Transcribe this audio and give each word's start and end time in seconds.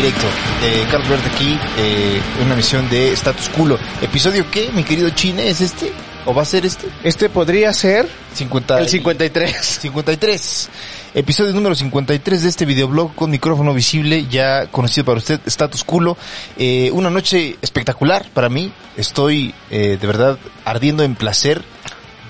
directo. 0.00 0.26
Eh, 0.62 0.86
Carlos 0.90 1.08
Verde 1.10 1.26
aquí, 1.26 1.58
eh, 1.76 2.20
una 2.42 2.56
misión 2.56 2.88
de 2.88 3.12
Status 3.12 3.50
Culo. 3.50 3.78
¿Episodio 4.00 4.50
qué, 4.50 4.70
mi 4.72 4.82
querido 4.82 5.10
Chine? 5.10 5.48
¿Es 5.48 5.60
este? 5.60 5.92
¿O 6.24 6.32
va 6.32 6.40
a 6.42 6.46
ser 6.46 6.64
este? 6.64 6.88
Este 7.04 7.28
podría 7.28 7.70
ser 7.74 8.08
50, 8.32 8.80
el 8.80 8.88
53. 8.88 9.56
53. 9.82 10.70
Episodio 11.12 11.52
número 11.52 11.74
53 11.74 12.42
de 12.42 12.48
este 12.48 12.64
videoblog 12.64 13.14
con 13.14 13.30
micrófono 13.30 13.74
visible, 13.74 14.26
ya 14.26 14.68
conocido 14.68 15.04
para 15.04 15.18
usted, 15.18 15.38
Status 15.44 15.84
Culo. 15.84 16.16
Eh, 16.56 16.90
una 16.92 17.10
noche 17.10 17.58
espectacular 17.60 18.26
para 18.32 18.48
mí. 18.48 18.72
Estoy 18.96 19.54
eh, 19.70 19.98
de 20.00 20.06
verdad 20.06 20.38
ardiendo 20.64 21.02
en 21.02 21.14
placer 21.14 21.62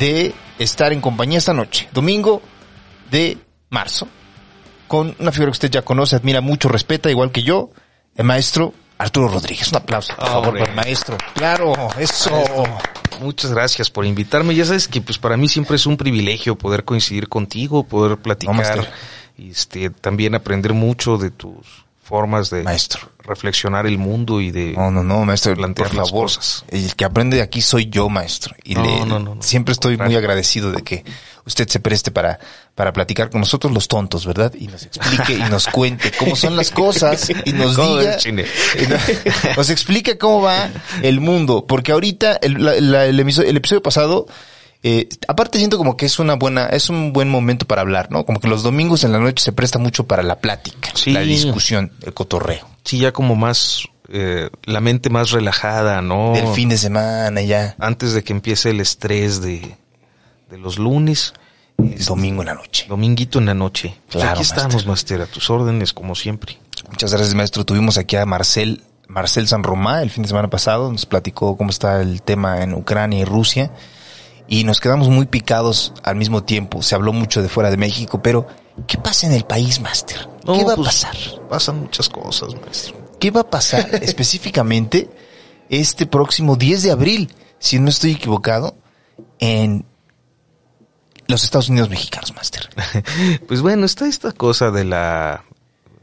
de 0.01 0.35
estar 0.59 0.93
en 0.93 1.01
compañía 1.01 1.39
esta 1.39 1.55
noche. 1.55 1.89
Domingo 1.93 2.43
de 3.13 3.39
marzo. 3.69 4.09
Con 4.91 5.15
una 5.21 5.31
figura 5.31 5.53
que 5.53 5.55
usted 5.55 5.71
ya 5.71 5.83
conoce, 5.83 6.17
admira 6.17 6.41
mucho, 6.41 6.69
respeta, 6.69 7.09
igual 7.09 7.31
que 7.31 7.45
yo, 7.45 7.71
el 8.17 8.25
maestro 8.25 8.75
Arturo 8.99 9.29
Rodríguez. 9.29 9.71
Un 9.71 9.77
aplauso, 9.77 10.17
por 10.17 10.27
favor, 10.27 10.59
para 10.59 10.69
el 10.69 10.75
maestro. 10.75 11.17
Claro, 11.33 11.75
eso. 11.97 12.33
Muchas 13.21 13.53
gracias 13.53 13.89
por 13.89 14.05
invitarme. 14.05 14.53
Ya 14.53 14.65
sabes 14.65 14.89
que 14.89 15.01
pues 15.01 15.17
para 15.17 15.37
mí 15.37 15.47
siempre 15.47 15.77
es 15.77 15.87
un 15.87 15.97
privilegio 15.97 16.59
poder 16.59 16.85
coincidir 16.85 17.29
contigo, 17.29 17.85
poder 17.85 18.17
platicar, 18.17 18.93
y 19.39 19.51
este 19.51 19.91
también 19.91 20.35
aprender 20.35 20.75
mucho 20.75 21.19
de 21.19 21.31
tus 21.31 21.85
formas 22.11 22.51
de 22.51 22.63
Maestro. 22.65 23.09
reflexionar 23.23 23.87
el 23.87 23.97
mundo 23.97 24.41
y 24.41 24.51
de 24.51 24.73
No, 24.73 24.91
no, 24.91 25.03
no, 25.05 25.25
maestro, 25.25 25.55
plantear 25.55 25.89
por 25.89 25.97
las 25.97 26.11
cosas. 26.11 26.65
El 26.69 26.95
que 26.97 27.05
aprende 27.05 27.37
de 27.37 27.43
aquí 27.43 27.63
soy 27.63 27.89
yo, 27.89 28.09
maestro. 28.09 28.55
Y 28.65 28.75
No, 28.75 28.83
le, 28.85 28.99
no, 29.07 29.19
no, 29.21 29.35
no. 29.37 29.43
siempre 29.43 29.73
estoy 29.73 29.97
muy 29.97 30.17
agradecido 30.17 30.73
de 30.73 30.83
que 30.83 31.05
usted 31.47 31.69
se 31.69 31.79
preste 31.81 32.11
para, 32.11 32.39
para 32.75 32.93
platicar 32.93 33.31
con 33.31 33.41
nosotros 33.41 33.73
los 33.73 33.87
tontos, 33.89 34.27
¿verdad? 34.27 34.53
Y 34.59 34.67
nos 34.67 34.83
explique 34.83 35.35
y 35.35 35.43
nos 35.51 35.69
cuente 35.69 36.11
cómo 36.19 36.35
son 36.37 36.57
las 36.57 36.71
cosas 36.73 37.31
y 37.45 37.53
nos 37.53 37.77
¿Cómo 37.77 37.99
diga, 37.99 38.19
nos 39.57 39.71
explique 39.71 40.19
cómo 40.19 40.43
va 40.43 40.69
el 41.03 41.21
mundo. 41.21 41.65
Porque 41.67 41.93
ahorita, 41.93 42.39
el, 42.43 42.65
la- 42.65 42.75
la- 42.81 43.07
el, 43.07 43.21
el 43.21 43.57
episodio 43.57 43.83
pasado, 43.83 44.27
eh, 44.83 45.09
aparte 45.29 45.59
siento 45.59 45.77
como 45.79 45.97
que 45.97 46.07
es 46.07 46.19
una 46.19 46.35
buena, 46.35 46.67
es 46.67 46.89
un 46.89 47.13
buen 47.13 47.29
momento 47.29 47.67
para 47.67 47.83
hablar, 47.83 48.11
¿no? 48.11 48.25
Como 48.25 48.41
que 48.41 48.49
los 48.49 48.63
domingos 48.63 49.05
en 49.05 49.13
la 49.13 49.19
noche 49.19 49.43
se 49.45 49.53
presta 49.53 49.79
mucho 49.79 50.07
para 50.07 50.23
la 50.23 50.39
plática, 50.41 50.91
Sí. 50.95 51.11
la 51.13 51.21
discusión, 51.21 51.93
el 52.03 52.15
cotorreo. 52.15 52.67
Sí, 52.85 52.99
ya 52.99 53.13
como 53.13 53.37
más 53.37 53.85
eh, 54.13 54.49
la 54.65 54.81
mente 54.81 55.11
más 55.11 55.31
relajada, 55.31 56.01
¿no? 56.03 56.33
Del 56.33 56.49
fin 56.49 56.69
de 56.69 56.79
semana 56.79 57.41
ya. 57.43 57.77
Antes 57.79 58.13
de 58.15 58.25
que 58.25 58.33
empiece 58.33 58.71
el 58.71 58.81
estrés 58.81 59.41
de, 59.43 59.77
de 60.51 60.59
los 60.59 60.79
lunes, 60.79 61.33
El 61.79 62.05
domingo 62.05 62.43
en 62.43 62.47
la 62.49 62.55
noche. 62.55 62.87
dominguito 62.89 63.39
en 63.39 63.47
la 63.47 63.55
noche. 63.55 63.95
Pues 64.11 64.23
Claro, 64.23 64.33
aquí 64.33 64.43
estamos, 64.43 64.85
Master, 64.87 65.21
a 65.23 65.27
tus 65.27 65.49
órdenes 65.51 65.93
como 65.93 66.15
siempre. 66.15 66.59
Muchas 66.91 67.13
gracias, 67.13 67.35
maestro. 67.35 67.65
Tuvimos 67.65 67.99
aquí 67.99 68.17
a 68.17 68.27
Marcel, 68.27 68.83
Marcel 69.07 69.47
San 69.47 69.63
Romá 69.63 70.03
el 70.03 70.11
fin 70.11 70.23
de 70.23 70.29
semana 70.29 70.49
pasado. 70.51 70.91
Nos 70.91 71.07
platicó 71.07 71.57
cómo 71.57 71.71
está 71.71 72.01
el 72.03 72.23
tema 72.23 72.63
en 72.63 72.75
Ucrania 72.75 73.21
y 73.21 73.25
Rusia. 73.25 73.71
Y 74.51 74.65
nos 74.65 74.81
quedamos 74.81 75.09
muy 75.09 75.27
picados 75.27 75.95
al 76.03 76.17
mismo 76.17 76.43
tiempo. 76.43 76.83
Se 76.83 76.97
habló 76.97 77.13
mucho 77.13 77.41
de 77.41 77.49
fuera 77.49 77.71
de 77.71 77.77
México, 77.77 78.21
pero 78.21 78.49
¿qué 78.89 78.99
pasa 78.99 79.29
en 79.29 79.33
el 79.33 79.45
país, 79.45 79.81
Master? 79.81 80.29
¿Qué 80.41 80.47
No, 80.47 80.67
va 80.67 80.73
a 80.73 80.77
pues, 80.77 80.89
pasar? 80.89 81.17
Pasan 81.49 81.83
muchas 81.83 82.09
cosas, 82.09 82.57
maestro. 82.61 82.97
¿Qué 83.21 83.31
va 83.31 83.43
a 83.43 83.49
pasar 83.49 83.89
específicamente 84.03 85.09
este 85.69 86.05
próximo 86.05 86.57
10 86.57 86.83
de 86.83 86.91
abril, 86.91 87.33
si 87.61 87.79
no 87.79 87.89
estoy 87.89 88.11
equivocado, 88.11 88.75
en 89.39 89.87
los 91.29 91.45
Estados 91.45 91.69
Unidos 91.69 91.89
mexicanos, 91.89 92.35
Master? 92.35 92.69
Pues 93.47 93.63
bueno, 93.63 93.87
está 93.87 94.09
esta 94.09 94.33
cosa 94.33 94.73
de 94.73 94.85
la... 94.85 95.45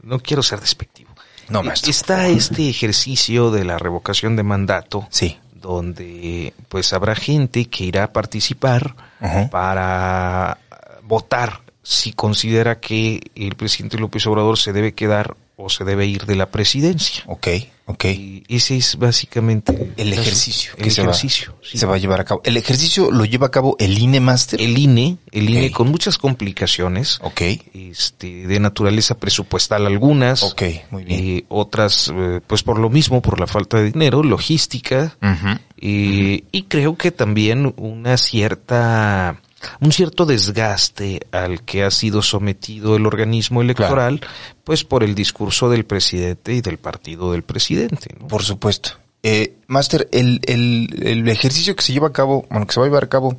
No 0.02 0.20
quiero 0.20 0.42
ser 0.42 0.58
despectivo. 0.60 1.10
No, 1.50 1.62
maestro. 1.62 1.90
Está 1.90 2.28
este 2.28 2.70
ejercicio 2.70 3.50
de 3.50 3.64
la 3.64 3.76
revocación 3.76 4.36
de 4.36 4.42
mandato. 4.42 5.06
Sí. 5.10 5.36
Donde 5.60 6.54
pues 6.68 6.92
habrá 6.92 7.14
gente 7.14 7.66
que 7.66 7.84
irá 7.84 8.04
a 8.04 8.12
participar 8.12 8.94
Ajá. 9.20 9.48
para 9.50 10.58
votar 11.02 11.60
si 11.82 12.12
considera 12.12 12.80
que 12.80 13.30
el 13.34 13.54
presidente 13.54 13.98
López 13.98 14.26
Obrador 14.26 14.58
se 14.58 14.72
debe 14.72 14.92
quedar 14.92 15.36
o 15.60 15.68
se 15.68 15.84
debe 15.84 16.06
ir 16.06 16.24
de 16.24 16.36
la 16.36 16.46
presidencia. 16.50 17.24
Ok, 17.26 17.48
ok. 17.86 18.04
Y 18.04 18.44
ese 18.48 18.76
es 18.76 18.96
básicamente 18.96 19.92
El 19.96 20.12
ejercicio. 20.12 20.72
El 20.76 20.84
que 20.84 20.90
se 20.90 21.02
va- 21.02 21.08
ejercicio. 21.08 21.56
sí. 21.62 21.76
Se 21.78 21.84
va 21.84 21.96
a 21.96 21.98
llevar 21.98 22.20
a 22.20 22.24
cabo. 22.24 22.40
El 22.44 22.56
ejercicio 22.56 23.10
lo 23.10 23.24
lleva 23.24 23.48
a 23.48 23.50
cabo 23.50 23.74
el 23.80 23.98
INE 23.98 24.20
Master. 24.20 24.60
El 24.62 24.78
INE, 24.78 25.16
el 25.32 25.50
INE 25.50 25.72
con 25.72 25.90
muchas 25.90 26.16
complicaciones. 26.16 27.18
Ok. 27.22 27.42
este, 27.74 28.46
de 28.46 28.60
naturaleza 28.60 29.18
presupuestal 29.18 29.84
algunas. 29.86 30.44
Ok, 30.44 30.62
muy 30.90 31.02
bien. 31.04 31.20
eh, 31.20 31.44
otras, 31.48 32.12
eh, 32.14 32.40
pues 32.46 32.62
por 32.62 32.78
lo 32.78 32.88
mismo, 32.88 33.20
por 33.20 33.40
la 33.40 33.46
falta 33.48 33.78
de 33.78 33.90
dinero, 33.90 34.22
logística. 34.22 35.16
Ujú. 35.20 35.58
eh, 35.80 36.44
Y 36.52 36.62
creo 36.64 36.96
que 36.96 37.10
también 37.10 37.74
una 37.76 38.16
cierta, 38.16 39.40
un 39.80 39.92
cierto 39.92 40.24
desgaste 40.26 41.26
al 41.32 41.62
que 41.64 41.82
ha 41.84 41.90
sido 41.90 42.22
sometido 42.22 42.96
el 42.96 43.06
organismo 43.06 43.60
electoral, 43.62 44.20
pues 44.64 44.84
por 44.84 45.02
el 45.02 45.14
discurso 45.14 45.68
del 45.70 45.84
presidente 45.84 46.54
y 46.54 46.60
del 46.60 46.78
partido 46.78 47.32
del 47.32 47.42
presidente. 47.42 48.14
¿no? 48.20 48.28
Por 48.28 48.42
supuesto. 48.44 48.90
Eh, 49.22 49.54
Master, 49.66 50.08
el, 50.12 50.40
el, 50.46 50.88
el 51.02 51.28
ejercicio 51.28 51.74
que 51.74 51.82
se 51.82 51.92
lleva 51.92 52.08
a 52.08 52.12
cabo, 52.12 52.46
bueno, 52.50 52.66
que 52.66 52.72
se 52.72 52.80
va 52.80 52.86
a 52.86 52.88
llevar 52.88 53.04
a 53.04 53.08
cabo, 53.08 53.36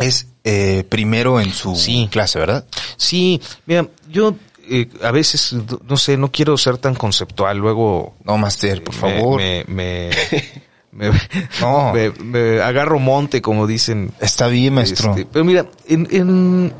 es 0.00 0.26
eh, 0.44 0.84
primero 0.88 1.40
en 1.40 1.52
su 1.52 1.74
Sí. 1.76 2.08
clase, 2.10 2.38
¿verdad? 2.38 2.64
Sí, 2.96 3.40
mira, 3.66 3.86
yo 4.10 4.34
eh, 4.70 4.88
a 5.02 5.10
veces, 5.12 5.54
no 5.88 5.96
sé, 5.96 6.16
no 6.16 6.30
quiero 6.30 6.56
ser 6.58 6.78
tan 6.78 6.94
conceptual, 6.94 7.58
luego 7.58 8.14
No, 8.24 8.36
Master, 8.38 8.82
por 8.84 8.94
favor. 8.94 9.40
Me, 9.40 9.64
me, 9.68 10.10
me, 10.32 10.44
No. 11.60 11.92
me- 11.92 12.10
me 12.10 12.60
agarro 12.60 12.98
monte, 12.98 13.40
como 13.42 13.66
dicen. 13.66 14.12
Está 14.20 14.48
bien, 14.48 14.74
maestro. 14.74 15.10
Este, 15.10 15.26
pero 15.26 15.44
mira, 15.44 15.66
en, 15.86 16.06
en, 16.10 16.72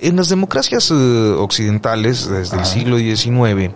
en 0.00 0.16
las 0.16 0.28
democracias 0.28 0.90
eh, 0.90 0.94
occidentales, 0.94 2.28
desde 2.28 2.58
el 2.58 2.64
siglo 2.64 2.98
XIX, 2.98 3.72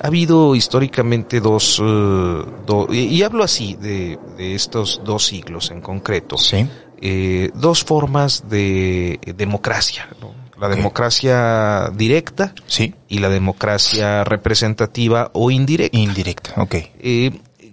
ha 0.00 0.06
habido 0.06 0.54
históricamente 0.56 1.40
dos, 1.40 1.78
eh, 1.80 2.44
do- 2.66 2.88
y, 2.90 2.98
y 3.00 3.22
hablo 3.22 3.44
así 3.44 3.76
de, 3.80 4.18
de 4.36 4.54
estos 4.54 5.00
dos 5.04 5.26
siglos 5.26 5.70
en 5.70 5.80
concreto, 5.80 6.36
Sí. 6.38 6.66
eh, 7.00 7.50
dos 7.54 7.84
formas 7.84 8.48
de 8.48 9.20
democracia. 9.36 10.08
¿no? 10.20 10.34
La 10.60 10.68
democracia 10.68 11.90
directa 11.94 12.52
Sí. 12.66 12.94
y 13.08 13.20
la 13.20 13.30
democracia 13.30 14.24
representativa 14.24 15.30
o 15.32 15.50
indirecta. 15.50 15.96
Indirecta. 15.96 16.50
Ok. 16.58 16.74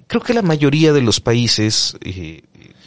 Creo 0.08 0.22
que 0.22 0.34
la 0.34 0.42
mayoría 0.42 0.94
de 0.94 1.02
los 1.02 1.20
países 1.20 1.98
eh, 2.02 2.42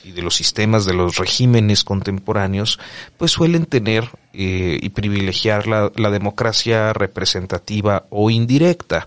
y 0.05 0.11
de 0.13 0.23
los 0.23 0.35
sistemas, 0.35 0.85
de 0.87 0.95
los 0.95 1.17
regímenes 1.17 1.85
contemporáneos, 1.85 2.79
pues 3.19 3.31
suelen 3.31 3.67
tener 3.67 4.09
eh, 4.33 4.79
y 4.81 4.89
privilegiar 4.89 5.67
la, 5.67 5.93
la 5.97 6.11
democracia 6.11 6.93
representativa 6.93 8.07
o 8.11 8.31
indirecta. 8.31 9.07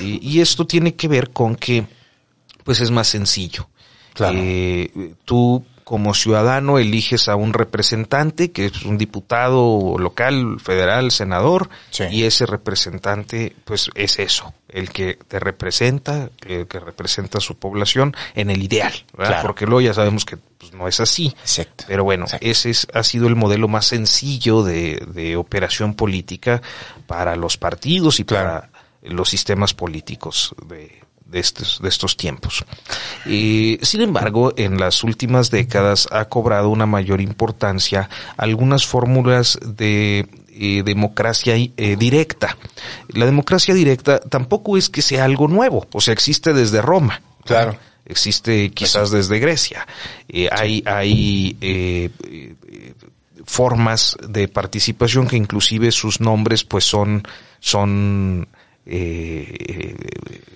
Y, 0.00 0.26
y 0.26 0.40
esto 0.40 0.66
tiene 0.66 0.94
que 0.94 1.08
ver 1.08 1.30
con 1.30 1.54
que, 1.56 1.86
pues 2.64 2.80
es 2.80 2.90
más 2.90 3.08
sencillo. 3.08 3.68
Claro. 4.14 4.38
Eh, 4.40 5.14
tú 5.24 5.64
como 5.84 6.14
ciudadano 6.14 6.78
eliges 6.78 7.28
a 7.28 7.36
un 7.36 7.52
representante, 7.52 8.50
que 8.52 8.66
es 8.66 8.82
un 8.84 8.96
diputado 8.96 9.96
local, 9.98 10.58
federal, 10.58 11.10
senador, 11.10 11.68
Sí. 11.90 12.04
y 12.10 12.22
ese 12.24 12.46
representante, 12.46 13.54
pues 13.64 13.90
es 13.94 14.18
eso, 14.18 14.54
el 14.68 14.88
que 14.90 15.18
te 15.28 15.38
representa, 15.38 16.30
el 16.46 16.66
que 16.66 16.80
representa 16.80 17.38
a 17.38 17.40
su 17.42 17.56
población 17.56 18.16
en 18.34 18.50
el 18.50 18.62
ideal, 18.62 18.92
¿verdad? 19.16 19.32
Claro. 19.34 19.46
Porque 19.48 19.66
luego 19.66 19.82
ya 19.82 19.94
sabemos 19.94 20.24
que 20.24 20.36
pues, 20.36 20.72
no 20.72 20.88
es 20.88 21.00
así. 21.00 21.34
Exacto. 21.42 21.84
Pero 21.86 22.02
bueno, 22.04 22.24
Exacto. 22.24 22.46
ese 22.46 22.70
es- 22.70 22.86
ha 22.94 23.02
sido 23.02 23.28
el 23.28 23.36
modelo 23.36 23.68
más 23.68 23.84
sencillo 23.86 24.62
de, 24.62 25.02
de 25.12 25.36
operación 25.36 25.94
política 25.94 26.62
para 27.06 27.36
los 27.36 27.56
partidos 27.58 28.20
y 28.20 28.24
Claro. 28.24 28.48
para 28.48 28.70
los 29.02 29.28
sistemas 29.28 29.74
políticos 29.74 30.54
de, 30.66 31.03
de 31.26 31.40
estos, 31.40 31.80
de 31.82 31.88
estos 31.88 32.16
tiempos. 32.16 32.64
Eh, 33.26 33.78
sin 33.82 34.02
embargo, 34.02 34.52
en 34.56 34.78
las 34.78 35.02
últimas 35.04 35.50
décadas 35.50 36.08
ha 36.10 36.26
cobrado 36.26 36.68
una 36.68 36.86
mayor 36.86 37.20
importancia 37.20 38.08
algunas 38.36 38.86
fórmulas 38.86 39.58
de 39.64 40.26
eh, 40.56 40.84
democracia 40.84 41.56
eh, 41.56 41.96
directa. 41.96 42.56
La 43.08 43.26
democracia 43.26 43.74
directa 43.74 44.20
tampoco 44.20 44.76
es 44.76 44.88
que 44.88 45.02
sea 45.02 45.24
algo 45.24 45.48
nuevo, 45.48 45.88
o 45.92 46.00
sea, 46.00 46.12
existe 46.14 46.52
desde 46.52 46.80
Roma. 46.80 47.20
Claro. 47.44 47.76
Existe 48.06 48.70
quizás 48.70 49.10
desde 49.10 49.40
Grecia. 49.40 49.84
Eh, 50.28 50.48
hay 50.52 50.84
hay 50.86 51.58
formas 53.44 54.16
de 54.28 54.46
participación 54.46 55.26
que 55.26 55.36
inclusive 55.36 55.90
sus 55.90 56.20
nombres 56.20 56.62
pues 56.62 56.84
son 56.84 57.26
son 57.58 58.46
eh, 58.86 59.94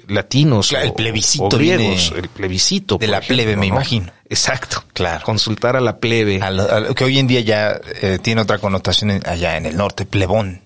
latinos 0.09 0.69
Claro, 0.69 0.87
el 0.87 0.93
plebiscito 0.95 1.45
o 1.45 1.49
griegos, 1.51 2.13
el 2.17 2.29
plebiscito 2.29 2.97
de 2.99 3.07
la 3.09 3.21
plebe, 3.21 3.57
me 3.57 3.67
¿no? 3.69 3.75
imagino. 3.75 4.13
Exacto, 4.29 4.85
Claro. 4.93 5.25
Consultar 5.25 5.77
a 5.77 5.81
la 5.81 5.99
plebe. 5.99 6.41
A 6.43 6.51
lo- 6.51 6.71
a 6.71 6.81
lo 6.81 6.95
que 6.95 7.05
hoy 7.05 7.19
en 7.19 7.27
día 7.27 7.41
ya 7.41 7.81
eh, 8.03 8.19
tiene 8.21 8.41
otra 8.43 8.59
connotación 8.59 9.11
en- 9.11 9.27
allá 9.27 9.57
en 9.57 9.67
el 9.67 9.77
norte, 9.77 10.05
plebón. 10.05 10.63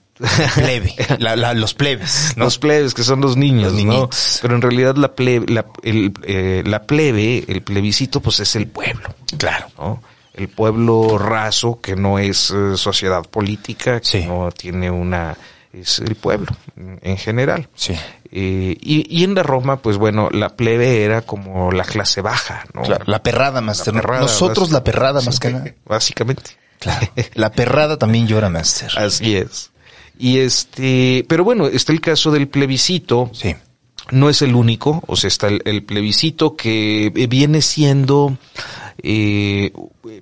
plebe, 0.55 0.94
la- 1.19 1.35
la- 1.37 1.55
los 1.55 1.75
plebes, 1.75 2.35
¿no? 2.37 2.44
Los 2.44 2.59
plebes, 2.59 2.94
que 2.94 3.03
son 3.03 3.20
los 3.20 3.37
niños, 3.37 3.73
Los. 3.73 4.38
Pero 4.43 4.55
en 4.55 4.62
realidad 4.62 4.94
la 4.97 5.12
plebe, 5.15 5.47
la, 5.53 5.67
el, 5.82 6.12
eh, 6.25 6.62
la 6.65 6.82
plebe, 6.85 7.44
el 7.49 7.62
plebiscito, 7.62 8.20
pues 8.20 8.38
es 8.41 8.55
el 8.56 8.67
pueblo. 8.69 9.12
Claro. 9.38 9.67
¿no? 9.79 10.03
El 10.35 10.49
pueblo 10.49 11.19
raso 11.19 11.81
que 11.81 11.97
no 11.97 12.19
es 12.19 12.50
eh, 12.50 12.76
sociedad 12.76 13.23
política, 13.23 14.00
que 14.00 14.06
Sí. 14.23 14.25
no 14.26 14.50
tiene 14.53 14.91
una, 14.91 15.37
es 15.72 15.98
el 16.00 16.14
pueblo 16.14 16.48
en- 16.76 16.98
en 17.02 17.16
general. 17.16 17.69
Sí. 17.74 17.94
Eh, 18.30 18.76
y, 18.80 19.06
y 19.20 19.24
en 19.24 19.34
la 19.34 19.42
Roma, 19.42 19.76
pues 19.78 19.96
bueno, 19.98 20.28
la 20.30 20.50
plebe 20.50 21.02
era 21.04 21.22
como 21.22 21.70
la 21.72 21.84
clase 21.84 22.20
baja, 22.20 22.64
¿no? 22.74 22.82
Claro, 22.82 23.04
la 23.06 23.22
perrada, 23.22 23.60
perrada, 23.84 24.20
Nosotros 24.22 24.70
la 24.70 24.82
perrada 24.84 25.20
más 25.22 25.38
que 25.40 25.50
nada. 25.50 25.72
Básicamente. 25.84 26.52
Claro. 26.78 27.06
La 27.34 27.52
perrada 27.52 27.96
también 27.96 28.26
llora, 28.26 28.48
Master. 28.48 28.90
Así 28.98 29.36
es. 29.36 29.70
Y 30.19 30.38
este, 30.38 31.24
pero 31.28 31.44
bueno, 31.44 31.66
está 31.66 31.92
el 31.92 32.00
caso 32.00 32.30
del 32.30 32.48
plebiscito. 32.48 33.30
Sí. 33.32 33.54
No 34.10 34.28
es 34.28 34.42
el 34.42 34.54
único, 34.56 35.02
o 35.06 35.14
sea, 35.16 35.28
está 35.28 35.46
el, 35.46 35.62
el 35.64 35.84
plebiscito 35.84 36.56
que 36.56 37.12
viene 37.30 37.62
siendo 37.62 38.36
eh, 39.02 39.72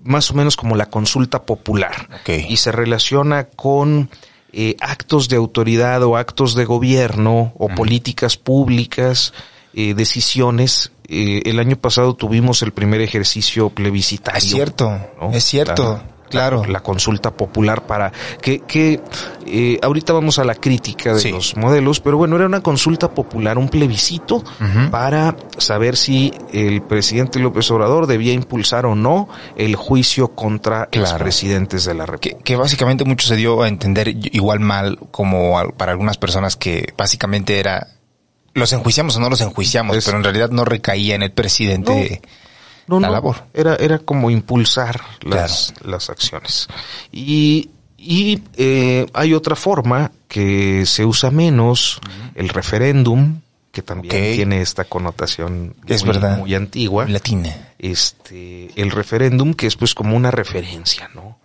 más 0.05 0.31
o 0.31 0.35
menos 0.35 0.57
como 0.57 0.77
la 0.77 0.87
consulta 0.91 1.43
popular. 1.43 2.09
Ok. 2.21 2.29
Y 2.49 2.57
se 2.59 2.73
relaciona 2.73 3.45
con 3.45 4.11
eh, 4.53 4.77
actos 4.81 5.29
de 5.29 5.37
autoridad 5.37 6.03
o 6.03 6.17
actos 6.17 6.55
de 6.55 6.65
gobierno 6.65 7.53
o 7.57 7.69
políticas 7.69 8.37
públicas, 8.37 9.33
eh, 9.75 9.95
decisiones. 9.95 10.93
Eh, 11.09 11.43
el 11.45 11.59
año 11.59 11.77
pasado 11.77 12.15
tuvimos 12.15 12.63
el 12.63 12.73
primer 12.73 13.01
ejercicio 13.01 13.71
plebiscitario. 13.71 14.39
Es 14.39 14.45
cierto, 14.45 15.01
¿no? 15.21 15.33
es 15.33 15.45
cierto, 15.45 15.83
La- 15.95 16.20
claro. 16.31 16.65
La, 16.65 16.81
consulta 16.81 17.31
popular 17.33 17.87
para 17.87 18.13
que, 18.41 18.61
que 18.61 19.01
eh, 19.47 19.79
ahorita 19.83 20.13
vamos 20.13 20.39
a 20.39 20.45
la 20.45 20.55
crítica 20.55 21.13
de 21.15 21.21
Sí. 21.21 21.31
los 21.31 21.57
modelos, 21.57 22.01
pero 22.01 22.17
bueno, 22.17 22.37
era 22.37 22.47
una 22.47 22.63
consulta 22.63 23.11
popular, 23.13 23.59
un 23.59 23.69
plebiscito 23.69 24.43
para 24.91 25.37
saber 25.59 25.97
si 25.97 26.33
el 26.53 26.83
presidente 26.83 27.39
López 27.39 27.71
Obrador 27.71 28.07
debía 28.07 28.33
impulsar 28.33 28.87
o 28.87 28.95
no 28.95 29.29
el 29.57 29.77
juicio 29.77 30.29
contra 30.29 30.89
los 30.93 31.09
Claro. 31.11 31.25
presidentes 31.25 31.85
de 31.85 31.95
la 31.95 32.07
República. 32.07 32.39
que 32.43 32.57
básicamente 32.57 33.05
mucho 33.05 33.27
se 33.27 33.37
dio 33.37 33.63
a 33.63 33.69
entender 33.69 34.09
igual 34.09 34.61
mal 34.61 34.99
como 35.11 35.55
para 35.77 35.93
algunas 35.93 36.17
personas 36.19 36.57
que 36.57 36.93
básicamente 36.97 37.59
era 37.59 37.89
los 38.55 38.73
enjuiciamos 38.73 39.17
o 39.17 39.21
no 39.21 39.31
los 39.31 39.41
enjuiciamos, 39.43 39.97
Es- 39.97 40.05
pero 40.05 40.17
en 40.19 40.25
realidad 40.25 40.51
no 40.51 40.65
recaía 40.65 41.15
en 41.15 41.23
el 41.23 41.31
presidente 41.33 42.21
No, 42.23 42.29
la 42.89 42.99
no, 42.99 43.13
labor. 43.13 43.45
Era, 43.55 43.77
era 43.77 43.99
como 43.99 44.31
impulsar 44.31 45.01
las, 45.23 45.75
las 45.85 46.11
acciones. 46.11 46.69
Y, 47.13 47.71
y 47.97 48.43
eh, 48.57 49.07
hay 49.13 49.35
otra 49.35 49.57
forma 49.57 50.11
que 50.29 50.85
se 50.87 51.05
usa 51.05 51.31
menos, 51.31 52.01
el 52.35 52.49
referéndum, 52.49 53.41
que 53.73 53.83
también 53.83 54.35
tiene 54.35 54.61
esta 54.63 54.85
connotación 54.85 55.75
Es 55.87 56.05
muy, 56.05 56.13
verdad. 56.15 56.39
muy 56.39 56.55
antigua. 56.55 57.07
latina. 57.07 57.55
Este, 57.79 58.71
el 58.81 58.91
referéndum, 58.91 59.55
que 59.55 59.67
es 59.67 59.77
pues 59.77 59.95
como 59.95 60.17
una 60.17 60.31
referencia, 60.31 61.09
¿no? 61.15 61.39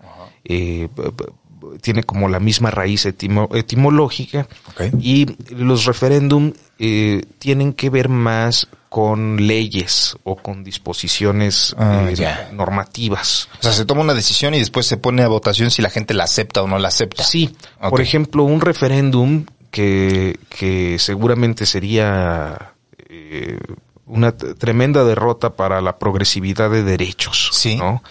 Eh, 0.43 0.89
tiene 1.81 2.03
como 2.03 2.29
la 2.29 2.39
misma 2.39 2.69
raíz 2.71 3.05
etimo- 3.05 3.53
etimológica 3.55 4.47
y 4.99 5.25
los 5.55 5.85
referéndum 5.85 6.53
eh, 6.79 7.23
tienen 7.39 7.73
que 7.73 7.89
ver 7.89 8.09
más 8.09 8.67
con 8.95 9.45
leyes 9.45 10.15
o 10.24 10.38
con 10.38 10.63
disposiciones 10.63 11.75
Ah, 11.77 12.07
eh, 12.09 12.15
ya. 12.15 12.50
normativas. 12.53 13.50
O 13.59 13.63
sea, 13.63 13.74
se 13.74 13.83
toma 13.83 14.00
una 14.00 14.13
decisión 14.13 14.53
y 14.53 14.59
después 14.59 14.86
se 14.86 14.95
pone 14.95 15.21
a 15.21 15.27
votación 15.27 15.69
si 15.69 15.81
la 15.81 15.89
gente 15.89 16.13
la 16.13 16.24
acepta 16.24 16.62
o 16.63 16.68
no 16.69 16.80
la 16.80 16.88
acepta. 16.88 17.21
Sí, 17.21 17.53
por 17.89 18.00
ejemplo, 18.00 18.44
un 18.45 18.62
referéndum 18.62 19.47
que, 19.69 20.39
que 20.47 20.95
seguramente 20.97 21.65
sería 21.65 22.71
eh, 23.09 23.59
una 24.06 24.31
tremenda 24.38 25.03
derrota 25.03 25.57
para 25.57 25.81
la 25.81 26.00
progresividad 26.00 26.71
de 26.71 26.83
derechos. 26.83 27.50
Sí. 27.51 27.75
¿no? 27.75 28.01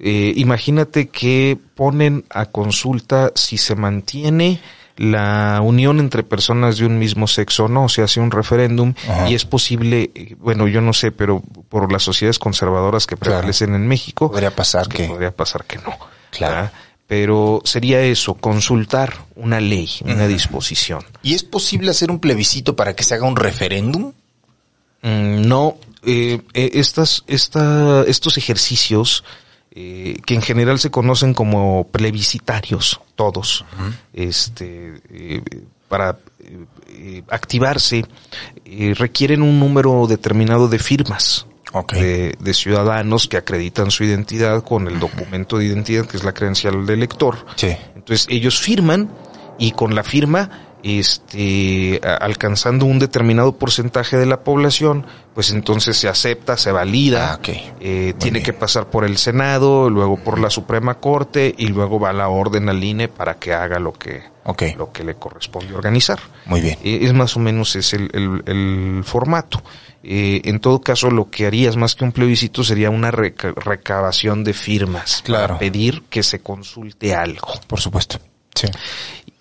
Eh, 0.00 0.32
imagínate 0.34 1.08
que 1.08 1.56
ponen 1.76 2.24
a 2.30 2.46
consulta 2.46 3.30
si 3.36 3.58
se 3.58 3.76
mantiene 3.76 4.58
la 4.96 5.60
unión 5.62 6.00
entre 6.00 6.22
personas 6.22 6.76
de 6.78 6.86
un 6.86 6.98
mismo 6.98 7.26
sexo 7.26 7.64
o 7.64 7.68
no, 7.68 7.88
se 7.88 8.02
hace 8.02 8.20
un 8.20 8.30
referéndum 8.30 8.94
Ajá. 9.08 9.28
y 9.30 9.34
es 9.34 9.44
posible, 9.44 10.10
eh, 10.14 10.36
bueno, 10.38 10.68
yo 10.68 10.80
no 10.80 10.92
sé, 10.92 11.12
pero 11.12 11.42
por 11.68 11.90
las 11.90 12.02
sociedades 12.02 12.38
conservadoras 12.38 13.06
que 13.06 13.16
Claro. 13.16 13.38
prevalecen 13.38 13.74
en 13.74 13.86
México, 13.88 14.30
Podría 14.30 14.54
pasar 14.54 14.88
que 14.88 15.04
podría 15.08 15.34
pasar 15.34 15.64
que 15.64 15.76
no. 15.78 15.96
Claro. 16.30 16.54
¿verdad? 16.54 16.72
Pero 17.06 17.60
sería 17.64 18.00
eso, 18.02 18.34
consultar 18.34 19.12
una 19.34 19.60
ley, 19.60 19.90
una 20.04 20.26
disposición. 20.26 21.04
¿Y 21.22 21.34
es 21.34 21.42
posible 21.42 21.90
hacer 21.90 22.10
un 22.10 22.18
plebiscito 22.20 22.74
para 22.76 22.94
que 22.94 23.04
se 23.04 23.14
haga 23.14 23.26
un 23.26 23.36
referéndum? 23.36 24.12
Mm, 25.02 25.46
no, 25.46 25.76
eh, 26.04 26.40
eh, 26.54 26.70
estas, 26.74 27.24
esta, 27.26 28.04
estos 28.06 28.38
ejercicios 28.38 29.24
eh, 29.74 30.16
que 30.26 30.34
en 30.34 30.42
general 30.42 30.78
se 30.78 30.90
conocen 30.90 31.32
como 31.32 31.88
plebiscitarios, 31.88 33.00
todos, 33.16 33.64
este, 34.12 35.00
eh, 35.10 35.42
para 35.88 36.18
eh, 36.40 36.64
eh, 36.88 37.22
activarse, 37.30 38.04
requieren 38.94 39.42
un 39.42 39.58
número 39.58 40.06
determinado 40.06 40.68
de 40.68 40.78
firmas. 40.78 41.46
Ok. 41.72 41.94
De, 41.94 42.36
de 42.38 42.52
ciudadanos 42.52 43.28
que 43.28 43.38
acreditan 43.38 43.90
su 43.90 44.04
identidad 44.04 44.62
con 44.62 44.88
el 44.88 45.00
documento 45.00 45.56
de 45.56 45.64
identidad 45.64 46.04
que 46.04 46.18
es 46.18 46.24
la 46.24 46.34
credencial 46.34 46.84
del 46.84 46.98
elector. 46.98 47.46
Sí. 47.56 47.74
Entonces 47.94 48.26
ellos 48.28 48.60
firman 48.60 49.10
y 49.58 49.72
con 49.72 49.94
la 49.94 50.02
firma, 50.02 50.50
este, 50.82 51.98
alcanzando 52.02 52.84
un 52.84 52.98
determinado 52.98 53.52
porcentaje 53.56 54.18
de 54.18 54.26
la 54.26 54.44
población, 54.44 55.06
pues 55.34 55.50
entonces 55.50 55.96
se 55.96 56.08
acepta, 56.08 56.56
se 56.56 56.70
valida, 56.72 57.34
Ah, 57.34 57.40
eh, 57.80 58.14
tiene 58.18 58.38
bien. 58.40 58.44
que 58.44 58.52
pasar 58.52 58.90
por 58.90 59.04
el 59.04 59.16
Senado, 59.16 59.88
luego 59.88 60.16
por 60.18 60.38
la 60.38 60.50
Suprema 60.50 60.94
Corte 61.00 61.54
y 61.56 61.68
luego 61.68 61.98
va 61.98 62.12
la 62.12 62.28
orden 62.28 62.68
al 62.68 62.82
INE 62.84 63.08
para 63.08 63.38
que 63.38 63.54
haga 63.54 63.78
lo 63.78 63.92
que, 63.94 64.22
Ok. 64.44 64.62
lo 64.76 64.92
que 64.92 65.04
le 65.04 65.14
corresponde 65.14 65.74
organizar. 65.74 66.18
Muy 66.46 66.60
bien. 66.60 66.78
Eh, 66.84 67.00
es 67.02 67.12
más 67.14 67.34
o 67.36 67.40
menos 67.40 67.74
es 67.76 67.94
el, 67.94 68.10
el- 68.12 68.42
el 68.46 69.04
formato. 69.04 69.62
Eh, 70.04 70.42
en 70.46 70.58
todo 70.58 70.80
caso, 70.80 71.10
lo 71.10 71.30
que 71.30 71.46
harías 71.46 71.76
más 71.76 71.94
que 71.94 72.04
un 72.04 72.12
plebiscito 72.12 72.62
sería 72.64 72.90
una 72.90 73.10
reca- 73.12 73.54
recabación 73.54 74.42
de 74.44 74.52
firmas 74.52 75.22
Claro. 75.24 75.46
para 75.54 75.58
pedir 75.60 76.02
que 76.10 76.22
se 76.24 76.40
consulte 76.40 77.14
algo. 77.14 77.48
Por 77.68 77.80
supuesto. 77.80 78.18
Sí. 78.54 78.66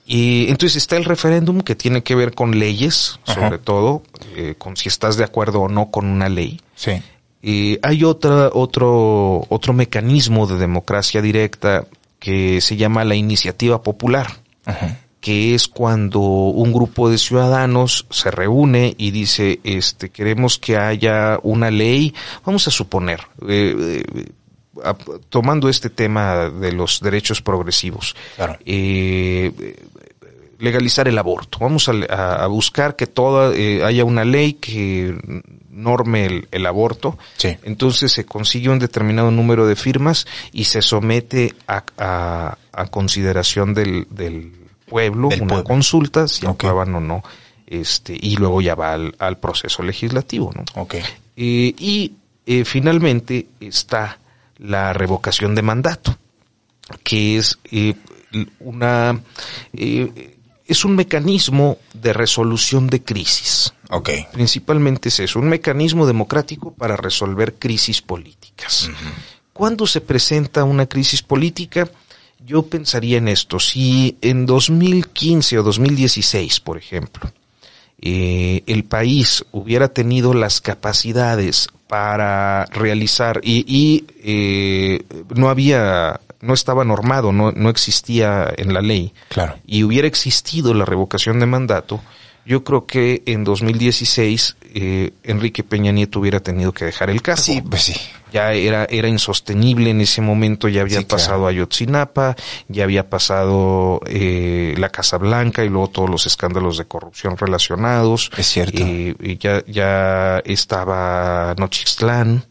Y 0.06 0.48
entonces 0.50 0.76
está 0.78 0.98
el 0.98 1.06
referéndum 1.06 1.62
que 1.62 1.76
tiene 1.76 2.04
que 2.04 2.16
ver 2.16 2.34
con 2.34 2.58
leyes, 2.60 3.20
Ajá. 3.26 3.36
sobre 3.42 3.58
todo, 3.60 4.04
eh, 4.36 4.56
con 4.58 4.76
si 4.76 4.90
estás 4.90 5.16
de 5.18 5.24
acuerdo 5.24 5.62
o 5.62 5.70
no 5.70 5.90
con 5.92 6.06
una 6.08 6.28
ley. 6.28 6.60
Sí. 6.76 7.02
Eh, 7.44 7.80
hay 7.82 8.04
otra, 8.04 8.50
otro, 8.54 9.46
otro 9.50 9.74
mecanismo 9.74 10.48
de 10.48 10.58
democracia 10.58 11.22
directa 11.22 11.86
que 12.20 12.62
se 12.62 12.78
llama 12.78 13.04
la 13.04 13.16
iniciativa 13.16 13.82
popular, 13.82 14.28
Ajá. 14.66 15.00
que 15.22 15.56
es 15.56 15.68
cuando 15.68 16.20
un 16.20 16.72
grupo 16.74 17.10
de 17.10 17.18
ciudadanos 17.18 18.06
se 18.12 18.30
reúne 18.32 18.94
y 18.98 19.12
dice, 19.12 19.60
este, 19.64 20.10
queremos 20.10 20.60
que 20.60 20.78
haya 20.78 21.40
una 21.42 21.72
ley, 21.72 22.14
vamos 22.46 22.68
a 22.68 22.72
suponer, 22.72 23.22
eh, 23.48 24.04
eh, 24.08 24.26
tomando 25.30 25.68
este 25.70 25.90
tema 25.90 26.50
de 26.50 26.72
los 26.72 27.02
derechos 27.02 27.42
progresivos, 27.42 28.16
Claro. 28.36 28.58
eh, 28.66 29.52
legalizar 30.62 31.08
el 31.08 31.18
aborto. 31.18 31.58
Vamos 31.60 31.90
a, 31.90 31.94
a- 32.10 32.44
a 32.44 32.48
buscar 32.48 32.96
que 32.96 33.08
toda 33.08 33.54
eh, 33.56 33.84
haya 33.84 34.06
una 34.06 34.24
ley 34.24 34.54
que 34.54 35.18
norme 35.70 36.26
el, 36.26 36.48
el 36.52 36.66
aborto. 36.66 37.18
Sí. 37.38 37.58
Entonces 37.64 38.12
se 38.12 38.26
consigue 38.26 38.70
un 38.70 38.80
determinado 38.80 39.32
número 39.32 39.66
de 39.68 39.76
firmas 39.76 40.26
y 40.54 40.66
se 40.66 40.82
somete 40.82 41.54
a, 41.68 41.84
a- 41.98 42.58
a 42.74 42.86
consideración 42.88 43.74
del, 43.74 44.08
del 44.10 44.54
pueblo 44.86 45.30
Del 45.30 45.42
una 45.42 45.50
pueblo. 45.56 45.64
consulta 45.64 46.28
si 46.28 46.46
Ok. 46.46 46.64
aprueban 46.64 46.94
o 46.96 47.00
no. 47.00 47.24
Este, 47.68 48.18
y 48.20 48.36
luego 48.36 48.62
ya 48.62 48.76
va 48.76 48.94
al, 48.94 49.16
al 49.18 49.38
proceso 49.38 49.82
legislativo, 49.82 50.52
¿no? 50.54 50.64
Ok. 50.76 50.96
Eh, 50.96 51.04
y 51.78 52.14
eh, 52.46 52.66
finalmente 52.66 53.48
está 53.62 54.20
la 54.58 54.92
revocación 54.94 55.56
de 55.56 55.62
mandato, 55.62 56.18
que 57.04 57.38
es 57.38 57.58
eh, 57.72 57.96
una 58.60 59.20
eh, 59.74 60.36
es 60.72 60.86
un 60.86 60.96
mecanismo 60.96 61.80
de 61.94 62.14
resolución 62.14 62.88
de 62.88 63.04
crisis. 63.04 63.74
Ok. 63.90 64.10
Principalmente 64.32 65.10
es 65.10 65.20
eso, 65.20 65.40
un 65.40 65.50
mecanismo 65.50 66.08
democrático 66.08 66.74
para 66.74 66.96
resolver 66.96 67.56
crisis 67.56 68.02
políticas. 68.02 68.90
Cuando 69.52 69.86
se 69.86 70.00
presenta 70.00 70.64
una 70.64 70.86
crisis 70.86 71.24
política, 71.24 71.90
yo 72.46 72.64
pensaría 72.64 73.18
en 73.18 73.28
esto. 73.28 73.60
Si 73.60 74.18
en 74.22 74.46
2015 74.46 75.60
o 75.60 75.64
2016, 75.64 76.62
por 76.62 76.78
ejemplo, 76.78 77.30
eh, 78.00 78.64
el 78.66 78.86
país 78.86 79.44
hubiera 79.52 79.90
tenido 79.90 80.34
las 80.34 80.62
capacidades 80.62 81.68
para 81.88 82.64
realizar 82.68 83.42
y, 83.44 83.66
y, 83.68 84.06
eh, 84.24 85.04
no 85.36 85.50
había 85.50 86.22
no 86.42 86.54
estaba 86.54 86.84
normado, 86.84 87.32
no, 87.32 87.52
no 87.52 87.70
existía 87.70 88.52
en 88.58 88.74
la 88.74 88.82
ley, 88.82 89.14
Claro. 89.30 89.56
y 89.66 89.84
hubiera 89.84 90.08
existido 90.08 90.74
la 90.74 90.86
revocación 90.86 91.40
de 91.40 91.46
mandato, 91.46 92.02
yo 92.44 92.64
creo 92.64 92.88
que 92.88 93.22
en 93.28 93.44
2016 93.44 94.58
eh, 94.74 95.12
Enrique 95.24 95.64
Peña 95.64 95.92
Nieto 95.92 96.20
hubiera 96.20 96.40
tenido 96.40 96.72
que 96.72 96.86
dejar 96.86 97.12
el 97.12 97.22
cargo. 97.22 97.42
Sí, 97.44 97.62
pues 97.62 97.84
sí. 97.84 97.94
Ya 98.34 98.54
era, 98.54 98.86
era 98.86 99.08
insostenible 99.08 99.92
en 99.92 100.02
ese 100.02 100.22
momento, 100.22 100.68
ya 100.68 100.82
había 100.82 101.00
Sí, 101.00 101.06
claro. 101.06 101.18
pasado 101.24 101.48
Ayotzinapa, 101.48 102.36
ya 102.68 102.86
había 102.86 103.10
pasado 103.10 104.00
eh, 104.08 104.74
la 104.78 104.90
Casa 104.90 105.18
Blanca 105.18 105.64
y 105.64 105.70
luego 105.70 105.90
todos 105.90 106.10
los 106.10 106.26
escándalos 106.26 106.78
de 106.80 106.86
corrupción 106.86 107.38
relacionados. 107.38 108.32
Es 108.36 108.48
cierto. 108.48 108.82
Eh, 108.84 109.14
y 109.20 109.38
ya, 109.38 109.64
ya 109.68 110.40
estaba 110.46 111.54
Nochixtlán. 111.58 112.46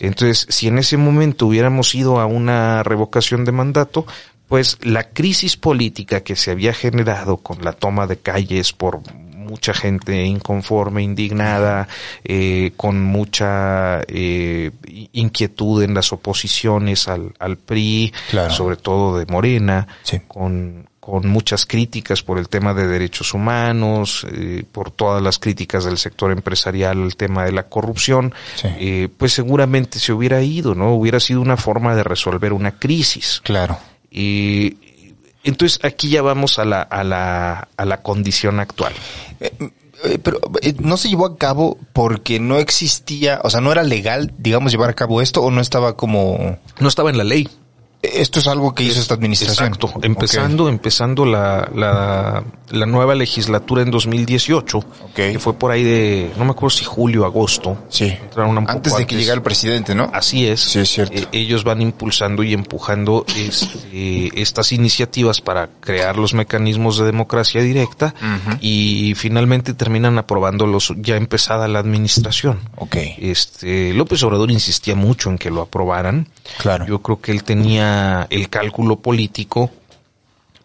Entonces, 0.00 0.46
si 0.48 0.68
en 0.68 0.78
ese 0.78 0.96
momento 0.96 1.46
hubiéramos 1.46 1.94
ido 1.94 2.20
a 2.20 2.26
una 2.26 2.82
revocación 2.82 3.44
de 3.44 3.52
mandato, 3.52 4.06
pues 4.48 4.78
la 4.82 5.04
crisis 5.10 5.56
política 5.56 6.22
que 6.22 6.34
se 6.36 6.50
había 6.50 6.72
generado 6.72 7.36
con 7.36 7.64
la 7.64 7.72
toma 7.72 8.06
de 8.06 8.16
calles 8.18 8.72
por 8.72 9.00
mucha 9.14 9.72
gente 9.74 10.24
inconforme, 10.24 11.02
indignada, 11.02 11.88
eh, 12.24 12.72
con 12.76 13.02
mucha 13.02 14.00
eh, 14.08 14.70
inquietud 15.12 15.82
en 15.82 15.94
las 15.94 16.12
oposiciones 16.12 17.08
al, 17.08 17.32
al 17.38 17.56
PRI, 17.56 18.12
Claro. 18.30 18.52
sobre 18.52 18.76
todo 18.76 19.18
de 19.18 19.26
Morena, 19.26 19.86
Sí. 20.02 20.20
con, 20.26 20.88
con 21.10 21.28
muchas 21.28 21.66
críticas 21.66 22.22
por 22.22 22.38
el 22.38 22.48
tema 22.48 22.72
de 22.74 22.86
derechos 22.86 23.34
humanos, 23.34 24.26
eh, 24.32 24.64
por 24.70 24.90
todas 24.90 25.22
las 25.22 25.38
críticas 25.38 25.84
del 25.84 25.98
sector 25.98 26.30
empresarial 26.32 27.02
al 27.02 27.16
tema 27.16 27.44
de 27.44 27.52
la 27.52 27.64
corrupción, 27.64 28.32
Sí. 28.56 28.68
eh, 28.78 29.08
pues 29.16 29.32
seguramente 29.32 29.98
se 29.98 30.12
hubiera 30.12 30.40
ido, 30.42 30.74
¿no? 30.74 30.94
Hubiera 30.94 31.20
sido 31.20 31.40
una 31.40 31.56
forma 31.56 31.94
de 31.94 32.04
resolver 32.04 32.52
una 32.52 32.72
crisis. 32.78 33.40
Claro. 33.44 33.78
Y 34.10 34.76
entonces 35.44 35.78
aquí 35.82 36.08
ya 36.10 36.22
vamos 36.22 36.58
a 36.58 36.64
la, 36.64 36.82
a 36.82 37.02
la, 37.04 37.68
a 37.76 37.84
la 37.84 38.02
condición 38.02 38.60
actual. 38.60 38.92
Eh, 40.02 40.18
pero 40.22 40.40
no 40.80 40.96
se 40.96 41.08
llevó 41.10 41.26
a 41.26 41.36
cabo 41.36 41.76
porque 41.92 42.40
no 42.40 42.56
existía, 42.58 43.40
o 43.44 43.50
sea, 43.50 43.60
no 43.60 43.70
era 43.70 43.82
legal, 43.82 44.32
digamos, 44.38 44.72
llevar 44.72 44.88
a 44.90 44.94
cabo 44.94 45.20
esto 45.20 45.42
o 45.42 45.50
no 45.50 45.60
estaba 45.60 45.96
como... 45.96 46.58
No 46.78 46.88
estaba 46.88 47.10
en 47.10 47.18
la 47.18 47.24
ley. 47.24 47.48
Esto 48.02 48.38
es 48.38 48.46
algo 48.46 48.74
que 48.74 48.82
hizo 48.82 48.98
esta 48.98 49.12
administración. 49.12 49.68
Exacto. 49.68 49.92
Empezando, 50.02 50.70
empezando 50.70 51.26
la, 51.26 51.68
la, 51.74 52.42
la 52.70 52.86
nueva 52.86 53.14
legislatura 53.14 53.82
en 53.82 53.90
2018, 53.90 54.84
que 55.14 55.38
fue 55.38 55.52
por 55.52 55.70
ahí 55.70 55.84
de, 55.84 56.30
no 56.38 56.46
me 56.46 56.52
acuerdo 56.52 56.70
si 56.70 56.84
julio, 56.84 57.26
agosto. 57.26 57.76
Sí. 57.90 58.06
Entraron 58.06 58.56
un 58.56 58.64
poco 58.64 58.72
Antes 58.72 58.96
de 58.96 59.06
que 59.06 59.16
llegara 59.16 59.34
el 59.34 59.42
presidente, 59.42 59.94
¿no? 59.94 60.10
Así 60.14 60.46
es. 60.46 60.60
Sí, 60.60 60.78
es 60.78 60.88
cierto. 60.88 61.14
Eh, 61.14 61.26
ellos 61.32 61.62
van 61.62 61.82
impulsando 61.82 62.42
y 62.42 62.54
empujando 62.54 63.26
este, 63.36 64.30
estas 64.40 64.72
iniciativas 64.72 65.42
para 65.42 65.68
crear 65.80 66.16
los 66.16 66.32
mecanismos 66.32 66.96
de 66.98 67.04
democracia 67.04 67.60
directa 67.60 68.14
y 68.62 69.12
finalmente 69.14 69.74
terminan 69.74 70.16
aprobándolos 70.16 70.94
ya 70.96 71.16
empezada 71.16 71.68
la 71.68 71.80
administración. 71.80 72.60
Ok. 72.76 72.96
Este, 73.18 73.92
López 73.92 74.22
Obrador 74.22 74.50
insistía 74.50 74.94
mucho 74.94 75.28
en 75.28 75.36
que 75.36 75.50
lo 75.50 75.60
aprobaran. 75.60 76.28
Claro. 76.58 76.86
Yo 76.86 77.02
creo 77.02 77.20
que 77.20 77.32
él 77.32 77.44
tenía 77.44 77.89
el 78.30 78.48
cálculo 78.48 79.00
político 79.00 79.70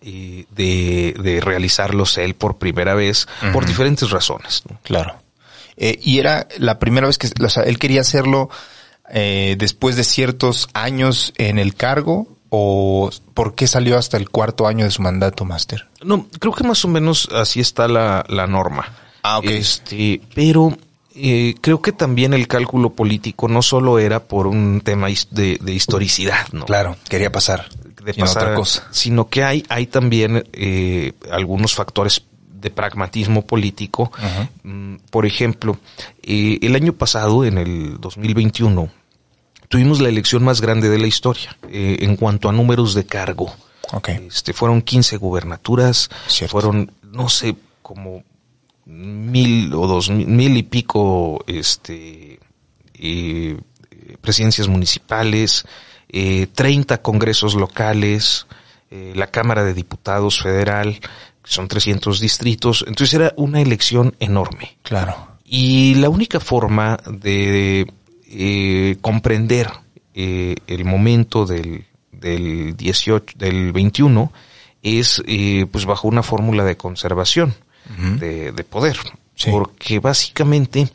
eh, 0.01 0.45
de, 0.51 1.15
de 1.19 1.41
realizarlos 1.41 2.17
él 2.17 2.35
por 2.35 2.57
primera 2.57 2.93
vez 2.93 3.27
por 3.51 3.65
diferentes 3.65 4.11
razones. 4.11 4.63
¿no? 4.69 4.77
Claro. 4.83 5.15
Eh, 5.77 5.99
y 6.01 6.19
era 6.19 6.47
la 6.57 6.79
primera 6.79 7.07
vez 7.07 7.17
que, 7.17 7.29
o 7.43 7.49
sea, 7.49 7.63
él 7.63 7.79
quería 7.79 8.01
hacerlo 8.01 8.49
eh, 9.09 9.55
después 9.57 9.95
de 9.95 10.03
ciertos 10.03 10.69
años 10.73 11.33
en 11.37 11.59
el 11.59 11.75
cargo 11.75 12.27
o 12.49 13.09
por 13.33 13.55
qué 13.55 13.67
salió 13.67 13.97
hasta 13.97 14.17
el 14.17 14.29
cuarto 14.29 14.67
año 14.67 14.85
de 14.85 14.91
su 14.91 15.01
mandato, 15.01 15.43
Máster. 15.43 15.87
No, 16.03 16.27
creo 16.39 16.53
que 16.53 16.63
más 16.63 16.85
o 16.85 16.87
menos 16.87 17.27
así 17.33 17.59
está 17.59 17.87
la, 17.87 18.23
la 18.29 18.47
norma. 18.47 18.93
Ah, 19.23 19.39
ok. 19.39 19.45
Este, 19.45 20.21
pero 20.33 20.77
eh, 21.15 21.55
creo 21.61 21.81
que 21.81 21.91
también 21.91 22.33
el 22.33 22.47
cálculo 22.47 22.91
político 22.91 23.47
no 23.47 23.61
solo 23.61 23.99
era 23.99 24.23
por 24.23 24.47
un 24.47 24.81
tema 24.81 25.07
de, 25.31 25.57
de 25.61 25.73
historicidad, 25.73 26.47
¿no? 26.51 26.65
Claro, 26.65 26.97
quería 27.09 27.31
pasar. 27.31 27.67
de 28.03 28.13
pasar, 28.13 28.43
otra 28.43 28.55
cosa. 28.55 28.87
sino 28.91 29.29
que 29.29 29.43
hay, 29.43 29.63
hay 29.69 29.87
también 29.87 30.43
eh, 30.53 31.13
algunos 31.31 31.73
factores 31.73 32.21
de 32.49 32.69
pragmatismo 32.71 33.45
político. 33.45 34.11
Mm, 34.63 34.95
Por 35.11 35.25
ejemplo, 35.25 35.77
eh, 36.23 36.57
el 36.61 36.75
año 36.75 36.93
pasado, 36.93 37.45
en 37.45 37.57
el 37.59 37.99
2021, 37.99 38.89
tuvimos 39.69 40.01
la 40.01 40.09
elección 40.09 40.43
más 40.43 40.61
grande 40.61 40.89
de 40.89 40.97
la 40.97 41.07
historia 41.07 41.55
eh, 41.69 41.97
en 42.01 42.15
cuanto 42.15 42.49
a 42.49 42.51
números 42.51 42.93
de 42.95 43.05
cargo. 43.05 43.53
Ok. 43.93 44.09
Este, 44.09 44.51
fueron 44.53 44.81
15 44.81 45.17
gubernaturas, 45.17 46.09
Cierto. 46.27 46.51
fueron, 46.53 46.91
no 47.03 47.29
sé, 47.29 47.55
como 47.83 48.23
mil 48.85 49.73
o 49.73 49.87
dos 49.87 50.09
mil, 50.09 50.27
mil 50.27 50.57
y 50.57 50.63
pico 50.63 51.43
este, 51.47 52.39
eh, 52.93 53.57
presidencias 54.21 54.67
municipales, 54.67 55.65
eh, 56.09 56.47
30 56.53 57.01
congresos 57.01 57.55
locales, 57.55 58.47
eh, 58.91 59.13
la 59.15 59.27
Cámara 59.27 59.63
de 59.63 59.73
Diputados 59.73 60.41
Federal, 60.41 60.99
que 61.45 61.51
son 61.51 61.67
300 61.67 62.19
distritos. 62.19 62.85
Entonces 62.87 63.13
era 63.13 63.33
una 63.37 63.61
elección 63.61 64.15
enorme. 64.19 64.77
Claro. 64.83 65.35
Y 65.43 65.95
la 65.95 66.09
única 66.09 66.39
forma 66.39 66.97
de 67.07 67.85
eh, 68.27 68.97
comprender 69.01 69.69
eh, 70.13 70.55
el 70.67 70.85
momento 70.85 71.45
del, 71.45 71.85
del 72.11 72.75
18, 72.75 73.37
del 73.37 73.71
21 73.71 74.31
es 74.81 75.21
eh, 75.27 75.67
pues 75.71 75.85
bajo 75.85 76.07
una 76.07 76.23
fórmula 76.23 76.63
de 76.63 76.77
conservación 76.77 77.53
De, 78.19 78.51
de 78.51 78.63
poder. 78.63 78.97
Sí. 79.35 79.51
Porque 79.51 79.99
básicamente 79.99 80.89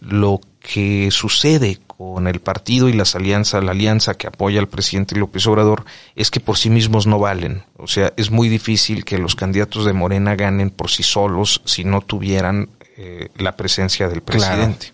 lo 0.00 0.40
que 0.60 1.10
sucede 1.10 1.78
con 1.86 2.26
el 2.26 2.40
partido 2.40 2.88
y 2.88 2.92
las 2.92 3.14
alianzas, 3.14 3.64
la 3.64 3.70
alianza 3.70 4.14
que 4.14 4.26
apoya 4.26 4.60
al 4.60 4.68
presidente 4.68 5.16
López 5.16 5.46
Obrador, 5.46 5.84
es 6.14 6.30
que 6.30 6.40
por 6.40 6.58
sí 6.58 6.70
mismos 6.70 7.06
no 7.06 7.18
valen. 7.18 7.64
O 7.76 7.86
sea, 7.86 8.12
es 8.16 8.30
muy 8.30 8.48
difícil 8.48 9.04
que 9.04 9.18
los 9.18 9.34
candidatos 9.34 9.84
de 9.86 9.92
Morena 9.92 10.34
ganen 10.34 10.70
por 10.70 10.90
sí 10.90 11.02
solos 11.02 11.62
si 11.64 11.84
no 11.84 12.00
tuvieran 12.00 12.68
eh, 12.98 13.28
la 13.36 13.56
presencia 13.56 14.08
del 14.08 14.22
presidente. 14.22 14.92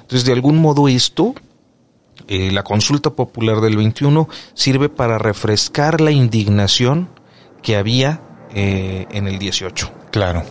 Entonces, 0.00 0.24
de 0.24 0.32
algún 0.32 0.58
modo 0.58 0.88
esto, 0.88 1.34
eh, 2.26 2.50
la 2.50 2.62
consulta 2.62 3.10
popular 3.10 3.60
del 3.60 3.76
21 3.76 4.28
sirve 4.54 4.88
para 4.88 5.18
refrescar 5.18 6.00
la 6.00 6.10
indignación 6.10 7.10
que 7.62 7.76
había 7.76 8.22
eh, 8.54 9.06
en 9.10 9.28
el 9.28 9.38
18. 9.38 9.92
Claro. 10.10 10.44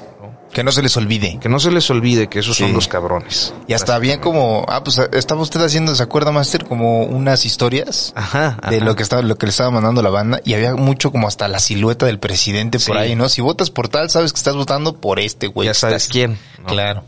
Que 0.52 0.64
no 0.64 0.72
se 0.72 0.82
les 0.82 0.98
olvide. 0.98 1.38
Que 1.40 1.48
no 1.48 1.60
se 1.60 1.70
les 1.70 1.88
olvide 1.92 2.28
que 2.28 2.40
esos 2.40 2.58
son 2.58 2.74
los 2.74 2.88
cabrones. 2.88 3.54
Y 3.68 3.74
hasta 3.74 3.94
había 3.94 4.20
como, 4.20 4.66
ah, 4.68 4.84
pues 4.84 4.98
estaba 5.14 5.42
usted 5.42 5.62
haciendo, 5.62 5.94
¿se 5.94 6.02
acuerda, 6.02 6.32
Master? 6.32 6.66
Como 6.66 7.04
unas 7.04 7.46
historias 7.46 8.14
Ajá, 8.16 8.58
de 8.68 8.78
ajá. 8.78 8.86
lo 8.86 8.96
que 8.96 9.04
estaba, 9.04 9.22
lo 9.22 9.36
que 9.38 9.46
le 9.46 9.52
estaba 9.52 9.70
mandando 9.70 10.02
la 10.02 10.10
banda 10.10 10.42
y 10.44 10.56
había 10.56 10.74
mucho 10.76 11.12
como 11.12 11.28
hasta 11.28 11.48
la 11.48 11.60
silueta 11.60 12.08
del 12.08 12.18
presidente 12.18 12.80
por 12.80 12.98
ahí, 12.98 13.16
¿no? 13.16 13.30
Si 13.30 13.42
votas 13.42 13.70
por 13.70 13.90
tal, 13.90 14.10
sabes 14.10 14.34
que 14.34 14.38
estás 14.38 14.56
votando 14.56 14.98
por 14.98 15.20
este 15.20 15.46
güey. 15.46 15.68
ya 15.68 15.76
sabes 15.76 16.08
quién. 16.08 16.40
¿no? 16.58 16.66
Claro. 16.66 17.04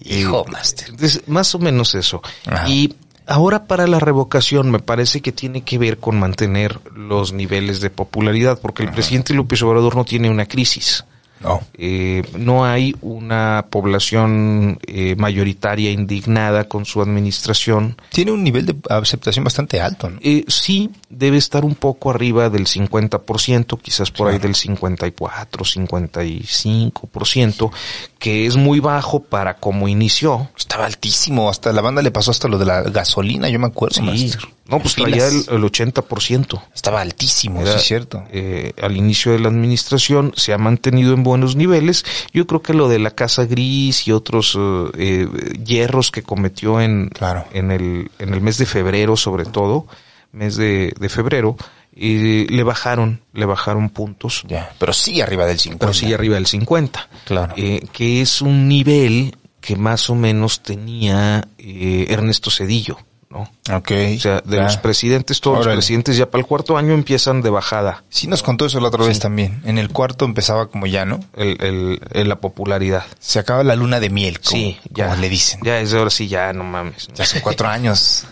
Y- 0.00 0.20
Hijo, 0.20 0.46
Master. 0.46 0.88
Entonces, 0.88 1.22
más 1.26 1.54
o 1.54 1.58
menos 1.58 1.94
eso. 1.94 2.22
Ajá. 2.46 2.66
Y 2.70 2.94
ahora 3.26 3.64
para 3.66 3.86
la 3.86 4.00
revocación 4.00 4.70
me 4.70 4.78
parece 4.78 5.20
que 5.20 5.32
tiene 5.32 5.60
que 5.60 5.76
ver 5.76 5.98
con 5.98 6.18
mantener 6.18 6.80
los 6.96 7.34
niveles 7.34 7.82
de 7.82 7.90
popularidad, 7.90 8.58
porque 8.62 8.82
el 8.84 8.92
presidente 8.92 9.34
López 9.34 9.60
Obrador 9.60 9.94
no 9.94 10.06
tiene 10.06 10.30
una 10.30 10.46
crisis. 10.46 11.04
No. 11.40 11.60
Eh, 11.74 12.22
no 12.36 12.64
hay 12.64 12.94
una 13.00 13.66
población 13.70 14.78
eh, 14.86 15.14
mayoritaria 15.16 15.90
indignada 15.90 16.64
con 16.64 16.84
su 16.84 17.00
administración. 17.00 17.96
Tiene 18.12 18.32
un 18.32 18.42
nivel 18.42 18.66
de 18.66 18.76
aceptación 18.90 19.44
bastante 19.44 19.80
alto, 19.80 20.10
¿no? 20.10 20.18
Eh, 20.22 20.44
sí, 20.48 20.90
debe 21.08 21.36
estar 21.36 21.64
un 21.64 21.74
poco 21.74 22.10
arriba 22.10 22.50
del 22.50 22.66
50%, 22.66 23.80
quizás 23.80 24.10
por 24.10 24.28
ahí 24.28 24.38
del 24.38 24.54
54, 24.54 25.64
55%, 25.64 27.70
que 28.18 28.46
es 28.46 28.56
muy 28.56 28.80
bajo 28.80 29.20
para 29.22 29.54
cómo 29.54 29.88
inició. 29.88 30.48
Estaba 30.56 30.86
altísimo, 30.86 31.48
hasta 31.48 31.72
la 31.72 31.80
banda 31.82 32.02
le 32.02 32.10
pasó 32.10 32.30
hasta 32.30 32.48
lo 32.48 32.58
de 32.58 32.66
la 32.66 32.82
gasolina, 32.82 33.48
yo 33.48 33.58
me 33.58 33.66
acuerdo, 33.66 33.96
Sí. 33.96 34.02
Master. 34.02 34.42
No, 34.68 34.80
pues 34.80 34.96
traía 34.96 35.26
el, 35.28 35.36
el 35.48 35.62
80%. 35.62 36.60
Estaba 36.74 37.00
altísimo, 37.00 37.62
Era, 37.62 37.70
sí 37.72 37.76
es 37.78 37.84
cierto. 37.84 38.24
eh, 38.30 38.74
al 38.82 38.98
inicio 38.98 39.32
de 39.32 39.38
la 39.38 39.48
administración 39.48 40.34
se 40.36 40.52
ha 40.52 40.58
mantenido 40.58 41.14
en 41.14 41.22
buenos 41.28 41.54
niveles. 41.56 42.04
Yo 42.32 42.46
creo 42.46 42.62
que 42.62 42.74
lo 42.74 42.88
de 42.88 42.98
la 42.98 43.10
Casa 43.12 43.44
Gris 43.44 44.06
y 44.08 44.12
otros 44.12 44.56
eh, 44.58 44.90
eh, 44.98 45.28
hierros 45.64 46.10
que 46.10 46.22
cometió 46.22 46.80
en, 46.80 47.08
Claro. 47.08 47.44
en, 47.52 47.70
el, 47.70 48.10
en 48.18 48.34
el 48.34 48.40
mes 48.40 48.58
de 48.58 48.66
febrero, 48.66 49.16
sobre 49.16 49.44
todo, 49.44 49.86
mes 50.32 50.56
de, 50.56 50.92
de 50.98 51.08
febrero, 51.08 51.56
eh, 52.00 52.46
le 52.48 52.62
bajaron, 52.62 53.20
le 53.32 53.44
bajaron 53.46 53.90
puntos, 53.90 54.44
Ya, 54.46 54.70
pero 54.78 54.92
sí 54.92 55.20
arriba 55.20 55.46
del 55.46 55.58
50. 55.58 55.78
pero 55.84 55.92
sí 55.94 56.12
arriba 56.12 56.36
del 56.36 56.46
50. 56.46 57.08
Claro. 57.24 57.54
Eh, 57.56 57.86
que 57.92 58.20
es 58.20 58.40
un 58.42 58.68
nivel 58.68 59.34
que 59.60 59.74
más 59.76 60.08
o 60.08 60.14
menos 60.14 60.62
tenía 60.62 61.46
eh, 61.58 62.06
Ernesto 62.08 62.50
Cedillo. 62.50 62.98
¿No? 63.30 63.42
Ok. 63.76 63.90
O 64.16 64.20
sea, 64.20 64.40
de 64.44 64.56
ya. 64.56 64.62
los 64.64 64.76
presidentes, 64.78 65.40
todos 65.40 65.58
Órale. 65.58 65.76
los 65.76 65.84
presidentes 65.84 66.16
ya 66.16 66.30
para 66.30 66.40
el 66.40 66.46
cuarto 66.46 66.76
año 66.78 66.94
empiezan 66.94 67.42
de 67.42 67.50
bajada 67.50 68.02
Sí 68.08 68.26
nos 68.26 68.42
contó 68.42 68.64
eso 68.66 68.80
la 68.80 68.88
otra 68.88 69.04
vez 69.04 69.18
también. 69.18 69.60
En 69.64 69.76
el 69.78 69.90
cuarto 69.90 70.24
empezaba 70.24 70.68
como 70.68 70.86
ya, 70.86 71.04
¿no? 71.04 71.20
el, 71.36 71.56
el- 71.62 72.00
el- 72.12 72.28
la 72.28 72.36
popularidad. 72.36 73.04
Se 73.18 73.38
acaba 73.38 73.62
la 73.64 73.76
luna 73.76 74.00
de 74.00 74.10
miel, 74.10 74.40
como, 74.40 74.50
Sí, 74.56 74.78
ya. 74.90 75.08
como 75.10 75.20
le 75.20 75.28
dicen. 75.28 75.60
Ya 75.62 75.78
es 75.80 75.92
ahora 75.92 76.10
sí, 76.10 76.26
ya 76.28 76.52
no 76.52 76.64
mames. 76.64 77.08
¿no? 77.10 77.14
Ya 77.16 77.26
son 77.26 77.40
cuatro 77.42 77.68
años. 77.76 78.24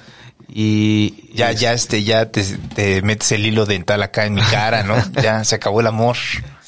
Y 0.48 1.30
Ya, 1.34 1.50
es- 1.50 1.60
ya, 1.60 1.72
este, 1.72 2.02
ya 2.04 2.30
te, 2.30 2.42
te 2.74 3.02
metes 3.02 3.32
el 3.32 3.44
hilo 3.46 3.66
dental 3.66 4.02
acá 4.02 4.26
en 4.26 4.34
mi 4.34 4.42
cara, 4.42 4.82
¿no? 4.82 4.94
Ya 5.22 5.44
se 5.44 5.56
acabó 5.56 5.80
el 5.80 5.86
amor. 5.88 6.16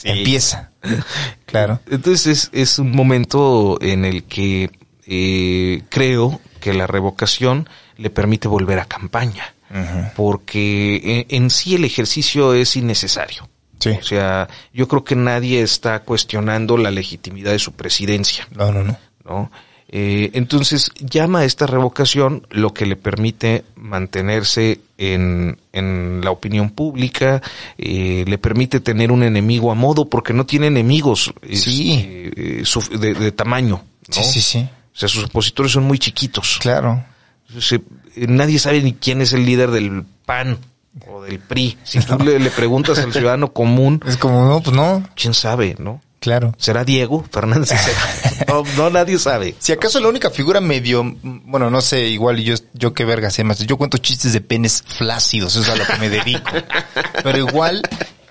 Empieza. 0.04 0.70
Claro. 1.46 1.80
Entonces 1.90 2.26
es, 2.26 2.50
es 2.52 2.78
un 2.78 2.92
momento 2.92 3.78
en 3.80 4.04
el 4.04 4.24
que 4.24 4.70
eh, 5.06 5.82
creo 5.88 6.40
que 6.60 6.74
la 6.74 6.86
revocación 6.86 7.68
le 7.98 8.08
permite 8.10 8.48
volver 8.48 8.78
a 8.78 8.86
campaña, 8.86 9.54
porque 10.16 11.26
en, 11.28 11.42
en 11.44 11.50
sí 11.50 11.74
el 11.74 11.84
ejercicio 11.84 12.54
es 12.54 12.74
innecesario. 12.76 13.48
Sí. 13.78 13.90
O 13.90 14.02
sea, 14.02 14.48
yo 14.72 14.88
creo 14.88 15.04
que 15.04 15.14
nadie 15.14 15.62
está 15.62 16.00
cuestionando 16.00 16.76
la 16.76 16.90
legitimidad 16.90 17.52
de 17.52 17.58
su 17.60 17.72
presidencia, 17.72 18.48
No, 18.56 18.72
no, 18.72 18.82
no. 18.82 18.98
¿no? 19.24 19.50
Eh, 19.90 20.30
entonces 20.34 20.90
llama 21.00 21.40
a 21.40 21.44
esta 21.46 21.66
revocación 21.66 22.46
lo 22.50 22.74
que 22.74 22.84
le 22.84 22.96
permite 22.96 23.64
mantenerse 23.76 24.80
en, 24.98 25.58
en 25.72 26.20
la 26.22 26.30
opinión 26.30 26.70
pública, 26.70 27.40
eh, 27.78 28.24
le 28.26 28.36
permite 28.36 28.80
tener 28.80 29.10
un 29.12 29.22
enemigo 29.22 29.70
a 29.70 29.74
modo 29.74 30.06
porque 30.10 30.34
no 30.34 30.44
tiene 30.44 30.66
enemigos 30.66 31.32
Sí. 31.52 32.04
eh, 32.36 32.64
de, 32.98 33.14
de 33.14 33.32
tamaño. 33.32 33.82
¿no? 34.08 34.12
Sí, 34.14 34.24
sí, 34.24 34.40
sí. 34.42 34.58
O 34.94 34.98
sea, 34.98 35.08
sus 35.08 35.24
opositores 35.24 35.72
son 35.72 35.84
muy 35.84 35.98
chiquitos. 35.98 36.58
Claro. 36.60 37.02
Se- 37.60 37.80
nadie 38.16 38.58
sabe 38.58 38.82
ni 38.82 38.92
quién 38.94 39.20
es 39.20 39.32
el 39.32 39.44
líder 39.46 39.70
del 39.70 40.04
PAN 40.26 40.58
o 41.06 41.22
del 41.22 41.38
PRI. 41.38 41.78
Si 41.84 42.00
tú 42.00 42.18
le, 42.18 42.38
le 42.38 42.50
preguntas 42.50 42.98
al 42.98 43.12
ciudadano 43.12 43.52
común, 43.52 44.02
Es 44.06 44.16
como, 44.16 44.44
no, 44.46 44.60
pues 44.60 44.74
no. 44.76 45.08
quién 45.14 45.34
sabe, 45.34 45.76
¿no? 45.78 46.02
Claro. 46.20 46.52
¿Será 46.58 46.84
Diego 46.84 47.24
Fernández? 47.30 47.70
no, 48.48 48.64
no, 48.76 48.90
nadie 48.90 49.18
sabe. 49.20 49.54
Si 49.60 49.70
acaso 49.72 50.00
la 50.00 50.08
única 50.08 50.30
figura 50.30 50.60
medio, 50.60 51.04
bueno, 51.22 51.70
no 51.70 51.80
sé, 51.80 52.08
igual 52.08 52.38
yo, 52.40 52.56
yo 52.74 52.92
qué 52.92 53.04
verga 53.04 53.30
sé 53.30 53.44
más. 53.44 53.60
Yo 53.60 53.76
cuento 53.76 53.98
chistes 53.98 54.32
de 54.32 54.40
penes 54.40 54.82
flácidos, 54.84 55.54
eso 55.54 55.62
es 55.62 55.68
a 55.68 55.76
lo 55.76 55.86
que 55.86 55.96
me 56.00 56.08
dedico. 56.10 56.50
Pero 57.22 57.38
igual, 57.38 57.82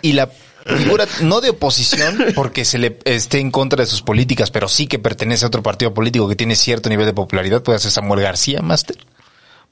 y 0.01 0.12
la 0.13 0.30
figura 0.67 1.08
no 1.21 1.41
de 1.41 1.51
oposición, 1.51 2.17
porque 2.36 2.65
se 2.65 2.77
le 2.77 2.99
esté 3.06 3.39
en 3.39 3.51
contra 3.51 3.84
de 3.84 3.88
sus 3.88 4.01
políticas, 4.01 4.51
pero 4.51 4.67
sí 4.67 4.88
que 4.88 4.99
pertenece 4.99 5.45
a 5.45 5.47
otro 5.47 5.63
partido 5.63 5.93
político 5.93 6.27
que 6.27 6.36
tiene 6.36 6.56
cierto 6.56 6.89
nivel 6.89 7.06
de 7.06 7.13
popularidad, 7.13 7.63
puede 7.63 7.80
ser 7.80 7.91
Samuel 7.91 8.21
García, 8.21 8.62
Master. 8.62 8.97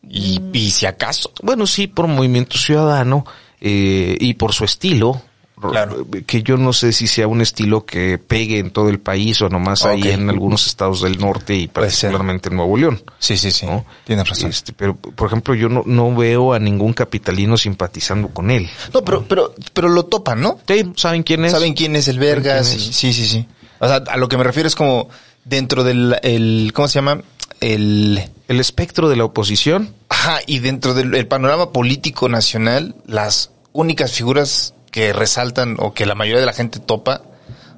Y, 0.07 0.41
y 0.53 0.71
si 0.71 0.85
acaso. 0.85 1.31
Bueno, 1.41 1.65
sí, 1.65 1.87
por 1.87 2.07
movimiento 2.07 2.57
ciudadano 2.57 3.25
eh, 3.59 4.17
y 4.19 4.35
por 4.35 4.53
su 4.53 4.63
estilo. 4.65 5.21
Claro. 5.61 6.05
Que 6.25 6.43
yo 6.43 6.57
no 6.57 6.73
sé 6.73 6.91
si 6.91 7.07
sea 7.07 7.27
un 7.27 7.41
estilo 7.41 7.85
que 7.85 8.17
pegue 8.17 8.59
en 8.59 8.71
todo 8.71 8.89
el 8.89 8.99
país 8.99 9.41
o 9.41 9.49
nomás 9.49 9.85
ahí 9.85 10.09
en 10.09 10.29
algunos 10.29 10.67
estados 10.67 11.01
del 11.01 11.17
norte 11.17 11.55
y 11.55 11.67
particularmente 11.67 12.49
en 12.49 12.57
Nuevo 12.57 12.75
León. 12.77 13.01
Sí, 13.19 13.37
sí, 13.37 13.51
sí. 13.51 13.65
¿no? 13.65 13.85
Tienes 14.03 14.27
razón. 14.27 14.49
Este, 14.49 14.73
pero, 14.73 14.95
por 14.95 15.27
ejemplo, 15.27 15.55
yo 15.55 15.69
no, 15.69 15.83
no 15.85 16.13
veo 16.13 16.53
a 16.53 16.59
ningún 16.59 16.93
capitalino 16.93 17.57
simpatizando 17.57 18.27
con 18.29 18.51
él. 18.51 18.69
No, 18.93 19.03
pero, 19.03 19.23
pero, 19.27 19.53
pero 19.73 19.87
lo 19.89 20.05
topan, 20.05 20.41
¿no? 20.41 20.59
Sí, 20.67 20.91
¿Saben 20.95 21.23
quién 21.23 21.45
es? 21.45 21.51
¿Saben 21.53 21.73
quién 21.73 21.95
es 21.95 22.07
el 22.07 22.19
Vergas? 22.19 22.67
¿Saben 22.67 22.81
Sí, 22.81 22.93
sí, 22.93 23.13
sí, 23.13 23.25
sí. 23.25 23.47
O 23.79 23.87
sea, 23.87 23.97
a 24.07 24.17
lo 24.17 24.27
que 24.27 24.37
me 24.37 24.43
refiero 24.43 24.67
es 24.67 24.75
como 24.75 25.09
dentro 25.45 25.83
del, 25.83 26.17
el, 26.23 26.71
¿cómo 26.73 26.87
se 26.87 26.95
llama? 26.95 27.21
El, 27.61 28.21
El 28.47 28.59
espectro 28.59 29.07
de 29.09 29.15
la 29.15 29.23
oposición. 29.25 29.93
ajá, 30.09 30.39
y 30.45 30.59
dentro 30.59 30.93
del 30.93 31.15
el 31.15 31.27
panorama 31.27 31.71
político 31.71 32.27
nacional, 32.29 32.95
las 33.05 33.51
únicas 33.71 34.11
figuras 34.11 34.73
que 34.95 35.11
resaltan 35.11 35.75
o 35.79 35.93
que 35.93 36.05
la 36.05 36.15
mayoría 36.15 36.39
de 36.39 36.45
la 36.45 36.53
gente 36.53 36.79
topa 36.79 37.21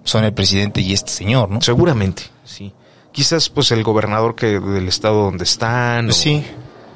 son 0.03 0.23
el 0.23 0.33
presidente 0.33 0.81
y 0.81 0.93
este 0.93 1.11
señor, 1.11 1.49
¿no? 1.49 1.61
Seguramente, 1.61 2.21
sí. 2.45 2.71
Quizás 3.11 3.49
pues 3.49 3.71
el 3.71 3.81
gobernador 3.83 4.35
que 4.35 4.59
del 4.59 4.87
estado 4.87 5.23
donde 5.23 5.43
están. 5.43 6.09
o- 6.09 6.13
Sí, 6.13 6.45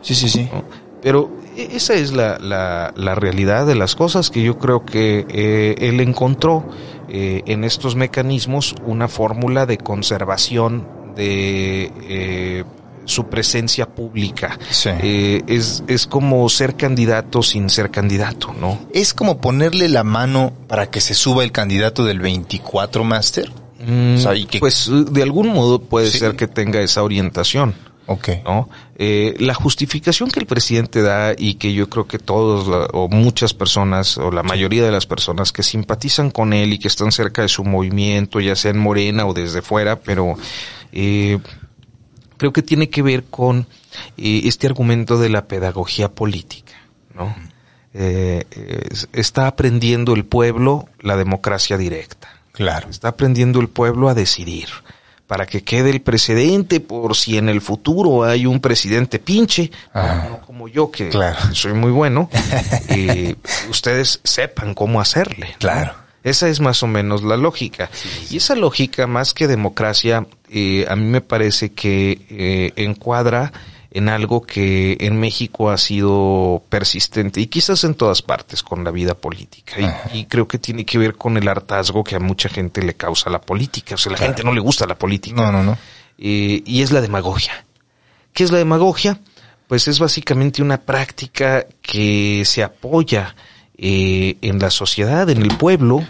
sí, 0.04 0.14
sí, 0.14 0.30
sí. 0.30 0.48
¿no? 0.54 0.64
Pero 1.02 1.32
e- 1.58 1.70
esa 1.76 1.96
es 1.96 2.12
la, 2.14 2.38
la, 2.38 2.94
la 2.96 3.16
realidad 3.16 3.66
de 3.66 3.74
las 3.74 3.96
cosas 3.96 4.30
que 4.30 4.44
yo 4.44 4.60
creo 4.60 4.86
que 4.86 5.26
eh, 5.28 5.76
él 5.80 6.00
encontró 6.00 6.70
eh, 7.10 7.42
en 7.48 7.64
estos 7.64 7.96
mecanismos 7.96 8.76
una 8.86 9.08
fórmula 9.08 9.66
de 9.66 9.80
conservación 9.80 10.88
de 11.16 11.92
eh, 12.04 12.64
su 13.06 13.28
presencia 13.28 13.88
pública. 13.88 14.58
Sí. 14.70 14.90
Eh, 15.02 15.42
es, 15.48 15.84
es 15.88 16.08
como 16.08 16.48
ser 16.50 16.76
candidato 16.76 17.42
sin 17.44 17.70
ser 17.70 17.92
candidato, 17.92 18.54
¿no? 18.60 18.80
Es 18.94 19.14
como 19.14 19.40
ponerle 19.42 19.90
la 19.90 20.04
mano 20.04 20.54
para 20.68 20.90
que 20.90 21.02
se 21.02 21.14
suba 21.14 21.44
el 21.44 21.52
candidato 21.52 22.04
del 22.06 22.20
24 22.20 23.04
Master. 23.04 23.52
Mm, 23.86 24.16
O 24.16 24.18
sea, 24.20 24.36
y 24.36 24.46
que- 24.46 24.60
Pues 24.60 24.90
de 24.90 25.24
algún 25.24 25.50
modo 25.50 25.82
puede 25.82 26.12
Sí. 26.12 26.20
ser 26.20 26.36
que 26.36 26.48
tenga 26.48 26.82
esa 26.82 27.04
orientación. 27.04 27.74
Ok. 28.08 28.30
¿no? 28.44 28.68
Eh, 28.98 29.36
la 29.40 29.54
justificación 29.54 30.30
que 30.32 30.40
el 30.42 30.46
presidente 30.46 31.02
da 31.02 31.34
y 31.38 31.54
que 31.54 31.74
yo 31.74 31.88
creo 31.90 32.08
que 32.08 32.20
todos 32.20 32.68
la- 32.68 32.88
o 32.94 33.08
muchas 33.08 33.54
personas 33.54 34.18
o 34.18 34.32
la 34.32 34.44
mayoría 34.44 34.84
de 34.84 34.92
las 34.92 35.06
personas 35.06 35.52
que 35.54 35.64
simpatizan 35.64 36.30
con 36.30 36.52
él 36.52 36.74
y 36.74 36.80
que 36.80 36.90
están 36.90 37.12
cerca 37.14 37.42
de 37.44 37.48
su 37.48 37.64
movimiento, 37.64 38.40
ya 38.42 38.56
sea 38.58 38.72
en 38.72 38.80
Morena 38.80 39.26
o 39.28 39.34
desde 39.34 39.62
fuera, 39.62 40.00
pero 40.00 40.36
eh, 40.92 41.40
creo 42.42 42.52
que 42.52 42.64
tiene 42.64 42.90
que 42.90 43.04
ver 43.04 43.26
con 43.26 43.68
eh, 44.18 44.42
este 44.46 44.66
argumento 44.66 45.20
de 45.20 45.30
la 45.30 45.46
pedagogía 45.46 46.10
política, 46.10 46.74
¿no? 47.14 47.36
Eh, 47.94 48.46
eh, 48.50 48.90
está 49.14 49.46
aprendiendo 49.46 50.16
el 50.16 50.26
pueblo 50.26 50.90
la 51.02 51.18
democracia 51.18 51.78
directa. 51.78 52.30
Claro. 52.52 52.90
Está 52.90 53.10
aprendiendo 53.10 53.60
el 53.60 53.68
pueblo 53.68 54.10
a 54.10 54.16
decidir 54.16 54.70
para 55.28 55.46
que 55.46 55.62
quede 55.64 55.92
el 55.92 56.02
precedente 56.02 56.80
por 56.80 57.16
si 57.16 57.38
en 57.38 57.48
el 57.48 57.62
futuro 57.62 58.24
hay 58.24 58.48
un 58.48 58.60
presidente 58.60 59.20
pinche, 59.20 59.70
no 59.94 60.42
como 60.42 60.68
yo 60.68 60.90
que 60.90 61.10
Claro. 61.10 61.38
soy 61.54 61.74
muy 61.74 61.92
bueno, 61.92 62.28
eh, 62.90 63.36
ustedes 63.70 64.20
sepan 64.24 64.74
cómo 64.74 65.00
hacerle. 65.00 65.46
¿no? 65.52 65.94
Esa 66.24 66.48
es 66.50 66.60
más 66.60 66.84
o 66.84 66.88
menos 66.88 67.24
la 67.24 67.38
lógica. 67.38 67.90
Y 68.30 68.38
esa 68.38 68.56
lógica, 68.56 69.08
más 69.08 69.34
que 69.34 69.48
democracia, 69.48 70.28
eh, 70.50 70.86
a 70.88 70.96
mí 70.96 71.06
me 71.06 71.22
parece 71.22 71.72
que 71.74 72.22
eh, 72.30 72.74
encuadra 72.76 73.52
en 73.94 74.08
algo 74.08 74.44
que 74.44 74.96
en 75.02 75.20
México 75.20 75.70
ha 75.70 75.78
sido 75.78 76.64
persistente 76.70 77.42
y 77.42 77.48
quizás 77.48 77.84
en 77.84 77.94
todas 77.96 78.22
partes 78.22 78.64
con 78.64 78.84
la 78.86 78.92
vida 78.92 79.16
política. 79.16 79.76
Y, 80.14 80.20
y 80.20 80.26
creo 80.26 80.48
que 80.48 80.60
tiene 80.60 80.86
que 80.86 80.98
ver 80.98 81.16
con 81.16 81.36
el 81.38 81.48
hartazgo 81.48 82.04
que 82.04 82.16
a 82.16 82.20
mucha 82.20 82.48
gente 82.48 82.82
le 82.84 82.94
causa 82.94 83.30
la 83.30 83.42
política. 83.42 83.96
O 83.96 83.98
sea, 83.98 84.12
la 84.12 84.18
Claro. 84.18 84.32
gente 84.32 84.44
no 84.46 84.54
le 84.54 84.62
gusta 84.62 84.86
la 84.86 84.98
política. 84.98 85.36
No, 85.42 85.52
no, 85.52 85.64
no. 85.64 85.78
Eh, 86.18 86.62
y 86.66 86.84
es 86.84 86.92
la 86.92 87.02
demagogia. 87.02 87.66
¿Qué 88.32 88.44
es 88.46 88.52
la 88.52 88.60
demagogia? 88.60 89.20
Pues 89.68 89.88
es 89.90 90.00
básicamente 90.00 90.62
una 90.62 90.78
práctica 90.80 91.66
que 91.82 92.44
se 92.46 92.64
apoya 92.64 93.36
eh, 93.82 94.38
en 94.42 94.60
la 94.60 94.70
sociedad, 94.70 95.28
en 95.30 95.42
el 95.42 95.58
pueblo, 95.58 96.06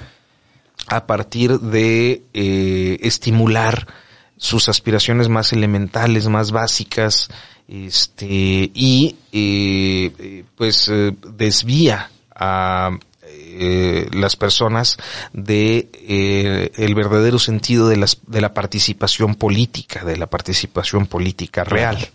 a 0.87 1.07
partir 1.07 1.59
de 1.59 2.21
eh, 2.33 2.97
estimular 3.01 3.87
sus 4.35 4.67
aspiraciones 4.67 5.29
más 5.29 5.53
elementales, 5.53 6.27
más 6.27 6.51
básicas, 6.51 7.29
este, 7.69 8.25
y 8.73 9.15
eh, 9.31 10.11
eh, 10.19 10.43
pues 10.57 10.89
eh, 10.89 11.15
desvía 11.33 12.11
a 12.35 12.91
eh, 13.23 14.09
las 14.11 14.35
personas 14.35 14.97
de 15.31 15.89
eh, 15.93 16.71
el 16.75 16.93
verdadero 16.93 17.39
sentido 17.39 17.87
de 17.87 17.95
las 17.95 18.17
de 18.27 18.41
la 18.41 18.53
participación 18.53 19.35
política, 19.35 20.03
de 20.03 20.17
la 20.17 20.27
participación 20.27 21.05
política 21.07 21.63
real, 21.63 22.09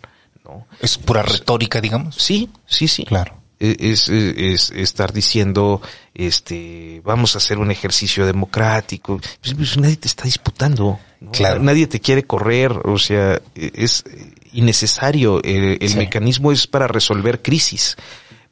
¿no? 0.44 0.66
Es 0.80 0.98
pura 0.98 1.22
retórica, 1.22 1.80
digamos. 1.80 2.16
Sí, 2.16 2.50
sí, 2.66 2.88
sí. 2.88 3.06
Claro. 3.06 3.45
E- 3.58 3.76
Es, 3.78 4.08
es, 4.08 4.36
es 4.36 4.70
estar 4.70 5.12
diciendo, 5.12 5.80
este, 6.14 7.00
vamos 7.04 7.34
a 7.34 7.38
hacer 7.38 7.58
un 7.58 7.70
ejercicio 7.70 8.26
democrático. 8.26 9.18
Pues, 9.42 9.54
pues, 9.54 9.76
nadie 9.78 9.96
te 9.96 10.08
está 10.08 10.24
disputando. 10.24 10.98
¿no? 11.20 11.30
Claro. 11.32 11.62
Nadie 11.62 11.86
te 11.86 12.00
quiere 12.00 12.24
correr. 12.24 12.72
O 12.84 12.98
sea, 12.98 13.40
es 13.54 14.04
innecesario. 14.52 15.42
El, 15.42 15.78
el 15.80 15.88
Sí. 15.88 15.96
mecanismo 15.96 16.52
es 16.52 16.66
para 16.66 16.86
resolver 16.86 17.40
crisis. 17.42 17.96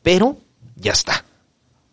Pero 0.02 0.38
ya 0.76 0.92
está. 0.92 1.24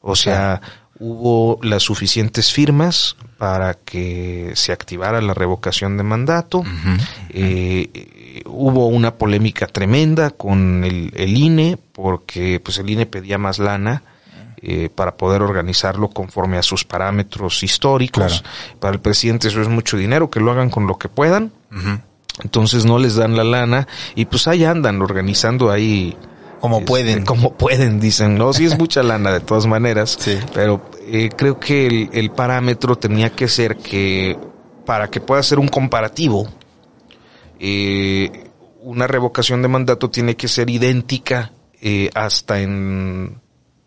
O 0.02 0.16
sea, 0.16 0.62
hubo 1.02 1.60
las 1.64 1.82
suficientes 1.82 2.54
firmas 2.54 3.16
para 3.40 3.74
que 3.74 4.52
se 4.54 4.72
activara 4.72 5.20
la 5.20 5.34
revocación 5.34 5.98
de 5.98 6.04
mandato. 6.04 6.64
Eh, 7.30 7.90
eh, 7.92 8.44
hubo 8.46 8.86
una 8.86 9.16
polémica 9.16 9.66
tremenda 9.66 10.30
con 10.30 10.84
el, 10.84 11.12
el 11.16 11.36
INE 11.36 11.80
porque 11.92 12.60
pues 12.64 12.78
el 12.78 12.92
INE 12.92 13.08
pedía 13.08 13.40
más 13.40 13.58
lana 13.58 14.04
eh, 14.62 14.90
para 14.94 15.18
poder 15.18 15.42
organizarlo 15.42 16.10
conforme 16.10 16.60
a 16.60 16.64
sus 16.64 16.86
parámetros 16.86 17.64
históricos. 17.64 18.44
Para 18.80 18.94
el 18.94 19.00
presidente 19.00 19.48
eso 19.48 19.60
es 19.60 19.68
mucho 19.68 19.98
dinero, 19.98 20.30
que 20.30 20.40
lo 20.40 20.52
hagan 20.52 20.70
con 20.70 20.86
lo 20.86 21.00
que 21.00 21.10
puedan. 21.10 21.52
Entonces 22.44 22.86
no 22.86 23.00
les 23.00 23.16
dan 23.16 23.36
la 23.36 23.44
lana 23.44 23.88
y 24.14 24.26
pues 24.26 24.48
ahí 24.48 24.66
andan 24.66 25.02
organizando 25.02 25.72
ahí 25.72 26.16
Como 26.62 26.78
Este, 26.78 26.88
pueden. 26.88 27.26
Como 27.26 27.54
pueden, 27.58 28.00
dicen. 28.00 28.38
No, 28.38 28.54
sí 28.54 28.66
es 28.66 28.78
mucha 28.78 29.04
lana 29.04 29.32
de 29.34 29.40
todas 29.42 29.66
maneras. 29.66 30.16
Sí. 30.20 30.38
Pero 30.54 30.82
eh, 31.08 31.30
creo 31.36 31.60
que 31.60 31.88
el, 31.88 32.10
el 32.14 32.32
parámetro 32.32 32.98
tenía 32.98 33.32
que 33.32 33.48
ser 33.50 33.76
que 33.78 34.38
para 34.86 35.10
que 35.10 35.20
pueda 35.22 35.44
ser 35.44 35.60
un 35.60 35.68
comparativo, 35.68 36.48
eh, 37.60 38.50
una 38.82 39.08
revocación 39.08 39.62
de 39.62 39.68
mandato 39.68 40.10
tiene 40.10 40.36
que 40.36 40.48
ser 40.48 40.70
idéntica 40.70 41.52
eh, 41.82 42.10
hasta 42.16 42.60
en 42.62 43.40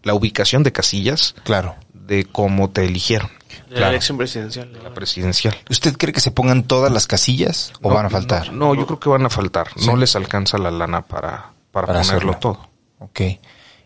la 0.03 0.15
ubicación 0.15 0.63
de 0.63 0.73
casillas 0.73 1.35
Claro. 1.45 1.77
de 1.93 2.25
cómo 2.27 2.71
te 2.71 2.85
eligieron, 2.85 3.29
De 3.29 3.65
Claro. 3.69 3.81
la 3.81 3.89
elección 3.91 4.19
presidencial. 4.19 4.73
¿no? 4.73 4.83
la 4.83 4.95
presidencial. 4.95 5.57
¿Usted 5.71 5.97
cree 5.97 6.13
que 6.13 6.21
se 6.21 6.31
pongan 6.31 6.63
todas 6.65 6.93
las 6.93 7.07
casillas 7.07 7.73
o 7.83 7.89
No, 7.89 7.95
van 7.95 8.07
a 8.07 8.11
faltar? 8.11 8.53
No, 8.53 8.67
no, 8.69 8.75
yo 8.75 8.87
creo 8.87 9.01
que 9.01 9.09
van 9.09 9.25
a 9.27 9.31
faltar. 9.31 9.69
Sí. 9.77 9.87
No 9.87 9.97
les 9.97 10.15
alcanza 10.17 10.59
la 10.59 10.71
lana 10.71 11.03
para, 11.03 11.53
para, 11.75 11.89
Para 11.89 12.01
ponerlo 12.01 12.31
hacerlo. 12.33 12.39
todo. 12.39 12.69
Ok. 13.01 13.21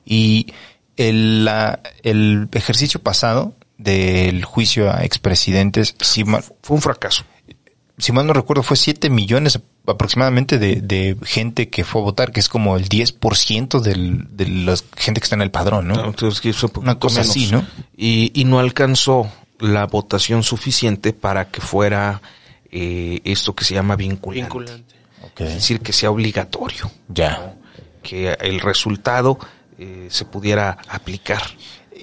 Y 0.04 0.52
el, 0.96 1.44
la- 1.44 1.80
el 2.04 2.48
ejercicio 2.52 3.00
pasado 3.02 3.54
del 3.76 4.44
juicio 4.44 4.92
a 4.92 5.04
expresidentes, 5.04 5.94
si 6.00 6.22
mal, 6.24 6.44
Fue 6.62 6.76
un 6.76 6.82
fracaso. 6.82 7.24
si 7.96 8.12
mal 8.12 8.26
no 8.26 8.32
recuerdo, 8.32 8.62
fue 8.62 8.76
7 8.76 9.08
millones 9.10 9.60
aproximadamente 9.86 10.58
de, 10.58 10.76
de 10.82 11.16
gente 11.22 11.68
que 11.68 11.84
fue 11.84 12.00
a 12.00 12.04
votar, 12.04 12.30
que 12.32 12.40
es 12.40 12.48
como 12.48 12.76
el 12.76 12.88
10% 12.88 13.80
del, 13.80 14.26
de 14.36 14.46
la 14.48 14.74
gente 14.96 15.20
que 15.20 15.24
está 15.24 15.36
en 15.36 15.42
el 15.42 15.50
padrón, 15.50 15.88
¿no? 15.88 16.04
Entonces, 16.04 16.40
que 16.40 16.52
fue 16.52 16.70
Una 16.76 16.98
cosa 16.98 17.20
menos. 17.20 17.30
así, 17.30 17.46
¿no? 17.50 17.66
Y, 17.96 18.30
y 18.34 18.44
no 18.44 18.58
alcanzó 18.58 19.30
la 19.60 19.86
votación 19.86 20.42
suficiente 20.42 21.12
para 21.12 21.48
que 21.50 21.60
fuera 21.60 22.20
eh, 22.70 23.20
esto 23.24 23.54
que 23.54 23.64
se 23.64 23.74
llama 23.74 23.96
vinculante. 23.96 24.42
Vinculante. 24.44 24.94
Ok. 25.22 25.40
Es 25.40 25.54
decir, 25.54 25.80
que 25.80 25.92
sea 25.92 26.10
obligatorio. 26.10 26.90
Ya. 27.08 27.54
Que 28.08 28.32
el 28.40 28.60
resultado 28.60 29.38
eh, 29.78 30.06
se 30.10 30.24
pudiera 30.24 30.78
aplicar. 30.88 31.42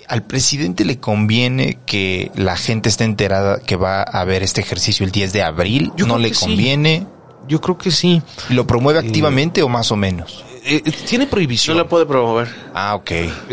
Al 0.07 0.21
presidente 0.21 0.85
le 0.85 0.99
conviene 0.99 1.79
que 1.87 2.31
la 2.35 2.55
gente 2.57 2.89
esté 2.89 3.05
enterada 3.05 3.59
que 3.59 3.75
va 3.75 4.01
a 4.03 4.21
haber 4.21 4.43
este 4.43 4.61
ejercicio 4.61 5.03
el 5.03 5.11
10 5.11 5.33
de 5.33 5.41
abril. 5.41 5.91
Yo 5.97 6.05
no 6.05 6.19
le 6.19 6.31
sí. 6.33 6.45
conviene. 6.45 7.07
Yo 7.47 7.59
creo 7.61 7.77
que 7.77 7.89
sí. 7.89 8.21
¿Lo 8.49 8.67
promueve 8.67 8.99
activamente 8.99 9.63
o 9.63 9.69
más 9.69 9.91
o 9.91 9.95
menos? 9.95 10.45
Eh, 10.63 10.81
eh, 10.85 10.91
tiene 11.07 11.25
No 11.25 11.31
prohibición. 11.31 11.75
la 11.77 11.87
puede 11.87 12.05
promover. 12.05 12.53
Ah, 12.75 12.93
ok. 12.95 13.11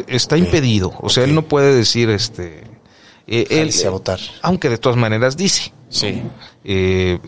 Está 0.08 0.36
impedido. 0.36 0.92
O 1.00 1.08
sea, 1.08 1.24
él 1.24 1.34
no 1.34 1.42
puede 1.42 1.74
decir 1.74 2.10
este. 2.10 2.64
eh, 3.26 3.46
él, 3.48 3.70
a 3.86 3.90
votar. 3.90 4.18
Aunque 4.42 4.68
de 4.68 4.76
todas 4.76 4.98
maneras 4.98 5.36
dice. 5.38 5.72
Sí. 5.88 6.22
Eh, 6.64 7.18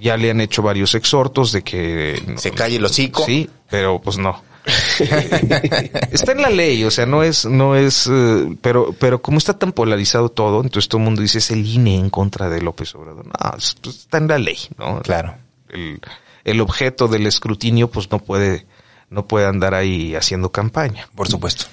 ya 0.00 0.16
le 0.16 0.30
han 0.30 0.40
hecho 0.40 0.62
varios 0.62 0.94
exhortos 0.96 1.52
de 1.52 1.62
que 1.62 2.20
no- 2.26 2.38
Se 2.38 2.50
calle 2.50 2.76
el 2.76 2.84
hocico. 2.84 3.24
Sí, 3.24 3.48
pero 3.70 4.00
pues 4.00 4.18
no. 4.18 4.42
está 6.10 6.32
en 6.32 6.42
la 6.42 6.50
ley, 6.50 6.84
o 6.84 6.90
sea, 6.90 7.06
no 7.06 7.22
es, 7.22 7.44
no 7.44 7.76
es, 7.76 8.08
eh, 8.10 8.56
pero, 8.60 8.94
pero 8.98 9.20
como 9.22 9.38
está 9.38 9.58
tan 9.58 9.72
polarizado 9.72 10.30
todo, 10.30 10.62
entonces 10.62 10.88
todo 10.88 10.98
el 11.00 11.04
mundo 11.04 11.22
dice 11.22 11.38
es 11.38 11.50
el 11.50 11.66
INE 11.66 11.96
en 11.96 12.10
contra 12.10 12.48
de 12.48 12.60
López 12.62 12.94
Obrador. 12.94 13.26
No, 13.26 13.58
es- 13.58 13.76
pues, 13.80 13.96
está 13.96 14.18
en 14.18 14.28
la 14.28 14.38
ley, 14.38 14.58
¿no? 14.78 15.00
Claro. 15.02 15.36
El, 15.68 16.00
el 16.44 16.60
objeto 16.60 17.08
del 17.08 17.26
escrutinio, 17.26 17.90
pues 17.90 18.10
no 18.10 18.18
puede, 18.18 18.66
no 19.10 19.26
puede 19.26 19.46
andar 19.46 19.74
ahí 19.74 20.14
haciendo 20.14 20.50
campaña. 20.52 21.08
Por 21.14 21.28
supuesto. 21.28 21.66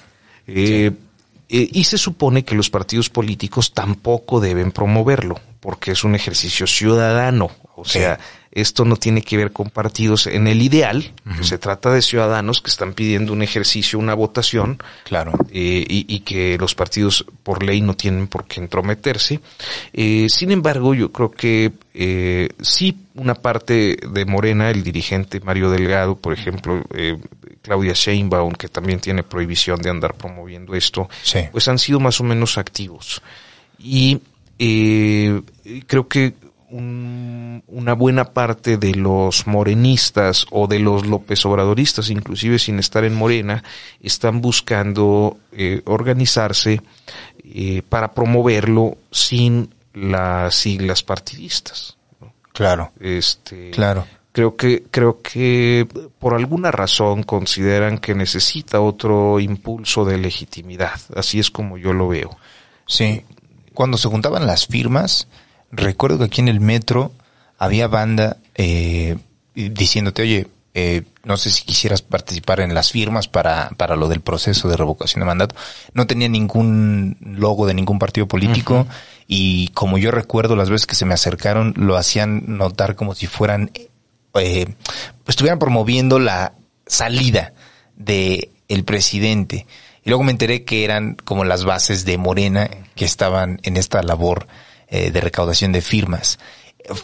Eh, 0.48 0.92
eh, 1.50 1.70
y 1.72 1.84
se 1.84 1.98
supone 1.98 2.44
que 2.44 2.56
los 2.56 2.70
partidos 2.70 3.10
políticos 3.10 3.74
tampoco 3.74 4.40
deben 4.40 4.72
promoverlo, 4.72 5.40
porque 5.60 5.92
es 5.92 6.04
un 6.04 6.16
ejercicio 6.16 6.66
ciudadano. 6.68 7.52
O 7.76 7.86
Sí. 7.86 8.00
Esto 8.52 8.84
no 8.86 8.98
tiene 8.98 9.22
que 9.22 9.38
ver 9.38 9.52
con 9.52 9.70
partidos. 9.70 10.28
En 10.28 10.48
el 10.48 10.62
ideal, 10.62 11.14
pues, 11.24 11.48
se 11.48 11.58
trata 11.58 11.90
de 11.92 12.02
ciudadanos 12.02 12.62
que 12.62 12.70
están 12.70 12.94
pidiendo 12.94 13.32
un 13.34 13.42
ejercicio, 13.42 13.98
una 13.98 14.14
votación, 14.14 14.82
Claro. 15.06 15.32
eh, 15.52 15.86
y, 15.88 16.06
y 16.14 16.20
que 16.22 16.58
los 16.58 16.76
partidos 16.76 17.26
por 17.44 17.64
ley 17.64 17.82
no 17.82 17.96
tienen 17.96 18.28
por 18.28 18.46
qué 18.46 18.60
entrometerse. 18.60 19.40
Eh, 19.94 20.28
sin 20.30 20.52
embargo, 20.52 20.94
yo 20.94 21.12
creo 21.12 21.32
que 21.32 21.72
eh, 21.94 22.50
sí 22.62 22.98
una 23.16 23.36
parte 23.36 23.98
de 24.10 24.26
Morena, 24.26 24.70
el 24.70 24.84
dirigente 24.84 25.40
Mario 25.40 25.70
Delgado, 25.70 26.16
por 26.18 26.34
ejemplo, 26.34 26.84
Claudia 27.62 27.94
Sheinbaum, 27.94 28.54
que 28.54 28.68
también 28.70 29.00
tiene 29.00 29.24
prohibición 29.24 29.82
de 29.82 29.90
andar 29.90 30.16
promoviendo 30.16 30.74
esto, 30.76 31.10
Sí. 31.24 31.40
pues 31.52 31.68
han 31.68 31.78
sido 31.80 32.00
más 32.00 32.20
o 32.20 32.24
menos 32.24 32.58
activos. 32.58 33.22
Y 33.80 34.20
eh, 34.60 35.42
creo 35.88 36.08
que 36.08 36.34
un- 36.72 37.64
una 37.68 37.94
buena 37.94 38.26
parte 38.34 38.78
de 38.78 38.96
los 38.96 39.46
morenistas 39.48 40.46
o 40.52 40.68
de 40.68 40.80
los 40.80 41.06
López 41.06 41.46
Obradoristas, 41.46 42.10
inclusive 42.10 42.58
sin 42.60 42.80
estar 42.80 43.04
en 43.04 43.14
Morena, 43.16 43.64
están 44.02 44.42
buscando 44.42 45.38
eh, 45.52 45.82
organizarse 45.86 46.82
eh, 47.44 47.82
para 47.88 48.14
promoverlo 48.14 48.98
sin 49.12 49.74
las 49.94 50.56
siglas 50.56 51.04
partidistas. 51.04 51.98
¿no? 52.22 52.34
Claro. 52.54 52.92
Este, 53.00 53.72
Claro. 53.72 54.06
Creo 54.34 54.56
que, 54.56 54.84
creo 54.90 55.22
que 55.22 55.86
por 56.18 56.34
alguna 56.36 56.72
razón 56.72 57.24
consideran 57.24 57.98
que 57.98 58.16
necesita 58.16 58.80
otro 58.80 59.42
impulso 59.42 60.06
de 60.06 60.18
legitimidad. 60.18 60.98
Así 61.14 61.38
es 61.40 61.52
como 61.52 61.78
yo 61.78 61.92
lo 61.92 62.08
veo. 62.08 62.38
Sí. 62.88 63.24
Cuando 63.74 63.98
se 63.98 64.08
juntaban 64.08 64.48
las 64.48 64.68
firmas, 64.68 65.28
recuerdo 65.72 66.18
que 66.18 66.26
aquí 66.26 66.42
en 66.42 66.48
el 66.48 66.60
metro 66.60 67.12
había 67.58 67.88
banda 67.88 68.38
eh, 68.56 69.18
diciéndote, 69.56 70.22
oye, 70.22 70.48
eh, 70.74 71.04
no 71.26 71.36
sé 71.36 71.52
si 71.52 71.64
quisieras 71.64 72.02
participar 72.02 72.62
en 72.62 72.74
las 72.74 72.92
firmas 72.92 73.28
para, 73.28 73.70
para 73.78 73.96
lo 73.96 74.08
del 74.08 74.22
proceso 74.22 74.70
de 74.70 74.78
revocación 74.78 75.20
de 75.20 75.26
mandato. 75.26 75.56
No 75.94 76.08
tenía 76.08 76.30
ningún 76.30 77.18
logo 77.20 77.68
de 77.68 77.74
ningún 77.74 78.00
partido 78.00 78.28
político 78.28 78.88
y 79.28 79.68
como 79.70 79.98
yo 79.98 80.12
recuerdo 80.12 80.56
las 80.56 80.70
veces 80.70 80.88
que 80.88 80.96
se 80.96 81.06
me 81.06 81.14
acercaron, 81.14 81.74
lo 81.76 81.98
hacían 81.98 82.58
notar 82.58 82.96
como 82.96 83.16
si 83.16 83.28
fueran, 83.28 83.72
eh, 84.36 84.74
estuvieran 85.28 85.60
promoviendo 85.60 86.20
la 86.20 86.54
salida 86.86 87.54
de 87.96 88.50
el 88.70 88.86
presidente. 88.86 89.68
Y 90.04 90.10
luego 90.10 90.24
me 90.24 90.32
enteré 90.32 90.64
que 90.64 90.84
eran 90.84 91.16
como 91.16 91.44
las 91.44 91.66
bases 91.66 92.06
de 92.06 92.18
Morena 92.18 92.70
que 92.96 93.06
estaban 93.06 93.60
en 93.64 93.78
esta 93.78 94.02
labor 94.02 94.48
eh, 94.92 95.10
de 95.10 95.22
recaudación 95.22 95.72
de 95.72 95.82
firmas. 95.82 96.38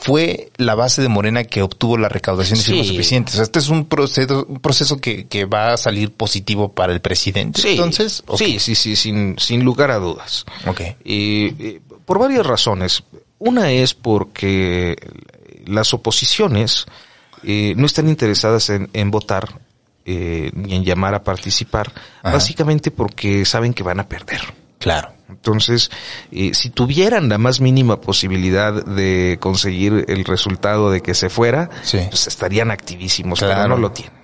Fue 0.02 0.52
la 0.58 0.74
base 0.76 1.02
de 1.04 1.08
Morena 1.08 1.44
que 1.44 1.62
obtuvo 1.62 1.98
la 1.98 2.10
recaudación 2.10 2.58
de 2.60 2.64
Sí. 2.66 2.72
firmas 2.72 2.88
suficientes. 2.88 3.34
O 3.36 3.38
sea, 3.38 3.44
este 3.44 3.60
es 3.60 3.70
un 3.70 3.86
proceso, 3.86 4.46
un 4.50 4.60
proceso 4.60 4.98
que, 4.98 5.28
que 5.28 5.46
va 5.46 5.74
a 5.74 5.78
salir 5.78 6.12
positivo 6.12 6.74
para 6.74 6.94
el 6.94 7.00
presidente. 7.00 7.62
Entonces, 7.72 8.24
ok. 8.28 8.38
sí, 8.38 8.60
sí, 8.60 8.76
sí, 8.76 8.96
sin, 8.96 9.38
sin 9.40 9.64
lugar 9.64 9.92
a 9.92 9.98
dudas. 9.98 10.46
Ok. 10.66 10.82
Y, 11.04 11.80
por 12.06 12.20
varias 12.20 12.46
razones. 12.46 13.04
Una 13.40 13.72
es 13.72 13.94
porque 13.94 14.96
las 15.68 15.94
oposiciones 15.94 16.86
eh, 17.44 17.74
no 17.78 17.86
están 17.86 18.10
interesadas 18.10 18.70
en, 18.72 18.90
en 18.94 19.12
votar 19.12 19.62
eh, 20.06 20.50
ni 20.56 20.74
en 20.74 20.84
llamar 20.86 21.14
a 21.14 21.24
participar, 21.24 21.92
Ajá. 22.24 22.34
básicamente 22.34 22.90
porque 22.90 23.46
saben 23.46 23.74
que 23.76 23.84
van 23.84 24.00
a 24.00 24.08
perder. 24.10 24.42
Claro. 24.80 25.10
Entonces, 25.30 25.90
eh, 26.32 26.54
si 26.54 26.70
tuvieran 26.70 27.28
la 27.30 27.38
más 27.38 27.60
mínima 27.60 28.00
posibilidad 28.00 28.86
de 28.86 29.38
conseguir 29.42 30.06
el 30.08 30.24
resultado 30.24 30.90
de 30.92 31.02
que 31.02 31.14
se 31.14 31.30
fuera, 31.30 31.70
Sí. 31.84 32.00
pues 32.10 32.28
estarían 32.28 32.72
activísimos, 32.72 33.40
Claro. 33.40 33.56
pero 33.56 33.68
no 33.70 33.78
lo 33.78 33.92
tienen. 33.92 34.16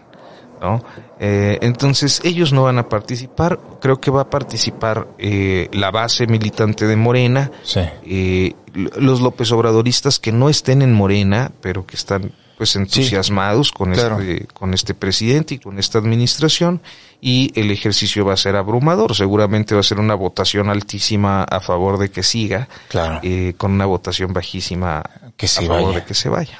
¿no? 0.61 0.81
Eh, 1.19 1.59
entonces, 1.61 2.21
ellos 2.23 2.53
no 2.53 2.63
van 2.63 2.77
a 2.79 2.87
participar. 2.87 3.59
Creo 3.81 3.99
que 3.99 4.09
va 4.11 4.21
a 4.21 4.29
participar 4.29 5.09
eh, 5.17 5.67
la 5.73 5.91
base 5.91 6.25
militante 6.25 6.87
de 6.87 6.95
Morena, 6.95 7.51
Sí. 7.63 7.81
eh, 8.05 8.53
los 8.73 9.19
López 9.19 9.51
Obradoristas 9.51 10.19
que 10.19 10.31
no 10.31 10.47
estén 10.47 10.81
en 10.81 10.93
Morena, 10.93 11.51
pero 11.59 11.85
que 11.85 11.97
están 11.97 12.31
pues 12.57 12.75
entusiasmados 12.75 13.71
con 13.71 13.91
claro. 13.93 14.19
este 14.19 14.47
con 14.53 14.73
este 14.73 14.93
presidente 14.93 15.55
y 15.55 15.59
con 15.59 15.79
esta 15.79 15.97
administración 15.99 16.81
y 17.21 17.51
el 17.59 17.71
ejercicio 17.71 18.25
va 18.25 18.33
a 18.33 18.37
ser 18.37 18.55
abrumador, 18.55 19.15
seguramente 19.15 19.73
va 19.75 19.79
a 19.81 19.83
ser 19.83 19.99
una 19.99 20.15
votación 20.15 20.69
altísima 20.69 21.43
a 21.43 21.59
favor 21.59 21.97
de 21.97 22.11
que 22.11 22.21
siga, 22.23 22.67
Claro. 22.89 23.19
eh, 23.23 23.53
con 23.57 23.71
una 23.71 23.85
votación 23.85 24.33
bajísima 24.33 25.03
Que 25.37 25.45
a 25.45 25.49
se 25.49 25.65
favor 25.65 25.85
vaya. 25.87 25.99
de 25.99 26.05
que 26.05 26.13
se 26.13 26.29
vaya. 26.29 26.59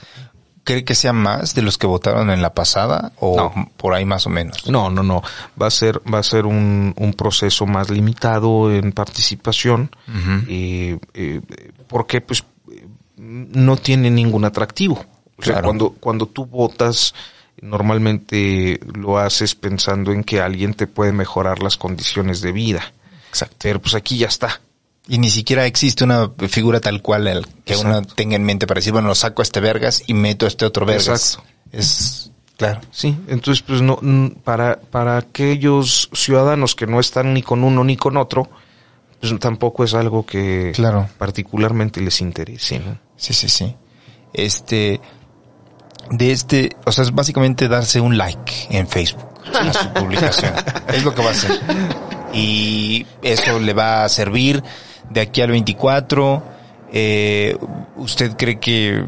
¿Cree 0.65 0.85
que 0.85 0.95
sea 0.95 1.11
más 1.11 1.53
de 1.55 1.61
los 1.61 1.77
que 1.77 1.87
votaron 1.87 2.29
en 2.31 2.41
la 2.41 2.53
pasada 2.53 3.11
o 3.19 3.35
No. 3.35 3.69
por 3.75 3.93
ahí 3.93 4.05
más 4.05 4.25
o 4.25 4.29
menos? 4.29 4.65
No, 4.69 4.89
no, 4.89 5.03
no. 5.03 5.21
Va 5.61 5.67
a 5.67 5.69
ser, 5.71 5.99
va 6.11 6.19
a 6.19 6.23
ser 6.23 6.45
un, 6.45 6.93
un 6.97 7.13
proceso 7.15 7.65
más 7.65 7.89
limitado 7.89 8.73
en 8.73 8.93
participación. 8.93 9.89
Eh, 10.47 10.97
eh, 11.13 11.41
porque 11.89 12.21
pues 12.21 12.45
no 13.17 13.75
tiene 13.75 14.09
ningún 14.09 14.45
atractivo. 14.45 15.03
O 15.37 15.43
sea, 15.43 15.61
cuando, 15.61 15.91
cuando 15.99 16.27
tú 16.27 16.45
votas, 16.45 17.13
normalmente 17.61 18.79
lo 18.93 19.17
haces 19.17 19.55
pensando 19.55 20.11
en 20.11 20.23
que 20.23 20.41
alguien 20.41 20.73
te 20.73 20.87
puede 20.87 21.11
mejorar 21.11 21.61
las 21.61 21.77
condiciones 21.77 22.41
de 22.41 22.51
vida. 22.51 22.93
Exacto. 23.29 23.55
Pero 23.59 23.81
pues 23.81 23.95
aquí 23.95 24.17
ya 24.17 24.27
está. 24.27 24.61
Y 25.07 25.17
ni 25.17 25.29
siquiera 25.29 25.65
existe 25.65 26.03
una 26.03 26.31
figura 26.47 26.79
tal 26.79 27.01
cual 27.01 27.27
el 27.27 27.45
que 27.65 27.75
uno 27.75 28.03
tenga 28.03 28.35
en 28.35 28.43
mente 28.43 28.67
para 28.67 28.79
decir, 28.79 28.93
bueno, 28.93 29.09
lo 29.09 29.15
saco 29.15 29.41
a 29.41 29.43
este 29.43 29.59
vergas 29.59 30.03
y 30.07 30.13
meto 30.13 30.45
a 30.45 30.47
este 30.47 30.65
otro 30.65 30.85
vergas. 30.85 31.39
Exacto. 31.39 31.49
Es 31.71 32.29
Claro. 32.57 32.81
Sí, 32.91 33.17
entonces 33.27 33.63
pues 33.63 33.81
no 33.81 33.99
para 34.43 34.79
para 34.79 35.17
aquellos 35.17 36.09
ciudadanos 36.13 36.75
que 36.75 36.85
no 36.85 36.99
están 36.99 37.33
ni 37.33 37.41
con 37.41 37.63
uno 37.63 37.83
ni 37.83 37.97
con 37.97 38.15
otro, 38.15 38.47
pues 39.19 39.37
tampoco 39.39 39.83
es 39.83 39.93
algo 39.95 40.25
que 40.25 40.71
Claro. 40.75 41.09
particularmente 41.17 41.99
les 41.99 42.21
interese, 42.21 42.79
¿no? 42.79 42.99
Sí, 43.17 43.33
sí, 43.33 43.49
sí. 43.49 43.75
Este, 44.33 45.01
de 46.09 46.31
este, 46.31 46.75
o 46.85 46.91
sea, 46.91 47.03
es 47.03 47.11
básicamente 47.11 47.67
darse 47.67 47.99
un 47.99 48.17
like 48.17 48.67
en 48.69 48.87
Facebook 48.87 49.29
a 49.53 49.73
su 49.73 49.89
publicación. 49.93 50.53
es 50.87 51.03
lo 51.03 51.13
que 51.13 51.21
va 51.21 51.29
a 51.29 51.31
hacer. 51.31 51.59
Y 52.33 53.05
eso 53.21 53.59
le 53.59 53.73
va 53.73 54.03
a 54.03 54.09
servir 54.09 54.63
de 55.09 55.21
aquí 55.21 55.41
al 55.41 55.51
24. 55.51 56.52
Eh, 56.95 57.57
¿Usted 57.95 58.37
cree 58.37 58.59
que 58.59 58.97
eh, 58.97 59.03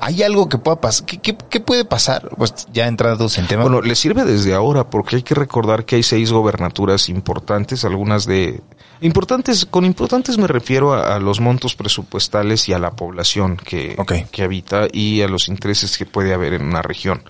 hay 0.00 0.22
algo 0.22 0.48
que 0.48 0.56
pueda 0.56 0.80
pasar? 0.80 1.04
¿Qué, 1.04 1.18
qué, 1.18 1.36
qué 1.36 1.60
puede 1.60 1.84
pasar? 1.84 2.30
Pues 2.36 2.66
ya 2.72 2.86
entrados 2.86 3.36
en 3.36 3.46
tema. 3.46 3.62
Bueno, 3.62 3.82
le 3.82 3.94
sirve 3.94 4.24
desde 4.24 4.54
ahora 4.54 4.88
porque 4.88 5.16
hay 5.16 5.22
que 5.22 5.34
recordar 5.34 5.84
que 5.84 5.96
hay 5.96 6.02
seis 6.02 6.32
gobernaturas 6.32 7.10
importantes, 7.10 7.84
algunas 7.84 8.24
de 8.24 8.62
importantes, 9.02 9.66
con 9.66 9.84
importantes 9.84 10.38
me 10.38 10.46
refiero 10.46 10.94
a, 10.94 11.16
a 11.16 11.18
los 11.18 11.40
montos 11.40 11.76
presupuestales 11.76 12.68
y 12.70 12.72
a 12.72 12.78
la 12.78 12.92
población 12.92 13.58
que, 13.58 13.96
que 14.32 14.42
habita 14.42 14.88
y 14.90 15.20
a 15.20 15.28
los 15.28 15.48
intereses 15.48 15.98
que 15.98 16.06
puede 16.06 16.32
haber 16.32 16.54
en 16.54 16.62
una 16.64 16.80
región. 16.80 17.22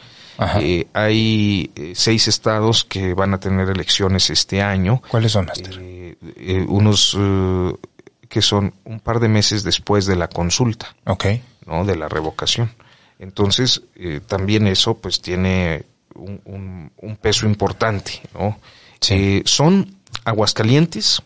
Eh, 0.60 0.86
hay 0.92 1.70
eh, 1.74 1.92
seis 1.94 2.28
estados 2.28 2.84
que 2.84 3.14
van 3.14 3.34
a 3.34 3.40
tener 3.40 3.68
elecciones 3.70 4.30
este 4.30 4.62
año. 4.62 5.02
¿Cuáles 5.08 5.32
son, 5.32 5.46
Master? 5.46 5.78
Eh, 5.80 6.66
unos 6.68 7.16
que 8.28 8.42
son 8.42 8.74
un 8.84 9.00
par 9.00 9.20
de 9.20 9.28
meses 9.28 9.62
después 9.62 10.06
de 10.06 10.16
la 10.16 10.28
consulta. 10.28 10.94
ok. 11.04 11.26
¿no? 11.66 11.84
De 11.84 11.96
la 11.96 12.08
revocación. 12.08 12.70
Entonces, 13.18 13.82
eh, 13.96 14.20
también 14.26 14.66
eso 14.68 14.94
pues 14.98 15.20
tiene 15.20 15.84
un, 16.14 16.40
un- 16.44 16.92
un 16.98 17.16
peso 17.16 17.46
importante, 17.46 18.22
¿no? 18.34 18.58
Sí. 19.00 19.14
Eh, 19.14 19.42
son 19.46 19.96
Aguascalientes, 20.24 21.22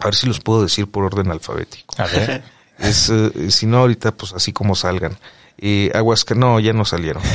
a 0.00 0.04
ver 0.06 0.14
si 0.14 0.26
los 0.26 0.40
puedo 0.40 0.62
decir 0.62 0.86
por 0.90 1.04
orden 1.04 1.30
alfabético. 1.30 1.94
A 2.00 2.06
ver. 2.06 2.42
Es, 2.78 3.10
eh, 3.10 3.50
si 3.50 3.66
no 3.66 3.78
ahorita 3.78 4.12
pues 4.12 4.32
así 4.32 4.52
como 4.52 4.76
salgan. 4.76 5.18
Eh, 5.58 5.90
Aguasca 5.92 6.36
no, 6.36 6.60
ya 6.60 6.72
no 6.72 6.84
salieron. 6.84 7.20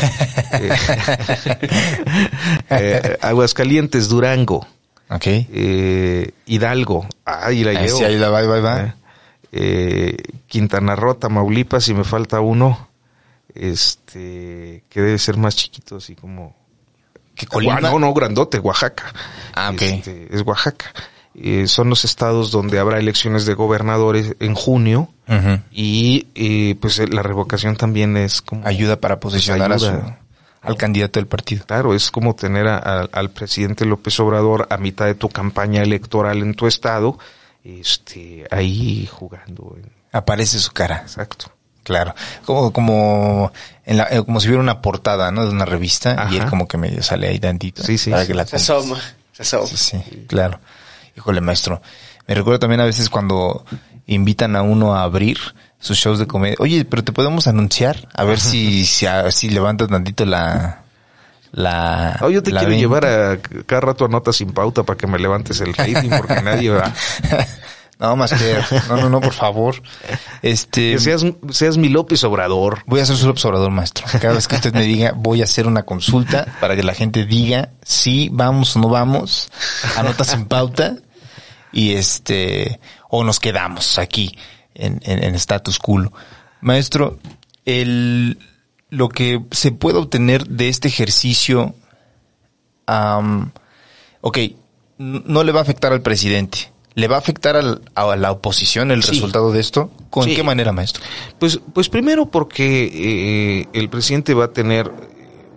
Aguascalientes, 3.21 4.07
Durango, 4.09 4.65
ok. 5.09 5.23
eh, 5.25 6.31
Hidalgo, 6.45 7.07
ahí 7.25 7.63
la 7.63 7.71
Ahí 7.71 7.87
llevo. 7.87 7.97
sí, 7.97 8.03
ahí 8.03 8.17
la 8.17 8.29
va, 8.29 8.41
va, 8.43 8.59
va. 8.59 8.81
Eh, 8.83 8.93
eh, 9.51 10.17
Quintana 10.47 10.95
Roo, 10.95 11.15
Tamaulipas, 11.15 11.87
y 11.89 11.93
me 11.93 12.03
falta 12.03 12.41
uno, 12.41 12.89
este, 13.53 14.83
que 14.89 15.01
debe 15.01 15.17
ser 15.19 15.37
más 15.37 15.55
chiquito, 15.55 15.97
así 15.97 16.15
como... 16.15 16.55
¿Qué, 17.35 17.47
Colima? 17.47 17.79
No, 17.79 17.97
no, 17.97 18.13
grandote, 18.13 18.59
Oaxaca. 18.59 19.11
Ah, 19.55 19.71
ok. 19.71 19.81
Este, 19.81 20.27
es 20.35 20.41
Oaxaca. 20.45 20.93
Eh, 21.35 21.65
son 21.67 21.89
los 21.89 22.05
estados 22.05 22.51
donde 22.51 22.77
habrá 22.77 22.99
elecciones 22.99 23.47
de 23.47 23.55
gobernadores 23.55 24.35
en 24.39 24.53
junio 24.53 25.09
y 25.71 26.27
eh, 26.35 26.75
pues 26.79 26.99
eh, 26.99 27.07
la 27.07 27.23
revocación 27.23 27.75
también 27.75 28.15
es 28.17 28.43
como 28.43 28.67
Ayuda 28.67 29.01
para 29.01 29.19
posicionar 29.19 29.71
a 29.71 29.79
su, 29.79 29.87
ayuda. 29.87 30.19
Al 30.63 30.77
candidato 30.77 31.19
del 31.19 31.27
partido. 31.27 31.65
Claro, 31.65 31.93
es 31.93 32.09
como 32.09 32.35
tener 32.35 32.67
a- 32.67 32.77
a- 32.77 33.09
al 33.11 33.29
presidente 33.29 33.85
López 33.85 34.19
Obrador 34.19 34.67
a 34.69 34.77
mitad 34.77 35.05
de 35.05 35.15
tu 35.15 35.29
campaña 35.29 35.81
electoral 35.83 36.41
en 36.41 36.53
tu 36.55 36.67
estado, 36.67 37.17
este, 37.63 38.45
ahí 38.51 39.07
jugando. 39.11 39.75
en- 39.77 39.91
Aparece 40.11 40.59
su 40.59 40.71
cara. 40.71 40.97
exacto. 41.03 41.51
Claro, 41.83 42.15
como 42.45 42.71
como 42.71 43.51
en 43.85 43.97
la, 43.97 44.03
eh, 44.09 44.23
como 44.23 44.39
si 44.39 44.47
hubiera 44.47 44.61
una 44.63 44.81
portada, 44.81 45.31
¿no? 45.31 45.43
De 45.45 45.51
una 45.51 45.65
revista 45.65 46.27
y 46.31 46.37
él 46.37 46.45
como 46.45 46.65
que 46.65 46.77
medio 46.77 47.03
sale 47.03 47.27
ahí 47.27 47.39
tantito. 47.39 47.83
Sí, 47.83 47.97
sí, 47.97 48.09
para 48.09 48.21
sí. 48.21 48.29
que 48.29 48.33
la 48.35 48.45
Se 48.45 48.55
asoma, 48.55 48.97
se 49.33 49.41
asoma. 49.41 49.67
Sí, 49.67 49.75
sí, 49.77 50.25
claro. 50.29 50.59
Híjole, 51.17 51.41
maestro. 51.41 51.81
Me 52.25 52.35
recuerdo 52.35 52.59
también 52.59 52.79
a 52.79 52.85
veces 52.85 53.09
cuando 53.09 53.65
invitan 54.07 54.55
a 54.55 54.61
uno 54.61 54.95
a 54.95 55.03
abrir 55.03 55.37
sus 55.79 55.97
shows 55.97 56.19
de 56.19 56.27
comedia. 56.27 56.55
Oye, 56.59 56.85
pero 56.85 57.03
te 57.03 57.11
podemos 57.11 57.47
anunciar 57.47 58.07
a 58.13 58.23
ver 58.23 58.39
si 58.39 58.85
si, 58.85 59.05
a- 59.05 59.31
si 59.31 59.49
levantas 59.49 59.87
tantito 59.89 60.25
la 60.25 60.83
la. 61.51 62.17
Oh, 62.21 62.29
yo 62.29 62.41
te 62.41 62.51
la 62.51 62.61
quiero 62.61 62.75
llevar 62.75 63.05
a 63.05 63.39
cada 63.65 63.81
rato 63.81 64.05
a 64.05 64.07
notas 64.07 64.35
sin 64.37 64.51
pauta 64.53 64.83
para 64.83 64.97
que 64.97 65.07
me 65.07 65.19
levantes 65.19 65.61
el 65.61 65.73
rating 65.73 66.09
porque 66.17 66.41
nadie 66.41 66.69
va. 66.71 66.91
no 67.99 68.15
más 68.15 68.33
que 68.33 68.57
no 68.89 68.97
no 68.97 69.09
no 69.09 69.21
por 69.21 69.33
favor. 69.33 69.75
Este 70.41 70.93
Que 70.93 70.99
seas, 70.99 71.23
seas 71.51 71.77
mi 71.77 71.89
López 71.89 72.23
Obrador. 72.23 72.81
Voy 72.87 73.01
a 73.01 73.05
ser 73.05 73.17
su 73.17 73.29
observador, 73.29 73.69
maestro. 73.71 74.05
Cada 74.19 74.33
vez 74.33 74.47
que 74.47 74.55
usted 74.55 74.73
me 74.73 74.83
diga, 74.83 75.13
voy 75.15 75.41
a 75.41 75.43
hacer 75.43 75.67
una 75.67 75.83
consulta 75.83 76.47
para 76.59 76.75
que 76.75 76.83
la 76.83 76.95
gente 76.95 77.25
diga 77.25 77.69
si 77.83 78.29
vamos 78.31 78.75
o 78.75 78.79
no 78.79 78.89
vamos, 78.89 79.49
anotas 79.95 80.33
en 80.33 80.45
pauta 80.45 80.95
y 81.71 81.93
este, 81.93 82.79
o 83.15 83.23
nos 83.23 83.39
quedamos 83.39 83.99
aquí 83.99 84.35
en, 84.73 84.99
en, 85.03 85.23
en 85.23 85.35
status 85.35 85.77
quo. 85.77 86.11
Maestro, 86.61 87.19
el, 87.63 88.39
lo 88.89 89.09
que 89.09 89.39
se 89.51 89.71
puede 89.71 89.99
obtener 89.99 90.47
de 90.47 90.67
este 90.69 90.87
ejercicio, 90.87 91.75
am, 92.87 93.51
ok, 94.21 94.37
no 94.97 95.43
le 95.43 95.51
va 95.51 95.59
a 95.59 95.63
afectar 95.63 95.93
al 95.93 96.01
presidente. 96.01 96.71
¿Le 96.95 97.07
va 97.07 97.15
a 97.17 97.19
afectar 97.19 97.55
al- 97.55 97.81
a 97.93 98.15
la 98.15 98.31
oposición 98.31 98.89
el 98.89 99.03
Sí. 99.03 99.11
resultado 99.11 99.51
de 99.51 99.59
esto? 99.59 99.91
¿Con 100.09 100.23
Sí. 100.25 100.35
qué 100.35 100.41
manera, 100.43 100.71
maestro? 100.71 101.03
Pues, 101.39 101.59
pues 101.73 101.89
primero 101.89 102.27
porque 102.27 102.85
eh, 103.61 103.67
el 103.73 103.89
presidente 103.89 104.33
va 104.33 104.45
a 104.45 104.53
tener 104.53 104.91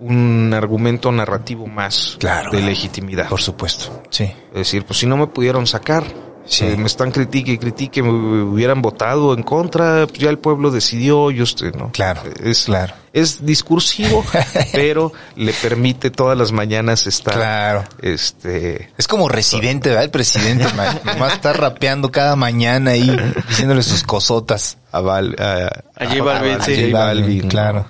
un 0.01 0.53
argumento 0.55 1.11
narrativo 1.11 1.67
más 1.67 2.17
Claro. 2.21 2.51
de 2.51 2.61
legitimidad. 2.61 3.29
Por 3.31 3.41
supuesto. 3.41 4.03
Sí. 4.11 4.25
Es 4.25 4.55
decir, 4.55 4.85
pues 4.85 4.99
si 4.99 5.07
no 5.07 5.17
me 5.17 5.27
pudieron 5.27 5.67
sacar, 5.67 6.05
Sí. 6.47 6.65
eh, 6.65 6.77
me 6.77 6.87
están 6.87 7.11
critique 7.11 7.53
y 7.53 7.59
critique, 7.59 8.03
me 8.03 8.11
hubieran 8.43 8.81
votado 8.83 9.35
en 9.35 9.43
contra, 9.43 10.07
pues 10.07 10.19
ya 10.21 10.31
el 10.31 10.39
pueblo 10.39 10.71
decidió, 10.71 11.31
yo 11.31 11.45
estoy, 11.45 11.73
¿no? 11.73 11.91
Claro, 11.93 12.23
Es, 12.43 12.65
claro. 12.67 12.95
es 13.13 13.45
discursivo, 13.45 14.25
pero 14.73 15.13
le 15.35 15.53
permite 15.53 16.11
todas 16.11 16.39
las 16.39 16.53
mañanas 16.53 17.07
estar, 17.07 17.35
Claro. 17.35 17.85
este, 18.01 18.91
Es 18.97 19.09
como 19.09 19.29
residente, 19.29 19.89
¿verdad? 19.89 20.05
El 20.05 20.11
presidente, 20.11 20.65
nomás 21.05 21.33
está 21.35 21.53
rapeando 21.53 22.11
cada 22.11 22.37
mañana 22.37 22.93
ahí, 22.93 23.15
diciéndole 23.49 23.83
sus 23.83 24.03
cosotas. 24.05 24.79
a, 24.93 25.01
Val- 25.01 25.37
a, 25.39 25.83
A 26.03 26.07
J 26.09 26.23
Balvin, 26.23 26.53
a 26.61 26.65
sí. 26.65 26.93
Balvin, 26.93 27.49
claro. 27.49 27.87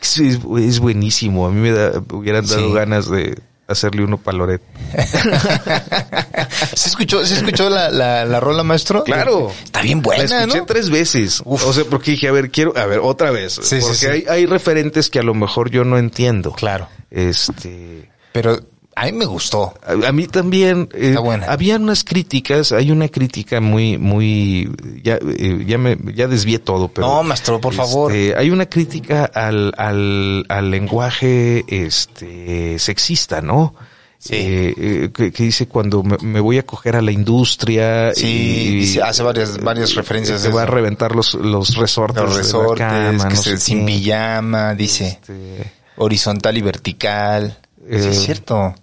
Es, 0.00 0.18
es- 0.18 0.40
es 0.58 0.78
buenísimo. 0.78 1.46
A 1.46 1.50
mí 1.50 1.60
me 1.60 1.72
da, 1.72 2.00
hubieran 2.12 2.46
dado 2.46 2.68
Sí. 2.68 2.72
ganas 2.74 3.10
de 3.10 3.38
hacerle 3.66 4.04
uno 4.04 4.18
para 4.18 4.38
Loret. 4.38 4.62
¿Se 6.74 6.88
escuchó, 6.88 7.24
¿se 7.26 7.34
escuchó 7.34 7.68
la, 7.68 7.90
la, 7.90 8.24
la 8.24 8.40
rola, 8.40 8.62
maestro? 8.62 9.04
Claro. 9.04 9.52
Está 9.64 9.82
bien 9.82 10.02
buena, 10.02 10.24
La 10.24 10.40
escuché 10.40 10.58
¿no? 10.58 10.66
tres 10.66 10.90
veces. 10.90 11.42
O 11.44 11.58
sea, 11.72 11.84
porque 11.84 12.12
dije, 12.12 12.28
a 12.28 12.32
ver, 12.32 12.50
quiero, 12.50 12.76
a 12.76 12.86
ver, 12.86 13.00
otra 13.02 13.30
vez. 13.30 13.54
Sí, 13.54 13.62
sí, 13.62 13.78
porque 13.80 13.96
sí. 13.96 14.06
Hay, 14.06 14.24
hay 14.28 14.46
referentes 14.46 15.10
que 15.10 15.18
a 15.18 15.22
lo 15.22 15.34
mejor 15.34 15.70
yo 15.70 15.84
no 15.84 15.98
entiendo. 15.98 16.52
Claro. 16.52 16.88
Este, 17.10 18.10
Pero 18.32 18.60
a 18.98 19.04
mí 19.04 19.12
me 19.12 19.26
gustó. 19.26 19.74
a, 19.86 20.08
a 20.08 20.12
mí 20.12 20.26
también, 20.26 20.88
eh, 20.94 21.10
Está 21.10 21.20
buena. 21.20 21.46
había 21.46 21.76
unas 21.76 22.02
críticas, 22.02 22.72
hay 22.72 22.90
una 22.90 23.08
crítica 23.08 23.60
muy, 23.60 23.98
muy, 23.98 24.70
ya, 25.04 25.18
eh, 25.22 25.64
ya 25.66 25.76
me, 25.78 25.96
ya 26.14 26.26
desvié 26.26 26.58
todo, 26.58 26.88
pero. 26.88 27.06
No, 27.06 27.22
maestro, 27.22 27.60
por 27.60 27.74
favor. 27.74 28.10
este, 28.10 28.36
Hay 28.38 28.50
una 28.50 28.66
crítica 28.66 29.26
al, 29.26 29.72
al, 29.76 30.44
al 30.48 30.70
lenguaje, 30.70 31.64
este, 31.68 32.78
sexista, 32.78 33.40
¿no? 33.42 33.74
Sí. 34.18 34.34
Eh, 34.34 34.74
eh, 34.78 35.10
que, 35.14 35.30
que 35.30 35.42
dice 35.44 35.68
cuando 35.68 36.02
me, 36.02 36.16
me 36.22 36.40
voy 36.40 36.58
a 36.58 36.64
coger 36.64 36.96
a 36.96 37.02
la 37.02 37.12
industria 37.12 38.12
Sí, 38.14 38.94
y 38.96 38.98
hace 38.98 39.22
varias- 39.22 39.58
varias 39.62 39.94
referencias 39.94 40.40
se 40.40 40.48
va 40.48 40.62
a 40.62 40.66
reventar 40.66 41.14
los, 41.14 41.34
los 41.34 41.76
resortes, 41.76 42.22
Los 42.22 42.30
de 42.32 42.36
la 42.38 42.42
resortes, 42.42 42.78
cama, 42.86 43.28
que 43.28 43.34
no 43.34 43.42
se- 43.42 43.58
sin 43.58 43.84
pijama, 43.86 44.74
dice. 44.74 45.08
Este, 45.20 45.70
Horizontal 45.98 46.56
y 46.56 46.62
vertical. 46.62 47.58
sí, 47.88 47.94
es 47.94 48.22
cierto. 48.24 48.74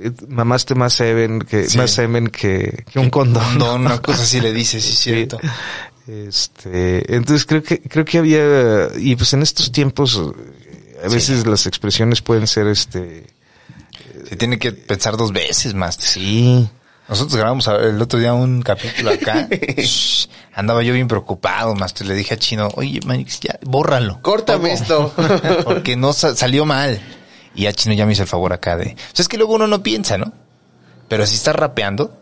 Eh, 0.00 0.12
mamaste 0.28 0.74
más 0.74 0.92
semen 0.94 1.40
que, 1.40 1.68
Sí. 1.68 1.76
más 1.78 1.90
semen 1.90 2.28
que, 2.28 2.84
que 2.90 2.98
un 2.98 3.10
condón. 3.10 3.58
No, 3.58 3.74
una 3.74 4.00
cosa 4.00 4.22
así 4.22 4.40
le 4.40 4.52
dice, 4.52 4.80
sí, 4.80 4.88
es 4.92 4.98
cierto. 4.98 5.38
Este, 6.06 7.14
entonces 7.14 7.44
creo 7.46 7.62
que, 7.62 7.80
creo 7.82 8.04
que 8.04 8.18
había, 8.18 8.88
y 8.96 9.14
pues 9.16 9.32
en 9.34 9.42
estos 9.42 9.70
tiempos, 9.70 10.18
eh, 10.18 11.00
a 11.04 11.08
veces 11.08 11.46
las 11.46 11.66
expresiones 11.66 12.22
pueden 12.22 12.46
ser 12.46 12.66
este, 12.66 13.26
Se 14.28 14.36
tiene 14.36 14.58
que 14.58 14.72
pensar 14.72 15.16
dos 15.16 15.32
veces 15.32 15.74
más. 15.74 15.96
sí, 15.96 16.68
Nosotros 17.08 17.36
grabamos 17.36 17.66
el 17.68 18.00
otro 18.00 18.18
día 18.18 18.32
un 18.34 18.62
capítulo 18.62 19.10
acá. 19.10 19.48
Shh, 19.78 20.28
andaba 20.54 20.82
yo 20.82 20.92
bien 20.94 21.08
preocupado, 21.08 21.74
maestro. 21.74 22.06
Le 22.06 22.14
dije 22.14 22.34
a 22.34 22.36
Chino, 22.38 22.68
oye, 22.74 23.00
Manix, 23.06 23.40
ya, 23.40 23.58
bórralo. 23.62 24.20
Córtame 24.22 24.72
esto. 24.72 25.12
Porque 25.64 25.96
no 25.96 26.12
sa- 26.12 26.34
salió 26.34 26.64
mal. 26.64 27.00
Y 27.58 27.62
ya 27.62 27.72
Chino 27.72 27.92
ya 27.96 28.06
me 28.06 28.12
hizo 28.12 28.22
el 28.22 28.28
favor 28.28 28.52
acá 28.52 28.76
de... 28.76 28.92
O 28.92 29.16
sea, 29.16 29.22
es 29.24 29.28
que 29.28 29.36
luego 29.36 29.54
uno 29.54 29.66
no 29.66 29.82
piensa, 29.82 30.16
¿no? 30.16 30.32
Pero 31.08 31.26
si 31.26 31.34
estás 31.34 31.56
rapeando, 31.56 32.16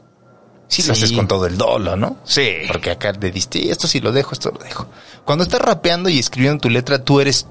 sí, 0.67 0.83
lo 0.85 0.95
Sí. 0.95 1.03
haces 1.05 1.13
con 1.15 1.29
todo 1.29 1.45
el 1.47 1.59
dolo, 1.59 1.95
¿no? 1.95 2.17
sí, 2.25 2.53
Porque 2.69 2.93
acá 2.93 3.13
le 3.13 3.31
diste, 3.31 3.71
esto 3.71 3.87
sí 3.87 4.01
lo 4.01 4.13
dejo, 4.13 4.33
esto 4.33 4.51
lo 4.51 4.59
dejo. 4.65 4.87
Cuando 5.27 5.45
estás 5.45 5.61
rapeando 5.61 6.09
y 6.09 6.19
escribiendo 6.19 6.63
tu 6.63 6.71
letra, 6.71 7.05
tú 7.05 7.21
eres 7.21 7.47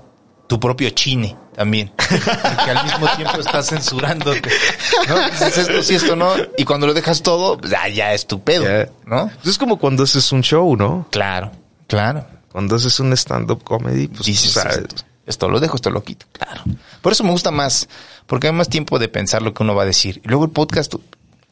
tu 0.47 0.59
propio 0.59 0.89
chine 0.89 1.37
también. 1.55 1.91
que 2.65 2.71
al 2.71 2.83
mismo 2.85 3.07
tiempo 3.15 3.39
estás 3.39 3.67
censurando. 3.67 4.33
¿no? 4.33 5.29
Dices 5.29 5.55
esto 5.59 5.83
sí, 5.83 5.93
esto 5.93 6.15
no. 6.15 6.31
Y 6.57 6.65
cuando 6.65 6.87
lo 6.87 6.93
dejas 6.95 7.21
todo, 7.21 7.59
pues, 7.59 7.71
ah, 7.77 7.87
ya 7.87 8.15
es 8.15 8.25
tu 8.25 8.41
pedo. 8.41 8.65
¿no? 9.05 9.27
Pues 9.27 9.47
es 9.47 9.57
como 9.59 9.77
cuando 9.77 10.01
haces 10.05 10.31
un 10.31 10.41
show, 10.41 10.75
¿no? 10.75 11.07
Claro, 11.11 11.51
claro. 11.85 12.25
Cuando 12.51 12.77
haces 12.77 12.99
un 12.99 13.13
stand-up 13.13 13.63
comedy, 13.63 14.07
pues 14.07 14.25
Dices, 14.25 14.53
sabes. 14.53 14.85
Esto, 15.25 15.49
lo 15.49 15.59
dejo, 15.59 15.75
esto 15.75 15.89
lo 15.89 16.03
quito. 16.03 16.25
Claro. 16.31 16.61
Por 17.01 17.11
eso 17.11 17.23
me 17.23 17.31
gusta 17.31 17.51
más, 17.51 17.87
porque 18.27 18.47
hay 18.47 18.53
más 18.53 18.69
tiempo 18.69 18.99
de 18.99 19.07
pensar 19.07 19.41
lo 19.41 19.53
que 19.53 19.63
uno 19.63 19.75
va 19.75 19.83
a 19.83 19.85
decir. 19.87 20.21
Y 20.23 20.27
luego 20.27 20.45
el 20.45 20.51
podcast, 20.51 20.93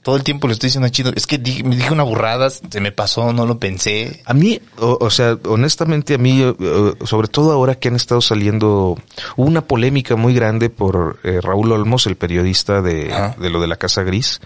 todo 0.04 0.16
el 0.18 0.24
tiempo 0.24 0.48
le 0.48 0.54
estoy 0.54 0.68
diciendo 0.68 0.90
chido. 0.90 1.12
Es 1.16 1.26
que 1.28 1.38
dije- 1.38 1.64
me 1.64 1.76
dije 1.78 1.92
una 1.94 2.04
burrada, 2.04 2.50
se 2.50 2.82
me 2.82 2.92
pasó, 2.92 3.32
no 3.32 3.46
lo 3.46 3.58
pensé. 3.60 4.22
A 4.26 4.34
mí, 4.34 4.60
o, 4.78 4.98
o 5.00 5.10
sea, 5.10 5.38
honestamente 5.46 6.16
a 6.16 6.18
mí, 6.18 6.42
eh, 6.42 6.54
eh, 6.60 6.94
sobre 7.06 7.30
todo 7.30 7.52
ahora 7.54 7.76
que 7.76 7.88
han 7.88 7.96
estado 7.96 8.20
saliendo, 8.22 8.98
hubo 9.38 9.48
una 9.48 9.62
polémica 9.66 10.16
muy 10.18 10.34
grande 10.34 10.70
por 10.70 11.20
eh, 11.24 11.40
Raúl 11.42 11.72
Olmos, 11.72 12.06
el 12.06 12.18
periodista 12.18 12.82
de, 12.82 13.14
de 13.38 13.50
lo 13.50 13.62
de 13.62 13.68
la 13.68 13.78
Casa 13.78 14.04
Gris, 14.04 14.42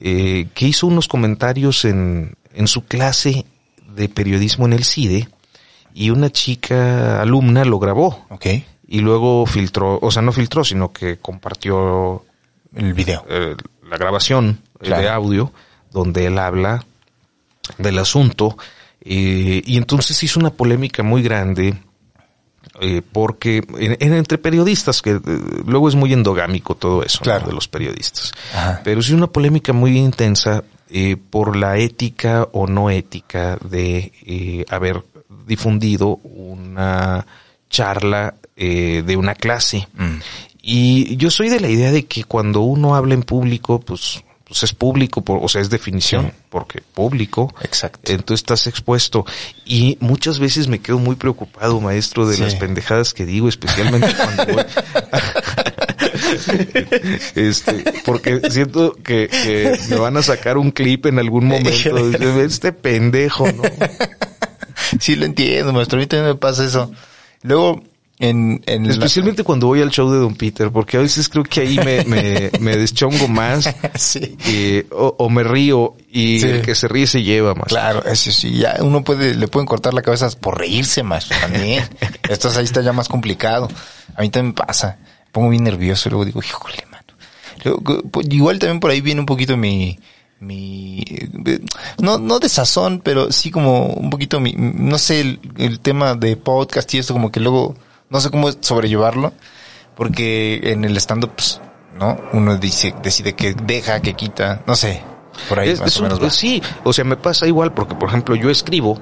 eh, 0.00 0.48
que 0.54 0.66
hizo 0.66 0.86
unos 0.86 1.06
comentarios 1.08 1.84
en, 1.84 2.34
en 2.54 2.66
su 2.66 2.84
clase 2.84 3.44
de 3.94 4.08
periodismo 4.08 4.66
en 4.66 4.72
el 4.72 4.84
CIDE 4.84 5.28
y 6.00 6.10
una 6.10 6.30
chica 6.30 7.20
alumna 7.20 7.64
lo 7.64 7.78
grabó 7.80 8.24
Ok. 8.30 8.46
y 8.86 9.00
luego 9.00 9.46
filtró, 9.46 9.98
o 10.00 10.10
sea, 10.12 10.22
no 10.22 10.30
filtró, 10.32 10.62
sino 10.64 10.92
que 10.92 11.16
compartió 11.18 12.24
El 12.74 12.94
video. 12.94 13.24
eh, 13.28 13.56
la 13.90 13.96
grabación 13.96 14.60
eh, 14.80 14.86
Claro. 14.86 15.02
de 15.02 15.08
audio 15.08 15.52
donde 15.90 16.26
él 16.26 16.38
habla 16.38 16.84
del 17.78 17.98
asunto 17.98 18.56
eh, 19.00 19.62
y 19.64 19.76
entonces 19.76 20.22
hizo 20.22 20.38
una 20.38 20.50
polémica 20.50 21.02
muy 21.02 21.22
grande 21.22 21.74
eh, 22.80 23.02
porque 23.12 23.58
en, 23.78 23.96
en- 23.98 24.14
entre 24.14 24.38
periodistas 24.38 25.02
que 25.02 25.10
eh, 25.12 25.20
luego 25.66 25.88
es 25.88 25.94
muy 25.96 26.12
endogámico 26.12 26.74
todo 26.76 27.02
eso 27.02 27.24
de 27.24 27.52
los 27.52 27.66
periodistas 27.68 28.32
Ajá. 28.54 28.80
pero 28.84 29.02
sí 29.02 29.14
una 29.14 29.26
polémica 29.26 29.72
muy 29.72 29.98
intensa 29.98 30.62
eh, 30.90 31.16
por 31.16 31.56
la 31.56 31.76
ética 31.78 32.48
o 32.52 32.66
no 32.66 32.88
ética 32.90 33.58
de 33.68 34.64
haber 34.70 35.02
difundido 35.46 36.16
una 36.24 37.26
charla 37.70 38.34
eh, 38.56 39.02
de 39.06 39.16
una 39.16 39.34
clase 39.34 39.86
Mm. 39.94 40.16
y 40.62 41.16
yo 41.16 41.30
soy 41.30 41.48
de 41.48 41.60
la 41.60 41.68
idea 41.68 41.92
de 41.92 42.06
que 42.06 42.24
cuando 42.24 42.60
uno 42.60 42.94
habla 42.96 43.14
en 43.14 43.22
público, 43.22 43.78
pues, 43.80 44.22
pues 44.44 44.62
es 44.62 44.72
público, 44.72 45.20
por- 45.22 45.40
o 45.44 45.48
sea, 45.48 45.60
es 45.60 45.68
definición, 45.68 46.32
porque 46.48 46.80
público. 46.80 47.54
Exacto. 47.62 48.10
Entonces 48.10 48.40
estás 48.40 48.66
expuesto. 48.66 49.26
Y 49.66 49.98
muchas 50.00 50.38
veces 50.38 50.68
me 50.68 50.78
quedo 50.78 50.98
muy 50.98 51.16
preocupado, 51.16 51.78
maestro, 51.82 52.26
de 52.26 52.36
Sí. 52.36 52.42
las 52.42 52.54
pendejadas 52.54 53.12
que 53.12 53.26
digo, 53.26 53.50
especialmente 53.50 54.08
cuando 54.16 54.46
voy. 54.54 54.64
este, 57.34 57.84
porque 58.04 58.40
siento 58.50 58.92
que, 58.94 59.28
que 59.28 59.78
me 59.90 59.96
van 59.96 60.16
a 60.16 60.22
sacar 60.22 60.58
un 60.58 60.70
clip 60.70 61.06
en 61.06 61.18
algún 61.18 61.46
momento. 61.46 61.70
Este 62.40 62.72
pendejo, 62.72 63.50
¿no? 63.52 63.62
Sí 65.00 65.16
lo 65.16 65.24
entiendo, 65.26 65.72
maestro. 65.72 65.98
A 65.98 66.00
mí 66.00 66.06
también 66.06 66.28
me 66.30 66.34
pasa 66.36 66.64
eso. 66.64 66.90
Luego, 67.42 67.82
en, 68.20 68.62
en 68.66 68.86
la- 68.86 68.92
Especialmente 68.92 69.44
cuando 69.44 69.68
voy 69.68 69.80
al 69.82 69.90
show 69.90 70.10
de 70.10 70.18
Don 70.18 70.34
Peter, 70.34 70.70
porque 70.72 70.96
a 70.96 71.00
veces 71.00 71.28
creo 71.28 71.44
que 71.44 71.60
ahí 71.60 71.76
me, 71.78 72.04
me, 72.04 72.50
me 72.60 72.76
deschongo 72.76 73.28
más. 73.28 73.72
sí. 73.94 74.36
o, 74.90 75.14
o 75.18 75.30
me 75.30 75.44
río 75.44 75.94
y 76.10 76.40
Sí. 76.40 76.46
el 76.48 76.62
que 76.62 76.74
se 76.74 76.88
ríe 76.88 77.06
se 77.06 77.22
lleva 77.22 77.54
más. 77.54 77.68
Claro, 77.68 78.04
eso 78.04 78.30
sí, 78.32 78.58
ya 78.58 78.76
uno 78.80 79.04
puede, 79.04 79.34
le 79.34 79.46
pueden 79.48 79.66
cortar 79.66 79.94
la 79.94 80.02
cabeza 80.02 80.28
por 80.40 80.58
reírse 80.58 81.02
más 81.02 81.28
también. 81.28 81.84
Esto 82.28 82.50
ahí 82.56 82.64
está 82.64 82.80
ya 82.82 82.92
más 82.92 83.08
complicado. 83.08 83.68
A 84.16 84.22
mí 84.22 84.30
también 84.30 84.54
pasa. 84.54 84.98
Me 85.26 85.32
pongo 85.32 85.50
bien 85.50 85.64
nervioso 85.64 86.08
y 86.08 86.10
luego 86.10 86.24
digo, 86.24 86.40
híjole, 86.42 86.84
mano. 86.90 87.04
Luego, 87.64 88.02
pues, 88.10 88.26
igual 88.30 88.58
también 88.58 88.80
por 88.80 88.90
ahí 88.90 89.00
viene 89.00 89.20
un 89.20 89.26
poquito 89.26 89.56
mi, 89.56 89.98
mi, 90.40 91.00
eh, 91.08 91.60
no, 92.00 92.18
no 92.18 92.38
de 92.38 92.48
sazón, 92.48 93.00
pero 93.02 93.32
sí 93.32 93.50
como 93.50 93.86
un 93.86 94.08
poquito 94.10 94.38
mi, 94.40 94.52
no 94.56 94.98
sé, 94.98 95.20
el, 95.20 95.40
el 95.56 95.80
tema 95.80 96.14
de 96.14 96.36
podcast 96.36 96.92
y 96.94 96.98
esto 96.98 97.12
como 97.12 97.32
que 97.32 97.40
luego, 97.40 97.74
no 98.10 98.20
sé 98.20 98.30
cómo 98.30 98.50
sobrellevarlo, 98.60 99.32
porque 99.96 100.60
en 100.72 100.84
el 100.84 100.96
stand-up, 100.98 101.32
pues, 101.34 101.60
¿no? 101.98 102.16
Uno 102.32 102.56
dice, 102.56 102.94
decide 103.02 103.34
que 103.34 103.54
deja, 103.54 104.00
que 104.00 104.14
quita, 104.14 104.62
no 104.66 104.76
sé, 104.76 105.02
por 105.48 105.58
ahí 105.58 105.70
Es- 105.70 105.80
más 105.80 105.88
es 105.88 105.96
o 105.96 106.00
un- 106.00 106.08
menos 106.08 106.22
va. 106.24 106.30
sí, 106.30 106.62
o 106.84 106.92
sea, 106.92 107.04
me 107.04 107.16
pasa 107.16 107.46
igual 107.46 107.72
porque, 107.74 107.94
por 107.96 108.08
ejemplo, 108.08 108.36
yo 108.36 108.50
escribo, 108.50 108.98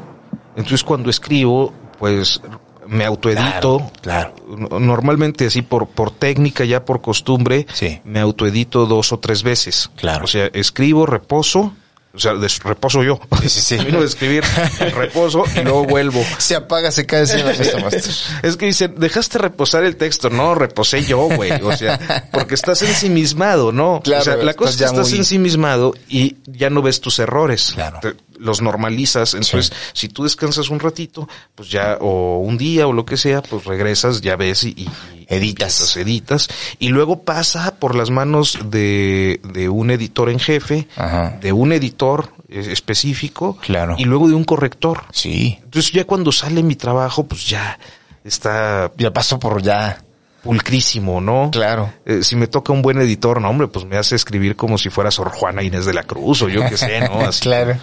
entonces 0.57 0.83
cuando 0.85 1.11
escribo, 1.11 1.72
pues 1.99 2.40
me 2.88 3.05
autoedito. 3.05 3.90
Claro, 4.03 4.35
No- 4.49 4.79
Normalmente 4.81 5.46
así 5.46 5.62
por, 5.62 5.87
por 5.88 6.11
técnica, 6.11 6.64
ya 6.64 6.85
por 6.85 7.01
costumbre, 7.01 7.66
Sí. 7.72 8.01
me 8.05 8.20
autoedito 8.20 8.87
dos 8.87 9.12
o 9.12 9.18
tres 9.18 9.42
veces. 9.42 9.90
Claro. 9.96 10.25
O 10.25 10.29
sea, 10.29 10.46
escribo, 10.53 11.07
reposo, 11.07 11.72
o 12.14 12.18
sea, 12.18 12.33
reposo 12.64 13.03
yo. 13.03 13.20
Sí, 13.42 13.49
sí, 13.51 13.61
sí. 13.61 13.77
Termino 13.79 14.01
de 14.01 14.07
escribir, 14.07 14.42
reposo 14.94 15.44
y 15.55 15.61
luego 15.62 15.85
vuelvo. 15.85 16.22
Se 16.38 16.55
apaga, 16.57 16.90
se 16.90 17.05
cae, 17.05 17.22
master. 17.83 18.03
Es 18.42 18.57
que 18.57 18.66
dicen, 18.66 18.94
dejaste 18.96 19.37
reposar 19.38 19.85
el 19.85 19.96
texto. 19.96 20.31
No, 20.31 20.55
reposé 20.55 21.05
yo, 21.05 21.29
güey. 21.29 21.53
O 21.62 21.77
sea, 21.77 22.27
porque 22.33 22.55
estás 22.55 22.81
ensimismado, 22.83 23.70
¿no? 23.72 24.01
Claro, 24.03 24.22
o 24.22 24.25
sea, 24.25 24.37
la 24.37 24.55
cosa 24.55 24.70
es 24.70 24.77
que 24.79 24.85
estás 24.85 25.11
muy- 25.11 25.18
ensimismado 25.18 25.94
y 26.09 26.37
ya 26.46 26.70
no 26.70 26.81
ves 26.81 27.01
tus 27.03 27.18
errores. 27.18 27.72
Claro. 27.75 27.99
Te- 28.01 28.14
los 28.38 28.61
normalizas. 28.62 29.35
Entonces, 29.35 29.72
si 29.92 30.09
tú 30.09 30.25
descansas 30.25 30.70
un 30.70 30.81
ratito, 30.81 31.29
pues 31.55 31.68
ya, 31.70 31.99
o 32.01 32.38
un 32.38 32.57
día 32.59 32.87
o 32.87 32.92
lo 32.92 33.05
que 33.07 33.16
sea, 33.16 33.42
pues 33.42 33.64
regresas, 33.64 34.20
ya 34.20 34.37
ves 34.37 34.64
y, 34.64 34.68
y- 34.77 34.88
Editas. 35.29 35.96
editas. 35.96 36.49
Y 36.79 36.88
luego 36.90 37.22
pasa 37.25 37.77
por 37.81 37.96
las 37.96 38.11
manos 38.11 38.59
de, 38.66 39.40
de 39.53 39.68
un 39.68 39.90
editor 39.90 40.31
en 40.31 40.38
jefe, 40.38 40.87
Ajá. 40.96 41.37
de 41.40 41.53
un 41.53 41.72
editor 41.72 42.33
eh, 42.49 42.68
específico. 42.70 43.59
Claro. 43.61 43.96
Y 43.99 44.05
luego 44.05 44.29
de 44.29 44.35
un 44.35 44.44
corrector. 44.44 45.03
Sí. 45.11 45.59
Entonces 45.64 45.90
ya 45.90 46.05
cuando 46.05 46.31
sale 46.31 46.62
mi 46.62 46.77
trabajo, 46.77 47.27
pues 47.27 47.44
ya 47.49 47.79
está 48.25 48.92
Ya 48.99 49.12
pasó 49.12 49.38
por 49.38 49.62
ya. 49.62 50.03
Pulcrísimo, 50.47 51.21
¿no? 51.21 51.51
Claro. 51.53 51.93
Eh, 52.07 52.23
si 52.23 52.37
me 52.37 52.47
toca 52.47 52.73
un 52.73 52.83
buen 52.83 52.99
editor, 53.01 53.41
no, 53.41 53.51
hombre, 53.51 53.69
pues 53.69 53.85
me 53.85 53.97
hace 53.97 54.17
escribir 54.17 54.57
como 54.57 54.79
si 54.79 54.89
fuera 54.91 55.11
Sor 55.11 55.31
Juana 55.31 55.63
Inés 55.63 55.85
de 55.85 55.93
la 55.95 56.03
Cruz 56.05 56.43
o 56.43 56.49
yo 56.49 56.67
qué 56.69 56.77
sé, 56.77 57.01
¿no? 57.01 57.21
Así, 57.29 57.43
claro. 57.43 57.77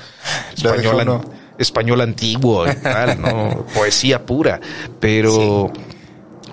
Español, 0.56 1.00
an- 1.02 1.22
español 1.58 2.02
antiguo 2.02 2.68
y 2.68 2.76
tal, 2.76 3.22
¿no? 3.22 3.66
Poesía 3.76 4.26
pura. 4.26 4.60
Pero, 5.00 5.72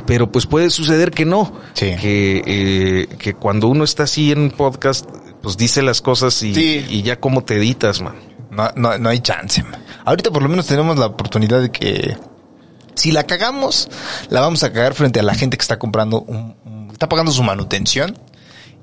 pero 0.06 0.30
pues 0.30 0.46
puede 0.46 0.70
suceder 0.70 1.10
que 1.10 1.24
no. 1.24 1.52
Sí. 1.74 1.94
Que, 2.00 2.42
eh, 2.46 3.06
que 3.18 3.34
cuando 3.34 3.68
uno 3.68 3.84
está 3.84 4.02
así 4.04 4.32
en 4.32 4.40
un 4.40 4.50
podcast, 4.50 5.08
pues 5.42 5.56
dice 5.56 5.82
las 5.82 6.00
cosas 6.02 6.42
y, 6.42 6.54
Sí. 6.54 6.86
y 6.90 7.02
ya 7.02 7.18
cómo 7.18 7.42
te 7.44 7.54
editas, 7.56 8.00
man. 8.02 8.14
No, 8.50 8.68
no, 8.74 8.98
no 8.98 9.08
hay 9.08 9.20
chance. 9.20 9.62
man. 9.62 9.82
Ahorita 10.04 10.30
por 10.30 10.42
lo 10.42 10.48
menos 10.48 10.66
tenemos 10.66 10.98
la 10.98 11.06
oportunidad 11.06 11.60
de 11.62 11.70
que 11.70 12.16
si 12.94 13.12
la 13.12 13.24
cagamos, 13.24 13.88
la 14.28 14.40
vamos 14.40 14.62
a 14.62 14.72
cagar 14.72 14.94
frente 14.94 15.20
a 15.20 15.22
la 15.22 15.34
gente 15.34 15.56
que 15.56 15.62
está 15.62 15.78
comprando 15.78 16.20
un, 16.22 16.54
un- 16.64 16.90
está 16.92 17.08
pagando 17.08 17.32
su 17.32 17.42
manutención 17.42 18.18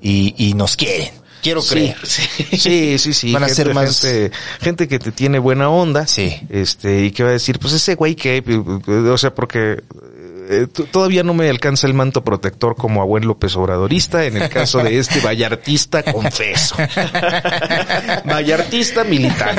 y, 0.00 0.34
y 0.36 0.54
nos 0.54 0.76
quieren. 0.76 1.10
Quiero 1.40 1.62
creer. 1.62 1.96
Sí, 2.04 2.26
sí, 2.58 2.98
sí, 2.98 3.14
sí. 3.14 3.32
Van 3.32 3.44
a 3.44 3.46
gente, 3.46 3.62
ser 3.62 3.72
más- 3.74 4.00
gente, 4.00 4.32
gente 4.60 4.88
que 4.88 4.98
te 4.98 5.12
tiene 5.12 5.38
buena 5.38 5.70
onda. 5.70 6.04
Sí. 6.08 6.36
Este, 6.50 7.04
y 7.04 7.10
que 7.12 7.22
va 7.22 7.28
a 7.28 7.32
decir, 7.32 7.60
pues 7.60 7.74
ese 7.74 7.94
güey 7.94 8.16
que, 8.16 8.42
o 9.08 9.16
sea, 9.18 9.32
porque 9.32 9.84
eh, 10.50 10.66
todavía 10.90 11.22
no 11.22 11.34
me 11.34 11.48
alcanza 11.48 11.86
el 11.86 11.94
manto 11.94 12.24
protector 12.24 12.74
como 12.74 13.02
a 13.02 13.04
buen 13.04 13.24
López 13.24 13.54
Obradorista. 13.54 14.24
En 14.24 14.36
el 14.36 14.48
caso 14.48 14.78
de 14.82 14.98
este 14.98 15.20
vallartista, 15.20 16.02
confeso. 16.02 16.74
vallartista 18.24 19.04
militar. 19.04 19.54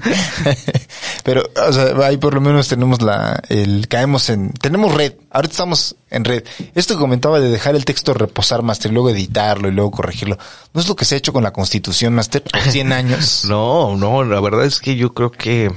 Pero, 1.22 1.42
o 1.66 1.72
sea, 1.72 1.94
ahí 2.06 2.16
por 2.16 2.34
lo 2.34 2.40
menos 2.40 2.68
tenemos 2.68 3.02
la, 3.02 3.42
el, 3.48 3.88
caemos 3.88 4.28
en, 4.30 4.52
tenemos 4.52 4.94
red. 4.94 5.14
Ahorita 5.30 5.52
estamos 5.52 5.96
en 6.10 6.24
red. 6.24 6.44
Esto 6.74 6.94
que 6.94 7.00
comentaba 7.00 7.40
de 7.40 7.50
dejar 7.50 7.74
el 7.76 7.84
texto 7.84 8.14
reposar, 8.14 8.62
Master, 8.62 8.90
y 8.90 8.94
luego 8.94 9.10
editarlo 9.10 9.68
y 9.68 9.72
luego 9.72 9.90
corregirlo. 9.90 10.38
¿No 10.72 10.80
es 10.80 10.88
lo 10.88 10.96
que 10.96 11.04
se 11.04 11.14
ha 11.14 11.18
hecho 11.18 11.32
con 11.32 11.42
la 11.42 11.52
Constitución, 11.52 12.14
Master? 12.14 12.42
Por 12.42 12.60
100 12.60 12.92
años. 12.92 13.44
No, 13.46 13.96
no, 13.96 14.24
la 14.24 14.40
verdad 14.40 14.64
es 14.64 14.80
que 14.80 14.96
yo 14.96 15.12
creo 15.14 15.30
que 15.30 15.70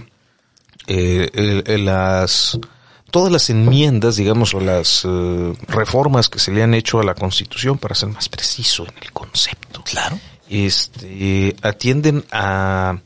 eh, 0.88 1.30
el- 1.34 1.64
el- 1.68 1.86
las 1.86 2.60
todas 3.12 3.32
las 3.32 3.50
enmiendas, 3.52 4.16
digamos, 4.16 4.56
o 4.56 4.60
las 4.60 5.04
eh, 5.06 5.54
reformas 5.68 6.30
que 6.30 6.40
se 6.40 6.52
le 6.52 6.64
han 6.64 6.74
hecho 6.74 7.00
a 7.00 7.04
la 7.04 7.14
Constitución, 7.14 7.78
para 7.78 7.94
ser 7.94 8.10
más 8.10 8.28
preciso 8.28 8.86
en 8.88 8.94
el 9.04 9.12
concepto, 9.12 9.84
Claro. 9.84 10.18
este, 10.50 11.56
atienden 11.62 12.26
a 12.32 12.98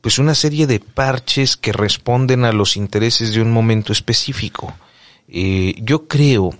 pues 0.00 0.18
una 0.18 0.34
serie 0.34 0.66
de 0.66 0.80
parches 0.80 1.56
que 1.56 1.72
responden 1.72 2.44
a 2.44 2.52
los 2.52 2.76
intereses 2.76 3.32
de 3.34 3.40
un 3.42 3.50
momento 3.50 3.92
específico. 3.92 4.74
Eh, 5.28 5.74
yo 5.82 6.06
creo, 6.06 6.50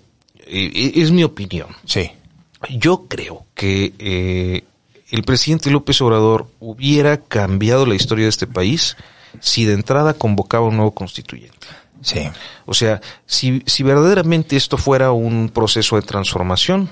eh, 0.47 0.93
es 0.97 1.11
mi 1.11 1.25
opinión, 1.25 1.69
Sí. 1.85 2.11
yo 2.71 3.07
creo 3.09 3.45
que 3.55 3.93
eh, 3.99 4.65
el 5.11 5.23
presidente 5.25 5.71
López 5.71 6.01
Obrador 6.01 6.49
hubiera 6.59 7.19
cambiado 7.19 7.85
la 7.87 7.95
historia 7.95 8.25
de 8.25 8.31
este 8.31 8.47
país 8.47 8.97
si 9.41 9.65
de 9.65 9.75
entrada 9.75 10.15
convocaba 10.15 10.67
un 10.69 10.77
nuevo 10.77 10.93
constituyente. 10.93 11.67
Sí. 12.01 12.21
O 12.67 12.75
sea, 12.75 13.01
si, 13.27 13.63
si 13.67 13.83
verdaderamente 13.83 14.57
esto 14.57 14.77
fuera 14.77 15.13
un 15.13 15.51
proceso 15.51 15.97
de 15.97 16.03
transformación, 16.03 16.91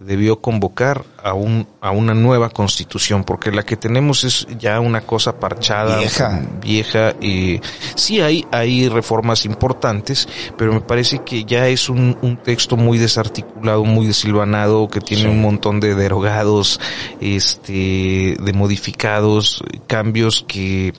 debió 0.00 0.40
convocar 0.40 1.04
a, 1.22 1.34
un, 1.34 1.66
a 1.82 1.90
una 1.90 2.14
nueva 2.14 2.48
constitución, 2.48 3.22
porque 3.22 3.52
la 3.52 3.62
que 3.64 3.76
tenemos 3.76 4.24
es 4.24 4.46
ya 4.58 4.80
una 4.80 5.02
cosa 5.02 5.38
parchada, 5.38 5.98
Vieja. 5.98 6.40
vieja 6.62 7.14
y 7.20 7.60
sí 7.94 8.20
hay, 8.22 8.46
hay 8.50 8.88
reformas 8.88 9.44
importantes, 9.44 10.26
pero 10.56 10.72
me 10.72 10.80
parece 10.80 11.18
que 11.18 11.44
ya 11.44 11.68
es 11.68 11.90
un, 11.90 12.16
un 12.22 12.38
texto 12.38 12.78
muy 12.78 12.96
desarticulado, 12.96 13.84
muy 13.84 14.06
desilvanado, 14.06 14.88
que 14.88 15.00
tiene 15.00 15.24
Sí. 15.24 15.28
un 15.28 15.42
montón 15.42 15.80
de 15.80 15.94
derogados, 15.94 16.80
este, 17.20 18.36
de 18.40 18.52
modificados, 18.54 19.62
cambios 19.86 20.44
que 20.48 20.94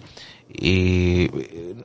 eh, 0.59 1.29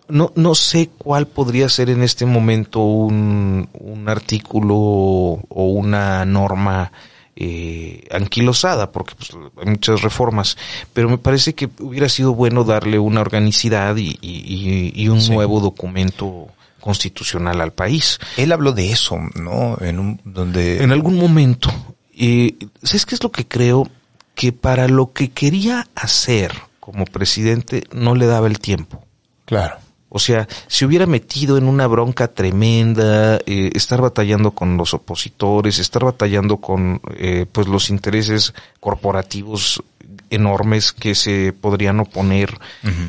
no, 0.09 0.33
no 0.35 0.55
sé 0.55 0.91
cuál 0.99 1.27
podría 1.27 1.69
ser 1.69 1.91
en 1.91 2.03
este 2.03 2.27
momento 2.27 2.81
un, 2.81 3.69
un 3.75 4.09
artículo 4.09 4.75
o 4.77 5.65
una 5.73 6.25
norma 6.25 6.93
eh, 7.37 8.05
anquilosada, 8.11 8.91
porque 8.93 9.15
pues, 9.15 9.31
hay 9.63 9.67
muchas 9.71 10.01
reformas, 10.03 10.57
pero 10.93 11.09
me 11.09 11.19
parece 11.19 11.55
que 11.55 11.69
hubiera 11.81 12.09
sido 12.09 12.35
bueno 12.35 12.65
darle 12.65 12.99
una 12.99 13.21
organicidad 13.21 13.97
y, 13.97 14.17
y- 14.23 14.93
y- 14.95 15.03
y 15.03 15.09
un 15.09 15.21
Sí. 15.21 15.33
nuevo 15.33 15.61
documento 15.61 16.49
constitucional 16.81 17.61
al 17.61 17.73
país. 17.73 18.19
Él 18.37 18.53
habló 18.53 18.73
de 18.73 18.91
eso, 18.93 19.19
¿no? 19.35 19.77
En 19.81 19.99
un, 19.99 20.21
donde... 20.25 20.83
En 20.83 20.93
algún 20.93 21.17
momento, 21.17 21.69
eh, 22.17 22.55
¿sabes 22.83 23.05
qué 23.05 23.15
es 23.17 23.23
lo 23.23 23.31
que 23.33 23.47
creo? 23.47 23.89
Que 24.35 24.53
para 24.53 24.87
lo 24.89 25.13
que 25.13 25.31
quería 25.31 25.89
hacer 25.95 26.53
como 26.87 27.05
presidente 27.05 27.83
no 27.93 28.15
le 28.15 28.27
daba 28.27 28.47
el 28.47 28.61
tiempo. 28.61 29.05
Claro. 29.45 29.77
O 30.09 30.21
sea, 30.21 30.47
se 30.69 30.87
hubiera 30.87 31.05
metido 31.07 31.59
en 31.59 31.65
una 31.67 31.89
bronca 31.89 32.29
tremenda, 32.29 33.39
eh, 33.45 33.73
estar 33.75 34.01
batallando 34.01 34.53
con 34.53 34.77
los 34.77 34.95
opositores, 34.95 35.81
estar 35.81 36.05
batallando 36.05 36.59
con 36.59 37.01
eh, 37.19 37.45
pues 37.51 37.67
los 37.67 37.91
intereses 37.91 38.55
corporativos 38.79 39.83
enormes 40.31 40.93
que 40.93 41.15
se 41.17 41.53
podrían 41.53 41.99
oponer, 42.01 42.57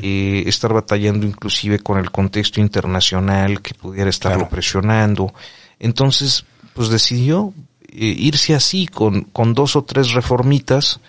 eh, 0.01 0.43
estar 0.47 0.73
batallando 0.73 1.25
inclusive 1.25 1.79
con 1.79 1.99
el 1.99 2.09
contexto 2.11 2.59
internacional 2.61 3.61
que 3.61 3.73
pudiera 3.75 4.09
estarlo 4.09 4.39
Claro. 4.39 4.49
presionando. 4.49 5.33
Entonces, 5.79 6.45
pues 6.73 6.89
decidió 6.89 7.53
eh, 7.89 8.05
irse 8.17 8.55
así 8.55 8.87
con, 8.87 9.21
con 9.21 9.53
dos 9.53 9.75
o 9.75 9.83
tres 9.83 10.11
reformitas 10.13 10.99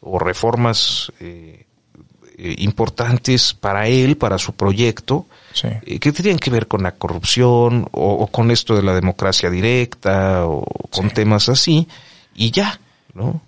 o 0.00 0.18
reformas 0.18 1.10
eh, 1.20 1.64
eh, 2.38 2.54
importantes 2.58 3.52
para 3.52 3.86
él, 3.88 4.16
para 4.16 4.38
su 4.38 4.52
proyecto, 4.54 5.26
Sí. 5.52 5.68
eh, 5.84 5.98
que 5.98 6.12
tenían 6.12 6.38
que 6.38 6.50
ver 6.50 6.66
con 6.68 6.82
la 6.82 6.92
corrupción 6.92 7.88
o, 7.92 8.12
o 8.12 8.26
con 8.28 8.50
esto 8.50 8.74
de 8.76 8.82
la 8.82 8.94
democracia 8.94 9.50
directa 9.50 10.46
o 10.46 10.64
con 10.90 11.08
Sí. 11.08 11.14
temas 11.14 11.48
así 11.48 11.88
y 12.34 12.50
ya, 12.52 12.80
¿no? 13.14 13.40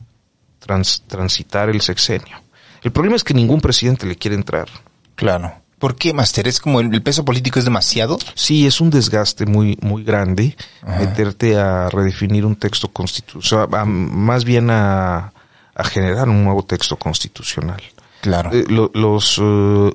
Trans- 0.59 1.03
transitar 1.07 1.70
el 1.70 1.80
sexenio. 1.80 2.43
El 2.82 2.93
problema 2.93 3.16
es 3.16 3.24
que 3.24 3.34
ningún 3.34 3.61
presidente 3.61 4.07
le 4.07 4.16
quiere 4.16 4.34
entrar. 4.36 4.68
Claro. 5.14 5.55
¿Por 5.78 5.97
qué, 5.97 6.12
Master? 6.12 6.47
¿Es 6.47 6.61
como 6.61 6.80
el, 6.80 6.93
el 6.93 7.03
peso 7.03 7.24
político 7.24 7.59
es 7.59 7.64
demasiado? 7.64 8.18
Sí, 8.34 8.66
es 8.66 8.80
un 8.82 8.91
desgaste 8.91 9.47
muy, 9.47 9.78
muy 9.80 10.05
grande 10.05 10.55
Ajá. 10.82 10.99
meterte 10.99 11.57
a 11.59 11.88
redefinir 11.88 12.45
un 12.45 12.57
texto 12.57 12.88
constitucional, 12.88 13.86
más 13.86 14.45
bien 14.45 14.68
a, 14.70 15.32
a 15.74 15.84
generar 15.84 16.28
un 16.28 16.45
nuevo 16.45 16.64
texto 16.64 16.97
constitucional. 16.97 17.80
Claro. 18.21 18.51
Eh, 18.53 18.64
lo- 18.68 18.91
los 18.95 19.39
eh, 19.43 19.93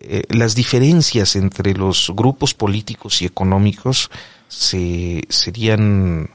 eh, 0.00 0.22
las 0.30 0.54
diferencias 0.54 1.36
entre 1.36 1.74
los 1.74 2.10
grupos 2.14 2.54
políticos 2.54 3.22
y 3.22 3.26
económicos 3.26 4.10
se 4.48 5.22
serían 5.28 6.30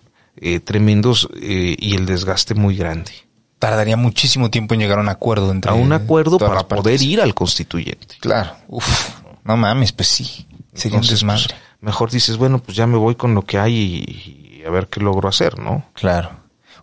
tremendos 0.65 1.27
y 1.41 1.95
el 1.95 2.05
desgaste 2.05 2.53
muy 2.53 2.75
grande. 2.77 3.11
Tardaría 3.59 3.97
muchísimo 3.97 4.51
tiempo 4.51 4.75
en 4.75 4.81
llegar 4.81 4.99
a 4.99 5.01
un 5.01 5.09
acuerdo 5.09 5.51
entre 5.51 5.71
A 5.71 5.73
un 5.73 5.91
acuerdo 5.91 6.37
para 6.37 6.67
poder 6.67 7.01
ir 7.01 7.19
al 7.21 7.33
constituyente. 7.33 8.15
Claro. 8.19 8.51
Uf. 8.67 8.87
No 9.43 9.57
mames, 9.57 9.91
pues 9.93 10.07
sí. 10.09 10.45
Sería 10.73 10.97
Entonces, 10.97 11.23
un 11.23 11.29
desmadre. 11.29 11.55
pues, 11.55 11.61
mejor 11.81 12.11
dices, 12.11 12.37
bueno, 12.37 12.59
pues 12.61 12.77
ya 12.77 12.85
me 12.85 12.97
voy 12.97 13.15
con 13.15 13.33
lo 13.33 13.41
que 13.41 13.57
hay 13.57 13.73
y, 13.75 14.59
y 14.61 14.63
a 14.63 14.69
ver 14.69 14.87
qué 14.89 14.99
logro 14.99 15.27
hacer, 15.27 15.57
¿no? 15.57 15.85
Claro. 15.93 16.29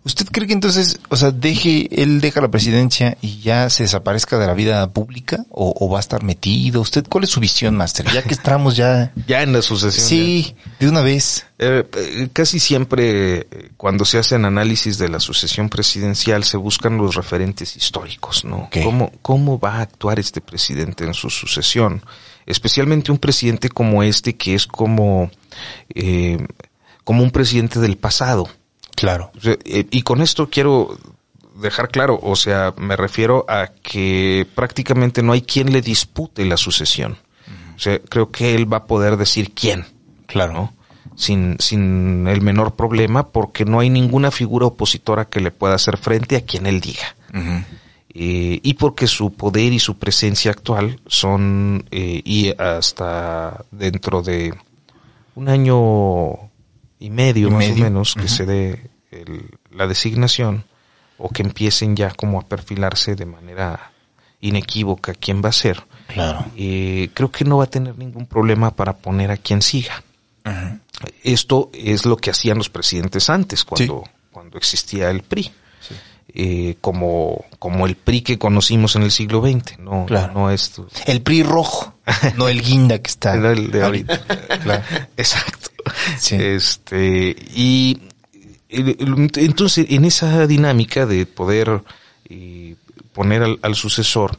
¿Usted 0.05 0.27
cree 0.31 0.45
que 0.47 0.53
entonces, 0.53 0.99
o 1.09 1.15
sea, 1.15 1.31
deje, 1.31 1.89
él 2.01 2.21
deja 2.21 2.39
la 2.39 2.51
presidencia 2.51 3.17
y 3.21 3.39
ya 3.39 3.71
se 3.71 3.83
desaparezca 3.83 4.37
de 4.37 4.45
la 4.45 4.53
vida 4.53 4.87
pública 4.93 5.45
o, 5.49 5.73
o 5.79 5.89
va 5.89 5.97
a 5.97 5.99
estar 5.99 6.23
metido? 6.23 6.79
¿Usted 6.79 7.05
cuál 7.09 7.23
es 7.23 7.31
su 7.31 7.39
visión, 7.39 7.75
Master? 7.75 8.05
Ya 8.13 8.21
que 8.21 8.35
estamos 8.35 8.75
ya... 8.75 9.11
Ya 9.27 9.41
en 9.41 9.51
la 9.51 9.63
sucesión. 9.63 10.07
Sí, 10.07 10.55
de 10.79 10.87
una 10.87 11.01
vez. 11.01 11.47
Eh, 11.57 11.83
eh, 11.97 12.29
casi 12.31 12.59
siempre 12.59 13.39
eh, 13.39 13.71
cuando 13.77 14.05
se 14.05 14.19
hacen 14.19 14.45
análisis 14.45 14.99
de 14.99 15.09
la 15.09 15.19
sucesión 15.19 15.69
presidencial 15.69 16.43
se 16.43 16.57
buscan 16.57 16.97
los 16.97 17.15
referentes 17.15 17.75
históricos, 17.75 18.45
¿no? 18.45 18.69
¿Cómo, 18.83 19.11
¿Cómo 19.23 19.59
va 19.59 19.77
a 19.77 19.81
actuar 19.81 20.19
este 20.19 20.39
presidente 20.39 21.03
en 21.03 21.15
su 21.15 21.31
sucesión? 21.31 22.03
Especialmente 22.45 23.11
un 23.11 23.17
presidente 23.17 23.69
como 23.69 24.03
este 24.03 24.35
que 24.35 24.53
es 24.53 24.67
como, 24.67 25.31
eh, 25.95 26.37
como 27.03 27.23
un 27.23 27.31
presidente 27.31 27.79
del 27.79 27.97
pasado. 27.97 28.47
Claro. 28.95 29.31
Eh, 29.43 29.87
y 29.91 30.01
con 30.01 30.21
esto 30.21 30.49
quiero 30.49 30.97
dejar 31.61 31.89
claro, 31.89 32.19
o 32.21 32.35
sea, 32.35 32.73
me 32.77 32.95
refiero 32.95 33.45
a 33.47 33.67
que 33.67 34.47
prácticamente 34.55 35.21
no 35.23 35.33
hay 35.33 35.41
quien 35.41 35.71
le 35.71 35.81
dispute 35.81 36.45
la 36.45 36.57
sucesión. 36.57 37.17
O 37.75 37.79
sea, 37.79 37.99
creo 37.99 38.31
que 38.31 38.55
él 38.55 38.71
va 38.71 38.77
a 38.77 38.85
poder 38.85 39.17
decir 39.17 39.53
quién. 39.53 39.85
Claro. 40.27 40.53
¿no? 40.53 40.73
Sin, 41.15 41.57
sin 41.59 42.27
el 42.27 42.41
menor 42.41 42.75
problema, 42.75 43.29
porque 43.29 43.65
no 43.65 43.79
hay 43.79 43.89
ninguna 43.89 44.31
figura 44.31 44.65
opositora 44.65 45.25
que 45.25 45.41
le 45.41 45.51
pueda 45.51 45.75
hacer 45.75 45.97
frente 45.97 46.37
a 46.37 46.41
quien 46.41 46.65
él 46.65 46.79
diga. 46.79 47.15
Eh, 48.17 48.61
y 48.63 48.73
porque 48.75 49.07
su 49.07 49.33
poder 49.33 49.73
y 49.73 49.79
su 49.79 49.97
presencia 49.97 50.51
actual 50.51 51.01
son, 51.05 51.83
eh, 51.91 52.21
y 52.23 52.53
hasta 52.57 53.65
dentro 53.71 54.21
de 54.21 54.53
un 55.35 55.49
año 55.49 56.49
y 56.99 57.09
medio 57.09 57.47
Y 57.47 57.51
más 57.51 57.59
medio. 57.59 57.75
o 57.85 57.89
menos 57.89 58.15
que 58.15 58.27
se 58.27 58.45
dé 58.45 58.89
el- 59.11 59.49
la 59.71 59.87
designación, 59.87 60.63
o 61.17 61.29
que 61.29 61.41
empiecen 61.43 61.95
ya 61.95 62.11
como 62.11 62.39
a 62.39 62.45
perfilarse 62.47 63.15
de 63.15 63.25
manera 63.25 63.91
inequívoca 64.41 65.13
quién 65.13 65.41
va 65.43 65.49
a 65.49 65.53
ser, 65.53 65.81
Claro. 66.07 66.45
eh, 66.57 67.09
creo 67.13 67.31
que 67.31 67.45
no 67.45 67.57
va 67.57 67.63
a 67.65 67.69
tener 67.69 67.97
ningún 67.97 68.25
problema 68.25 68.71
para 68.71 68.93
poner 68.97 69.31
a 69.31 69.37
quien 69.37 69.61
siga. 69.61 70.03
Esto 71.23 71.69
es 71.73 72.05
lo 72.05 72.17
que 72.17 72.29
hacían 72.31 72.57
los 72.57 72.69
presidentes 72.69 73.29
antes, 73.29 73.63
cuando, 73.63 74.03
cuando 74.31 74.57
existía 74.57 75.09
el 75.09 75.23
PRI. 75.23 75.43
Sí. 75.81 75.95
Eh, 76.37 76.75
como, 76.81 77.45
como 77.59 77.85
el 77.85 77.95
PRI 77.95 78.19
que 78.21 78.37
conocimos 78.37 78.97
en 78.97 79.03
el 79.03 79.11
siglo 79.11 79.41
XX, 79.41 79.79
no, 79.79 80.05
Claro. 80.05 80.33
no 80.33 80.51
esto. 80.51 80.85
El 81.05 81.21
PRI 81.21 81.43
rojo, 81.43 81.93
no 82.35 82.49
el 82.49 82.61
guinda 82.61 82.99
que 82.99 83.09
está. 83.09 83.35
Era 83.37 83.53
el 83.53 83.71
de 83.71 83.83
ahorita. 83.83 84.19
Claro. 84.61 84.83
Exacto. 85.17 85.69
Sí. 86.19 86.35
Este, 86.37 87.35
y 87.55 88.01
entonces 88.69 89.85
en 89.89 90.05
esa 90.05 90.45
dinámica 90.47 91.05
de 91.05 91.25
poder 91.25 91.81
eh, 92.29 92.75
poner 93.13 93.43
al, 93.43 93.59
al 93.61 93.75
sucesor, 93.75 94.37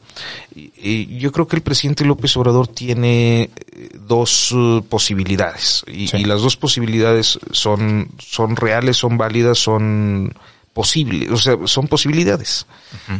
yo 0.53 1.31
creo 1.31 1.47
que 1.47 1.55
el 1.55 1.61
presidente 1.63 2.05
López 2.05 2.35
Obrador 2.37 2.67
tiene 2.67 3.49
eh, 3.71 3.89
dos 4.07 4.53
eh, 4.55 4.81
posibilidades 4.87 5.83
y, 5.87 6.07
Sí. 6.09 6.17
y 6.17 6.25
las 6.25 6.41
dos 6.41 6.57
posibilidades 6.57 7.39
son 7.51 8.09
son 8.19 8.55
reales, 8.55 8.97
son 8.97 9.17
válidas, 9.17 9.57
son 9.57 10.33
posibles, 10.81 11.31
o 11.31 11.37
sea, 11.37 11.55
son 11.65 11.87
posibilidades. 11.87 12.67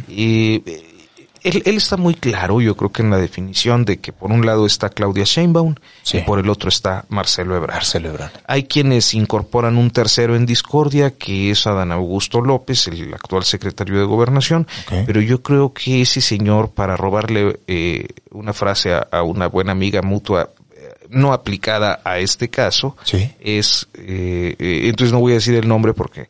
Y, 0.08 0.62
eh, 0.64 0.84
él, 1.44 1.62
él 1.66 1.76
está 1.76 1.96
muy 1.96 2.14
claro, 2.14 2.60
yo 2.60 2.76
creo 2.76 2.90
que 2.90 3.02
en 3.02 3.10
la 3.10 3.16
definición 3.16 3.84
de 3.84 3.98
que 3.98 4.12
por 4.12 4.30
un 4.32 4.44
lado 4.44 4.66
está 4.66 4.88
Claudia 4.90 5.22
Sheinbaum 5.24 5.74
Sí. 6.02 6.18
y 6.18 6.20
por 6.22 6.38
el 6.40 6.48
otro 6.50 6.68
está 6.68 7.04
Marcelo 7.08 7.54
Ebrard. 7.56 7.74
Marcelo 7.76 8.08
Ebrard. 8.10 8.32
Hay 8.48 8.64
quienes 8.64 9.14
incorporan 9.14 9.76
un 9.76 9.90
tercero 9.92 10.34
en 10.34 10.46
discordia, 10.46 11.12
que 11.16 11.50
es 11.52 11.66
Adán 11.66 11.92
Augusto 11.92 12.40
López, 12.40 12.88
el 12.88 13.14
actual 13.14 13.44
secretario 13.44 13.98
de 13.98 14.04
Gobernación, 14.04 14.66
pero 15.06 15.20
yo 15.20 15.40
creo 15.42 15.72
que 15.72 16.00
ese 16.02 16.20
señor, 16.20 16.70
para 16.70 16.96
robarle 16.96 17.60
eh, 17.68 18.06
una 18.30 18.52
frase 18.52 18.92
a, 18.94 19.06
a 19.10 19.22
una 19.22 19.46
buena 19.48 19.70
amiga 19.72 20.02
mutua, 20.02 20.50
eh, 20.76 21.06
no 21.08 21.32
aplicada 21.32 22.00
a 22.04 22.18
este 22.18 22.48
caso, 22.50 22.96
Sí. 23.04 23.30
es, 23.40 23.86
eh, 23.94 24.56
eh, 24.58 24.80
entonces 24.88 25.12
no 25.12 25.20
voy 25.20 25.32
a 25.32 25.36
decir 25.36 25.54
el 25.54 25.68
nombre 25.68 25.94
porque, 25.94 26.26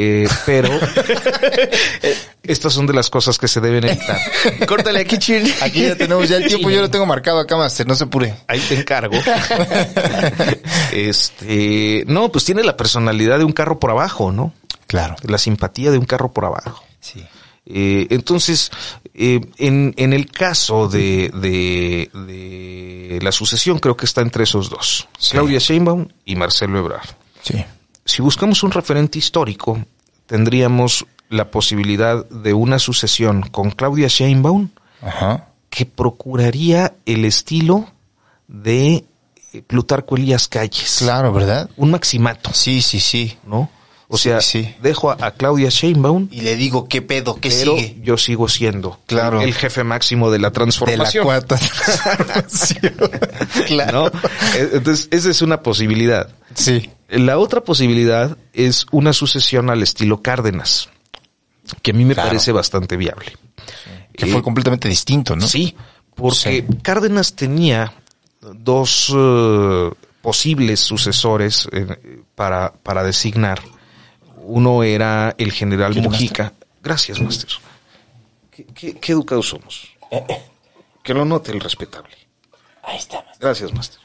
eh, 0.00 0.28
pero 0.46 0.68
eh, 2.02 2.16
estas 2.44 2.72
son 2.72 2.86
de 2.86 2.92
las 2.92 3.10
cosas 3.10 3.36
que 3.36 3.48
se 3.48 3.60
deben 3.60 3.82
evitar. 3.84 4.16
Córtale 4.68 5.00
aquí, 5.00 5.18
chill. 5.18 5.52
Aquí 5.60 5.82
ya 5.82 5.96
tenemos 5.96 6.28
ya 6.28 6.36
el 6.36 6.46
tiempo, 6.46 6.70
yo 6.70 6.80
lo 6.80 6.88
tengo 6.88 7.04
marcado 7.04 7.40
acá, 7.40 7.56
Master, 7.56 7.84
no 7.88 7.96
se 7.96 8.04
apure. 8.04 8.32
Ahí 8.46 8.60
te 8.60 8.78
encargo. 8.78 9.16
este, 10.92 12.04
no, 12.06 12.30
pues 12.30 12.44
tiene 12.44 12.62
la 12.62 12.76
personalidad 12.76 13.38
de 13.38 13.44
un 13.44 13.50
carro 13.50 13.80
por 13.80 13.90
abajo, 13.90 14.30
¿no? 14.30 14.52
Claro. 14.86 15.16
La 15.24 15.36
simpatía 15.36 15.90
de 15.90 15.98
un 15.98 16.04
carro 16.04 16.30
por 16.30 16.44
abajo. 16.44 16.84
Sí. 17.00 17.26
Eh, 17.66 18.06
entonces, 18.10 18.70
eh, 19.14 19.40
en, 19.58 19.94
en 19.96 20.12
el 20.12 20.30
caso 20.30 20.86
de, 20.86 21.32
de, 21.34 22.08
de 22.14 23.18
la 23.20 23.32
sucesión, 23.32 23.80
creo 23.80 23.96
que 23.96 24.06
está 24.06 24.20
entre 24.20 24.44
esos 24.44 24.70
dos. 24.70 25.08
Sí. 25.18 25.32
Claudia 25.32 25.58
Sheinbaum 25.58 26.06
y 26.24 26.36
Marcelo 26.36 26.78
Ebrard. 26.78 27.08
Sí. 27.42 27.64
Si 28.08 28.22
buscamos 28.22 28.62
un 28.62 28.70
referente 28.70 29.18
histórico, 29.18 29.78
tendríamos 30.26 31.04
la 31.28 31.50
posibilidad 31.50 32.24
de 32.30 32.54
una 32.54 32.78
sucesión 32.78 33.42
con 33.42 33.70
Claudia 33.70 34.08
Sheinbaum 34.08 34.70
Ajá. 35.02 35.48
que 35.68 35.84
procuraría 35.84 36.94
el 37.04 37.26
estilo 37.26 37.86
de 38.46 39.04
eh, 39.52 39.62
Plutarco 39.66 40.16
Elías 40.16 40.48
Calles. 40.48 40.96
Claro, 41.00 41.34
¿verdad? 41.34 41.68
Un 41.76 41.90
maximato, 41.90 42.50
Sí, 42.54 42.80
sí, 42.80 42.98
sí. 42.98 43.36
¿no? 43.46 43.70
O 44.08 44.16
Sí, 44.16 44.30
sea, 44.30 44.40
sí. 44.40 44.74
dejo 44.80 45.10
a, 45.10 45.18
a 45.20 45.32
Claudia 45.32 45.68
Sheinbaum, 45.68 46.28
Y 46.30 46.40
le 46.40 46.56
digo, 46.56 46.88
¿qué 46.88 47.02
pedo? 47.02 47.34
¿Qué 47.34 47.50
pero 47.50 47.76
sigue? 47.76 47.98
yo 48.02 48.16
sigo 48.16 48.48
siendo 48.48 48.98
Claro. 49.04 49.42
el 49.42 49.52
jefe 49.52 49.84
máximo 49.84 50.30
de 50.30 50.38
la 50.38 50.48
De 50.48 50.48
la 50.48 50.52
transformación. 50.54 51.24
cuarta 51.26 51.58
transformación. 51.58 52.94
claro. 53.66 54.04
¿no? 54.04 54.20
Eh, 54.56 54.70
Entonces, 54.72 55.08
esa 55.10 55.28
es 55.28 55.42
una 55.42 55.62
posibilidad. 55.62 56.30
Sí. 56.54 56.88
La 57.08 57.38
otra 57.38 57.62
posibilidad 57.62 58.36
es 58.52 58.86
una 58.90 59.12
sucesión 59.12 59.70
al 59.70 59.82
estilo 59.82 60.20
Cárdenas, 60.22 60.90
que 61.82 61.92
a 61.92 61.94
mí 61.94 62.04
me 62.04 62.14
Claro. 62.14 62.28
parece 62.28 62.52
bastante 62.52 62.96
viable. 62.96 63.32
Que 64.14 64.26
Eh, 64.26 64.32
fue 64.32 64.42
completamente 64.42 64.88
distinto, 64.88 65.34
¿no? 65.36 65.46
Sí, 65.46 65.74
porque 66.14 66.64
Sí. 66.68 66.76
Cárdenas 66.82 67.34
tenía 67.34 67.92
dos 68.40 69.12
eh, 69.16 69.90
posibles 70.20 70.80
sucesores 70.80 71.68
eh, 71.72 72.22
para, 72.34 72.72
para 72.72 73.02
designar. 73.02 73.60
Uno 74.42 74.82
era 74.82 75.34
el 75.38 75.52
general 75.52 75.92
¿Quiere, 75.92 76.08
Mujica. 76.08 76.52
Gracias, 76.82 77.20
Master. 77.20 77.50
¿Qué, 78.50 78.64
qué- 78.74 78.94
qué 78.98 79.12
educados 79.12 79.48
somos? 79.48 79.88
Que 81.02 81.14
lo 81.14 81.24
note 81.24 81.52
el 81.52 81.60
respetable. 81.60 82.16
Ahí 82.82 82.96
está. 82.98 83.24
Gracias, 83.40 83.72
Master. 83.72 84.00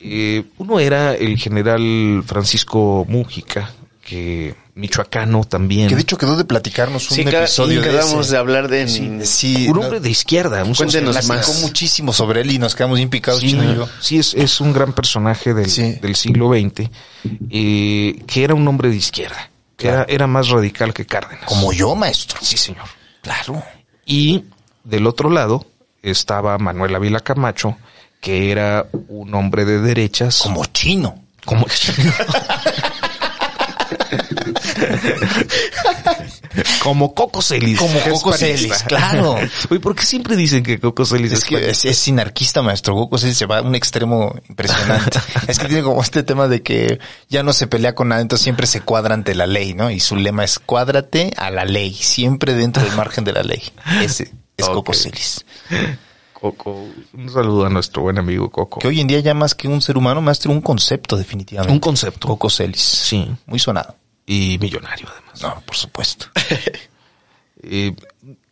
Eh, 0.00 0.44
uno 0.58 0.80
era 0.80 1.14
el 1.14 1.36
general 1.38 2.22
Francisco 2.26 3.04
Mujica, 3.08 3.70
que 4.02 4.54
michoacano 4.74 5.44
también. 5.44 5.88
Que 5.88 5.94
de 5.94 6.00
hecho 6.00 6.16
quedó 6.16 6.36
de 6.36 6.44
platicarnos 6.46 7.10
un 7.10 7.16
Sí, 7.16 7.20
episodio 7.22 7.80
y 7.80 7.84
de 7.84 7.90
quedamos 7.90 8.24
ese. 8.26 8.32
de 8.32 8.38
hablar 8.38 8.68
de... 8.68 8.88
Sí, 8.88 9.66
un 9.68 9.74
no- 9.74 9.80
hombre 9.82 10.00
de 10.00 10.08
izquierda. 10.08 10.64
un 10.64 10.74
Cuéntenos 10.74 11.26
más. 11.28 11.60
muchísimo 11.60 12.12
sobre 12.14 12.40
él 12.40 12.50
y 12.52 12.58
nos 12.58 12.74
quedamos 12.74 12.96
bien 12.96 13.10
picados, 13.10 13.40
Sí, 13.40 13.48
Chino 13.50 13.70
y 13.70 13.76
yo. 13.76 13.88
sí, 14.00 14.18
es, 14.18 14.32
es 14.34 14.60
un 14.60 14.72
gran 14.72 14.94
personaje 14.94 15.52
del, 15.52 15.68
Sí. 15.68 15.92
del 16.00 16.16
siglo 16.16 16.50
XX, 16.54 16.88
eh, 17.50 18.22
que 18.26 18.44
era 18.44 18.54
un 18.54 18.66
hombre 18.66 18.88
de 18.88 18.96
izquierda, 18.96 19.50
que 19.76 19.88
era, 19.88 20.06
era 20.08 20.26
más 20.26 20.48
radical 20.48 20.94
que 20.94 21.04
Cárdenas. 21.04 21.44
Como 21.44 21.72
yo, 21.72 21.94
maestro. 21.94 22.38
Sí, 22.42 22.56
señor. 22.56 22.84
Claro. 23.22 23.62
Y 24.06 24.44
del 24.82 25.06
otro 25.06 25.28
lado 25.30 25.66
estaba 26.02 26.56
Manuel 26.58 26.94
Ávila 26.94 27.20
Camacho, 27.20 27.76
que 28.20 28.50
era 28.52 28.86
un 29.08 29.34
hombre 29.34 29.64
de 29.64 29.80
derechas. 29.80 30.38
Como 30.38 30.64
chino. 30.66 31.24
Como 31.44 31.66
Como 36.82 37.14
Coco 37.14 37.42
Celis. 37.42 37.78
Como 37.78 38.00
Coco. 38.00 38.32
Celis, 38.32 38.82
claro. 38.84 39.36
Oye, 39.70 39.80
¿por 39.80 39.94
qué 39.94 40.04
siempre 40.04 40.36
dicen 40.36 40.62
que 40.62 40.80
Coco 40.80 41.04
Celis 41.04 41.32
es, 41.32 41.38
Es 41.38 41.44
que 41.44 41.70
es, 41.70 41.84
es 41.84 41.98
sinarquista, 41.98 42.62
maestro. 42.62 42.94
Goku 42.94 43.18
sí 43.18 43.34
se 43.34 43.46
va 43.46 43.58
a 43.58 43.62
un 43.62 43.74
extremo 43.74 44.34
impresionante. 44.48 45.18
es 45.48 45.58
que 45.58 45.66
tiene 45.66 45.82
como 45.82 46.02
este 46.02 46.22
tema 46.22 46.48
de 46.48 46.62
que 46.62 46.98
ya 47.28 47.42
no 47.42 47.52
se 47.52 47.66
pelea 47.66 47.94
con 47.94 48.08
nada, 48.08 48.20
entonces 48.20 48.42
siempre 48.42 48.66
se 48.66 48.80
cuadra 48.80 49.14
ante 49.14 49.34
la 49.34 49.46
ley, 49.46 49.74
¿no? 49.74 49.90
Y 49.90 50.00
su 50.00 50.16
lema 50.16 50.44
es 50.44 50.58
cuádrate 50.58 51.32
a 51.36 51.50
la 51.50 51.64
ley, 51.64 51.94
siempre 51.94 52.54
dentro 52.54 52.82
del 52.82 52.92
margen 52.94 53.24
de 53.24 53.32
la 53.32 53.42
ley. 53.42 53.62
Ese 54.02 54.32
es. 54.56 54.66
Coco 54.66 54.92
Celis. 54.92 55.44
Coco? 56.40 56.86
Un 57.12 57.28
saludo 57.28 57.66
a 57.66 57.70
nuestro 57.70 58.02
buen 58.02 58.18
amigo 58.18 58.50
Coco. 58.50 58.80
Que 58.80 58.88
hoy 58.88 59.00
en 59.00 59.06
día 59.06 59.20
ya 59.20 59.34
más 59.34 59.54
que 59.54 59.68
un 59.68 59.82
ser 59.82 59.98
humano, 59.98 60.20
maestro, 60.22 60.50
un 60.52 60.60
concepto 60.60 61.16
definitivamente. 61.16 61.72
Un 61.72 61.80
concepto. 61.80 62.26
Coco 62.28 62.48
Celis. 62.48 62.80
Sí. 62.80 63.30
Muy 63.46 63.58
sonado. 63.58 63.94
Y 64.26 64.58
millonario 64.58 65.06
además. 65.10 65.42
No, 65.42 65.60
por 65.66 65.76
supuesto. 65.76 66.26
Eh, 67.62 67.94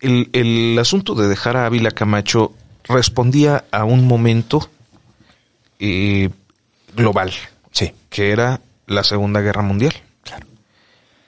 el, 0.01 0.29
el 0.35 0.79
asunto 0.79 1.15
de 1.15 1.29
dejar 1.29 1.57
a 1.57 1.65
Ávila 1.65 1.93
Camacho 1.93 2.53
respondía 2.85 3.65
a 3.71 3.85
un 3.85 4.07
momento 4.07 4.69
eh, 5.79 6.29
global, 6.95 7.33
Sí. 7.71 7.93
que 8.11 8.33
era 8.33 8.61
la 8.87 9.05
Segunda 9.05 9.41
Guerra 9.41 9.63
Mundial. 9.63 9.95
Claro. 10.23 10.47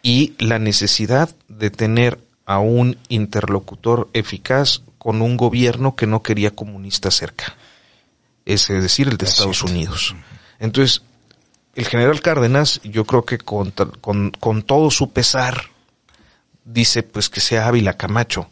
Y 0.02 0.34
la 0.38 0.58
necesidad 0.58 1.30
de 1.48 1.70
tener 1.70 2.20
a 2.44 2.58
un 2.58 2.98
interlocutor 3.08 4.11
eficaz 4.12 4.82
con 5.01 5.22
un 5.22 5.38
gobierno 5.38 5.96
que 5.96 6.07
no 6.07 6.22
quería 6.22 6.51
comunistas 6.51 7.14
cerca. 7.14 7.57
Es 8.44 8.68
decir, 8.68 9.09
el 9.09 9.16
de 9.16 9.24
Es 9.24 9.32
Estados 9.32 9.61
cierto. 9.61 9.72
Unidos. 9.72 10.14
Entonces, 10.59 11.01
el 11.74 11.86
general 11.86 12.20
Cárdenas, 12.20 12.82
yo 12.84 13.07
creo 13.07 13.24
que 13.24 13.38
con, 13.38 13.72
con, 14.03 14.30
con 14.30 14.62
todo 14.62 14.90
su 14.90 15.11
pesar, 15.11 15.70
dice 16.66 17.03
pues 17.03 17.30
que 17.30 17.40
sea 17.40 17.66
Ávila 17.66 17.96
Camacho, 17.96 18.51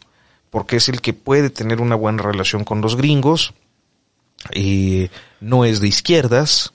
porque 0.49 0.77
es 0.77 0.89
el 0.89 1.01
que 1.01 1.13
puede 1.13 1.51
tener 1.51 1.81
una 1.81 1.93
buena 1.93 2.23
relación 2.23 2.63
con 2.63 2.81
los 2.81 2.95
gringos, 2.95 3.53
y 4.51 5.11
no 5.39 5.65
es 5.65 5.81
de 5.81 5.87
izquierdas, 5.87 6.73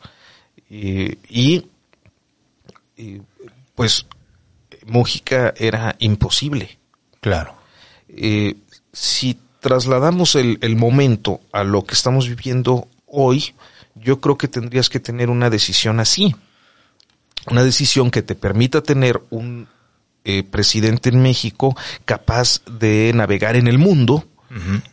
y, 0.70 1.66
pues 3.74 4.06
Mújica 4.86 5.52
era 5.56 5.96
imposible. 5.98 6.78
Claro. 7.20 7.56
Eh, 8.08 8.54
si 8.92 9.36
trasladamos 9.64 10.34
el, 10.34 10.58
el 10.60 10.76
momento 10.76 11.40
a 11.50 11.64
lo 11.64 11.84
que 11.84 11.94
estamos 11.94 12.28
viviendo 12.28 12.86
hoy, 13.06 13.54
yo 13.94 14.20
creo 14.20 14.36
que 14.36 14.46
tendrías 14.46 14.90
que 14.90 15.00
tener 15.00 15.30
una 15.30 15.48
decisión 15.48 16.00
así. 16.00 16.36
Una 17.50 17.64
decisión 17.64 18.10
que 18.10 18.20
te 18.20 18.34
permita 18.34 18.82
tener 18.82 19.22
un 19.30 19.66
eh, 20.26 20.42
presidente 20.42 21.08
en 21.08 21.22
México 21.22 21.74
capaz 22.04 22.60
de 22.66 23.12
navegar 23.14 23.56
en 23.56 23.66
el 23.66 23.78
mundo, 23.78 24.24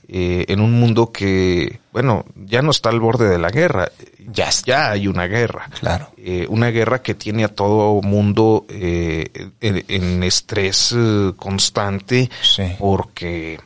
eh, 0.08 0.46
en 0.48 0.62
un 0.62 0.72
mundo 0.80 1.12
que, 1.12 1.82
bueno, 1.92 2.24
ya 2.36 2.62
no 2.62 2.72
está 2.72 2.90
al 2.90 3.00
borde 3.02 3.28
de 3.30 3.38
la 3.40 3.50
guerra, 3.50 3.92
Ya 4.34 4.48
está. 4.48 4.66
ya 4.66 4.92
hay 4.92 5.08
una 5.08 5.28
guerra. 5.28 5.70
Claro. 5.82 6.12
Eh, 6.18 6.46
una 6.50 6.70
guerra 6.72 7.02
que 7.02 7.14
tiene 7.14 7.44
a 7.44 7.50
todo 7.50 8.02
mundo 8.02 8.66
eh, 8.70 9.26
en, 9.60 9.84
en 9.90 10.24
estrés 10.24 10.96
constante 11.36 12.30
Sí. 12.42 12.64
porque, 12.80 13.60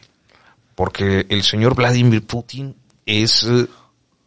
porque 0.75 1.25
el 1.29 1.43
señor 1.43 1.75
Vladimir 1.75 2.25
Putin 2.25 2.75
es 3.05 3.43
eh, 3.43 3.65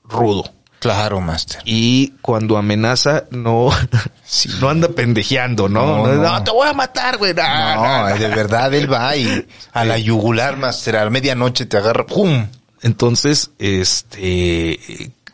rudo. 0.04 0.50
Claro, 0.80 1.20
master. 1.20 1.60
Y 1.64 2.10
cuando 2.22 2.56
amenaza, 2.56 3.24
no, 3.30 3.70
Sí. 4.24 4.48
no 4.60 4.68
anda 4.68 4.88
pendejeando, 4.88 5.68
¿no? 5.68 6.06
No, 6.06 6.14
No, 6.14 6.22
no. 6.38 6.44
te 6.44 6.50
voy 6.52 6.68
a 6.68 6.72
matar, 6.72 7.16
güey. 7.18 7.34
No, 7.34 8.06
de 8.16 8.28
verdad 8.28 8.72
él 8.72 8.90
va 8.92 9.16
y 9.16 9.46
a 9.72 9.84
la 9.84 9.98
yugular, 9.98 10.56
master, 10.56 10.96
a 10.96 11.04
la 11.04 11.10
medianoche 11.10 11.66
te 11.66 11.76
agarra, 11.76 12.06
¡pum! 12.06 12.46
Entonces, 12.82 13.50
este, 13.58 14.78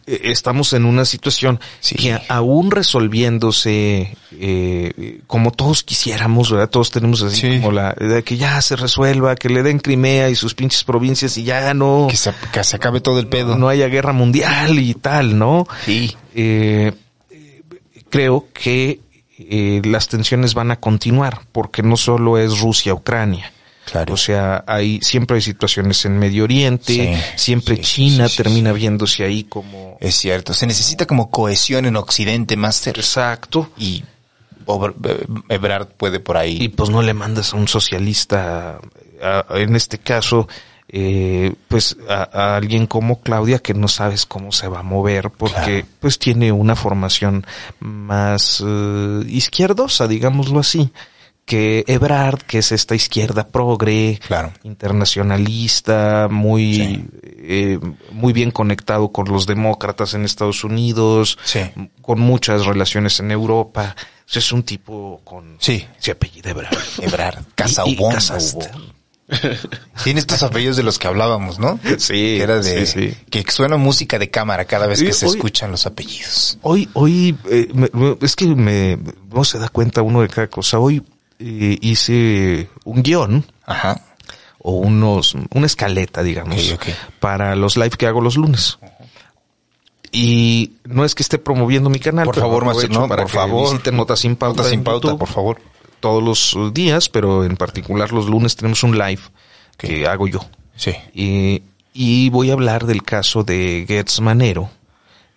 estamos 0.06 0.72
en 0.74 0.84
una 0.84 1.04
situación 1.04 1.60
Sí. 1.80 1.94
que 1.96 2.18
aún 2.28 2.70
resolviéndose, 2.70 4.16
eh, 4.32 5.20
como 5.26 5.50
todos 5.50 5.82
quisiéramos, 5.82 6.50
¿verdad? 6.50 6.68
Todos 6.70 6.90
tenemos 6.90 7.22
así 7.22 7.40
Sí. 7.40 7.56
como 7.60 7.72
la 7.72 7.92
de 7.94 8.22
que 8.22 8.36
ya 8.36 8.60
se 8.60 8.76
resuelva, 8.76 9.34
que 9.36 9.48
le 9.48 9.62
den 9.62 9.78
Crimea 9.78 10.28
y 10.30 10.34
sus 10.34 10.54
pinches 10.54 10.84
provincias 10.84 11.36
y 11.38 11.44
ya 11.44 11.72
no, 11.74 12.06
Que 12.10 12.16
se, 12.16 12.32
que 12.52 12.62
se 12.64 12.76
acabe 12.76 13.00
todo 13.00 13.18
el 13.18 13.26
pedo. 13.28 13.56
no 13.56 13.68
haya 13.68 13.88
guerra 13.88 14.12
mundial 14.12 14.78
y 14.78 14.94
tal, 14.94 15.38
¿no? 15.38 15.66
Sí. 15.86 16.14
Eh, 16.34 16.92
eh, 17.30 17.62
creo 18.10 18.46
que 18.52 19.00
eh, 19.38 19.82
las 19.84 20.08
tensiones 20.08 20.54
van 20.54 20.70
a 20.70 20.78
continuar 20.80 21.40
porque 21.50 21.82
no 21.82 21.96
solo 21.96 22.38
es 22.38 22.60
Rusia-Ucrania. 22.60 23.52
Claro. 23.90 24.14
O 24.14 24.16
sea, 24.16 24.64
hay, 24.66 25.00
siempre 25.02 25.36
hay 25.36 25.42
situaciones 25.42 26.04
en 26.04 26.18
Medio 26.18 26.44
Oriente, 26.44 26.92
Sí, 27.16 27.22
siempre 27.36 27.76
sí, 27.76 27.82
China 27.82 28.28
sí, 28.28 28.36
termina 28.38 28.72
viéndose 28.72 29.24
ahí 29.24 29.44
como... 29.44 29.98
Es 30.00 30.14
cierto. 30.16 30.54
Se 30.54 30.66
necesita 30.66 31.06
como 31.06 31.30
cohesión 31.30 31.84
en 31.86 31.96
Occidente, 31.96 32.56
master. 32.56 32.98
Exacto. 32.98 33.70
Y 33.76 34.02
eh, 34.66 35.26
Ebrard 35.50 35.88
puede 35.88 36.20
por 36.20 36.36
ahí. 36.36 36.56
Y 36.60 36.68
pues 36.68 36.90
no 36.90 37.02
le 37.02 37.14
mandas 37.14 37.52
a 37.52 37.56
un 37.56 37.68
socialista, 37.68 38.78
a- 39.22 39.44
en 39.50 39.76
este 39.76 39.98
caso, 39.98 40.48
eh, 40.88 41.52
pues 41.68 41.96
a, 42.08 42.28
a 42.32 42.56
alguien 42.56 42.86
como 42.86 43.20
Claudia 43.20 43.58
que 43.58 43.74
no 43.74 43.88
sabes 43.88 44.26
cómo 44.26 44.52
se 44.52 44.68
va 44.68 44.80
a 44.80 44.82
mover 44.82 45.30
porque 45.30 45.60
Claro. 45.82 45.86
pues 46.00 46.18
tiene 46.18 46.52
una 46.52 46.76
formación 46.76 47.46
más 47.80 48.62
eh, 48.64 49.22
izquierdosa, 49.28 50.06
digámoslo 50.06 50.60
así, 50.60 50.90
que 51.44 51.84
Ebrard, 51.86 52.40
que 52.42 52.58
es 52.58 52.72
esta 52.72 52.94
izquierda 52.94 53.48
progre, 53.48 54.18
Claro. 54.26 54.52
internacionalista, 54.62 56.28
muy, 56.30 56.74
Sí. 56.74 57.04
eh, 57.22 57.78
muy 58.12 58.32
bien 58.32 58.50
conectado 58.50 59.12
con 59.12 59.26
los 59.28 59.46
demócratas 59.46 60.14
en 60.14 60.24
Estados 60.24 60.64
Unidos, 60.64 61.38
Sí. 61.44 61.60
con 62.02 62.20
muchas 62.20 62.64
relaciones 62.66 63.20
en 63.20 63.30
Europa. 63.30 63.94
O 64.26 64.30
sea, 64.30 64.40
es 64.40 64.52
un 64.52 64.62
tipo 64.62 65.20
con 65.24 65.56
Sí. 65.60 65.86
se 65.98 66.12
apellida 66.12 66.50
Ebrard. 66.50 66.76
Ebrard. 67.02 67.44
Casaubon. 67.54 68.14
Tiene 70.02 70.20
estos 70.20 70.42
apellidos 70.42 70.76
de 70.76 70.82
los 70.82 70.98
que 70.98 71.06
hablábamos, 71.08 71.58
¿no? 71.58 71.80
Sí, 71.98 72.12
Que 72.12 72.42
era 72.42 72.60
de 72.60 72.86
sí, 72.86 73.10
sí. 73.10 73.16
que 73.30 73.42
suena 73.50 73.76
música 73.78 74.18
de 74.18 74.28
cámara 74.30 74.66
cada 74.66 74.86
vez 74.86 74.98
Sí, 74.98 75.06
que 75.06 75.12
se 75.14 75.26
hoy- 75.26 75.32
escuchan 75.36 75.70
los 75.70 75.86
apellidos. 75.86 76.58
Hoy, 76.60 76.88
hoy, 76.92 77.34
eh, 77.50 77.68
me- 77.72 78.16
es 78.20 78.36
que 78.36 78.46
me, 78.46 78.98
no 79.32 79.44
se 79.44 79.58
da 79.58 79.68
cuenta 79.70 80.02
uno 80.02 80.20
de 80.20 80.28
cada 80.28 80.48
cosa. 80.48 80.78
Hoy 80.78 81.02
eh, 81.38 81.78
hice 81.80 82.68
un 82.84 83.02
guion 83.02 83.44
Ajá. 83.66 84.00
o 84.58 84.72
unos, 84.78 85.34
una 85.52 85.66
escaleta, 85.66 86.22
digamos, 86.22 86.72
Ok, 86.72 86.80
ok. 86.88 86.94
para 87.20 87.54
los 87.56 87.76
live 87.76 87.90
que 87.90 88.06
hago 88.06 88.20
los 88.20 88.36
lunes. 88.36 88.78
Y 90.12 90.72
no 90.84 91.04
es 91.04 91.14
que 91.14 91.22
esté 91.24 91.38
promoviendo 91.38 91.90
mi 91.90 91.98
canal, 91.98 92.24
Por 92.26 92.36
favor, 92.38 92.62
aprovecho 92.64 93.00
no, 93.00 93.08
para 93.08 93.22
por 93.24 93.32
que 93.32 93.36
favor. 93.38 93.70
visiten 93.72 93.96
Notas 93.96 94.20
sin 94.20 94.36
Pauta, 94.36 94.58
Pauta 94.58 94.70
sin 94.70 94.84
pauta, 94.84 95.06
YouTube. 95.08 95.18
por 95.18 95.28
favor. 95.28 95.60
Todos 96.00 96.22
los 96.54 96.72
días, 96.74 97.08
pero 97.08 97.44
en 97.44 97.56
particular 97.56 98.12
los 98.12 98.26
lunes 98.26 98.54
tenemos 98.54 98.82
un 98.84 98.96
live 98.96 99.20
que 99.76 100.06
hago 100.06 100.28
yo. 100.28 100.40
Sí. 100.76 100.92
Y, 101.14 101.62
y 101.92 102.30
voy 102.30 102.50
a 102.50 102.52
hablar 102.52 102.86
del 102.86 103.02
caso 103.02 103.42
de 103.42 103.84
Gertz 103.88 104.20
Manero, 104.20 104.70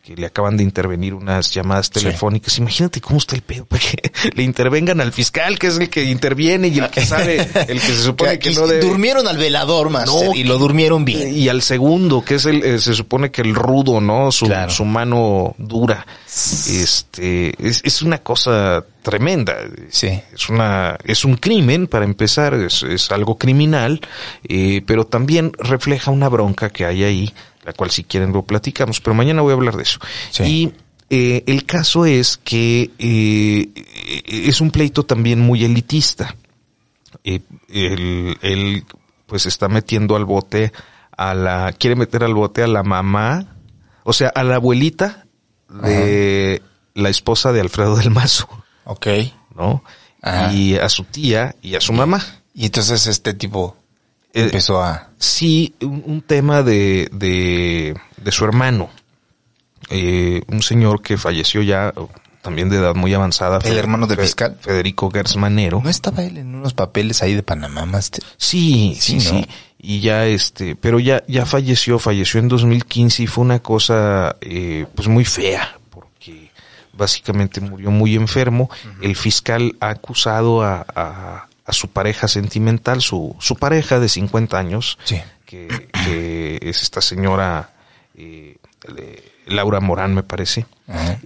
que 0.07 0.15
le 0.15 0.27
acaban 0.27 0.55
de 0.55 0.63
intervenir 0.63 1.13
unas 1.13 1.53
llamadas 1.53 1.89
telefónicas. 1.89 2.57
Imagínate 2.59 3.01
cómo 3.01 3.17
está 3.17 3.35
el 3.35 3.41
pedo, 3.41 3.65
para 3.67 3.81
que 3.81 3.97
le 4.33 4.43
intervengan 4.43 5.01
al 5.01 5.11
fiscal, 5.11 5.59
que 5.59 5.67
es 5.67 5.77
el 5.77 5.89
que 5.89 6.05
interviene 6.05 6.69
y 6.69 6.79
el 6.79 6.89
que 6.89 7.05
sabe, 7.05 7.35
el 7.67 7.81
que 7.81 7.87
se 7.87 8.03
supone 8.03 8.39
que 8.39 8.51
no 8.51 8.67
debe... 8.67 8.85
Durmieron 8.85 9.27
al 9.27 9.37
velador, 9.37 9.91
No, 9.91 10.33
y 10.33 10.45
lo 10.45 10.57
durmieron 10.57 11.03
bien. 11.03 11.35
Y 11.35 11.49
al 11.49 11.61
segundo, 11.61 12.23
que 12.23 12.35
es 12.35 12.45
el, 12.45 12.63
eh, 12.63 12.79
se 12.79 12.93
supone 12.93 13.31
que 13.31 13.41
el 13.41 13.53
rudo, 13.53 13.99
¿no? 13.99 14.31
Su, 14.31 14.45
Claro. 14.45 14.71
su 14.71 14.85
mano 14.85 15.55
dura. 15.57 16.07
Este, 16.25 17.53
es, 17.59 17.81
es 17.83 18.01
una 18.01 18.19
cosa 18.19 18.85
tremenda. 19.01 19.57
Sí. 19.89 20.21
Es 20.33 20.47
una, 20.49 20.97
es 21.03 21.25
un 21.25 21.35
crimen 21.35 21.87
para 21.87 22.05
empezar, 22.05 22.53
es, 22.53 22.83
es 22.83 23.11
algo 23.11 23.37
criminal, 23.37 23.99
eh, 24.47 24.81
pero 24.85 25.05
también 25.05 25.51
refleja 25.59 26.11
una 26.11 26.29
bronca 26.29 26.69
que 26.69 26.85
hay 26.85 27.03
ahí, 27.03 27.33
la 27.67 27.73
cual 27.73 27.91
si 27.91 28.05
quieren 28.05 28.31
lo 28.31 28.43
platicamos, 28.43 29.01
pero 29.01 29.13
mañana 29.13 29.41
voy 29.41 29.51
a 29.51 29.55
hablar 29.55 29.75
de 29.75 29.83
eso. 29.83 29.99
Sí. 30.31 30.43
Y 30.43 30.73
eh, 31.09 31.43
el 31.47 31.65
caso 31.65 32.05
es 32.05 32.37
que 32.37 32.91
eh, 32.97 33.69
es 34.25 34.61
un 34.61 34.71
pleito 34.71 35.03
también 35.03 35.41
muy 35.41 35.65
elitista. 35.65 36.33
Eh, 37.25 37.41
él, 37.67 38.37
él, 38.41 38.85
pues 39.25 39.45
está 39.47 39.67
metiendo 39.67 40.15
al 40.15 40.23
bote 40.23 40.71
a 41.17 41.33
la, 41.33 41.73
quiere 41.77 41.97
meter 41.97 42.23
al 42.23 42.33
bote 42.33 42.63
a 42.63 42.67
la 42.67 42.83
mamá, 42.83 43.57
o 44.05 44.13
sea, 44.13 44.29
a 44.29 44.45
la 44.45 44.55
abuelita 44.55 45.25
de 45.69 46.61
la 46.93 47.09
esposa 47.09 47.51
de 47.51 47.59
Alfredo 47.59 47.97
del 47.97 48.11
Mazo, 48.11 48.47
Ok. 48.85 49.07
¿no? 49.53 49.83
Ajá. 50.21 50.53
Y 50.53 50.77
a 50.77 50.87
su 50.87 51.03
tía 51.03 51.53
y 51.61 51.75
a 51.75 51.81
su 51.81 51.91
mamá. 51.91 52.23
Y 52.53 52.67
entonces 52.67 53.07
este 53.07 53.33
tipo 53.33 53.75
Eh, 53.75 53.86
empezó 54.33 54.81
a... 54.81 55.09
Sí, 55.17 55.73
un, 55.81 56.03
un 56.05 56.21
tema 56.21 56.63
de, 56.63 57.09
de, 57.11 57.95
de 58.17 58.31
su 58.31 58.45
hermano, 58.45 58.89
eh, 59.89 60.41
un 60.47 60.61
señor 60.61 61.01
que 61.01 61.17
falleció 61.17 61.61
ya 61.61 61.93
también 62.41 62.69
de 62.69 62.77
edad 62.77 62.95
muy 62.95 63.13
avanzada. 63.13 63.59
¿El 63.65 63.77
hermano 63.77 64.07
del 64.07 64.19
fiscal? 64.19 64.57
Federico 64.61 65.11
Gersmanero. 65.11 65.81
¿No 65.83 65.89
estaba 65.89 66.23
él 66.23 66.37
en 66.37 66.55
unos 66.55 66.73
papeles 66.73 67.21
ahí 67.21 67.33
de 67.33 67.43
Panamá, 67.43 67.85
Master? 67.85 68.23
Sí, 68.37 68.97
sí, 68.99 69.19
Sí, 69.19 69.33
¿no? 69.33 69.39
sí. 69.41 69.47
Y 69.79 69.99
ya 69.99 70.25
este, 70.25 70.75
pero 70.75 70.99
ya, 70.99 71.23
ya 71.27 71.45
falleció, 71.45 71.99
falleció 71.99 72.39
en 72.39 72.47
2015 72.47 73.23
y 73.23 73.27
fue 73.27 73.43
una 73.43 73.59
cosa, 73.59 74.35
eh, 74.41 74.85
pues 74.95 75.07
muy 75.07 75.23
fea, 75.23 75.77
porque 75.91 76.51
básicamente 76.93 77.61
murió 77.61 77.91
muy 77.91 78.15
enfermo. 78.15 78.69
El 79.01 79.15
fiscal 79.15 79.75
ha 79.79 79.89
acusado 79.89 80.63
a, 80.63 80.85
a, 80.95 81.46
a 81.67 81.73
su 81.73 81.89
pareja 81.89 82.27
sentimental, 82.27 83.01
su, 83.01 83.35
su 83.39 83.55
pareja 83.57 83.99
de 83.99 84.09
50 84.09 84.57
años, 84.57 84.97
Sí. 85.03 85.21
que, 85.45 85.67
que 86.05 86.59
es 86.61 86.81
esta 86.81 87.01
señora, 87.01 87.69
eh, 88.15 88.55
Laura 89.47 89.79
Morán, 89.79 90.13
me 90.15 90.23
parece 90.23 90.65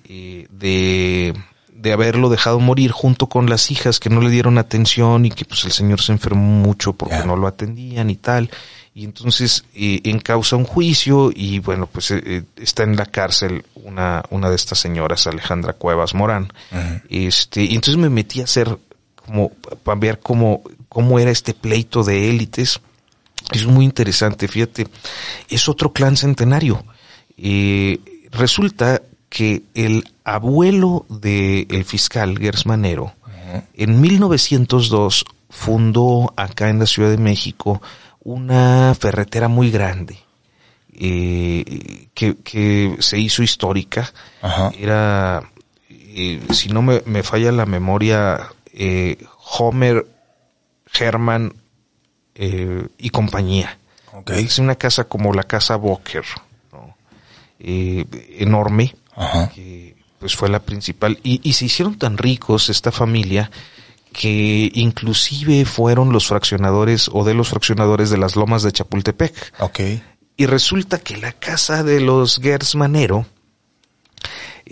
eh, 0.10 0.48
de, 0.50 1.34
de 1.74 1.94
haberlo 1.94 2.30
dejado 2.30 2.60
morir 2.60 2.92
junto 2.92 3.28
con 3.28 3.50
las 3.50 3.72
hijas 3.72 4.00
que 4.00 4.10
no 4.10 4.22
le 4.22 4.30
dieron 4.30 4.58
atención 4.58 5.26
y 5.26 5.30
que 5.32 5.46
pues 5.46 5.64
el 5.66 5.72
señor 5.72 6.02
se 6.02 6.12
enfermó 6.12 6.42
mucho 6.44 6.94
porque 6.94 7.24
no 7.26 7.36
lo 7.36 7.48
atendían 7.48 8.10
y 8.10 8.16
tal. 8.16 8.50
Y 8.94 9.06
entonces 9.06 9.64
eh, 9.74 10.02
encausa 10.04 10.58
un 10.58 10.66
juicio 10.66 11.32
y 11.34 11.60
bueno, 11.60 11.88
pues 11.88 12.12
eh, 12.12 12.44
está 12.58 12.84
en 12.84 12.98
la 12.98 13.06
cárcel 13.06 13.64
una, 13.76 14.22
una 14.32 14.50
de 14.50 14.56
estas 14.58 14.80
señoras, 14.80 15.28
Alejandra 15.28 15.74
Cuevas 15.74 16.14
Morán. 16.14 16.52
Ajá. 16.72 17.02
Este, 17.10 17.64
y 17.64 17.76
entonces 17.76 17.96
me 17.98 18.10
metí 18.10 18.42
a 18.42 18.44
hacer 18.44 18.78
como 19.26 19.50
para 19.84 20.00
ver 20.00 20.20
cómo, 20.20 20.64
cómo 20.90 21.20
era 21.20 21.32
este 21.32 21.54
pleito 21.54 22.04
de 22.04 22.30
élites. 22.30 22.82
Es 23.52 23.66
muy 23.66 23.86
interesante, 23.86 24.48
fíjate. 24.48 24.88
Es 25.50 25.68
otro 25.68 25.92
clan 25.94 26.18
centenario. 26.18 26.84
Eh, 27.38 28.00
resulta 28.32 29.02
que 29.30 29.64
el 29.74 30.04
abuelo 30.24 31.06
del 31.10 31.86
fiscal 31.86 32.38
Gersmanero 32.38 33.14
en 33.74 34.00
1902 34.00 35.26
fundó 35.50 36.34
acá 36.36 36.70
en 36.70 36.80
la 36.80 36.86
Ciudad 36.86 37.10
de 37.10 37.18
México 37.18 37.82
una 38.24 38.96
ferretera 38.98 39.48
muy 39.48 39.72
grande 39.72 40.20
eh, 40.94 42.08
que, 42.14 42.38
que 42.38 42.96
se 43.00 43.20
hizo 43.20 43.44
histórica. 43.44 44.12
Era, 44.78 45.42
eh, 45.90 46.42
si 46.52 46.70
no 46.70 46.82
me, 46.82 47.02
me 47.06 47.24
falla 47.24 47.52
la 47.52 47.66
memoria, 47.66 48.50
eh, 48.74 49.18
Homer, 49.58 50.06
Herman 50.94 51.54
eh, 52.36 52.88
y 52.98 53.10
compañía. 53.10 53.78
Ok. 54.14 54.32
Es 54.32 54.60
una 54.60 54.76
casa 54.76 55.06
como 55.06 55.34
la 55.34 55.44
casa 55.44 55.76
Boker, 55.76 56.26
¿no? 56.72 56.96
Eh, 57.60 58.06
enorme, 58.38 58.96
Ajá. 59.16 59.50
que 59.50 59.96
pues 60.20 60.36
fue 60.36 60.50
la 60.50 60.60
principal. 60.60 61.20
Y, 61.24 61.40
y 61.44 61.54
se 61.54 61.66
hicieron 61.66 61.98
tan 61.98 62.18
ricos 62.18 62.70
esta 62.70 62.92
familia 62.92 63.50
que 64.14 64.70
inclusive 64.74 65.66
fueron 65.66 66.12
los 66.12 66.28
fraccionadores 66.28 67.10
o 67.12 67.24
de 67.24 67.34
los 67.34 67.50
fraccionadores 67.50 68.10
de 68.10 68.18
las 68.18 68.36
lomas 68.36 68.64
de 68.64 68.72
Chapultepec. 68.72 69.54
Ok. 69.60 69.80
Y 70.36 70.46
resulta 70.46 71.00
que 71.00 71.18
la 71.18 71.32
casa 71.32 71.84
de 71.84 72.02
los 72.02 72.40
Gersmanero, 72.42 73.26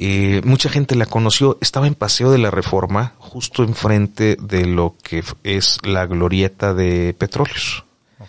eh, 0.01 0.41
mucha 0.45 0.69
gente 0.69 0.95
la 0.95 1.05
conoció, 1.05 1.57
estaba 1.61 1.85
en 1.85 1.93
Paseo 1.95 2.31
de 2.31 2.37
la 2.37 2.51
Reforma, 2.51 3.13
justo 3.17 3.63
enfrente 3.63 4.37
de 4.39 4.65
lo 4.65 4.95
que 5.03 5.23
es 5.43 5.77
la 5.83 6.05
glorieta 6.05 6.73
de 6.73 7.13
petróleos. 7.17 7.83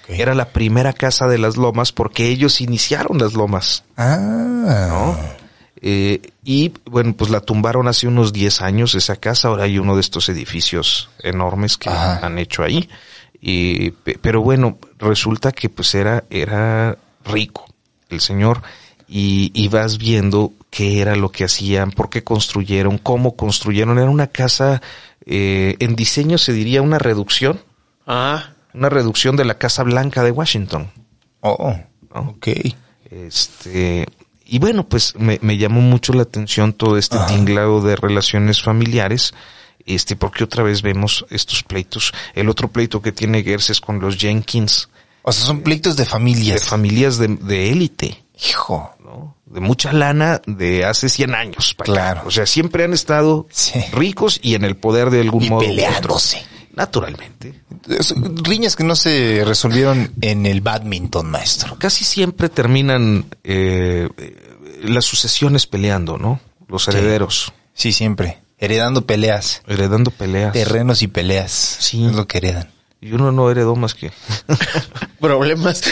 Era 0.08 0.34
la 0.34 0.48
primera 0.48 0.92
casa 0.92 1.28
de 1.28 1.38
las 1.38 1.56
lomas 1.56 1.92
porque 1.92 2.26
ellos 2.28 2.60
iniciaron 2.60 3.18
las 3.18 3.34
lomas, 3.34 3.84
Ah. 3.96 4.86
¿no? 4.88 5.16
Eh, 5.82 6.20
y 6.44 6.72
bueno, 6.84 7.14
pues 7.16 7.30
la 7.30 7.40
tumbaron 7.40 7.86
hace 7.88 8.06
unos 8.08 8.32
10 8.32 8.60
años 8.62 8.94
esa 8.96 9.16
casa, 9.16 9.48
ahora 9.48 9.64
hay 9.64 9.78
uno 9.78 9.94
de 9.94 10.00
estos 10.00 10.28
edificios 10.28 11.08
enormes 11.22 11.76
que 11.78 11.88
Ajá. 11.88 12.26
han 12.26 12.38
hecho 12.38 12.62
ahí. 12.64 12.88
Y, 13.40 13.92
pe- 13.92 14.18
pero 14.20 14.42
bueno, 14.42 14.76
resulta 14.98 15.52
que 15.52 15.68
pues 15.70 15.94
era, 15.94 16.24
era 16.28 16.98
rico 17.24 17.64
el 18.10 18.20
señor 18.20 18.62
y, 19.08 19.50
y 19.54 19.68
vas 19.68 19.96
viendo 19.96 20.52
qué 20.70 21.00
era 21.00 21.16
lo 21.16 21.30
que 21.30 21.44
hacían, 21.44 21.90
por 21.90 22.08
qué 22.10 22.22
construyeron, 22.24 22.98
cómo 22.98 23.36
construyeron. 23.36 23.98
Era 23.98 24.08
una 24.10 24.28
casa, 24.28 24.80
eh, 25.26 25.76
en 25.80 25.96
diseño 25.96 26.38
se 26.38 26.52
diría 26.52 26.82
una 26.82 26.98
reducción, 26.98 27.60
Ah, 28.06 28.50
una 28.74 28.88
reducción 28.88 29.36
de 29.36 29.44
la 29.44 29.58
Casa 29.58 29.82
Blanca 29.82 30.22
de 30.24 30.30
Washington. 30.32 30.90
Oh. 31.40 31.76
¿no? 32.14 32.20
Ok. 32.30 32.48
Este, 33.10 34.06
y 34.46 34.58
bueno, 34.58 34.88
pues 34.88 35.14
me, 35.16 35.38
me 35.42 35.58
llamó 35.58 35.80
mucho 35.80 36.12
la 36.12 36.22
atención 36.22 36.72
todo 36.72 36.96
este 36.96 37.16
Ajá. 37.16 37.26
tinglado 37.28 37.80
de 37.82 37.96
relaciones 37.96 38.62
familiares. 38.62 39.32
Este, 39.86 40.14
porque 40.14 40.44
otra 40.44 40.62
vez 40.62 40.82
vemos 40.82 41.24
estos 41.30 41.62
pleitos. 41.62 42.12
El 42.34 42.48
otro 42.48 42.68
pleito 42.68 43.00
que 43.02 43.12
tiene 43.12 43.42
Gers 43.42 43.70
es 43.70 43.80
con 43.80 43.98
los 43.98 44.16
Jenkins, 44.18 44.88
O 45.22 45.32
sea, 45.32 45.46
son 45.46 45.62
pleitos 45.62 45.96
de 45.96 46.04
de 46.04 46.10
familias. 46.10 46.64
familias 46.64 47.18
de, 47.18 47.28
de 47.28 47.70
élite, 47.70 48.22
Hijo. 48.48 48.90
¿No? 49.10 49.36
De 49.46 49.60
mucha 49.60 49.92
lana 49.92 50.40
de 50.46 50.84
hace 50.84 51.08
100 51.08 51.34
años. 51.34 51.74
para 51.74 51.92
acá. 51.92 52.02
Claro. 52.14 52.28
O 52.28 52.30
sea, 52.30 52.46
siempre 52.46 52.84
han 52.84 52.92
estado 52.92 53.46
Sí. 53.50 53.80
ricos 53.92 54.38
y 54.42 54.54
en 54.54 54.64
el 54.64 54.76
poder 54.76 55.10
de 55.10 55.20
algún 55.20 55.42
Y 55.44 55.48
modo. 55.50 55.60
otro. 55.60 55.68
peleándose. 55.70 56.42
Naturalmente. 56.74 57.60
Riñas 58.42 58.76
que 58.76 58.84
no 58.84 58.94
se 58.94 59.42
resolvieron 59.44 60.12
en 60.20 60.46
el 60.46 60.60
badminton, 60.60 61.28
maestro. 61.30 61.76
Casi 61.78 62.04
siempre 62.04 62.48
terminan 62.48 63.26
eh, 63.44 64.08
eh, 64.16 64.56
las 64.84 65.04
sucesiones 65.04 65.66
peleando, 65.66 66.16
¿no? 66.16 66.40
Los 66.68 66.86
herederos. 66.88 67.52
Sí, 67.74 67.92
siempre. 67.92 68.38
Heredando 68.58 69.04
peleas. 69.04 69.62
Heredando 69.66 70.10
peleas. 70.10 70.52
Terrenos 70.52 71.02
y 71.02 71.08
peleas. 71.08 71.50
Sí. 71.80 72.04
Es 72.06 72.12
lo 72.14 72.26
que 72.28 72.38
heredan. 72.38 72.68
Y 73.00 73.12
uno 73.12 73.32
no 73.32 73.50
heredó 73.50 73.76
más 73.76 73.94
que. 73.94 74.12
problemas. 75.20 75.82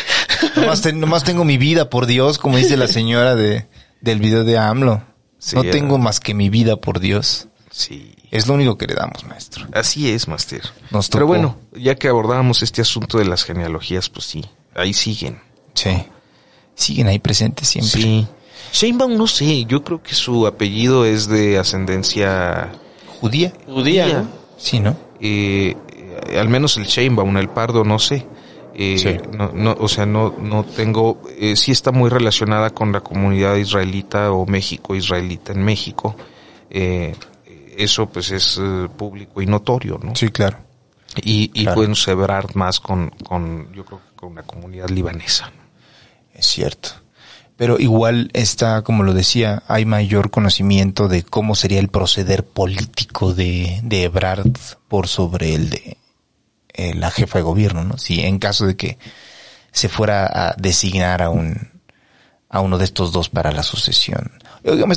Nomás, 0.57 0.83
te- 0.83 0.93
nomás 0.93 1.25
tengo 1.25 1.45
mi 1.45 1.59
vida, 1.59 1.91
por 1.91 2.07
Dios, 2.07 2.39
como 2.39 2.57
dice 2.59 2.77
la 2.77 2.87
señora 2.89 3.35
de, 3.35 3.67
del 4.01 4.19
video 4.21 4.45
de 4.45 4.59
AMLO. 4.59 5.03
Sí, 5.39 5.57
no 5.57 5.63
era- 5.63 5.73
tengo 5.73 5.99
más 5.99 6.21
que 6.21 6.35
mi 6.35 6.51
vida, 6.51 6.77
por 6.77 7.01
Dios. 7.01 7.49
Sí. 7.71 8.15
Es 8.31 8.47
lo 8.47 8.55
único 8.55 8.77
que 8.77 8.87
le 8.87 8.95
damos, 8.95 9.25
maestro. 9.25 9.67
Así 9.73 10.11
es, 10.11 10.29
Master. 10.29 10.61
Nos 10.91 11.09
Pero 11.09 11.27
bueno, 11.27 11.57
ya 11.73 11.95
que 11.95 12.09
abordábamos 12.09 12.63
este 12.63 12.83
asunto 12.83 13.19
de 13.19 13.25
las 13.25 13.45
genealogías, 13.45 14.09
pues 14.11 14.27
sí, 14.27 14.45
ahí 14.75 14.93
siguen. 14.93 15.41
Sí. 15.75 16.05
Siguen 16.75 17.07
ahí 17.09 17.19
presentes 17.19 17.69
siempre. 17.69 18.01
Sí. 18.03 18.27
Sheinbaum, 18.73 19.17
no 19.17 19.27
sé, 19.27 19.65
yo 19.65 19.83
creo 19.83 20.03
que 20.03 20.15
su 20.15 20.47
apellido 20.47 21.07
es 21.07 21.27
de 21.29 21.59
ascendencia 21.59 22.71
¿Judía? 23.21 23.53
Judía, 23.67 24.07
¿no? 24.09 24.29
Sí, 24.59 24.79
¿no? 24.81 24.91
eh, 25.21 25.75
eh, 25.88 25.88
al 26.37 26.49
menos 26.49 26.77
el 26.77 26.85
Sheinbaum, 26.87 27.37
el 27.37 27.49
Pardo, 27.49 27.85
no 27.85 27.99
sé. 27.99 28.27
Eh, 28.75 28.97
Sí. 28.99 29.17
no, 29.37 29.51
no, 29.53 29.77
o 29.81 29.89
sea, 29.89 30.07
no, 30.07 30.35
no 30.41 30.65
tengo, 30.65 31.21
eh, 31.39 31.57
sí 31.57 31.73
está 31.73 31.91
muy 31.91 32.11
relacionada 32.11 32.71
con 32.71 32.93
la 32.93 33.01
comunidad 33.01 33.57
israelita 33.57 34.31
o 34.33 34.47
México 34.47 34.95
israelita 34.95 35.53
en 35.53 35.65
México. 35.65 36.15
Eh, 36.71 37.15
eso 37.77 38.07
pues 38.07 38.31
es 38.31 38.59
eh, 38.61 38.89
público 38.97 39.43
y 39.43 39.47
notorio, 39.47 39.99
¿no? 40.03 40.15
Sí, 40.15 40.29
claro. 40.29 40.59
Y, 41.23 41.51
y 41.55 41.63
Claro. 41.65 41.77
pueden 41.77 41.95
celebrar 41.97 42.55
más 42.55 42.79
con, 42.81 43.11
con, 43.29 43.73
yo 43.73 43.85
creo 43.85 43.99
que 44.01 44.15
con 44.17 44.35
la 44.37 44.43
comunidad 44.43 44.89
libanesa. 44.91 45.51
Es 46.35 46.47
cierto. 46.47 46.91
Pero 47.57 47.81
igual 47.81 48.31
está, 48.35 48.83
como 48.83 49.03
lo 49.03 49.13
decía, 49.13 49.65
hay 49.67 49.85
mayor 49.85 50.31
conocimiento 50.31 51.09
de 51.09 51.25
cómo 51.25 51.57
sería 51.57 51.81
el 51.81 51.89
proceder 51.89 52.45
político 52.45 53.35
de, 53.35 53.81
de 53.83 54.05
Ebrard 54.05 54.53
por 54.87 55.09
sobre 55.09 55.55
el 55.55 55.71
de 55.71 55.97
eh, 56.79 56.95
la 56.95 57.11
jefa 57.11 57.39
de 57.39 57.43
gobierno, 57.43 57.85
¿no? 57.85 57.99
Si 57.99 58.21
en 58.21 58.39
caso 58.39 58.67
de 58.67 58.77
que 58.77 58.97
se 59.73 59.89
fuera 59.91 60.25
a 60.27 60.55
designar 60.57 61.21
a 61.21 61.29
un 61.29 61.69
a 62.51 62.61
uno 62.61 62.79
de 62.79 62.85
estos 62.85 63.13
dos 63.13 63.29
para 63.29 63.53
la 63.53 63.63
sucesión. 63.63 64.33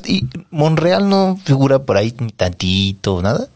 ¿y 0.08 0.26
Monreal 0.52 1.10
no 1.10 1.38
figura 1.44 1.80
por 1.80 1.98
ahí 1.98 2.16
ni 2.20 2.30
tantito, 2.32 3.22
nada? 3.22 3.48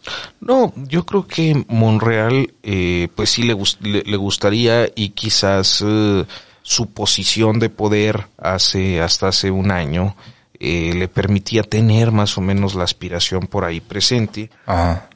No, 0.42 0.74
yo 0.76 1.06
creo 1.06 1.26
que 1.28 1.64
Monreal, 1.70 2.54
eh, 2.64 3.08
pues 3.16 3.30
sí 3.30 3.44
le, 3.44 3.54
gus- 3.54 3.78
le, 3.82 4.04
le 4.04 4.18
gustaría 4.18 4.88
y 4.96 5.10
quizás 5.12 5.82
eh, 5.86 6.26
su 6.62 6.88
posición 6.88 7.60
de 7.60 7.70
poder 7.70 8.28
hace 8.38 9.02
hasta 9.02 9.30
hace 9.30 9.50
un 9.50 9.72
año 9.72 10.16
eh, 10.60 10.94
le 10.94 11.08
permitía 11.08 11.64
tener 11.64 12.12
más 12.12 12.38
o 12.38 12.42
menos 12.42 12.76
la 12.76 12.84
aspiración 12.84 13.48
por 13.48 13.64
ahí 13.64 13.80
presente. 13.80 14.50
Ajá. 14.66 15.10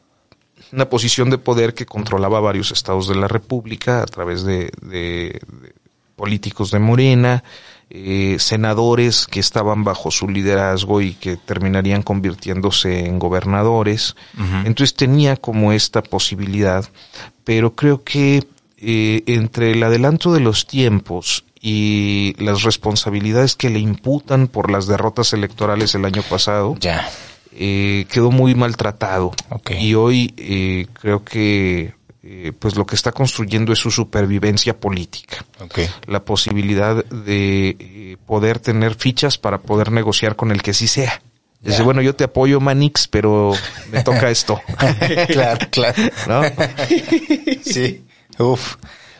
Una 0.72 0.90
posición 0.90 1.30
de 1.30 1.38
poder 1.38 1.74
que 1.74 1.86
controlaba 1.86 2.40
varios 2.40 2.72
estados 2.72 3.08
de 3.08 3.16
la 3.16 3.28
República 3.28 4.02
a 4.02 4.06
través 4.06 4.44
de, 4.44 4.72
de- 4.82 5.40
de 5.62 5.74
políticos 6.16 6.70
de 6.72 6.80
Morena, 6.80 7.44
eh, 7.90 8.36
senadores 8.40 9.26
que 9.26 9.40
estaban 9.40 9.84
bajo 9.84 10.12
su 10.12 10.28
liderazgo 10.28 11.02
y 11.02 11.14
que 11.14 11.38
terminarían 11.38 12.04
convirtiéndose 12.04 13.06
en 13.06 13.18
gobernadores. 13.20 14.16
Entonces 14.66 14.96
tenía 14.96 15.38
como 15.38 15.72
esta 15.72 16.04
posibilidad, 16.04 16.86
pero 17.46 17.74
creo 17.74 18.04
que 18.04 18.44
eh, 18.78 19.24
entre 19.28 19.72
el 19.72 19.82
adelanto 19.82 20.34
de 20.34 20.40
los 20.42 20.68
tiempos 20.68 21.46
y 21.62 22.36
las 22.38 22.64
responsabilidades 22.64 23.56
que 23.56 23.70
le 23.70 23.80
imputan 23.80 24.48
por 24.48 24.70
las 24.70 24.86
derrotas 24.88 25.34
electorales 25.34 25.96
el 25.96 26.06
año 26.06 26.22
pasado, 26.30 26.76
Ya. 26.80 27.10
Eh, 27.54 28.06
quedó 28.12 28.32
muy 28.32 28.56
maltratado. 28.56 29.32
Y 29.80 29.94
hoy 29.94 30.34
eh, 30.38 30.88
creo 30.94 31.24
que 31.24 31.94
eh, 32.22 32.52
pues 32.58 32.76
lo 32.76 32.86
que 32.86 32.96
está 32.96 33.12
construyendo 33.12 33.72
es 33.72 33.80
su 33.80 33.92
supervivencia 33.92 34.78
política. 34.78 35.46
Ok. 35.62 35.80
La 36.06 36.24
posibilidad 36.24 37.04
de 37.06 37.76
eh, 37.80 38.18
poder 38.26 38.60
tener 38.60 38.96
fichas 38.96 39.38
para 39.38 39.60
poder 39.60 39.92
negociar 39.92 40.36
con 40.36 40.52
el 40.52 40.62
que 40.62 40.74
sí 40.74 40.88
sea. 40.88 41.22
Dice, 41.62 41.82
bueno, 41.82 42.02
yo 42.02 42.16
te 42.16 42.24
apoyo, 42.24 42.62
Manix, 42.62 43.08
pero 43.08 43.54
me 43.92 44.04
toca 44.04 44.30
esto. 44.30 44.62
claro, 45.28 45.68
claro. 45.72 46.04
¿No? 46.28 46.42
Sí. 47.64 48.06
Uf. 48.38 48.76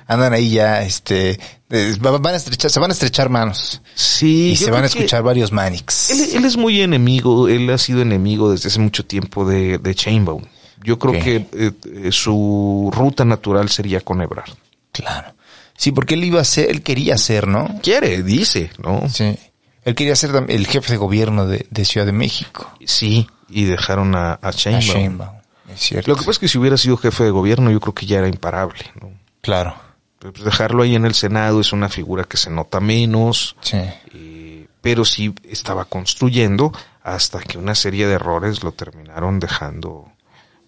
Andan 0.10 0.34
ahí 0.34 0.50
ya, 0.50 0.82
este, 0.84 1.40
eh, 1.70 1.96
va- 2.06 2.18
van 2.18 2.34
a 2.34 2.38
estrechar, 2.38 2.70
se 2.72 2.80
van 2.80 2.90
a 2.90 2.94
estrechar 2.94 3.30
manos. 3.30 3.82
Sí. 3.96 4.50
Y 4.52 4.56
se 4.58 4.72
van 4.72 4.84
a 4.84 4.88
escuchar 4.88 5.24
varios 5.24 5.52
Manix. 5.52 6.10
Él, 6.10 6.30
él 6.38 6.46
es 6.46 6.58
muy 6.58 6.82
enemigo, 6.82 7.48
él 7.48 7.70
ha 7.70 7.78
sido 7.78 8.02
enemigo 8.02 8.52
desde 8.52 8.70
hace 8.70 8.80
mucho 8.80 9.06
tiempo 9.06 9.46
de, 9.48 9.78
de 9.78 9.96
Chainbaum. 9.96 10.44
Yo 10.84 10.98
creo 10.98 11.14
que 11.24 11.46
eh, 11.54 11.72
eh, 11.86 12.12
su 12.12 12.90
ruta 12.94 13.24
natural 13.24 13.70
sería 13.70 14.02
con 14.02 14.22
Ebrard. 14.22 14.50
Claro. 14.92 15.34
Sí, 15.78 15.92
porque 15.92 16.16
él 16.16 16.24
iba 16.24 16.42
a 16.42 16.44
ser, 16.46 16.70
él 16.72 16.82
quería 16.82 17.18
ser, 17.18 17.48
¿no? 17.48 17.80
Quiere, 17.84 18.24
dice, 18.24 18.72
¿no? 18.84 19.08
Sí. 19.10 19.38
Él 19.86 19.96
quería 19.96 20.16
ser 20.16 20.32
el 20.50 20.68
jefe 20.68 20.92
de 20.94 20.98
gobierno 20.98 21.46
de, 21.46 21.68
de 21.70 21.86
Ciudad 21.86 22.06
de 22.06 22.12
México. 22.14 22.70
Sí, 22.86 23.28
y 23.48 23.66
dejaron 23.66 24.16
a, 24.16 24.32
a 24.34 24.40
A. 24.50 24.52
Sheinbaum. 24.52 25.38
Es 25.74 25.82
cierto. 25.82 26.10
Lo 26.10 26.16
que 26.16 26.22
pasa 26.22 26.32
es 26.32 26.40
que 26.40 26.48
si 26.48 26.58
hubiera 26.58 26.78
sido 26.78 26.98
jefe 26.98 27.24
de 27.26 27.30
gobierno, 27.30 27.70
yo 27.72 27.80
creo 27.80 27.94
que 27.94 28.06
ya 28.08 28.18
era 28.18 28.28
imparable, 28.28 28.80
¿no? 29.00 29.12
Claro. 29.42 29.76
Pero, 30.20 30.34
pues, 30.34 30.44
dejarlo 30.46 30.84
ahí 30.84 30.96
en 30.96 31.06
el 31.06 31.14
Senado 31.16 31.62
es 31.62 31.72
una 31.74 31.90
figura 31.90 32.24
que 32.26 32.38
se 32.38 32.50
nota 32.50 32.80
menos, 32.80 33.56
Sí. 33.62 33.78
eh, 34.14 34.68
pero 34.82 35.06
sí 35.06 35.34
estaba 35.44 35.86
construyendo 35.86 36.72
hasta 37.04 37.40
que 37.40 37.58
una 37.58 37.74
serie 37.76 38.06
de 38.08 38.14
errores 38.16 38.64
lo 38.64 38.72
terminaron 38.74 39.40
dejando, 39.40 40.12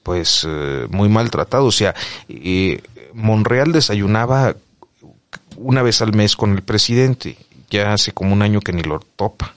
pues, 0.04 0.46
eh, 0.48 0.88
muy 0.90 1.10
maltratado. 1.10 1.66
O 1.66 1.72
sea, 1.72 1.94
eh, 2.30 2.82
Monreal 3.14 3.72
desayunaba 3.74 4.56
una 5.58 5.82
vez 5.82 6.02
al 6.02 6.14
mes 6.14 6.36
con 6.36 6.52
el 6.54 6.62
presidente. 6.64 7.38
Ya 7.70 7.94
hace 7.94 8.12
como 8.14 8.34
un 8.34 8.42
año 8.42 8.60
que 8.62 8.74
ni 8.74 8.84
lo 8.84 9.00
topa. 9.00 9.54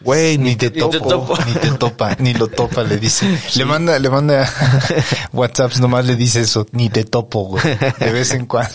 Güey, 0.00 0.38
Ni 0.38 0.54
te 0.54 0.70
te 0.70 0.78
topo, 0.78 0.98
topo. 1.08 1.36
ni 1.44 1.52
te 1.54 1.70
topa, 1.72 2.16
ni 2.20 2.32
lo 2.32 2.46
topa, 2.46 2.84
le 2.84 2.98
dice. 2.98 3.26
Le 3.56 3.64
manda, 3.64 3.98
le 3.98 4.08
manda 4.08 4.48
WhatsApps, 5.32 5.80
nomás 5.80 6.06
le 6.06 6.14
dice 6.16 6.40
eso, 6.40 6.66
ni 6.72 6.88
te 6.88 7.02
topo, 7.04 7.44
güey. 7.44 7.62
De 7.98 8.12
vez 8.12 8.32
en 8.32 8.46
cuando. 8.46 8.72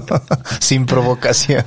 Sin 0.60 0.86
provocación. 0.86 1.64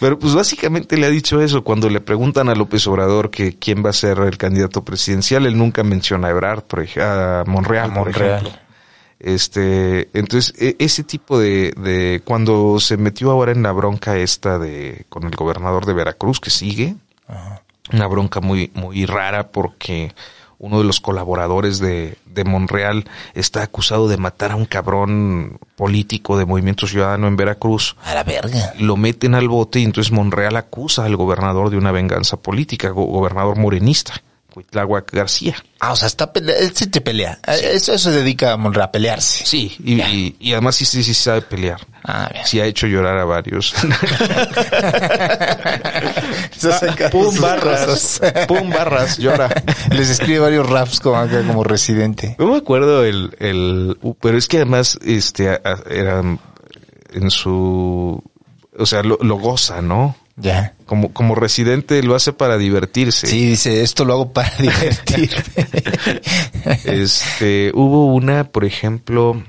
Pero 0.00 0.18
pues 0.18 0.34
básicamente 0.34 0.96
le 0.96 1.06
ha 1.06 1.10
dicho 1.10 1.40
eso. 1.42 1.64
Cuando 1.64 1.90
le 1.90 2.00
preguntan 2.00 2.48
a 2.48 2.54
López 2.54 2.86
Obrador 2.86 3.30
que 3.30 3.58
quién 3.58 3.84
va 3.84 3.90
a 3.90 3.92
ser 3.92 4.18
el 4.20 4.38
candidato 4.38 4.84
presidencial, 4.84 5.44
él 5.44 5.58
nunca 5.58 5.82
menciona 5.82 6.28
a 6.28 6.30
Ebrard, 6.30 6.62
por 6.62 6.80
ej- 6.80 7.00
a 7.02 7.44
Monreal, 7.46 7.90
A 7.90 7.94
por 7.94 8.06
Monreal. 8.06 8.40
ejemplo. 8.46 8.60
Este, 9.18 10.08
entonces, 10.12 10.54
e- 10.60 10.76
ese 10.78 11.02
tipo 11.02 11.38
de, 11.38 11.72
de, 11.76 12.22
cuando 12.24 12.78
se 12.80 12.96
metió 12.96 13.30
ahora 13.32 13.50
en 13.52 13.62
la 13.62 13.72
bronca 13.72 14.16
esta 14.18 14.58
de, 14.58 15.04
con 15.08 15.24
el 15.24 15.34
gobernador 15.34 15.84
de 15.86 15.94
Veracruz, 15.94 16.38
que 16.38 16.50
sigue, 16.50 16.96
una 17.92 18.06
bronca 18.06 18.40
muy, 18.40 18.70
muy 18.74 19.06
rara 19.06 19.48
porque 19.48 20.12
uno 20.58 20.78
de 20.78 20.84
los 20.84 21.00
colaboradores 21.00 21.78
de, 21.80 22.16
de 22.24 22.44
Monreal 22.44 23.04
está 23.34 23.62
acusado 23.62 24.08
de 24.08 24.16
matar 24.16 24.52
a 24.52 24.56
un 24.56 24.64
cabrón 24.64 25.58
político 25.76 26.38
de 26.38 26.46
Movimiento 26.46 26.86
Ciudadano 26.86 27.26
en 27.28 27.36
Veracruz 27.36 27.94
A 28.04 28.14
la 28.14 28.24
verga. 28.24 28.72
lo 28.78 28.96
meten 28.96 29.34
al 29.34 29.48
bote 29.48 29.80
y 29.80 29.84
entonces 29.84 30.12
Monreal 30.12 30.56
acusa 30.56 31.04
al 31.04 31.14
gobernador 31.16 31.68
de 31.68 31.76
una 31.76 31.92
venganza 31.92 32.38
política, 32.38 32.88
go- 32.88 33.04
gobernador 33.04 33.58
morenista, 33.58 34.14
Cuitláhuac 34.56 35.12
García. 35.12 35.54
Ah, 35.80 35.92
o 35.92 35.96
sea, 35.96 36.06
está 36.08 36.32
pelea, 36.32 36.56
él 36.56 36.72
sí 36.74 36.86
te 36.86 37.02
pelea. 37.02 37.38
Eso, 37.46 37.92
eso 37.92 38.10
se 38.10 38.10
dedica 38.10 38.54
a 38.54 38.56
Monreal, 38.56 38.86
a 38.86 38.90
pelearse. 38.90 39.44
Sí, 39.44 39.76
y, 39.84 40.00
y- 40.00 40.36
y 40.40 40.52
además 40.52 40.76
sí, 40.76 40.86
sí, 40.86 41.04
sí 41.04 41.12
sabe 41.12 41.42
pelear. 41.42 41.86
Ah, 42.04 42.30
bien. 42.32 42.46
Sí 42.46 42.58
ha 42.58 42.64
hecho 42.64 42.86
llorar 42.86 43.18
a 43.18 43.26
varios. 43.26 43.74
Pum, 47.12 47.38
barras, 47.38 48.20
pum 48.48 48.70
barras, 48.70 49.18
llora. 49.18 49.48
Les 49.90 50.08
escribe 50.08 50.38
varios 50.38 50.66
raps 50.70 51.00
como 51.00 51.16
acá 51.16 51.42
como 51.46 51.62
residente. 51.62 52.34
No 52.38 52.46
me 52.52 52.56
acuerdo 52.56 53.04
el, 53.04 53.36
el, 53.38 53.98
pero 54.22 54.38
es 54.38 54.48
que 54.48 54.56
además, 54.56 54.98
este, 55.04 55.50
a- 55.50 55.60
a- 55.64 55.82
era 55.90 56.22
en 57.12 57.30
su, 57.30 58.22
o 58.78 58.86
sea, 58.86 59.02
lo, 59.02 59.18
lo 59.20 59.36
goza, 59.36 59.82
¿no? 59.82 60.16
Ya. 60.36 60.74
Como, 60.84 61.12
como 61.12 61.34
residente 61.34 62.02
lo 62.02 62.14
hace 62.14 62.32
para 62.32 62.58
divertirse. 62.58 63.26
Sí, 63.26 63.46
dice, 63.46 63.82
esto 63.82 64.04
lo 64.04 64.12
hago 64.12 64.32
para 64.32 64.50
divertirme. 64.58 65.42
Este, 66.84 67.72
hubo 67.74 68.14
una, 68.14 68.44
por 68.44 68.64
ejemplo, 68.64 69.42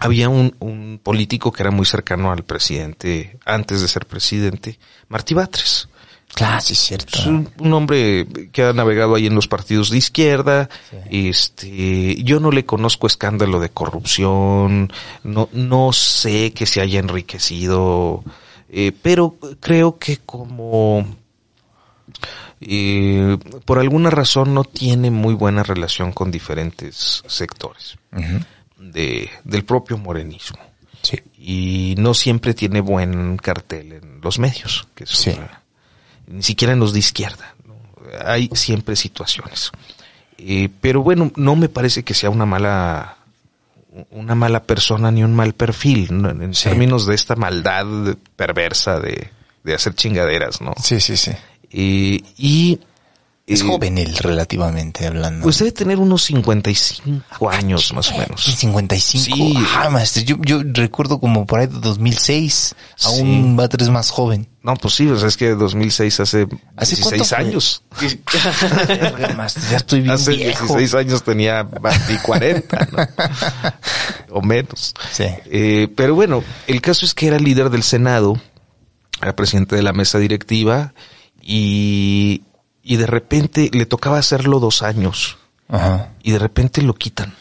había 0.00 0.28
un, 0.28 0.54
un 0.60 0.98
político 1.02 1.52
que 1.52 1.62
era 1.62 1.70
muy 1.70 1.86
cercano 1.86 2.32
al 2.32 2.42
presidente, 2.44 3.36
antes 3.44 3.80
de 3.82 3.88
ser 3.88 4.06
presidente, 4.06 4.78
Martí 5.08 5.34
Batres. 5.34 5.88
claro, 6.34 6.60
sí 6.60 6.72
es 6.72 6.78
cierto. 6.80 7.18
Es 7.18 7.26
un, 7.26 7.48
un 7.58 7.72
hombre 7.74 8.26
que 8.50 8.62
ha 8.64 8.72
navegado 8.72 9.14
ahí 9.14 9.26
en 9.26 9.34
los 9.34 9.46
partidos 9.46 9.90
de 9.90 9.98
izquierda. 9.98 10.68
Este, 11.10 12.22
yo 12.22 12.40
no 12.40 12.50
le 12.50 12.64
conozco 12.64 13.06
escándalo 13.06 13.60
de 13.60 13.68
corrupción, 13.68 14.92
no, 15.22 15.48
no 15.52 15.92
sé 15.92 16.52
que 16.52 16.66
se 16.66 16.80
haya 16.80 16.98
enriquecido, 16.98 18.24
eh, 18.68 18.92
pero 19.02 19.36
creo 19.60 19.98
que 19.98 20.18
como 20.18 21.06
eh, 22.60 23.36
por 23.64 23.78
alguna 23.78 24.10
razón 24.10 24.54
no 24.54 24.64
tiene 24.64 25.10
muy 25.10 25.34
buena 25.34 25.62
relación 25.62 26.12
con 26.12 26.30
diferentes 26.30 27.22
sectores 27.26 27.96
de, 28.78 29.28
del 29.44 29.64
propio 29.64 29.98
morenismo 29.98 30.58
Sí. 31.02 31.18
y 31.38 31.94
no 31.98 32.14
siempre 32.14 32.54
tiene 32.54 32.80
buen 32.80 33.36
cartel 33.36 33.92
en 33.92 34.20
los 34.22 34.38
medios, 34.38 34.88
que 34.94 35.04
es 35.04 35.10
Sí. 35.10 35.30
otra- 35.30 35.60
ni 36.28 36.42
siquiera 36.42 36.72
en 36.72 36.80
los 36.80 36.94
de 36.94 37.00
izquierda. 37.00 37.54
¿no? 37.66 37.74
Hay 38.26 38.48
siempre 38.54 38.96
situaciones. 38.96 39.70
Eh, 40.38 40.70
pero 40.80 41.02
bueno, 41.02 41.30
no 41.36 41.56
me 41.56 41.68
parece 41.68 42.02
que 42.04 42.14
sea 42.14 42.30
una 42.30 42.46
mala 42.46 43.18
una 44.10 44.34
mala 44.34 44.62
persona 44.64 45.10
ni 45.10 45.22
un 45.22 45.34
mal 45.34 45.52
perfil 45.54 46.08
¿no? 46.10 46.30
en 46.30 46.54
Sí. 46.54 46.68
términos 46.68 47.06
de 47.06 47.14
esta 47.14 47.36
maldad 47.36 47.86
perversa 48.36 48.98
de, 49.00 49.30
de 49.62 49.74
hacer 49.74 49.94
chingaderas, 49.94 50.60
¿no? 50.60 50.72
Sí, 50.82 51.00
sí, 51.00 51.16
sí. 51.16 51.32
Eh, 51.70 52.20
y 52.36 52.80
Es 53.46 53.60
eh, 53.60 53.64
joven 53.66 53.98
él, 53.98 54.16
relativamente 54.16 55.06
hablando. 55.06 55.42
Pues 55.42 55.58
debe 55.58 55.70
tener 55.70 55.98
unos 55.98 56.22
55 56.24 57.50
años 57.50 57.92
más 57.92 58.10
o 58.10 58.16
menos. 58.16 58.42
55. 58.42 59.24
Sí. 59.36 59.54
Ah, 59.76 59.90
maestro, 59.90 60.22
yo, 60.22 60.36
yo 60.40 60.62
recuerdo 60.64 61.20
como 61.20 61.44
por 61.44 61.60
ahí 61.60 61.66
de 61.66 61.78
2006. 61.78 62.74
Aún 63.04 63.58
va 63.58 63.68
tres 63.68 63.90
más 63.90 64.10
joven. 64.10 64.48
No, 64.62 64.74
pues 64.76 64.94
sí, 64.94 65.06
o 65.08 65.18
sea, 65.18 65.28
es 65.28 65.36
que 65.36 65.50
2006 65.50 66.20
hace 66.20 66.48
¿Hace 66.74 66.96
cuánto 67.02 67.16
16 67.16 67.28
fue? 67.28 67.36
años. 67.36 67.82
Maestro, 69.36 69.62
ya 69.70 69.76
estoy 69.76 70.00
bien 70.00 70.12
Hace 70.12 70.36
viejo. 70.36 70.78
16 70.78 70.94
años 70.94 71.22
tenía 71.22 71.64
de 71.64 72.18
40, 72.22 72.88
¿no? 72.92 73.06
o 74.30 74.40
menos. 74.40 74.94
Sí. 75.12 75.26
Eh, 75.50 75.88
pero 75.94 76.14
bueno, 76.14 76.42
el 76.66 76.80
caso 76.80 77.04
es 77.04 77.12
que 77.12 77.26
era 77.26 77.38
líder 77.38 77.68
del 77.68 77.82
Senado, 77.82 78.40
era 79.20 79.36
presidente 79.36 79.76
de 79.76 79.82
la 79.82 79.92
mesa 79.92 80.18
directiva 80.18 80.94
y, 81.42 82.40
y 82.84 82.96
de 82.96 83.06
repente 83.06 83.70
le 83.72 83.86
tocaba 83.86 84.18
hacerlo 84.18 84.60
dos 84.60 84.82
años 84.82 85.38
Ajá. 85.68 86.10
y 86.22 86.30
de 86.32 86.38
repente 86.38 86.82
lo 86.82 86.94
quitan. 86.94 87.34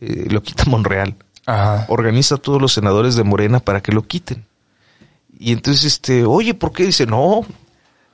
Eh, 0.00 0.26
lo 0.30 0.42
quita 0.42 0.64
Monreal. 0.64 1.14
Ajá. 1.46 1.84
Organiza 1.88 2.34
a 2.36 2.38
todos 2.38 2.60
los 2.60 2.72
senadores 2.72 3.14
de 3.14 3.22
Morena 3.22 3.60
para 3.60 3.80
que 3.82 3.92
lo 3.92 4.02
quiten. 4.02 4.44
Y 5.38 5.52
entonces, 5.52 5.84
este, 5.84 6.24
oye, 6.24 6.54
¿por 6.54 6.72
qué? 6.72 6.84
Dice, 6.86 7.06
no, 7.06 7.46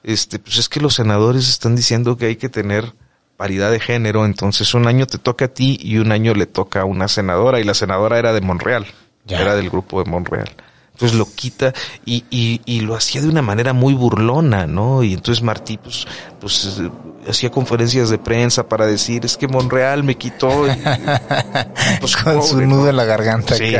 este, 0.02 0.38
pues 0.40 0.58
es 0.58 0.68
que 0.68 0.80
los 0.80 0.94
senadores 0.94 1.48
están 1.48 1.76
diciendo 1.76 2.16
que 2.16 2.26
hay 2.26 2.36
que 2.36 2.48
tener 2.48 2.92
paridad 3.36 3.70
de 3.70 3.80
género, 3.80 4.24
entonces 4.24 4.74
un 4.74 4.86
año 4.86 5.06
te 5.06 5.18
toca 5.18 5.46
a 5.46 5.48
ti 5.48 5.78
y 5.80 5.98
un 5.98 6.12
año 6.12 6.34
le 6.34 6.46
toca 6.46 6.82
a 6.82 6.84
una 6.84 7.08
senadora, 7.08 7.60
y 7.60 7.64
la 7.64 7.74
senadora 7.74 8.18
era 8.18 8.32
de 8.32 8.40
Monreal, 8.40 8.86
Ya. 9.24 9.40
era 9.40 9.54
del 9.56 9.70
grupo 9.70 10.02
de 10.02 10.10
Monreal. 10.10 10.50
Entonces 10.92 11.18
lo 11.18 11.26
quita 11.34 11.72
y, 12.04 12.24
y, 12.30 12.60
y 12.64 12.80
lo 12.80 12.94
hacía 12.94 13.22
de 13.22 13.28
una 13.28 13.42
manera 13.42 13.72
muy 13.72 13.94
burlona, 13.94 14.66
¿no? 14.66 15.02
Y 15.02 15.14
entonces 15.14 15.42
Martí, 15.42 15.78
pues, 15.78 16.06
pues 16.40 16.78
eh, 16.80 16.90
hacía 17.28 17.50
conferencias 17.50 18.10
de 18.10 18.18
prensa 18.18 18.68
para 18.68 18.86
decir, 18.86 19.24
es 19.24 19.36
que 19.36 19.48
Monreal 19.48 20.04
me 20.04 20.16
quitó. 20.16 20.66
y- 20.68 20.76
pues, 22.00 22.16
Con 22.16 22.42
su 22.42 22.60
nudo 22.60 22.82
¿no? 22.84 22.88
en 22.90 22.96
la 22.96 23.04
garganta. 23.04 23.54
Sí. 23.56 23.74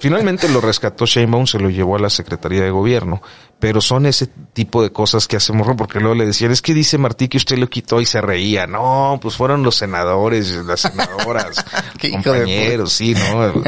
Finalmente 0.00 0.48
lo 0.48 0.60
rescató 0.60 1.06
Sheinbaum, 1.06 1.46
se 1.46 1.58
lo 1.58 1.70
llevó 1.70 1.96
a 1.96 2.00
la 2.00 2.10
Secretaría 2.10 2.62
de 2.62 2.70
Gobierno. 2.70 3.22
Pero 3.58 3.80
son 3.80 4.04
ese 4.04 4.26
tipo 4.52 4.82
de 4.82 4.92
cosas 4.92 5.26
que 5.26 5.36
hacemos, 5.36 5.66
porque 5.78 5.98
luego 5.98 6.14
le 6.14 6.26
decían, 6.26 6.52
es 6.52 6.60
que 6.60 6.74
dice 6.74 6.98
Martí 6.98 7.26
que 7.28 7.38
usted 7.38 7.56
lo 7.56 7.70
quitó 7.70 8.02
y 8.02 8.04
se 8.06 8.20
reía. 8.20 8.66
No, 8.66 9.18
pues 9.22 9.34
fueron 9.36 9.62
los 9.62 9.76
senadores, 9.76 10.50
las 10.66 10.80
senadoras, 10.80 11.64
compañeros, 12.12 12.92
sí, 12.92 13.14
¿no? 13.14 13.46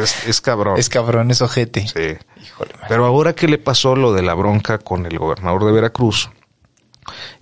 Es, 0.00 0.26
es 0.28 0.40
cabrón. 0.40 0.78
Es 0.78 0.88
cabrón, 0.88 1.32
es 1.32 1.42
ojete. 1.42 1.88
Sí. 1.88 2.16
Híjole. 2.44 2.70
Pero 2.88 3.06
ahora 3.06 3.34
que 3.34 3.48
le 3.48 3.58
pasó 3.58 3.96
lo 3.96 4.12
de 4.12 4.22
la 4.22 4.34
bronca 4.34 4.78
con 4.78 5.04
el 5.04 5.18
gobernador 5.18 5.64
de 5.64 5.72
Veracruz, 5.72 6.30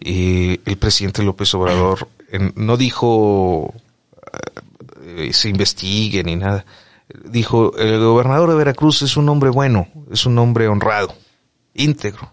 eh, 0.01 0.59
el 0.65 0.79
presidente 0.79 1.23
López 1.23 1.53
Obrador 1.55 2.09
en- 2.31 2.53
no 2.57 2.77
dijo 2.79 3.75
eh, 5.05 5.33
se 5.33 5.49
investigue 5.51 6.25
ni 6.25 6.37
nada. 6.37 6.65
Dijo, 7.25 7.77
el 7.79 8.01
gobernador 8.01 8.51
de 8.51 8.57
Veracruz 8.57 9.03
es 9.03 9.17
un 9.17 9.29
hombre 9.29 9.51
bueno, 9.51 9.87
es 10.11 10.27
un 10.27 10.39
hombre 10.39 10.67
honrado, 10.69 11.15
íntegro. 11.79 12.33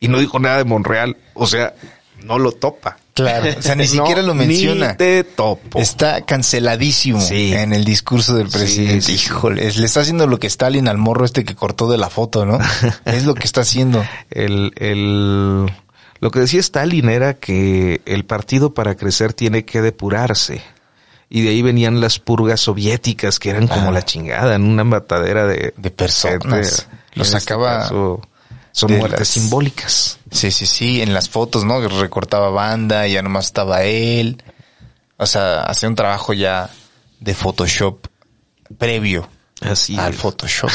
Y 0.00 0.08
no 0.08 0.18
dijo 0.18 0.38
nada 0.38 0.58
de 0.58 0.64
Monreal, 0.64 1.16
o 1.34 1.46
sea, 1.46 1.74
no 2.22 2.38
lo 2.38 2.52
topa. 2.52 2.96
Claro, 3.14 3.48
o 3.58 3.62
sea, 3.62 3.74
ni 3.76 3.84
No, 3.84 3.90
siquiera 3.90 4.22
lo 4.22 4.34
menciona. 4.34 4.92
Ni 4.92 4.96
te 4.96 5.24
topo. 5.24 5.78
Está 5.78 6.22
canceladísimo 6.22 7.20
Sí. 7.20 7.54
en 7.54 7.72
el 7.72 7.84
discurso 7.84 8.34
del 8.34 8.48
presidente. 8.48 9.00
sí, 9.02 9.18
sí. 9.18 9.26
Híjole, 9.26 9.70
le 9.72 9.84
está 9.86 10.00
haciendo 10.00 10.26
lo 10.26 10.38
que 10.38 10.46
Stalin 10.48 10.88
al 10.88 10.98
morro 10.98 11.24
este 11.24 11.44
que 11.44 11.54
cortó 11.54 11.88
de 11.90 11.98
la 11.98 12.10
foto, 12.10 12.44
¿no? 12.44 12.58
es 13.04 13.24
lo 13.24 13.34
que 13.34 13.44
está 13.44 13.60
haciendo. 13.62 14.04
El, 14.30 14.72
el, 14.76 15.70
lo 16.20 16.30
que 16.30 16.40
decía 16.40 16.60
Stalin 16.60 17.08
era 17.08 17.34
que 17.34 18.00
el 18.04 18.24
partido 18.24 18.74
para 18.74 18.96
crecer 18.96 19.32
tiene 19.32 19.64
que 19.64 19.80
depurarse. 19.80 20.60
Y 21.30 21.42
de 21.42 21.50
ahí 21.50 21.62
venían 21.62 22.00
las 22.00 22.18
purgas 22.18 22.60
soviéticas 22.60 23.38
que 23.38 23.50
eran 23.50 23.66
como 23.68 23.88
Ah. 23.88 23.92
la 23.92 24.02
chingada, 24.04 24.54
en 24.54 24.64
una 24.64 24.84
matadera 24.84 25.46
de, 25.46 25.72
De 25.76 25.90
personas. 25.90 26.40
gente. 26.86 26.98
Los 27.14 27.32
este 27.32 27.54
caso, 27.54 28.20
son 28.76 28.92
muertes 28.98 29.20
las- 29.20 29.28
simbólicas. 29.28 30.18
Sí, 30.32 30.50
sí, 30.50 30.66
sí, 30.66 31.00
en 31.00 31.14
las 31.14 31.28
fotos, 31.28 31.64
¿no? 31.64 31.80
Recortaba 31.88 32.50
banda, 32.50 33.06
ya 33.06 33.22
nomás 33.22 33.46
estaba 33.46 33.84
él. 33.84 34.42
O 35.16 35.26
sea, 35.26 35.62
hacía 35.62 35.88
un 35.88 35.94
trabajo 35.94 36.32
ya 36.32 36.68
de 37.20 37.34
Photoshop 37.34 38.06
previo 38.76 39.28
Así 39.60 39.96
al 39.96 40.12
es. 40.14 40.20
Photoshop. 40.20 40.70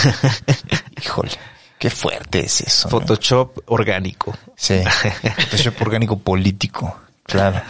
Híjole, 1.04 1.32
qué 1.78 1.90
fuerte 1.90 2.46
es 2.46 2.62
eso. 2.62 2.88
¿no? 2.88 2.92
Photoshop 3.00 3.60
orgánico. 3.66 4.34
Sí, 4.56 4.82
Photoshop 5.50 5.82
orgánico 5.82 6.18
político, 6.20 6.98
claro. 7.24 7.62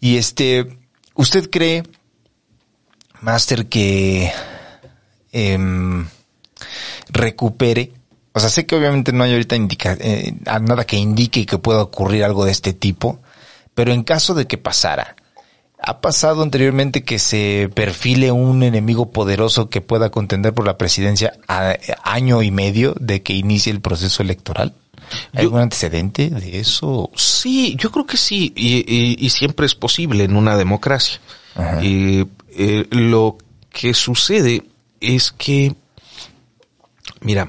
Y 0.00 0.16
este, 0.16 0.78
¿usted 1.14 1.50
cree, 1.50 1.82
Master, 3.20 3.66
que 3.68 4.32
em, 5.32 6.06
recupere? 7.10 7.92
O 8.36 8.40
sea, 8.40 8.50
sé 8.50 8.66
que 8.66 8.76
obviamente 8.76 9.12
no 9.14 9.24
hay 9.24 9.32
ahorita 9.32 9.56
indica, 9.56 9.96
eh, 9.98 10.34
nada 10.60 10.84
que 10.84 10.96
indique 10.98 11.46
que 11.46 11.56
pueda 11.56 11.80
ocurrir 11.80 12.22
algo 12.22 12.44
de 12.44 12.50
este 12.52 12.74
tipo, 12.74 13.18
pero 13.74 13.92
en 13.94 14.02
caso 14.02 14.34
de 14.34 14.46
que 14.46 14.58
pasara, 14.58 15.16
¿ha 15.82 16.02
pasado 16.02 16.42
anteriormente 16.42 17.02
que 17.02 17.18
se 17.18 17.70
perfile 17.72 18.32
un 18.32 18.62
enemigo 18.62 19.10
poderoso 19.10 19.70
que 19.70 19.80
pueda 19.80 20.10
contender 20.10 20.52
por 20.52 20.66
la 20.66 20.76
presidencia 20.76 21.32
a 21.48 21.76
año 22.02 22.42
y 22.42 22.50
medio 22.50 22.94
de 23.00 23.22
que 23.22 23.32
inicie 23.32 23.72
el 23.72 23.80
proceso 23.80 24.22
electoral? 24.22 24.74
¿Hay 25.32 25.36
Yo- 25.36 25.40
algún 25.48 25.60
antecedente 25.60 26.28
de 26.28 26.60
eso? 26.60 27.10
Sí, 27.16 27.74
yo 27.78 27.90
creo 27.90 28.04
que 28.04 28.18
sí, 28.18 28.52
y, 28.54 28.84
y- 28.86 29.16
y 29.18 29.30
siempre 29.30 29.64
es 29.64 29.74
posible 29.74 30.24
en 30.24 30.36
una 30.36 30.58
democracia. 30.58 31.20
Eh, 31.80 32.26
eh, 32.50 32.86
lo 32.90 33.38
que 33.70 33.94
sucede 33.94 34.62
es 35.00 35.32
que, 35.32 35.74
mira, 37.22 37.48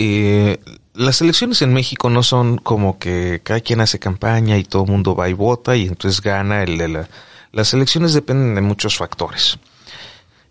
eh, 0.00 0.60
las 0.94 1.20
elecciones 1.20 1.60
en 1.60 1.74
México 1.74 2.08
no 2.08 2.22
son 2.22 2.58
como 2.58 3.00
que 3.00 3.40
cada 3.42 3.60
quien 3.60 3.80
hace 3.80 3.98
campaña 3.98 4.56
y 4.56 4.62
todo 4.62 4.84
el 4.84 4.90
mundo 4.90 5.16
va 5.16 5.28
y 5.28 5.32
vota 5.32 5.76
y 5.76 5.88
entonces 5.88 6.22
gana 6.22 6.62
el 6.62 6.78
de 6.78 6.88
la... 6.88 7.08
Las 7.50 7.74
elecciones 7.74 8.12
dependen 8.14 8.54
de 8.54 8.60
muchos 8.60 8.96
factores. 8.96 9.58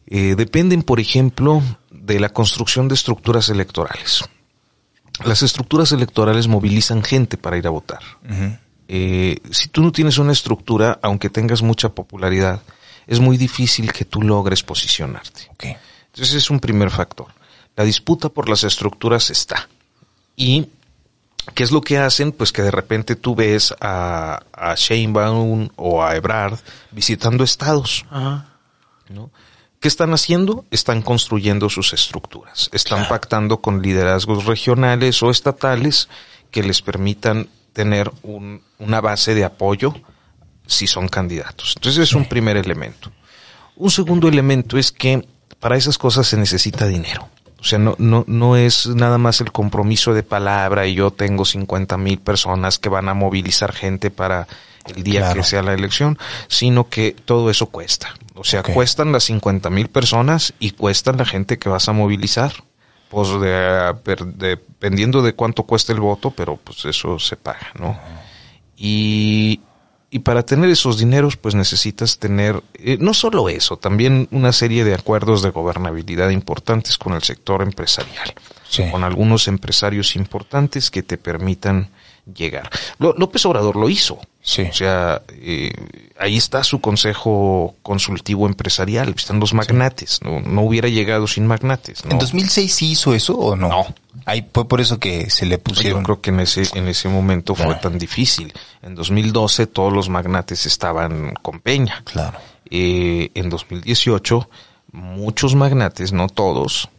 Eh, 0.08 0.36
dependen, 0.36 0.84
por 0.84 1.00
ejemplo, 1.00 1.62
de 1.92 2.20
la 2.20 2.28
construcción 2.30 2.90
de 2.90 2.96
estructuras 2.96 3.48
electorales. 3.48 4.26
Las 5.24 5.42
estructuras 5.44 5.94
electorales 5.94 6.48
movilizan 6.48 7.02
gente 7.02 7.38
para 7.38 7.58
ir 7.58 7.68
a 7.68 7.70
votar. 7.70 8.02
Eh, 8.90 9.38
si 9.52 9.70
tú 9.70 9.82
no 9.82 9.94
tienes 9.94 10.18
una 10.18 10.34
estructura, 10.34 11.00
aunque 11.02 11.30
tengas 11.30 11.62
mucha 11.62 11.90
popularidad, 11.90 12.62
es 13.06 13.22
muy 13.22 13.38
difícil 13.38 13.94
que 13.94 14.04
tú 14.04 14.22
logres 14.22 14.62
posicionarte. 14.64 15.48
Ok. 15.52 15.66
Entonces 16.08 16.36
es 16.36 16.50
un 16.50 16.60
primer 16.60 16.90
factor. 16.90 17.37
La 17.78 17.84
disputa 17.86 18.28
por 18.30 18.50
las 18.50 18.64
estructuras 18.66 19.30
está. 19.30 19.70
Y 20.36 20.68
¿qué 21.54 21.64
es 21.64 21.72
lo 21.72 21.80
que 21.82 21.98
hacen? 22.00 22.32
Pues 22.34 22.52
que 22.52 22.62
de 22.64 22.72
repente 22.72 23.16
tú 23.16 23.36
ves 23.36 23.74
a, 23.80 24.42
a 24.52 24.76
Sheinbaum 24.76 25.70
o 25.78 26.04
a 26.04 26.16
Ebrard 26.16 26.60
visitando 26.92 27.44
estados. 27.44 28.06
¿no? 29.10 29.32
¿Qué 29.80 29.88
están 29.88 30.12
haciendo? 30.14 30.66
Están 30.72 31.02
construyendo 31.04 31.70
sus 31.70 31.94
estructuras. 31.94 32.70
Están 32.74 33.08
pactando 33.08 33.62
con 33.62 33.82
liderazgos 33.82 34.46
regionales 34.46 35.22
o 35.24 35.30
estatales 35.30 36.10
que 36.52 36.64
les 36.64 36.82
permitan 36.82 37.48
tener 37.74 38.12
un- 38.24 38.64
una 38.80 39.02
base 39.02 39.36
de 39.36 39.46
apoyo 39.46 39.94
si 40.66 40.88
son 40.88 41.08
candidatos. 41.08 41.74
Entonces 41.78 42.02
es 42.10 42.14
un 42.14 42.26
primer 42.26 42.58
elemento. 42.58 43.12
Un 43.76 43.92
segundo 43.92 44.28
elemento 44.28 44.78
es 44.80 44.92
que 44.92 45.28
para 45.60 45.78
esas 45.78 45.98
cosas 46.00 46.26
se 46.26 46.38
necesita 46.38 46.88
dinero. 46.88 47.30
O 47.60 47.64
sea, 47.64 47.80
no, 47.80 47.96
no, 47.98 48.24
no 48.28 48.56
es 48.56 48.88
nada 48.88 49.18
más 49.18 49.42
el 49.42 49.52
compromiso 49.52 50.14
de 50.14 50.24
palabra 50.24 50.86
y 50.86 50.94
yo 50.96 51.12
tengo 51.12 51.44
50 51.44 51.98
mil 51.98 52.20
personas 52.20 52.78
que 52.80 52.90
van 52.90 53.10
a 53.10 53.14
movilizar 53.16 53.74
gente 53.74 54.12
para 54.12 54.48
el 54.96 55.04
día 55.04 55.22
Claro. 55.22 55.36
que 55.42 55.44
sea 55.44 55.64
la 55.64 55.74
elección, 55.74 56.18
sino 56.48 56.88
que 56.88 57.14
todo 57.26 57.50
eso 57.50 57.66
cuesta. 57.68 58.14
O 58.36 58.44
sea, 58.44 58.62
cuestan 58.64 59.12
las 59.12 59.24
50 59.26 59.70
mil 59.72 59.90
personas 59.90 60.54
y 60.60 60.72
cuestan 60.72 61.18
la 61.18 61.26
gente 61.26 61.58
que 61.58 61.68
vas 61.70 61.90
a 61.90 61.94
movilizar. 61.94 62.54
Pues 63.10 63.30
de- 63.40 63.96
dependiendo 64.36 65.22
de 65.22 65.34
cuánto 65.34 65.64
cuesta 65.64 65.94
el 65.94 66.00
voto, 66.02 66.32
pero 66.32 66.58
pues 66.58 66.86
eso 66.86 67.18
se 67.20 67.38
paga, 67.38 67.72
¿no? 67.80 67.98
Y, 68.76 69.62
y 70.10 70.20
para 70.20 70.44
tener 70.46 70.70
esos 70.70 70.98
dineros, 70.98 71.36
pues 71.36 71.54
necesitas 71.54 72.18
tener, 72.18 72.64
eh, 72.76 72.98
no 73.00 73.14
solo 73.14 73.50
eso, 73.50 73.76
también 73.78 74.28
una 74.32 74.54
serie 74.54 74.84
de 74.86 74.94
acuerdos 74.94 75.42
de 75.42 75.50
gobernabilidad 75.50 76.30
importantes 76.30 76.98
con 76.98 77.14
el 77.14 77.24
sector 77.24 77.62
empresarial, 77.62 78.34
Sí. 78.70 78.84
con 78.90 79.04
algunos 79.04 79.48
empresarios 79.48 80.16
importantes 80.16 80.92
que 80.92 81.04
te 81.04 81.18
permitan 81.18 81.90
llegar. 82.36 82.70
López 83.00 83.46
Obrador 83.46 83.76
lo 83.76 83.90
hizo. 83.90 84.20
Sí. 84.42 84.62
O 84.64 84.74
sea, 84.74 85.22
eh, 85.32 85.72
ahí 86.20 86.38
está 86.38 86.64
su 86.64 86.80
consejo 86.80 87.76
consultivo 87.84 88.48
empresarial, 88.48 89.14
están 89.16 89.40
los 89.40 89.54
magnates, 89.54 90.20
no, 90.24 90.40
no 90.40 90.62
hubiera 90.62 90.88
llegado 90.88 91.28
sin 91.28 91.46
magnates. 91.48 92.06
¿no? 92.06 92.12
¿En 92.12 92.20
2006 92.20 92.74
sí 92.74 92.92
hizo 92.92 93.14
eso 93.14 93.38
o 93.38 93.56
no? 93.56 93.68
No. 93.70 93.86
Ahí 94.26 94.46
fue 94.54 94.68
por 94.68 94.82
eso 94.82 95.00
que 95.00 95.30
se 95.30 95.46
le 95.46 95.56
Yo 95.58 95.64
pusieron. 95.64 96.04
creo 96.04 96.22
que 96.22 96.30
en 96.32 96.40
ese, 96.42 96.64
en 96.78 96.88
ese 96.88 97.08
momento 97.10 97.56
fue 97.56 97.68
Ya. 97.68 97.80
tan 97.80 97.98
difícil. 97.98 98.54
En 98.82 98.96
2012 98.96 99.68
todos 99.68 99.92
los 99.94 100.10
magnates 100.10 100.66
estaban 100.66 101.34
con 101.42 101.60
Peña. 101.60 102.02
Claro. 102.06 102.38
Eh, 102.70 103.32
en 103.36 103.50
2018 103.50 104.50
muchos 104.94 105.56
magnates, 105.56 106.12
no 106.14 106.28
todos, 106.28 106.90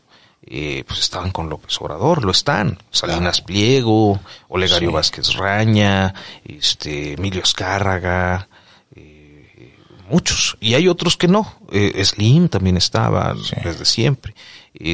eh, 0.51 0.85
pues 0.87 1.01
estaban 1.01 1.31
con 1.31 1.49
López 1.51 1.79
Obrador, 1.81 2.25
lo 2.25 2.31
están. 2.33 2.79
Salinas 2.91 3.43
Pliego, 3.43 4.19
Olegario 4.49 4.89
Sí. 4.89 4.95
Vázquez 4.95 5.35
Raña, 5.35 6.15
este, 6.45 7.13
Emilio 7.13 7.43
Escárraga, 7.43 8.49
eh, 8.95 9.75
muchos. 10.09 10.57
Y 10.61 10.75
hay 10.75 10.89
otros 10.89 11.17
que 11.17 11.29
no. 11.29 11.53
Eh, 11.71 12.03
Slim 12.05 12.49
también 12.49 12.77
estaba 12.77 13.35
Sí. 13.35 13.57
desde 13.63 13.85
siempre. 13.85 14.35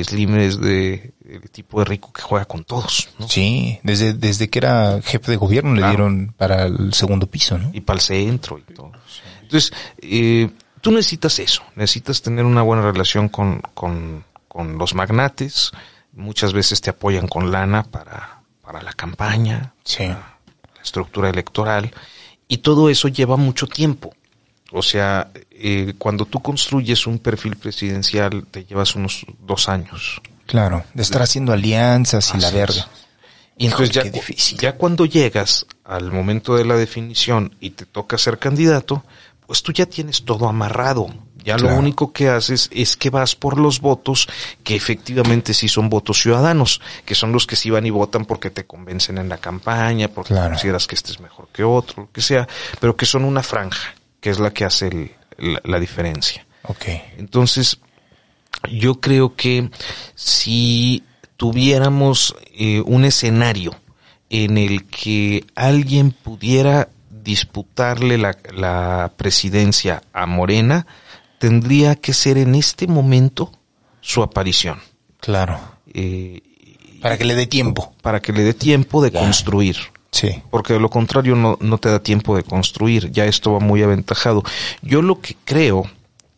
Slim 0.03 0.37
es 0.39 0.61
de 0.61 1.13
el 1.29 1.51
tipo 1.51 1.79
de 1.79 1.85
rico 1.87 2.13
que 2.13 2.23
juega 2.23 2.45
con 2.45 2.65
todos, 2.65 3.09
¿no? 3.19 3.29
Sí, 3.29 3.79
desde, 3.83 4.13
desde 4.13 4.49
que 4.51 4.59
era 4.59 5.01
jefe 5.03 5.31
de 5.31 5.37
gobierno 5.37 5.75
le 5.75 5.87
dieron 5.87 6.35
para 6.37 6.65
el 6.67 6.93
segundo 6.95 7.27
piso, 7.27 7.59
¿no? 7.59 7.71
y 7.73 7.81
para 7.81 7.97
el 7.97 8.01
centro 8.03 8.59
y 8.59 8.73
todo. 8.73 8.93
Entonces, 9.43 9.73
eh, 9.99 10.51
tú 10.81 10.91
necesitas 10.91 11.39
eso, 11.39 11.63
necesitas 11.77 12.21
tener 12.23 12.45
una 12.45 12.63
buena 12.63 12.83
relación 12.83 13.29
con, 13.29 13.61
con, 13.75 14.25
con 14.55 14.79
los 14.79 14.95
magnates, 14.95 15.73
muchas 16.13 16.53
veces 16.53 16.81
te 16.81 16.91
apoyan 16.91 17.27
con 17.27 17.51
lana 17.51 17.83
para, 17.83 18.43
para 18.63 18.81
la 18.83 18.93
campaña, 18.93 19.75
Sí. 19.83 20.05
la 20.07 20.37
estructura 20.83 21.29
electoral, 21.29 21.93
y 22.47 22.59
todo 22.59 22.89
eso 22.89 23.09
lleva 23.09 23.37
mucho 23.37 23.67
tiempo. 23.67 24.15
O 24.71 24.81
sea, 24.81 25.33
eh, 25.51 25.95
cuando 25.99 26.25
tú 26.25 26.41
construyes 26.41 27.09
un 27.09 27.19
perfil 27.19 27.57
presidencial, 27.57 28.47
te 28.49 28.65
llevas 28.65 28.95
unos 28.95 29.27
dos 29.41 29.69
años. 29.69 30.21
Claro, 30.47 30.85
de 30.95 31.03
estar 31.03 31.23
haciendo 31.23 31.53
alianzas 31.53 32.33
y 32.37 32.39
la 32.39 32.51
verga. 32.53 32.79
es. 32.79 32.87
Y 33.57 33.67
entonces 33.67 33.91
ya, 33.91 34.03
difícil. 34.05 34.59
ya 34.59 34.77
cuando 34.77 35.05
llegas 35.05 35.67
al 35.85 36.13
momento 36.13 36.55
de 36.55 36.65
la 36.65 36.77
definición 36.77 37.57
y 37.61 37.71
te 37.71 37.87
toca 37.87 38.19
ser 38.19 38.39
candidato, 38.39 39.03
pues 39.49 39.65
tú 39.65 39.73
ya 39.73 39.87
tienes 39.87 40.25
todo 40.25 40.49
amarrado. 40.49 41.13
Ya 41.45 41.57
Claro. 41.57 41.75
lo 41.75 41.79
único 41.81 42.13
que 42.13 42.29
haces 42.31 42.71
es 42.73 42.97
que 42.97 43.11
vas 43.11 43.37
por 43.37 43.59
los 43.61 43.81
votos 43.81 44.27
que 44.63 44.75
efectivamente 44.75 45.53
sí 45.53 45.69
son 45.69 45.91
votos 45.91 46.21
ciudadanos, 46.23 46.81
que 47.05 47.15
son 47.15 47.33
los 47.33 47.47
que 47.47 47.55
sí 47.57 47.69
van 47.71 47.85
y 47.87 47.91
votan 47.91 48.25
porque 48.25 48.49
te 48.51 48.65
convencen 48.65 49.19
en 49.19 49.29
la 49.29 49.37
campaña, 49.39 50.09
porque 50.09 50.33
Claro. 50.33 50.51
consideras 50.51 50.87
que 50.87 50.95
este 50.95 51.13
es 51.13 51.21
mejor 51.21 51.49
que 51.53 51.63
otro, 51.63 52.05
lo 52.05 52.11
que 52.13 52.23
sea, 52.23 52.49
pero 52.81 52.97
que 52.97 53.05
son 53.07 53.25
una 53.25 53.43
franja, 53.43 53.95
que 54.21 54.31
es 54.31 54.39
la 54.39 54.51
que 54.53 54.65
hace 54.65 54.87
el- 54.89 55.11
la- 55.37 55.61
la 55.65 55.79
diferencia. 55.79 56.47
Ok. 56.63 56.85
Entonces, 57.19 57.79
yo 58.71 59.01
creo 59.01 59.35
que 59.37 59.69
si 60.15 61.03
tuviéramos 61.37 62.35
eh, 62.57 62.81
un 62.87 63.05
escenario 63.05 63.75
en 64.31 64.57
el 64.57 64.87
que 64.87 65.45
alguien 65.55 66.11
pudiera 66.13 66.89
disputarle 67.11 68.17
la, 68.19 68.37
la 68.55 69.13
presidencia 69.17 70.03
a 70.13 70.27
Morena, 70.27 70.87
tendría 71.49 71.95
que 71.97 72.15
ser 72.15 72.39
en 72.39 72.55
este 72.55 72.87
momento 72.87 73.53
su 74.01 74.23
aparición, 74.23 74.79
Claro. 75.21 75.59
eh, 75.93 76.41
Para 77.03 77.19
que 77.19 77.25
le 77.25 77.35
dé 77.35 77.47
tiempo. 77.47 77.93
para 78.01 78.21
que 78.23 78.33
le 78.33 78.43
dé 78.43 78.55
tiempo 78.55 79.03
de 79.03 79.11
Ya. 79.11 79.21
construir. 79.21 79.77
Sí. 80.11 80.41
Porque 80.51 80.73
de 80.73 80.81
lo 80.81 80.89
contrario 80.89 81.35
no, 81.37 81.59
no 81.61 81.77
te 81.77 81.91
da 81.91 81.99
tiempo 82.03 82.35
de 82.37 82.45
construir, 82.45 83.11
ya 83.13 83.27
esto 83.27 83.53
va 83.53 83.61
muy 83.61 83.83
aventajado. 83.83 84.43
Yo 84.81 85.03
lo 85.03 85.21
que 85.21 85.37
creo 85.45 85.85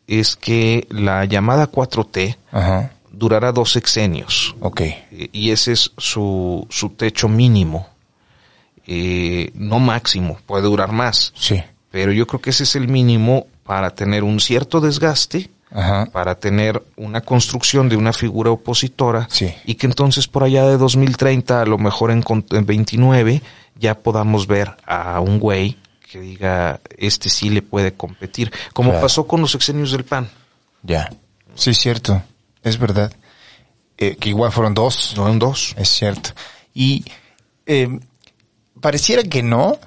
es 0.09 0.35
que 0.35 0.87
la 0.91 1.25
llamada 1.25 1.71
4T 1.71 2.37
Ajá. 2.51 2.91
durará 3.13 3.53
dos 3.53 3.71
sexenios 3.73 4.57
Ok. 4.61 4.81
eh, 4.81 5.29
y 5.33 5.51
ese 5.51 5.71
es 5.73 5.93
su, 5.99 6.67
su 6.71 6.89
techo 6.91 7.29
mínimo, 7.29 7.87
eh, 8.89 9.51
no 9.55 9.79
máximo, 9.79 10.39
puede 10.47 10.65
durar 10.65 10.91
más, 10.93 11.33
Sí. 11.37 11.63
pero 11.93 12.11
yo 12.13 12.27
creo 12.27 12.41
que 12.41 12.51
ese 12.51 12.63
es 12.65 12.75
el 12.77 12.89
mínimo 12.89 13.47
para 13.67 13.91
tener 13.91 14.23
un 14.25 14.41
cierto 14.41 14.81
desgaste, 14.81 15.51
Ajá. 15.71 16.07
para 16.13 16.37
tener 16.37 16.83
una 16.97 17.21
construcción 17.21 17.89
de 17.89 17.97
una 17.97 18.13
figura 18.13 18.51
opositora 18.51 19.27
Sí. 19.31 19.53
y 19.65 19.75
que 19.75 19.87
entonces 19.87 20.29
por 20.29 20.45
allá 20.45 20.67
de 20.67 20.77
2030, 20.79 21.61
a 21.63 21.67
lo 21.67 21.77
mejor 21.79 22.11
en, 22.11 22.23
en 22.51 22.67
29, 22.67 23.43
ya 23.79 23.99
podamos 23.99 24.47
ver 24.47 24.77
a 24.87 25.21
un 25.21 25.39
güey 25.41 25.77
que 26.11 26.21
diga, 26.21 26.81
este 26.97 27.29
sí 27.29 27.51
le 27.51 27.63
puede 27.63 27.93
competir, 27.93 28.53
como 28.73 28.91
Claro. 28.91 29.03
pasó 29.03 29.27
con 29.27 29.41
los 29.41 29.51
sexenios 29.51 29.91
del 29.91 30.05
PAN. 30.05 30.29
Ya. 30.83 31.11
Sí, 31.57 31.71
es 31.71 31.79
cierto. 31.79 32.23
Es 32.63 32.79
verdad. 32.79 33.13
Eh, 33.99 34.17
que 34.21 34.29
igual 34.29 34.53
fueron 34.53 34.73
dos. 34.75 35.15
En 35.17 35.39
dos. 35.39 35.75
Es 35.77 35.89
cierto. 35.89 36.31
Y 36.75 37.05
eh, 37.67 37.99
pareciera 38.81 39.23
que 39.25 39.43
no, 39.43 39.79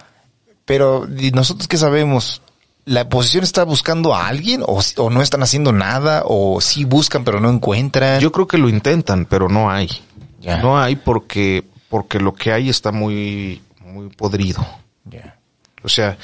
pero 0.66 1.08
¿y 1.18 1.32
nosotros 1.32 1.68
qué 1.68 1.78
sabemos? 1.78 2.42
¿La 2.90 3.04
oposición 3.04 3.44
está 3.44 3.64
buscando 3.66 4.16
a 4.16 4.28
alguien 4.28 4.64
o, 4.66 4.82
o 4.98 5.10
no 5.10 5.22
están 5.22 5.44
haciendo 5.44 5.72
nada 5.72 6.24
o 6.26 6.60
sí 6.60 6.86
buscan 6.86 7.24
pero 7.24 7.40
no 7.40 7.50
encuentran? 7.50 8.20
Yo 8.20 8.32
creo 8.32 8.48
que 8.48 8.58
lo 8.58 8.68
intentan, 8.68 9.26
pero 9.26 9.48
no 9.48 9.70
hay. 9.70 9.90
No 10.62 10.80
hay 10.80 10.96
porque, 10.96 11.64
porque 11.90 12.20
lo 12.20 12.34
que 12.34 12.52
hay 12.52 12.70
está 12.70 12.92
muy, 12.92 13.62
muy 13.86 14.10
podrido. 14.10 14.66
Ya. 15.06 15.38
O 15.84 15.90
sea, 15.90 16.18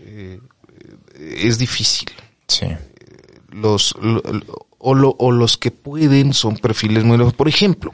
eh, 0.00 0.40
es 1.18 1.58
difícil. 1.58 2.08
Sí. 2.48 2.66
Los, 3.50 3.94
lo- 4.00 4.22
lo- 4.22 4.66
o, 4.78 4.94
lo- 4.94 5.16
o 5.18 5.32
los 5.32 5.56
que 5.56 5.70
pueden 5.70 6.32
son 6.32 6.56
perfiles 6.56 7.04
muy 7.04 7.18
lejos. 7.18 7.34
Por 7.34 7.48
ejemplo, 7.48 7.92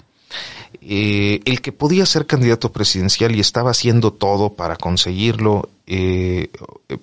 eh, 0.80 1.40
el 1.44 1.60
que 1.60 1.72
podía 1.72 2.06
ser 2.06 2.26
candidato 2.26 2.70
presidencial 2.72 3.34
y 3.34 3.40
estaba 3.40 3.70
haciendo 3.70 4.12
todo 4.12 4.52
para 4.54 4.76
conseguirlo, 4.76 5.70
eh, 5.86 6.50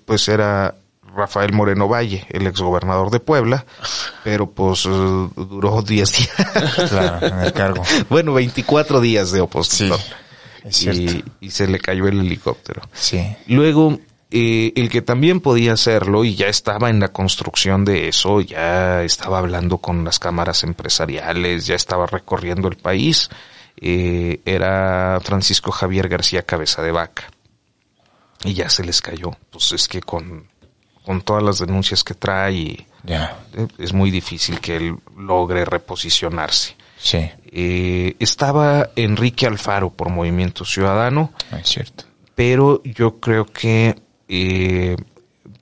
pues 0.06 0.28
era 0.30 0.76
Rafael 1.20 1.54
Moreno 1.54 1.88
Valle, 1.88 2.26
el 2.30 2.48
exgobernador 2.48 3.12
de 3.12 3.20
Puebla, 3.20 3.66
pero 4.24 4.50
pues 4.50 4.86
eh, 4.86 4.90
duró 4.90 5.82
10 5.82 6.12
días. 6.12 6.30
Claro, 6.90 7.28
en 7.28 7.40
el 7.40 7.54
cargo. 7.54 7.84
bueno, 8.10 8.34
24 8.34 9.02
días 9.02 9.32
de 9.32 9.42
oposición. 9.42 10.00
Cierto. 10.70 11.02
y, 11.02 11.24
y 11.48 11.52
se 11.52 11.68
le 11.68 11.80
cayó 11.80 12.08
el 12.08 12.20
helicóptero. 12.20 12.82
Sí. 12.94 13.36
Luego, 13.48 13.98
eh, 14.32 14.74
el 14.76 14.90
que 14.90 15.02
también 15.02 15.40
podía 15.40 15.74
hacerlo 15.74 16.24
y 16.24 16.36
ya 16.36 16.48
estaba 16.48 16.92
en 16.92 17.00
la 17.00 17.08
construcción 17.08 17.84
de 17.84 18.10
eso, 18.10 18.42
ya 18.42 19.02
estaba 19.04 19.40
hablando 19.40 19.80
con 19.80 20.04
las 20.04 20.20
cámaras 20.20 20.64
empresariales, 20.64 21.66
ya 21.66 21.74
estaba 21.74 22.06
recorriendo 22.06 22.68
el 22.68 22.78
país, 22.78 23.30
eh, 23.78 24.40
era 24.46 25.20
Francisco 25.24 25.72
Javier 25.72 26.10
García 26.10 26.44
Cabeza 26.44 26.84
de 26.84 26.92
Vaca. 26.92 27.32
Y 28.44 28.54
ya 28.54 28.70
se 28.70 28.86
les 28.86 29.02
cayó. 29.02 29.32
Pues 29.50 29.72
es 29.72 29.88
que 29.88 30.02
con, 30.02 30.48
con 31.10 31.22
todas 31.22 31.42
las 31.42 31.58
denuncias 31.58 32.04
que 32.04 32.14
trae, 32.14 32.86
Ya. 33.04 33.36
eh, 33.56 33.66
es 33.80 33.94
muy 33.94 34.12
difícil 34.12 34.60
que 34.60 34.76
él 34.76 34.96
logre 35.18 35.66
reposicionarse. 35.66 36.76
Sí. 37.00 37.32
Eh, 37.52 38.16
estaba 38.20 38.92
Enrique 38.96 39.48
Alfaro 39.48 39.90
por 39.90 40.10
Movimiento 40.10 40.66
Ciudadano, 40.66 41.32
Es 41.60 41.68
cierto. 41.68 42.04
pero 42.36 42.84
yo 42.84 43.20
creo 43.20 43.46
que 43.48 44.00
eh, 44.28 44.98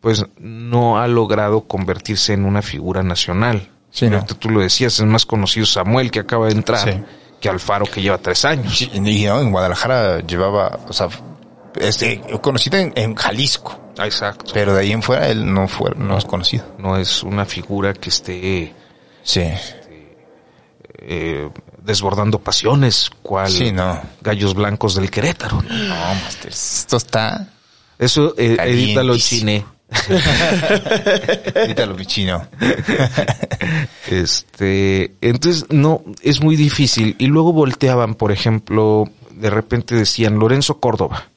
pues 0.02 0.26
no 0.38 1.00
ha 1.00 1.08
logrado 1.08 1.62
convertirse 1.62 2.34
en 2.34 2.44
una 2.44 2.62
figura 2.62 3.02
nacional. 3.02 3.70
Sí, 3.90 4.10
¿no? 4.10 4.26
Tú 4.26 4.50
lo 4.50 4.60
decías, 4.60 5.00
es 5.00 5.06
más 5.06 5.26
conocido 5.26 5.66
Samuel 5.66 6.12
que 6.12 6.20
acaba 6.20 6.48
de 6.48 6.56
entrar 6.56 6.92
Sí. 6.92 7.02
que 7.40 7.48
Alfaro 7.48 7.86
que 7.86 8.02
lleva 8.02 8.18
tres 8.18 8.44
años. 8.44 8.78
Sí, 8.80 8.92
y 8.94 9.00
no, 9.00 9.40
en 9.40 9.52
Guadalajara 9.54 10.20
llevaba, 10.28 10.78
o 10.90 10.92
sea, 10.92 11.08
este, 11.80 12.20
conocido 12.42 12.78
en, 12.80 12.92
en 12.98 13.16
Jalisco, 13.16 13.80
Ah, 13.80 13.87
Exacto. 14.06 14.52
pero 14.54 14.74
de 14.76 14.82
ahí 14.82 14.92
en 14.92 15.02
fuera 15.02 15.28
él 15.30 15.52
no 15.54 15.68
fue, 15.68 15.92
no 15.96 16.18
es 16.18 16.26
conocido. 16.26 16.66
No 16.78 16.98
es 16.98 17.24
una 17.24 17.46
figura 17.46 17.94
que 17.94 18.10
esté 18.10 18.74
Sí. 19.24 19.42
eh, 21.00 21.50
desbordando 21.84 22.40
pasiones, 22.40 23.10
cual 23.22 23.50
Sí, 23.50 23.72
no. 23.72 24.02
gallos 24.22 24.54
blancos 24.54 24.96
del 24.96 25.10
Querétaro. 25.10 25.62
¿no? 25.62 25.96
Master, 25.96 26.52
esto 26.52 26.98
está. 26.98 27.48
Eso, 28.00 28.34
eh, 28.38 28.58
edítalo 28.60 29.18
chine. 29.18 29.66
Ahorita 31.56 31.86
lo 31.86 32.04
chino. 32.04 32.48
Este, 34.10 35.16
entonces 35.20 35.66
no, 35.70 36.02
es 36.22 36.42
muy 36.42 36.56
difícil. 36.56 37.16
Y 37.20 37.28
luego 37.28 37.52
volteaban, 37.52 38.16
por 38.16 38.32
ejemplo, 38.32 39.04
de 39.32 39.50
repente 39.50 39.96
decían 39.96 40.40
Lorenzo 40.40 40.80
Córdoba. 40.80 41.30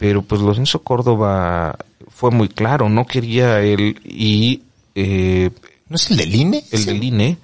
Pero 0.00 0.22
pues 0.22 0.40
Lorenzo 0.40 0.82
Córdoba 0.82 1.76
fue 2.08 2.30
muy 2.32 2.48
claro, 2.48 2.88
no 2.88 3.06
quería 3.06 3.60
él 3.60 4.00
y 4.04 4.62
eh, 4.96 5.50
¿No 5.88 5.94
es 5.96 6.10
el 6.10 6.16
del 6.16 6.34
INE? 6.34 6.64
el 6.72 6.78
Sí. 6.80 6.86
del 6.86 7.04
INE 7.04 7.36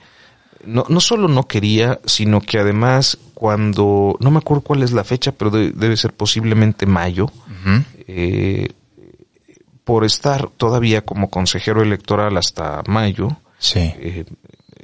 no, 0.65 0.85
no 0.89 0.99
solo 1.01 1.29
no 1.29 1.47
quería, 1.47 2.01
sino 2.07 2.41
que 2.41 2.59
además 2.59 3.19
cuando, 3.35 4.17
no 4.21 4.31
me 4.33 4.39
acuerdo 4.39 4.63
cuál 4.63 4.83
es 4.83 4.91
la 4.93 5.05
fecha, 5.05 5.31
pero 5.33 5.51
de- 5.51 5.71
debe 5.71 5.97
ser 5.97 6.13
posiblemente 6.15 6.87
mayo, 6.87 7.31
eh, 8.09 8.71
por 9.85 10.05
estar 10.05 10.49
todavía 10.49 11.03
como 11.03 11.29
consejero 11.31 11.83
electoral 11.83 12.37
hasta 12.39 12.83
mayo, 12.89 13.37
Sí. 13.59 13.79
eh, 13.81 14.25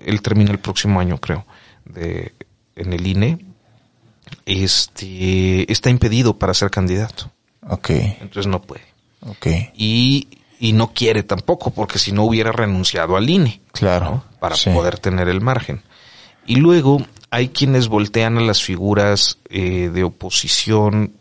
él 0.04 0.20
termina 0.22 0.52
el 0.52 0.58
próximo 0.60 1.00
año, 1.00 1.16
creo, 1.18 1.46
de, 1.86 2.32
en 2.76 2.92
el 2.92 3.04
INE, 3.06 3.38
este, 4.46 5.70
está 5.72 5.90
impedido 5.90 6.38
para 6.38 6.54
ser 6.54 6.70
candidato. 6.70 7.30
Ok. 7.68 7.90
Entonces 7.90 8.46
no 8.46 8.62
puede. 8.62 8.82
Ok. 9.20 9.46
Y, 9.74 10.28
y 10.58 10.72
no 10.72 10.92
quiere 10.92 11.22
tampoco, 11.22 11.70
porque 11.70 11.98
si 11.98 12.12
no 12.12 12.24
hubiera 12.24 12.52
renunciado 12.52 13.16
al 13.16 13.28
INE. 13.28 13.60
Claro. 13.72 14.04
¿no? 14.06 14.24
Para 14.40 14.56
Sí. 14.56 14.70
poder 14.70 14.98
tener 14.98 15.28
el 15.28 15.40
margen. 15.40 15.82
Y 16.46 16.56
luego 16.56 17.04
hay 17.30 17.48
quienes 17.48 17.88
voltean 17.88 18.36
a 18.38 18.40
las 18.40 18.62
figuras 18.62 19.38
eh, 19.48 19.90
de 19.92 20.02
oposición 20.04 21.12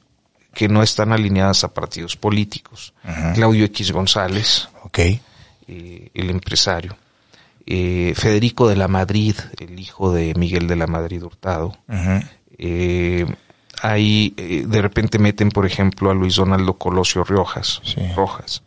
que 0.53 0.67
no 0.67 0.83
están 0.83 1.13
alineadas 1.13 1.63
a 1.63 1.73
partidos 1.73 2.17
políticos. 2.17 2.93
Claudio 3.35 3.63
X 3.65 3.91
González, 3.91 4.67
Ok. 4.83 4.99
eh, 4.99 5.21
el 6.13 6.29
empresario. 6.29 6.97
Eh, 7.65 8.13
Federico 8.17 8.67
de 8.67 8.75
la 8.75 8.87
Madrid, 8.89 9.35
el 9.59 9.79
hijo 9.79 10.11
de 10.11 10.33
Miguel 10.33 10.67
de 10.67 10.75
la 10.75 10.87
Madrid 10.87 11.23
Hurtado. 11.23 11.77
Eh, 12.57 13.25
ahí 13.81 14.33
eh, 14.37 14.63
de 14.67 14.81
repente 14.81 15.19
meten, 15.19 15.49
por 15.49 15.65
ejemplo, 15.65 16.09
a 16.11 16.13
Luis 16.13 16.35
Donaldo 16.35 16.73
Colosio 16.73 17.23
Riojas, 17.23 17.81
Sí. 17.83 18.01
Rojas, 18.15 18.63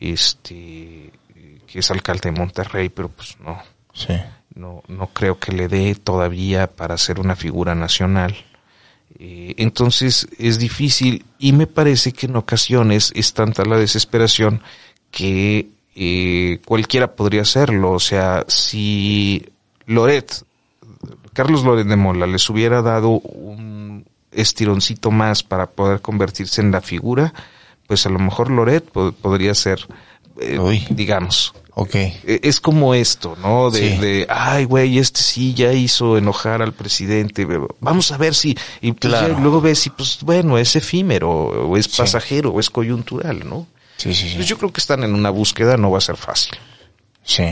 este, 0.00 1.12
eh, 1.34 1.60
que 1.66 1.78
es 1.80 1.90
alcalde 1.90 2.30
de 2.30 2.38
Monterrey, 2.38 2.88
pero 2.88 3.08
pues 3.08 3.36
no, 3.40 3.60
Sí. 3.92 4.14
no, 4.54 4.82
no 4.88 5.08
creo 5.08 5.38
que 5.38 5.52
le 5.52 5.68
dé 5.68 5.94
todavía 5.94 6.66
para 6.68 6.96
ser 6.98 7.20
una 7.20 7.36
figura 7.36 7.74
nacional. 7.74 8.34
Eh, 9.18 9.54
entonces 9.58 10.28
es 10.38 10.58
difícil 10.58 11.24
y 11.38 11.52
me 11.52 11.66
parece 11.66 12.12
que 12.12 12.26
en 12.26 12.36
ocasiones 12.36 13.12
es 13.14 13.32
tanta 13.32 13.64
la 13.64 13.78
desesperación 13.78 14.60
que 15.10 15.68
eh, 15.94 16.60
cualquiera 16.66 17.14
podría 17.14 17.42
hacerlo. 17.42 17.92
O 17.92 18.00
sea, 18.00 18.44
si 18.48 19.46
Loret, 19.86 20.44
Carlos 21.32 21.64
Loret 21.64 21.86
de 21.86 21.96
Mola 21.96 22.26
les 22.26 22.48
hubiera 22.50 22.82
dado 22.82 23.08
un 23.08 24.04
estironcito 24.36 25.10
más 25.10 25.42
para 25.42 25.70
poder 25.70 26.00
convertirse 26.00 26.60
en 26.60 26.70
la 26.70 26.80
figura, 26.80 27.32
pues 27.86 28.06
a 28.06 28.10
lo 28.10 28.18
mejor 28.18 28.50
Loret 28.50 28.84
po- 28.90 29.12
podría 29.12 29.54
ser, 29.54 29.80
eh, 30.40 30.86
digamos, 30.90 31.54
Ok. 31.74 31.94
eh, 31.94 32.40
es 32.42 32.60
como 32.60 32.94
esto, 32.94 33.36
¿no? 33.40 33.70
De, 33.70 33.78
Sí. 33.92 33.98
de, 33.98 34.26
ay, 34.28 34.64
güey, 34.64 34.98
este 34.98 35.20
sí 35.20 35.54
ya 35.54 35.72
hizo 35.72 36.16
enojar 36.18 36.62
al 36.62 36.72
presidente. 36.72 37.46
Vamos 37.80 38.12
a 38.12 38.16
ver 38.16 38.34
si, 38.34 38.56
y 38.80 38.92
pues 38.92 39.12
Claro. 39.12 39.34
ya 39.34 39.40
luego 39.40 39.60
ves 39.60 39.78
si, 39.80 39.90
pues 39.90 40.18
bueno, 40.22 40.58
es 40.58 40.74
efímero, 40.76 41.30
o 41.30 41.76
es 41.76 41.86
Sí. 41.86 41.98
pasajero, 41.98 42.50
o 42.50 42.60
es 42.60 42.70
coyuntural, 42.70 43.48
¿no? 43.48 43.66
Sí, 43.98 44.12
sí, 44.14 44.32
Pues 44.34 44.44
sí. 44.44 44.50
yo 44.50 44.58
creo 44.58 44.72
que 44.72 44.80
están 44.80 45.04
en 45.04 45.14
una 45.14 45.30
búsqueda, 45.30 45.76
no 45.76 45.90
va 45.90 45.98
a 45.98 46.02
ser 46.02 46.16
fácil. 46.16 46.52
Sí. 47.24 47.44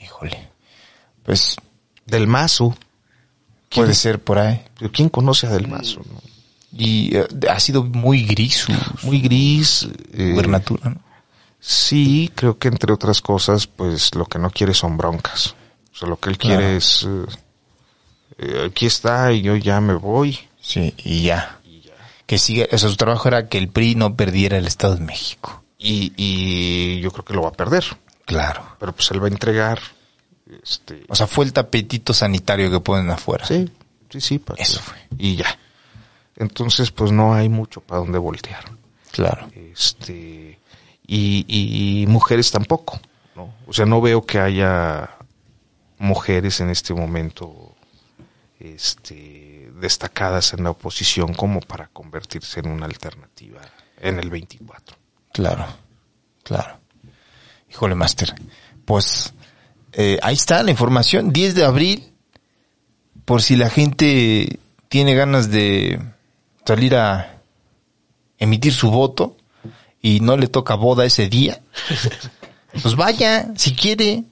Híjole. 0.00 0.48
Pues 1.22 1.56
Del 2.06 2.26
Mazo, 2.26 2.76
puede 3.74 3.94
ser 3.94 4.20
por 4.22 4.38
ahí. 4.38 4.62
pero 4.78 4.90
¿quién 4.92 5.08
conoce 5.08 5.46
a 5.46 5.50
Del 5.50 5.68
Mazo? 5.68 6.00
no? 6.00 6.20
Y 6.72 7.16
eh, 7.16 7.26
ha 7.50 7.58
sido 7.58 7.82
muy 7.82 8.24
gris 8.24 8.66
Muy 9.02 9.20
gris. 9.20 9.88
eh, 10.12 10.32
gubernatura, 10.32 10.90
¿no? 10.90 11.00
Sí, 11.58 12.30
creo 12.34 12.58
que 12.58 12.68
entre 12.68 12.92
otras 12.92 13.20
cosas, 13.20 13.66
pues 13.66 14.14
lo 14.14 14.24
que 14.26 14.38
no 14.38 14.50
quiere 14.50 14.72
son 14.72 14.96
broncas. 14.96 15.54
O 15.92 15.96
sea, 15.96 16.08
lo 16.08 16.18
que 16.18 16.30
él 16.30 16.38
Claro. 16.38 16.58
quiere 16.60 16.76
es, 16.76 17.06
eh, 18.38 18.66
aquí 18.66 18.86
está 18.86 19.32
y 19.32 19.42
yo 19.42 19.56
ya 19.56 19.80
me 19.80 19.94
voy. 19.94 20.38
Sí, 20.60 20.94
y 20.98 21.22
ya. 21.24 21.58
Que 22.26 22.38
siga, 22.38 22.66
o 22.70 22.78
sea, 22.78 22.88
su 22.88 22.96
trabajo 22.96 23.28
era 23.28 23.48
que 23.48 23.58
el 23.58 23.68
PRI 23.68 23.94
no 23.96 24.14
perdiera 24.16 24.56
el 24.56 24.66
Estado 24.66 24.94
de 24.94 25.02
México. 25.04 25.62
Y, 25.78 26.12
y 26.16 27.00
yo 27.00 27.10
creo 27.10 27.24
que 27.24 27.34
lo 27.34 27.42
va 27.42 27.48
a 27.48 27.52
perder. 27.52 27.84
Claro. 28.24 28.62
Pero 28.78 28.92
pues 28.94 29.10
él 29.10 29.20
va 29.22 29.26
a 29.26 29.30
entregar. 29.30 29.80
Este, 30.62 31.04
O 31.08 31.14
sea, 31.14 31.26
fue 31.26 31.44
el 31.44 31.52
tapetito 31.52 32.12
sanitario 32.12 32.70
que 32.70 32.80
ponen 32.80 33.10
afuera. 33.10 33.44
sí, 33.46 33.70
sí, 34.10 34.20
sí. 34.20 34.38
para 34.38 34.62
Eso 34.62 34.78
que- 34.78 34.84
fue. 34.84 34.96
Y 35.18 35.36
ya. 35.36 35.58
Entonces, 36.36 36.90
pues 36.90 37.12
no 37.12 37.34
hay 37.34 37.48
mucho 37.48 37.80
para 37.80 38.00
dónde 38.00 38.18
voltear. 38.18 38.64
Claro. 39.12 39.48
Este, 39.54 40.58
y, 41.06 41.44
y 42.02 42.06
mujeres 42.06 42.50
tampoco, 42.50 42.98
¿no? 43.36 43.52
O 43.66 43.72
sea, 43.72 43.84
no 43.86 44.00
veo 44.00 44.24
que 44.24 44.38
haya 44.38 45.10
mujeres 45.98 46.60
en 46.60 46.70
este 46.70 46.94
momento, 46.94 47.74
este, 48.58 49.70
destacadas 49.80 50.52
en 50.54 50.64
la 50.64 50.70
oposición 50.70 51.34
como 51.34 51.60
para 51.60 51.88
convertirse 51.88 52.60
en 52.60 52.68
una 52.68 52.86
alternativa 52.86 53.60
en 53.98 54.18
el 54.18 54.30
24. 54.30 54.96
Claro. 55.32 55.66
Claro. 56.42 56.78
Híjole, 57.70 57.94
Master. 57.94 58.34
Pues 58.84 59.32
eh, 59.92 60.18
ahí 60.22 60.34
está 60.34 60.62
la 60.62 60.70
información. 60.70 61.32
10 61.32 61.54
de 61.54 61.64
abril. 61.64 62.12
Por 63.24 63.42
si 63.42 63.56
la 63.56 63.70
gente 63.70 64.58
tiene 64.88 65.14
ganas 65.14 65.50
de 65.50 66.00
salir 66.64 66.96
a 66.96 67.40
emitir 68.38 68.72
su 68.72 68.90
voto 68.90 69.36
y 70.02 70.20
no 70.20 70.36
le 70.36 70.48
toca 70.48 70.74
boda 70.74 71.04
ese 71.04 71.28
día, 71.28 71.60
pues 72.82 72.96
vaya, 72.96 73.52
si 73.56 73.74
quiere. 73.74 74.24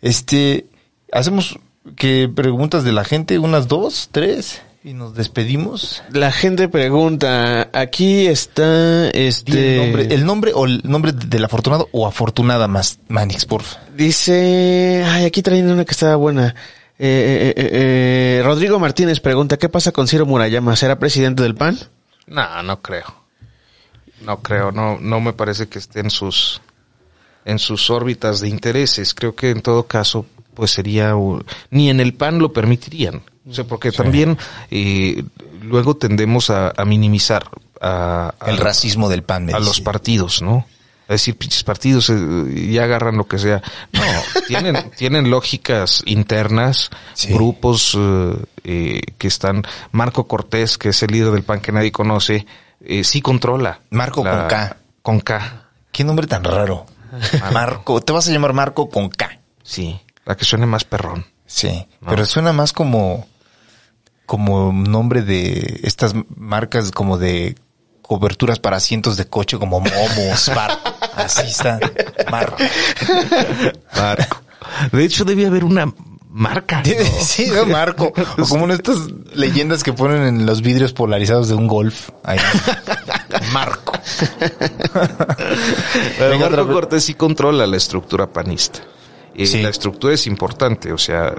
Este, 0.00 0.66
hacemos 1.12 1.58
que 1.96 2.28
preguntas 2.28 2.84
de 2.84 2.92
la 2.92 3.04
gente, 3.04 3.38
unas 3.38 3.68
dos, 3.68 4.08
tres, 4.10 4.62
y 4.84 4.92
nos 4.92 5.14
despedimos. 5.14 6.02
La 6.12 6.30
gente 6.30 6.68
pregunta, 6.68 7.70
aquí 7.72 8.26
está 8.26 9.08
este... 9.08 9.76
el, 9.76 9.78
nombre, 9.86 10.14
el 10.14 10.26
nombre 10.26 10.52
o 10.54 10.66
el 10.66 10.80
nombre 10.84 11.12
del 11.12 11.44
afortunado 11.44 11.88
o 11.90 12.06
afortunada 12.06 12.68
más, 12.68 12.98
Manix, 13.08 13.46
porfa. 13.46 13.80
Dice, 13.96 15.02
ay, 15.06 15.24
aquí 15.24 15.40
traen 15.42 15.70
una 15.70 15.86
que 15.86 15.92
estaba 15.92 16.16
buena. 16.16 16.54
Eh, 16.98 17.54
eh, 17.54 17.54
eh, 17.56 17.70
eh, 18.38 18.42
Rodrigo 18.44 18.78
Martínez 18.78 19.20
pregunta, 19.20 19.56
¿qué 19.56 19.70
pasa 19.70 19.90
con 19.90 20.06
Ciro 20.06 20.26
Murayama? 20.26 20.76
¿Será 20.76 20.98
presidente 20.98 21.42
del 21.42 21.54
PAN? 21.54 21.78
No, 22.26 22.62
no 22.62 22.82
creo. 22.82 23.24
No 24.20 24.40
creo, 24.42 24.70
no, 24.70 24.98
no 25.00 25.20
me 25.20 25.32
parece 25.32 25.66
que 25.66 25.78
esté 25.78 26.00
en 26.00 26.10
sus, 26.10 26.60
en 27.46 27.58
sus 27.58 27.88
órbitas 27.90 28.40
de 28.40 28.48
intereses. 28.48 29.14
Creo 29.14 29.34
que 29.34 29.48
en 29.50 29.62
todo 29.62 29.86
caso, 29.86 30.26
pues 30.54 30.70
sería, 30.72 31.16
un- 31.16 31.44
ni 31.70 31.88
en 31.88 32.00
el 32.00 32.12
PAN 32.14 32.38
lo 32.38 32.52
permitirían. 32.52 33.22
O 33.48 33.52
sea, 33.52 33.64
porque 33.64 33.92
también 33.92 34.38
eh, 34.70 35.22
luego 35.62 35.96
tendemos 35.96 36.50
a, 36.50 36.72
a 36.76 36.84
minimizar 36.84 37.44
a, 37.80 38.34
a- 38.40 38.50
El 38.50 38.56
racismo 38.58 39.08
del 39.08 39.22
pan. 39.22 39.54
a 39.54 39.58
los 39.58 39.80
partidos, 39.80 40.40
¿no? 40.42 40.66
A 41.06 41.12
decir, 41.12 41.36
pinches 41.36 41.62
partidos, 41.64 42.08
eh, 42.08 42.14
y 42.56 42.78
agarran 42.78 43.18
lo 43.18 43.26
que 43.28 43.38
sea. 43.38 43.62
No, 43.92 44.00
tienen, 44.48 44.90
tienen 44.96 45.28
lógicas 45.30 46.02
internas, 46.06 46.88
Sí. 47.12 47.34
grupos 47.34 47.96
eh, 48.64 49.02
que 49.18 49.28
están, 49.28 49.62
Marco 49.92 50.26
Cortés, 50.26 50.78
que 50.78 50.88
es 50.90 51.02
el 51.02 51.10
líder 51.12 51.30
del 51.32 51.42
PAN 51.42 51.60
que 51.60 51.72
nadie 51.72 51.92
conoce, 51.92 52.46
sí 53.02 53.20
controla. 53.20 53.80
Marco 53.90 54.22
con 54.22 54.48
K. 54.48 54.76
Con 55.02 55.20
K, 55.20 55.60
Qué 55.92 56.02
nombre 56.04 56.26
tan 56.26 56.42
raro. 56.42 56.86
Marco. 57.52 58.00
Te 58.00 58.12
vas 58.12 58.26
a 58.28 58.32
llamar 58.32 58.54
Marco 58.54 58.88
con 58.88 59.08
K. 59.10 59.38
sí. 59.62 60.00
La 60.26 60.34
que 60.38 60.46
suene 60.46 60.64
más 60.64 60.84
perrón. 60.84 61.26
Sí. 61.44 61.86
No. 62.00 62.08
Pero 62.08 62.24
suena 62.24 62.54
más 62.54 62.72
como, 62.72 63.28
como 64.26 64.72
nombre 64.72 65.22
de 65.22 65.80
estas 65.82 66.14
marcas 66.36 66.90
como 66.90 67.18
de 67.18 67.56
coberturas 68.02 68.58
para 68.58 68.76
asientos 68.76 69.16
de 69.16 69.26
coche 69.26 69.58
como 69.58 69.80
Momos, 69.80 70.50
Bar. 70.54 70.78
Así 71.16 71.46
está. 71.46 71.78
Marco. 72.30 72.56
Marco. 73.96 74.42
De 74.92 75.04
hecho, 75.04 75.24
debe 75.24 75.46
haber 75.46 75.64
una 75.64 75.92
marca. 76.28 76.82
¿no? 76.82 77.20
Sí, 77.20 77.46
¿no? 77.46 77.64
Marco. 77.72 78.12
O 78.38 78.46
como 78.48 78.64
en 78.64 78.72
estas 78.72 78.96
leyendas 79.34 79.82
que 79.84 79.92
ponen 79.92 80.22
en 80.22 80.46
los 80.46 80.60
vidrios 80.62 80.92
polarizados 80.92 81.48
de 81.48 81.54
un 81.54 81.66
golf. 81.68 82.10
Ahí. 82.24 82.38
Marco. 83.52 83.92
Pero 86.18 86.30
Venga, 86.30 86.50
Marco. 86.50 86.72
Cortés 86.72 87.04
sí 87.04 87.14
controla 87.14 87.66
la 87.66 87.76
estructura 87.76 88.26
panista. 88.32 88.80
Y 89.34 89.46
Sí. 89.46 89.62
la 89.62 89.68
estructura 89.70 90.14
es 90.14 90.26
importante, 90.26 90.92
o 90.92 90.98
sea, 90.98 91.34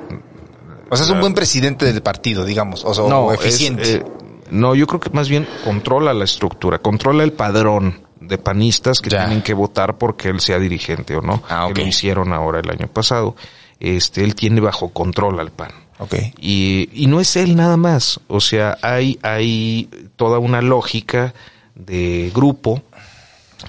O 0.96 0.98
sea, 0.98 1.06
es 1.06 1.12
un 1.12 1.20
buen 1.22 1.34
presidente 1.34 1.86
del 1.86 2.02
partido, 2.02 2.44
digamos. 2.46 2.84
O 2.86 2.94
sea, 2.94 3.04
o 3.04 3.32
es, 3.34 3.40
eficiente. 3.40 3.94
eh, 3.96 4.04
no, 4.52 4.76
yo 4.76 4.88
creo 4.88 5.00
que 5.00 5.10
más 5.12 5.30
bien 5.30 5.48
controla 5.64 6.14
la 6.14 6.24
estructura, 6.26 6.80
controla 6.80 7.24
el 7.24 7.34
padrón 7.34 8.02
de 8.20 8.38
panistas 8.38 9.00
que 9.02 9.10
Ya. 9.10 9.26
tienen 9.26 9.44
que 9.44 9.54
votar 9.54 9.98
porque 9.98 10.30
él 10.30 10.40
sea 10.40 10.58
dirigente 10.60 11.16
o 11.16 11.22
no. 11.22 11.44
Ah, 11.50 11.70
Que 11.74 11.82
lo 11.82 11.88
hicieron 11.88 12.34
ahora 12.34 12.60
el 12.60 12.70
año 12.70 12.88
pasado. 12.88 13.36
Este, 13.80 14.24
él 14.24 14.36
tiene 14.36 14.62
bajo 14.62 14.90
control 14.90 15.40
al 15.40 15.52
PAN. 15.52 15.72
ok. 16.00 16.16
Y, 16.40 16.90
y 16.94 17.08
no 17.08 17.20
es 17.20 17.36
él 17.36 17.56
nada 17.56 17.78
más. 17.78 18.20
O 18.28 18.40
sea, 18.40 18.78
hay, 18.82 19.20
hay 19.22 19.90
toda 20.16 20.40
una 20.40 20.62
lógica 20.62 21.34
de 21.76 22.32
grupo 22.34 22.82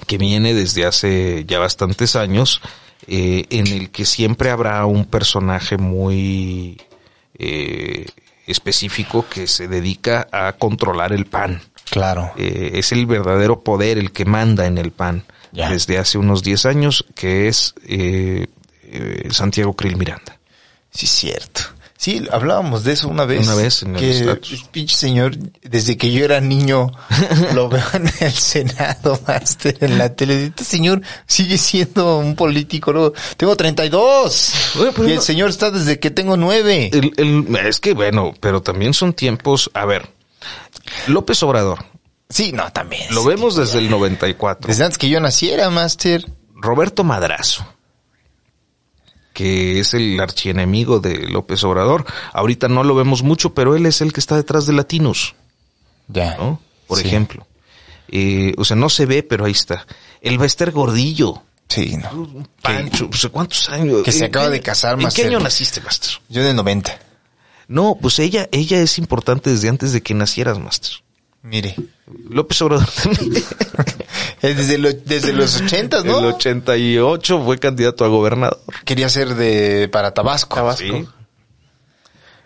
que 0.05 0.17
viene 0.17 0.53
desde 0.53 0.85
hace 0.85 1.43
ya 1.45 1.59
bastantes 1.59 2.15
años, 2.15 2.61
eh, 3.07 3.45
en 3.49 3.67
el 3.67 3.89
que 3.89 4.05
siempre 4.05 4.49
habrá 4.49 4.85
un 4.85 5.05
personaje 5.05 5.77
muy 5.77 6.79
eh, 7.39 8.05
específico 8.45 9.25
que 9.29 9.47
se 9.47 9.67
dedica 9.67 10.27
a 10.31 10.53
controlar 10.53 11.11
el 11.13 11.25
pan. 11.25 11.61
Claro. 11.89 12.31
Eh, 12.37 12.71
es 12.75 12.91
el 12.91 13.05
verdadero 13.05 13.61
poder 13.61 13.97
el 13.97 14.11
que 14.11 14.25
manda 14.25 14.65
en 14.65 14.77
el 14.77 14.91
pan. 14.91 15.23
Ya. 15.51 15.69
desde 15.69 15.97
hace 15.97 16.17
unos 16.17 16.43
10 16.43 16.65
años, 16.65 17.05
que 17.15 17.47
es 17.47 17.73
eh, 17.87 18.47
eh, 18.83 19.27
Santiago 19.31 19.73
Krill 19.73 19.95
Miranda. 19.95 20.37
Sí, 20.91 21.07
cierto. 21.07 21.61
Sí, 21.99 22.27
hablábamos 22.31 22.83
de 22.83 22.93
eso 22.93 23.07
una 23.07 23.25
vez. 23.25 23.45
Una 23.47 23.55
vez 23.55 23.81
en 23.81 23.95
el 23.95 24.01
que 24.01 24.19
el 24.19 24.39
pinche 24.71 24.95
señor, 24.95 25.35
desde 25.63 25.97
que 25.97 26.11
yo 26.11 26.23
era 26.23 26.39
niño, 26.39 26.91
lo 27.55 27.69
veo 27.69 27.83
en 27.93 28.07
el 28.19 28.31
Senado, 28.31 29.19
Master, 29.27 29.75
en 29.81 29.97
la 29.97 30.13
tele. 30.15 30.45
Este 30.45 30.63
señor 30.63 31.01
sigue 31.25 31.57
siendo 31.57 32.19
un 32.19 32.35
político. 32.35 32.93
Luego, 32.93 33.13
tengo 33.35 33.55
32. 33.55 34.53
Oye, 34.79 34.91
y 35.07 35.09
el 35.09 35.15
no- 35.15 35.21
señor 35.21 35.49
está 35.49 35.71
desde 35.71 35.99
que 35.99 36.11
tengo 36.11 36.37
9. 36.37 36.91
El- 36.93 37.13
el- 37.17 37.55
es 37.65 37.79
que 37.79 37.93
bueno, 37.93 38.33
pero 38.39 38.61
también 38.61 38.93
son 38.93 39.13
tiempos, 39.13 39.71
a 39.73 39.85
ver, 39.85 40.07
López 41.07 41.41
Obrador, 41.43 41.83
Sí, 42.29 42.51
no, 42.51 42.71
también. 42.71 43.13
lo 43.13 43.23
vemos 43.23 43.55
desde 43.55 43.79
el 43.79 43.89
94. 43.89 44.67
Desde 44.67 44.83
antes 44.83 44.97
que 44.99 45.09
yo 45.09 45.19
naciera, 45.19 45.69
Master. 45.71 46.25
Roberto 46.53 47.03
Madrazo, 47.03 47.65
que 49.37 49.79
es 49.79 49.93
el 49.93 50.19
archienemigo 50.19 50.99
de 50.99 51.27
López 51.27 51.63
Obrador. 51.63 52.05
Ahorita 52.33 52.67
no 52.69 52.83
lo 52.83 52.95
vemos 52.95 53.21
mucho, 53.21 53.53
pero 53.53 53.75
él 53.75 53.85
es 53.85 54.01
el 54.01 54.11
que 54.11 54.19
está 54.19 54.35
detrás 54.35 54.65
de 54.65 54.73
Latinos, 54.73 55.35
Ya. 56.07 56.35
¿no? 56.37 56.59
Por 56.87 56.97
Sí. 56.99 57.05
ejemplo. 57.07 57.45
Eh, 58.07 58.55
o 58.57 58.65
sea, 58.65 58.75
no 58.75 58.89
se 58.89 59.05
ve, 59.05 59.21
pero 59.21 59.45
ahí 59.45 59.51
está. 59.51 59.85
El 60.21 60.39
Bester 60.39 60.71
Gordillo. 60.71 61.43
Sí, 61.69 61.97
no. 61.97 62.09
Un 62.13 62.47
Pancho, 62.63 63.11
pues, 63.11 63.27
¿cuántos 63.31 63.69
años? 63.69 64.01
Que 64.01 64.11
se 64.11 64.19
¿En 64.19 64.25
acaba 64.31 64.47
qué- 64.47 64.53
de 64.53 64.61
casar, 64.61 64.93
¿En 64.93 64.99
qué 64.99 65.03
Master. 65.03 65.27
año 65.27 65.39
naciste, 65.39 65.81
Master? 65.81 66.09
Yo 66.29 66.43
de 66.43 66.55
90. 66.55 66.97
No, 67.67 67.95
pues 68.01 68.17
ella, 68.17 68.49
ella 68.51 68.81
es 68.81 68.97
importante 68.97 69.51
desde 69.51 69.69
antes 69.69 69.91
de 69.93 70.01
que 70.01 70.15
nacieras, 70.15 70.57
Master. 70.57 70.93
Mire. 71.47 71.75
López 72.29 72.61
Obrador 72.61 72.87
también. 73.03 73.43
Es 74.39 74.55
desde, 74.55 74.77
lo- 74.77 74.93
desde 74.93 75.33
los 75.33 75.59
80, 75.61 76.03
¿no? 76.03 76.19
El 76.19 76.25
88 76.25 77.43
fue 77.43 77.57
candidato 77.57 78.05
a 78.05 78.07
gobernador. 78.07 78.59
Quería 78.85 79.09
ser 79.09 79.33
de 79.33 79.89
para 79.91 80.13
Tabasco. 80.13 80.73
Sí. 80.73 81.07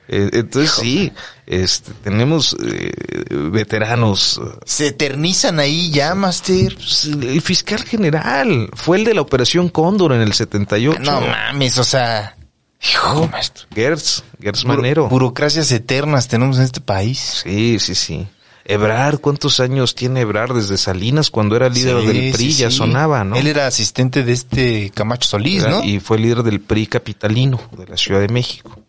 Eh, 0.07 0.29
entonces 0.33 0.71
sí, 0.71 1.11
este, 1.45 1.91
tenemos 2.03 2.55
eh, 2.63 2.91
veteranos. 3.29 4.39
Se 4.65 4.87
eternizan 4.87 5.59
ahí 5.59 5.91
ya, 5.91 6.15
Master. 6.15 6.75
Pues, 6.75 7.05
El 7.05 7.41
fiscal 7.41 7.83
general 7.83 8.69
fue 8.73 8.97
el 8.97 9.03
de 9.03 9.13
la 9.13 9.21
Operación 9.21 9.67
Cóndor 9.69 10.13
en 10.13 10.21
el 10.21 10.31
78. 10.33 10.99
No 11.01 11.19
mames, 11.21 11.77
o 11.77 11.83
sea. 11.83 12.37
Hijo, 12.83 13.27
maestro. 13.27 13.67
Gertz, 13.75 14.23
Gertz 14.41 14.63
Buro- 14.63 14.77
Manero. 14.77 15.07
burocracias 15.09 15.71
eternas 15.71 16.27
tenemos 16.29 16.57
en 16.57 16.63
este 16.63 16.81
país. 16.81 17.41
Sí, 17.43 17.77
sí, 17.79 17.95
sí. 17.95 18.27
Ebrard, 18.73 19.19
¿cuántos 19.19 19.59
años 19.59 19.95
tiene 19.95 20.21
Ebrard 20.21 20.53
desde 20.55 20.77
Salinas 20.77 21.29
cuando 21.31 21.55
era 21.55 21.69
líder 21.69 21.99
Sí, 22.01 22.07
del 22.07 22.31
PRI? 22.33 22.51
sí, 22.53 22.61
ya 22.61 22.69
sí. 22.71 22.77
sonaba, 22.77 23.23
¿no? 23.23 23.35
Él 23.35 23.47
era 23.47 23.67
asistente 23.67 24.23
de 24.23 24.31
este 24.31 24.91
Camacho 24.93 25.27
Solís, 25.29 25.67
¿no? 25.67 25.83
Y 25.83 25.99
fue 25.99 26.17
líder 26.19 26.43
del 26.43 26.61
PRI 26.61 26.87
capitalino 26.87 27.59
de 27.77 27.87
la 27.87 27.97
Ciudad 27.97 28.19
de 28.21 28.27
México. 28.29 28.79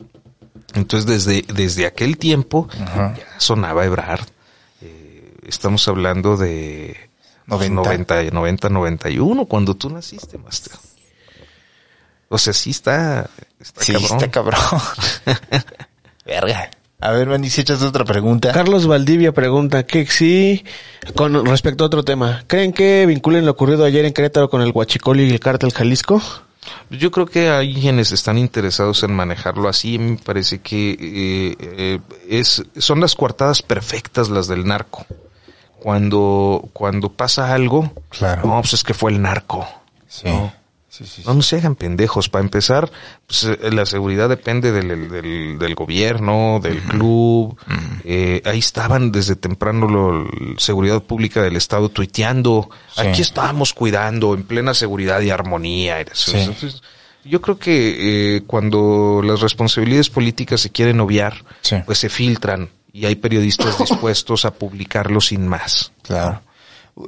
Entonces, 0.75 1.07
desde, 1.27 1.43
desde 1.53 1.87
aquel 1.87 2.17
tiempo 2.17 2.69
Ajá. 2.81 3.15
ya 3.19 3.41
sonaba 3.41 3.85
Ebrard. 3.85 4.27
Eh, 4.81 5.35
estamos 5.47 5.87
hablando 5.89 6.37
de 6.37 6.97
pues, 7.47 7.71
90. 7.71 8.15
90, 8.15 8.31
90, 8.35 8.69
91, 8.71 9.45
cuando 9.47 9.75
tú 9.75 9.91
naciste, 9.91 10.39
Master. 10.39 10.73
O 12.29 12.39
sea, 12.39 12.53
sí 12.55 12.71
está, 12.71 13.29
está 13.61 13.83
sí, 13.85 13.93
cabrón. 13.93 14.17
está 14.17 14.31
cabrón. 14.31 14.61
Verga. 16.25 16.71
A 17.03 17.11
ver, 17.11 17.27
Manny, 17.29 17.51
si 17.51 17.61
echas 17.63 17.83
otra 17.83 18.05
pregunta. 18.05 18.53
Carlos 18.53 18.87
Valdivia 18.87 19.33
pregunta 19.33 19.85
que 19.85 20.07
sí, 20.07 20.65
con 21.17 21.45
respecto 21.47 21.83
a 21.83 21.89
otro 21.89 22.05
tema, 22.05 22.45
¿creen 22.47 22.73
que 22.73 23.05
vinculen 23.07 23.45
lo 23.45 23.51
ocurrido 23.53 23.85
ayer 23.85 24.05
en 24.05 24.13
Querétaro 24.13 24.49
con 24.49 24.63
el 24.63 24.71
Huachicol 24.73 25.21
y 25.21 25.29
el 25.31 25.41
Cártel 25.41 25.73
Jalisco? 25.73 26.23
Yo 26.91 27.11
creo 27.11 27.27
que 27.27 27.51
hay 27.51 27.75
quienes 27.75 28.13
están 28.13 28.39
interesados 28.39 29.03
en 29.03 29.13
manejarlo 29.13 29.69
así. 29.69 29.99
Me 29.99 30.17
parece 30.17 30.61
que 30.61 30.93
eh, 30.93 31.57
eh, 31.61 31.99
es, 32.29 32.63
son 32.79 33.01
las 33.01 33.17
coartadas 33.17 33.63
perfectas 33.63 34.29
las 34.29 34.47
del 34.47 34.65
narco. 34.65 35.05
Cuando, 35.81 36.69
cuando 36.73 37.09
pasa 37.09 37.53
algo, 37.53 37.91
Claro. 38.11 38.43
no, 38.47 38.61
pues 38.61 38.75
es 38.75 38.85
que 38.85 38.95
fue 38.95 39.11
el 39.11 39.21
narco. 39.21 39.67
Sí. 40.07 40.29
No. 40.29 40.53
Sí, 40.93 41.07
sí, 41.07 41.23
sí. 41.23 41.23
No, 41.25 41.33
no 41.33 41.41
se 41.41 41.57
hagan 41.57 41.75
pendejos. 41.75 42.29
Para 42.29 42.45
empezar, 42.45 42.93
pues, 43.27 43.45
eh, 43.45 43.71
la 43.73 43.87
seguridad 43.87 44.29
depende 44.29 44.73
del, 44.73 45.09
del, 45.09 45.59
del 45.59 45.75
gobierno, 45.75 46.61
del 46.63 46.83
club. 46.83 47.57
Eh, 48.05 48.43
ahí 48.45 48.59
estaban 48.59 49.11
desde 49.11 49.35
temprano 49.35 49.89
la 49.89 50.29
seguridad 50.59 51.03
pública 51.03 51.41
del 51.41 51.57
Estado 51.57 51.89
tuiteando. 51.89 52.69
Aquí 52.99 53.23
estamos 53.23 53.73
cuidando 53.73 54.35
en 54.35 54.43
plena 54.43 54.75
seguridad 54.75 55.23
y 55.23 55.31
armonía. 55.31 55.99
Entonces, 55.99 56.83
yo 57.25 57.41
creo 57.41 57.59
que 57.59 58.37
eh, 58.37 58.43
cuando 58.47 59.23
las 59.25 59.41
responsabilidades 59.41 60.11
políticas 60.11 60.61
se 60.61 60.69
quieren 60.69 61.01
obviar, 61.01 61.43
pues 61.87 62.01
se 62.01 62.11
filtran 62.11 62.69
y 62.93 63.07
hay 63.07 63.15
periodistas 63.15 63.79
dispuestos 63.89 64.45
a 64.45 64.53
publicarlo 64.53 65.23
sin 65.23 65.49
más. 65.49 65.91
Claro. 66.03 66.43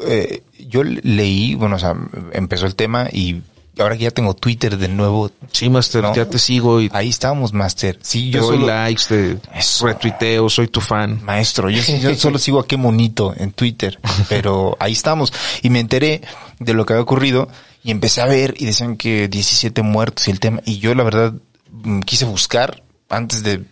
Eh, 0.07 0.43
yo 0.69 0.83
leí, 0.83 1.55
bueno, 1.55 1.77
o 1.77 1.79
sea, 1.79 1.95
empezó 2.33 2.65
el 2.65 2.77
tema 2.77 3.09
y 3.13 3.43
ahora 3.79 3.97
que 3.97 4.05
ya 4.05 4.11
tengo 4.11 4.35
Twitter 4.35 4.77
de 4.77 4.89
nuevo, 4.89 5.31
Sí, 5.53 5.69
Master, 5.69 6.03
No. 6.03 6.15
ya 6.15 6.27
te 6.29 6.39
sigo 6.39 6.81
y 6.81 6.91
ahí 6.93 7.09
estábamos, 7.09 7.53
Master. 7.53 7.99
Sí, 8.03 8.31
te 8.31 8.39
yo 8.39 8.47
doy 8.47 8.57
solo, 8.59 8.67
likes, 8.67 9.03
te 9.09 9.39
Eso. 9.59 9.87
retuiteo, 9.87 10.49
soy 10.49 10.69
tu 10.69 10.81
fan. 10.81 11.21
maestro, 11.25 11.71
yo, 11.71 11.81
yo 11.99 12.15
solo 12.17 12.39
sigo 12.39 12.61
a 12.61 12.67
qué 12.67 12.77
monito 12.77 13.35
en 13.37 13.53
Twitter, 13.53 13.99
pero 14.29 14.77
ahí 14.81 14.93
estamos. 14.93 15.33
Y 15.63 15.71
me 15.71 15.81
enteré 15.81 16.23
de 16.59 16.75
lo 16.75 16.85
que 16.87 16.93
había 16.95 17.03
ocurrido 17.03 17.49
y 17.83 17.91
empecé 17.91 18.21
a 18.21 18.27
ver 18.27 18.55
y 18.59 18.65
decían 18.67 18.97
que 18.97 19.29
17 19.29 19.83
muertos 19.83 20.29
y 20.29 20.31
el 20.31 20.41
tema. 20.41 20.61
Y 20.65 20.79
yo 20.79 20.95
la 20.95 21.05
verdad 21.05 21.35
mm, 21.71 22.01
quise 22.01 22.25
buscar 22.25 22.83
antes 23.09 23.43
de 23.43 23.65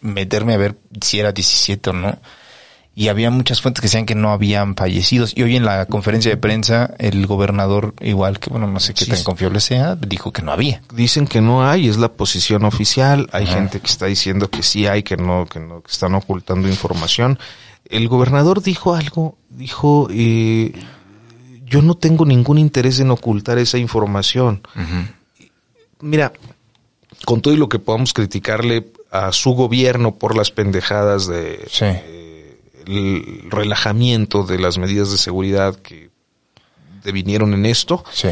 meterme 0.00 0.54
a 0.54 0.58
ver 0.58 0.76
si 1.00 1.18
era 1.18 1.32
17 1.32 1.90
o 1.90 1.92
no. 1.92 2.18
Y 2.98 3.06
había 3.10 3.30
muchas 3.30 3.60
fuentes 3.62 3.80
que 3.80 3.84
decían 3.86 4.06
que 4.06 4.16
no 4.16 4.32
habían 4.32 4.74
fallecidos. 4.74 5.32
Y 5.36 5.44
hoy 5.44 5.54
en 5.54 5.64
la 5.64 5.86
conferencia 5.86 6.32
de 6.32 6.36
prensa, 6.36 6.94
el 6.98 7.28
gobernador, 7.28 7.94
igual 8.00 8.40
que, 8.40 8.50
bueno, 8.50 8.66
no 8.66 8.80
sé 8.80 8.92
qué 8.92 9.04
Sí. 9.04 9.10
tan 9.12 9.22
confiable 9.22 9.60
sea, 9.60 9.94
dijo 9.94 10.32
que 10.32 10.42
no 10.42 10.50
había. 10.50 10.82
Dicen 10.92 11.28
que 11.28 11.40
no 11.40 11.64
hay, 11.64 11.86
es 11.88 11.96
la 11.96 12.08
posición 12.08 12.64
oficial. 12.64 13.28
Hay 13.30 13.46
gente 13.46 13.78
que 13.78 13.86
está 13.86 14.06
diciendo 14.06 14.50
que 14.50 14.64
sí 14.64 14.88
hay, 14.88 15.04
que 15.04 15.16
no, 15.16 15.46
que 15.46 15.60
no, 15.60 15.80
que 15.80 15.92
están 15.92 16.14
ocultando 16.16 16.66
información. 16.68 17.38
El 17.88 18.08
gobernador 18.08 18.62
dijo 18.64 18.96
algo, 18.96 19.36
dijo, 19.48 20.08
eh, 20.10 20.72
yo 21.66 21.82
no 21.82 21.94
tengo 21.94 22.24
ningún 22.24 22.58
interés 22.58 22.98
en 22.98 23.12
ocultar 23.12 23.58
esa 23.58 23.78
información. 23.78 24.62
Mira, 26.00 26.32
con 27.24 27.40
todo 27.42 27.54
y 27.54 27.56
lo 27.58 27.68
que 27.68 27.78
podamos 27.78 28.12
criticarle 28.12 28.88
a 29.12 29.30
su 29.32 29.52
gobierno 29.52 30.16
por 30.16 30.36
las 30.36 30.50
pendejadas 30.50 31.28
de 31.28 31.64
Sí. 31.70 31.84
eh, 31.84 32.17
el 32.88 33.50
relajamiento 33.50 34.42
de 34.44 34.58
las 34.58 34.78
medidas 34.78 35.10
de 35.10 35.18
seguridad 35.18 35.76
que 35.76 36.10
devinieron 37.04 37.54
en 37.54 37.66
esto, 37.66 38.04
Sí. 38.12 38.28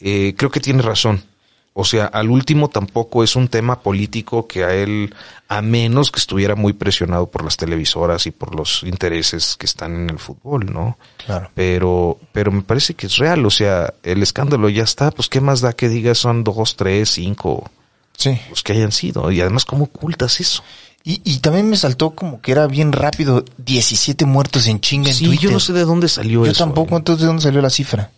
eh, 0.00 0.34
creo 0.36 0.50
que 0.50 0.60
tiene 0.60 0.82
razón. 0.82 1.24
O 1.72 1.84
sea, 1.84 2.06
al 2.06 2.30
último 2.30 2.68
tampoco 2.68 3.22
es 3.22 3.36
un 3.36 3.46
tema 3.48 3.80
político 3.80 4.48
que 4.48 4.64
a 4.64 4.74
él, 4.74 5.14
a 5.48 5.62
menos 5.62 6.10
que 6.10 6.18
estuviera 6.18 6.56
muy 6.56 6.72
presionado 6.72 7.30
por 7.30 7.44
las 7.44 7.56
televisoras 7.56 8.26
y 8.26 8.32
por 8.32 8.56
los 8.56 8.82
intereses 8.82 9.56
que 9.56 9.66
están 9.66 9.94
en 9.94 10.10
el 10.10 10.18
fútbol, 10.18 10.66
¿no? 10.72 10.98
Claro. 11.24 11.48
Pero, 11.54 12.18
pero 12.32 12.50
me 12.50 12.62
parece 12.62 12.94
que 12.94 13.06
es 13.06 13.16
real. 13.18 13.46
O 13.46 13.50
sea, 13.50 13.94
el 14.02 14.20
escándalo 14.22 14.68
ya 14.68 14.82
está. 14.82 15.12
Pues 15.12 15.28
qué 15.28 15.40
más 15.40 15.60
da 15.60 15.72
que 15.72 15.88
digas 15.88 16.18
son 16.18 16.42
dos, 16.42 16.76
tres, 16.76 17.08
cinco, 17.10 17.70
Sí. 18.16 18.38
los 18.50 18.62
que 18.64 18.72
hayan 18.72 18.92
sido. 18.92 19.30
Y 19.30 19.40
además, 19.40 19.64
¿cómo 19.64 19.84
ocultas 19.84 20.40
eso? 20.40 20.62
Y, 21.02 21.22
y 21.24 21.38
también 21.38 21.68
me 21.70 21.76
saltó 21.76 22.10
como 22.10 22.40
que 22.42 22.52
era 22.52 22.66
bien 22.66 22.92
rápido, 22.92 23.44
17 23.58 24.26
muertos 24.26 24.66
en 24.66 24.80
chinga 24.80 25.08
en 25.08 25.14
Sí, 25.14 25.24
Twitter. 25.26 25.44
yo 25.44 25.50
no 25.50 25.60
sé 25.60 25.72
de 25.72 25.84
dónde 25.84 26.08
salió 26.08 26.44
Yo 26.44 26.50
eso. 26.52 26.62
tampoco, 26.64 26.94
¿eh? 26.94 26.98
entonces, 26.98 27.22
¿de 27.22 27.26
dónde 27.28 27.42
salió 27.42 27.62
la 27.62 27.70
cifra? 27.70 28.10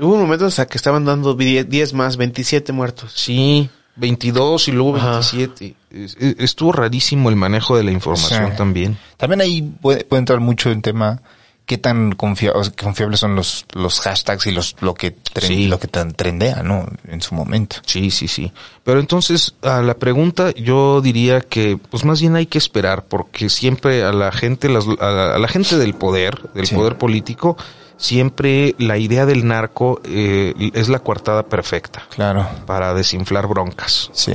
Hubo 0.00 0.14
un 0.14 0.20
momento 0.22 0.46
hasta 0.46 0.66
que 0.66 0.76
estaban 0.78 1.04
dando 1.04 1.34
10 1.34 1.68
10 1.68 1.92
más, 1.94 2.16
27 2.16 2.72
muertos. 2.72 3.12
Sí, 3.14 3.68
22 3.96 4.68
y 4.68 4.72
luego 4.72 4.96
Ajá. 4.96 5.10
27. 5.12 5.74
Es- 5.90 6.16
es- 6.18 6.36
Estuvo 6.38 6.72
rarísimo 6.72 7.28
el 7.30 7.36
manejo 7.36 7.76
de 7.76 7.84
la 7.84 7.92
información 7.92 8.50
Sí. 8.50 8.56
también. 8.56 8.98
También 9.16 9.40
ahí 9.40 9.62
puede, 9.62 10.04
puede 10.04 10.18
entrar 10.20 10.40
mucho 10.40 10.70
en 10.70 10.82
tema 10.82 11.20
qué 11.68 11.78
tan 11.78 12.10
confia- 12.16 12.52
confiables 12.80 13.20
son 13.20 13.36
los, 13.36 13.66
los 13.74 14.00
hashtags 14.00 14.46
y 14.46 14.50
los 14.50 14.74
lo 14.80 14.94
que 14.94 15.14
tren- 15.14 15.46
Sí. 15.46 15.66
lo 15.68 15.78
que 15.78 15.86
tan 15.86 16.12
trendea, 16.14 16.62
¿no? 16.64 16.86
En 17.06 17.20
su 17.20 17.34
momento. 17.36 17.76
Sí, 17.86 18.10
sí, 18.10 18.26
sí. 18.26 18.50
Pero 18.82 18.98
entonces, 18.98 19.54
a 19.62 19.82
la 19.82 19.94
pregunta, 19.94 20.50
yo 20.56 21.00
diría 21.02 21.40
que, 21.42 21.76
pues 21.90 22.04
más 22.04 22.20
bien 22.20 22.34
hay 22.36 22.46
que 22.46 22.58
esperar, 22.58 23.04
porque 23.04 23.48
siempre 23.50 24.02
a 24.02 24.12
la 24.12 24.32
gente, 24.32 24.68
las- 24.68 24.86
a, 24.98 25.10
la, 25.10 25.34
a 25.36 25.38
la 25.38 25.48
gente 25.48 25.76
del 25.76 25.94
poder, 25.94 26.50
del 26.54 26.66
Sí. 26.66 26.74
poder 26.74 26.96
político, 26.98 27.56
siempre 27.98 28.74
la 28.78 28.96
idea 28.96 29.26
del 29.26 29.46
narco 29.46 30.00
eh, 30.04 30.54
es 30.72 30.88
la 30.88 31.00
coartada 31.00 31.42
perfecta 31.44 32.06
Claro. 32.10 32.48
para 32.66 32.94
desinflar 32.94 33.46
broncas. 33.46 34.10
Sí. 34.14 34.32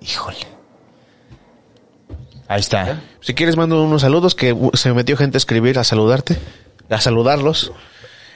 Híjole. 0.00 0.38
Ahí 2.52 2.60
está. 2.60 3.00
Si 3.20 3.34
quieres 3.34 3.56
mando 3.56 3.82
unos 3.82 4.02
saludos 4.02 4.34
que 4.34 4.54
se 4.74 4.92
metió 4.92 5.16
gente 5.16 5.36
a 5.36 5.38
escribir, 5.38 5.78
a 5.78 5.84
saludarte, 5.84 6.36
a 6.90 7.00
saludarlos. 7.00 7.72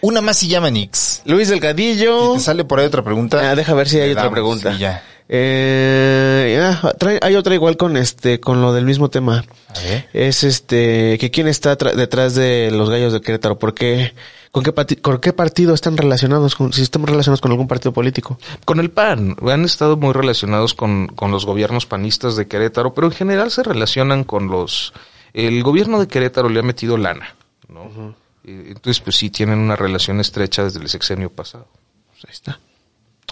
Una 0.01 0.20
más 0.20 0.43
y 0.43 0.48
llama 0.48 0.70
Nix. 0.70 1.22
Luis 1.24 1.48
Delgadillo. 1.48 2.32
Si 2.32 2.38
te 2.38 2.44
sale 2.44 2.64
por 2.64 2.78
ahí 2.80 2.86
otra 2.86 3.02
pregunta. 3.02 3.51
Ah, 3.51 3.55
deja 3.55 3.74
ver 3.74 3.88
si 3.88 3.98
hay 4.01 4.10
otra 4.12 4.22
damos 4.24 4.34
pregunta. 4.34 4.72
y 4.72 4.78
ya. 4.78 5.02
Eh, 5.28 6.59
ah, 6.62 6.93
trae- 6.98 7.18
hay 7.22 7.34
otra 7.34 7.55
igual 7.55 7.76
con 7.76 7.97
este, 7.97 8.38
con 8.40 8.60
lo 8.62 8.72
del 8.72 8.84
mismo 8.84 9.10
tema. 9.10 9.44
A 9.74 9.80
ver. 9.80 10.09
Es 10.12 10.44
este, 10.44 11.18
que 11.18 11.30
quién 11.30 11.48
está 11.48 11.74
detrás 11.76 12.34
de 12.34 12.70
los 12.72 12.88
gallos 12.90 13.12
de 13.12 13.20
Querétaro, 13.20 13.59
¿por 13.59 13.74
qué? 13.74 14.14
¿Con 14.57 14.65
qué, 14.65 14.97
con 15.03 15.19
qué 15.19 15.35
partido 15.35 15.74
están 15.74 15.99
relacionados? 15.99 16.55
Con, 16.57 16.73
si 16.73 16.81
están 16.81 17.07
relacionados 17.07 17.43
con 17.43 17.51
algún 17.51 17.69
partido 17.69 17.93
político. 17.93 18.39
Con 18.65 18.81
el 18.81 18.91
PAN, 18.91 19.37
han 19.47 19.66
estado 19.66 19.99
muy 19.99 20.15
relacionados 20.15 20.73
con, 20.73 21.09
con 21.09 21.31
los 21.31 21.45
gobiernos 21.45 21.85
panistas 21.85 22.37
de 22.37 22.49
Querétaro, 22.49 22.95
pero 22.95 23.09
en 23.09 23.12
general 23.12 23.51
se 23.51 23.62
relacionan 23.62 24.24
con 24.24 24.49
los... 24.49 24.95
El 25.35 25.62
gobierno 25.62 26.01
de 26.01 26.09
Querétaro 26.09 26.49
le 26.49 26.61
ha 26.61 26.62
metido 26.62 26.97
lana, 26.97 27.37
¿no? 27.69 28.15
Entonces, 28.45 29.01
pues 29.01 29.16
sí, 29.16 29.28
tienen 29.28 29.59
una 29.59 29.77
relación 29.77 30.20
estrecha 30.20 30.65
desde 30.65 30.81
el 30.81 30.89
sexenio 30.89 31.28
pasado. 31.28 31.69
Pues 32.12 32.24
ahí 32.24 32.33
está. 32.33 32.59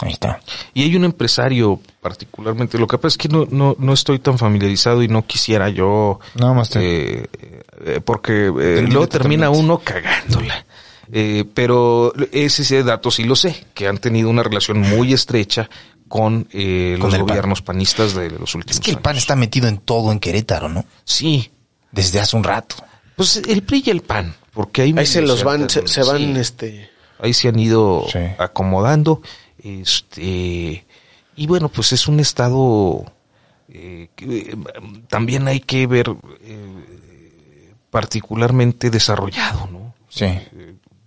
Ahí 0.02 0.12
está. 0.12 0.40
Y 0.74 0.82
hay 0.82 0.94
un 0.94 1.04
empresario 1.04 1.80
particularmente, 2.02 2.76
lo 2.76 2.86
que 2.86 2.98
pasa 2.98 3.14
es 3.14 3.16
que 3.16 3.28
no, 3.30 3.46
no, 3.50 3.76
no 3.78 3.94
estoy 3.94 4.18
tan 4.18 4.36
familiarizado 4.36 5.02
y 5.02 5.08
no 5.08 5.26
quisiera 5.26 5.70
yo... 5.70 6.20
No, 6.34 6.52
Master. 6.52 6.82
eh, 6.82 7.30
eh, 7.86 8.00
porque 8.04 8.48
eh, 8.48 8.82
luego 8.82 9.08
termina 9.08 9.46
totalmente. 9.46 9.64
uno 9.64 9.78
cagándola. 9.78 10.66
Eh, 11.12 11.44
pero 11.54 12.12
ese, 12.32 12.62
ese 12.62 12.82
dato 12.82 13.10
sí 13.10 13.24
lo 13.24 13.36
sé, 13.36 13.64
que 13.74 13.86
han 13.88 13.98
tenido 13.98 14.30
una 14.30 14.42
relación 14.42 14.78
muy 14.80 15.12
estrecha 15.12 15.68
con, 16.08 16.46
eh, 16.52 16.96
Con 17.00 17.10
los 17.10 17.18
PAN. 17.18 17.26
gobiernos 17.28 17.62
panistas 17.62 18.14
de 18.14 18.30
los 18.30 18.54
últimos 18.54 18.76
Es 18.76 18.80
que 18.80 18.90
el 18.90 18.96
años. 18.96 19.02
PAN 19.04 19.16
está 19.16 19.36
metido 19.36 19.68
en 19.68 19.78
todo 19.78 20.12
en 20.12 20.20
Querétaro, 20.20 20.68
¿no? 20.68 20.84
Sí, 21.04 21.50
Desde 21.92 22.20
hace 22.20 22.36
un 22.36 22.44
rato. 22.44 22.76
pues 23.16 23.36
el 23.48 23.62
PRI 23.62 23.82
y 23.86 23.90
el 23.90 24.00
PAN, 24.02 24.34
porque 24.52 24.82
ahí, 24.82 24.94
Ahí 24.96 25.06
se 25.06 25.22
los 25.22 25.44
van, 25.44 25.68
se, 25.70 25.80
van, 26.02 26.18
sí, 26.18 26.34
este, 26.36 26.90
ahí 27.20 27.32
se 27.32 27.48
han 27.48 27.58
ido 27.58 28.04
Sí. 28.12 28.18
acomodando. 28.38 29.22
Este, 29.62 30.84
y 31.36 31.46
bueno, 31.46 31.68
pues 31.68 31.92
es 31.92 32.06
un 32.08 32.20
estado 32.20 33.04
eh, 33.68 34.08
que, 34.14 34.24
eh, 34.38 34.56
también 35.08 35.48
hay 35.48 35.60
que 35.60 35.86
ver 35.86 36.14
eh, 36.42 37.72
particularmente 37.90 38.90
desarrollado, 38.90 39.68
¿no? 39.70 39.94
Sí. 40.08 40.26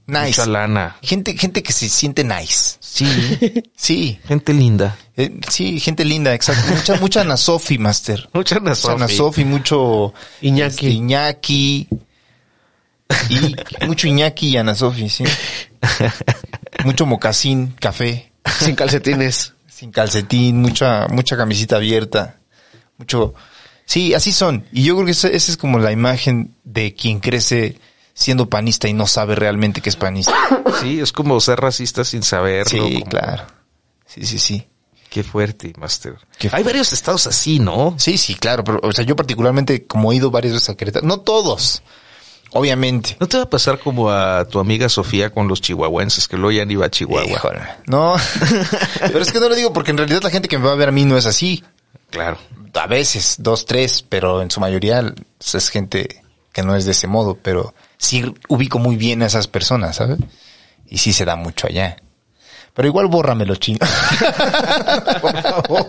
Nice. 0.07 0.27
Mucha 0.41 0.45
lana. 0.45 0.95
Gente, 1.01 1.38
gente 1.38 1.61
que 1.61 1.73
se 1.73 1.89
siente 1.89 2.23
nice. 2.23 2.77
Sí, 2.79 3.05
Sí. 3.75 4.19
gente 4.25 4.53
linda. 4.53 4.97
Eh, 5.17 5.39
sí, 5.49 5.79
gente 5.81 6.05
linda, 6.05 6.34
exacto. 6.34 6.73
Mucha, 6.73 6.95
mucha 6.95 7.21
Ana 7.21 7.35
Sofi, 7.38 7.77
Master. 7.77 8.29
Mucha 8.34 8.55
Ana 8.55 8.69
Mucha 8.71 8.91
Ana 8.93 9.07
Sofi. 9.07 9.15
Sofi, 9.17 9.45
mucho 9.45 10.13
Iñaki. 10.41 10.69
este, 10.75 10.89
Iñaki. 10.89 11.88
Y 13.29 13.55
mucho 13.85 14.07
Iñaki 14.07 14.49
y 14.49 14.57
Ana 14.57 14.75
Sofi, 14.75 15.09
sí. 15.09 15.23
Mucho 16.85 17.05
mocasín, 17.05 17.73
café, 17.79 18.31
sin 18.59 18.75
calcetines. 18.75 19.53
sin 19.67 19.91
calcetín, 19.91 20.61
mucha, 20.61 21.07
mucha 21.07 21.35
camisita 21.38 21.77
abierta, 21.77 22.38
mucho. 22.97 23.34
Sí, 23.85 24.13
así 24.13 24.31
son. 24.31 24.65
Y 24.71 24.84
yo 24.84 24.95
creo 24.95 25.05
que 25.05 25.11
esa, 25.13 25.27
esa 25.29 25.51
es 25.51 25.57
como 25.57 25.79
la 25.79 25.91
imagen 25.91 26.53
de 26.63 26.93
quien 26.93 27.19
crece 27.19 27.79
siendo 28.18 28.49
panista 28.49 28.88
y 28.88 28.94
no 28.94 29.06
sabe 29.06 29.35
realmente 29.35 29.80
que 29.80 29.89
es 29.89 29.95
panista. 29.95 30.34
Sí, 30.81 30.99
es 30.99 31.11
como 31.11 31.39
ser 31.39 31.60
racista 31.60 32.03
sin 32.03 32.22
saberlo. 32.23 32.85
Sí, 32.88 32.94
como- 33.02 33.06
claro. 33.06 33.44
Sí, 34.06 34.26
sí, 34.26 34.38
sí. 34.39 34.68
Qué 35.10 35.23
fuerte, 35.23 35.73
Master. 35.77 36.15
Qué 36.38 36.49
Hay 36.52 36.64
varios 36.64 36.94
estados 36.94 37.26
así, 37.27 37.57
¿no? 37.60 37.95
Sí, 37.98 38.18
sí, 38.18 38.35
claro, 38.35 38.64
pero, 38.64 38.80
o 38.84 38.91
sea, 38.91 39.03
yo 39.06 39.15
particularmente, 39.15 39.85
como 39.88 40.11
he 40.11 40.15
ido 40.18 40.30
varias 40.30 40.53
veces 40.53 40.69
a 40.69 40.76
Querétaro, 40.76 41.07
no 41.07 41.22
todos, 41.22 41.81
obviamente. 42.52 43.18
¿No 43.19 43.27
te 43.27 43.38
va 43.38 43.44
a 43.44 43.49
pasar 43.49 43.80
como 43.80 44.11
a 44.11 44.45
tu 44.45 44.60
amiga 44.60 44.88
Sofía 44.89 45.31
con 45.31 45.48
los 45.48 45.61
chihuahuenses, 45.61 46.27
que 46.27 46.38
luego 46.38 46.52
ya 46.52 46.65
ni 46.65 46.76
va 46.76 46.88
a 46.88 46.91
Chihuahua? 46.91 47.26
Híjole. 47.31 47.61
No, 47.88 48.15
pero 48.99 49.19
es 49.19 49.31
que 49.31 49.39
no 49.39 49.49
lo 49.49 49.56
digo 49.56 49.73
porque 49.73 49.91
en 49.91 49.98
realidad 49.98 50.22
la 50.22 50.30
gente 50.30 50.48
que 50.48 50.57
me 50.60 50.65
va 50.65 50.73
a 50.73 50.76
ver 50.76 50.89
a 50.89 50.91
mí 50.91 51.06
no 51.06 51.18
es 51.18 51.26
así. 51.26 51.64
Claro. 52.11 52.38
A 52.76 52.88
veces, 52.88 53.38
dos, 53.39 53.65
tres, 53.65 54.03
pero 54.07 54.41
en 54.41 54.52
su 54.52 54.60
mayoría 54.60 55.14
es 55.53 55.69
gente 55.69 56.23
que 56.52 56.61
no 56.64 56.76
es 56.76 56.85
de 56.85 56.91
ese 56.91 57.07
modo, 57.07 57.35
pero 57.41 57.73
sí 57.97 58.33
ubico 58.47 58.79
muy 58.79 58.95
bien 58.95 59.21
a 59.23 59.27
esas 59.27 59.47
personas, 59.47 59.95
¿sabes? 59.97 60.19
Y 60.87 60.97
sí 60.99 61.13
se 61.13 61.25
da 61.25 61.35
mucho 61.35 61.67
allá. 61.67 61.97
Pero 62.73 62.87
igual 62.87 63.07
bórramelo, 63.07 63.55
chino. 63.55 63.79
Por 65.21 65.41
favor. 65.41 65.87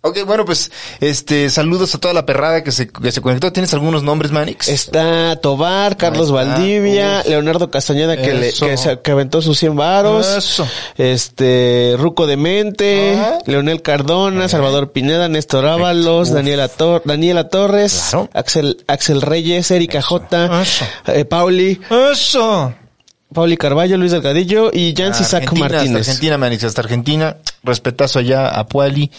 Ok, 0.00 0.18
bueno, 0.24 0.44
pues, 0.44 0.70
este, 1.00 1.50
saludos 1.50 1.92
a 1.94 1.98
toda 1.98 2.14
la 2.14 2.24
perrada 2.24 2.62
que 2.62 2.70
se, 2.70 2.86
que 2.88 3.10
se 3.10 3.20
conectó. 3.20 3.52
¿Tienes 3.52 3.74
algunos 3.74 4.04
nombres, 4.04 4.30
Manix? 4.30 4.68
Está 4.68 5.34
Tobar, 5.40 5.96
Carlos 5.96 6.28
está. 6.28 6.34
Valdivia, 6.34 7.18
Uf. 7.24 7.28
Leonardo 7.28 7.68
Castañeda 7.68 8.16
que, 8.16 8.32
le, 8.32 8.52
que, 8.52 8.76
se- 8.76 9.00
que 9.00 9.10
aventó 9.10 9.42
sus 9.42 9.58
100 9.58 9.74
varos, 9.74 10.24
Eso. 10.26 10.68
este 10.96 11.96
Ruco 11.98 12.28
Demente, 12.28 13.16
Ah. 13.18 13.38
Leonel 13.46 13.82
Cardona, 13.82 14.48
Salvador 14.48 14.92
Pineda, 14.92 15.28
Néstor 15.28 15.66
Ábalos. 15.66 16.30
Daniela, 16.30 16.68
Tor- 16.68 17.02
Daniela 17.04 17.48
Torres, 17.48 18.06
Claro. 18.10 18.28
Axel, 18.34 18.84
Axel 18.86 19.20
Reyes, 19.20 19.68
Erika 19.72 20.00
J, 20.00 20.62
Eso. 20.62 20.84
eh, 21.08 21.24
Pauli, 21.24 21.80
Eso. 22.12 22.72
Pauli 23.32 23.56
Carballo, 23.58 23.98
Luis 23.98 24.12
Delgadillo 24.12 24.70
y 24.72 24.94
Jancy 24.96 25.22
Sac 25.22 25.42
Argentina, 25.42 25.66
hasta 25.66 25.76
Martínez. 25.78 26.08
Argentina, 26.08 26.38
Manix, 26.38 26.64
hasta 26.64 26.80
Argentina. 26.80 27.36
Respetazo 27.62 28.18
allá 28.20 28.48
a 28.48 28.66
Puali. 28.66 29.10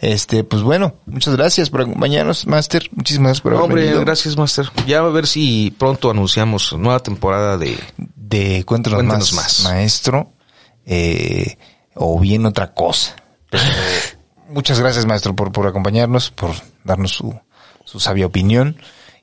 Este, 0.00 0.44
pues 0.44 0.62
bueno, 0.62 0.96
muchas 1.06 1.34
gracias 1.36 1.70
por 1.70 1.80
acompañarnos, 1.80 2.46
Master. 2.46 2.88
Muchísimas 2.92 3.28
gracias 3.28 3.40
por 3.40 3.52
haber 3.52 3.64
Hombre, 3.64 3.82
venido. 3.82 4.00
gracias, 4.00 4.36
Master. 4.36 4.66
Ya 4.86 4.98
a 4.98 5.02
ver 5.08 5.26
si 5.26 5.74
pronto 5.78 6.10
anunciamos 6.10 6.74
nueva 6.74 7.00
temporada 7.00 7.56
de... 7.56 7.78
De 7.96 8.64
Cuéntanos, 8.64 8.98
Cuéntanos 8.98 9.32
más, 9.32 9.60
más. 9.62 9.72
maestro. 9.72 10.32
Eh, 10.84 11.56
o 11.94 12.18
bien 12.20 12.44
otra 12.44 12.74
cosa. 12.74 13.16
Pero, 13.48 13.64
muchas 14.50 14.78
gracias, 14.78 15.06
maestro, 15.06 15.34
por, 15.34 15.52
por 15.52 15.66
acompañarnos, 15.66 16.30
por 16.30 16.50
darnos 16.84 17.12
su, 17.12 17.38
su 17.84 17.98
sabia 18.00 18.26
opinión. 18.26 18.76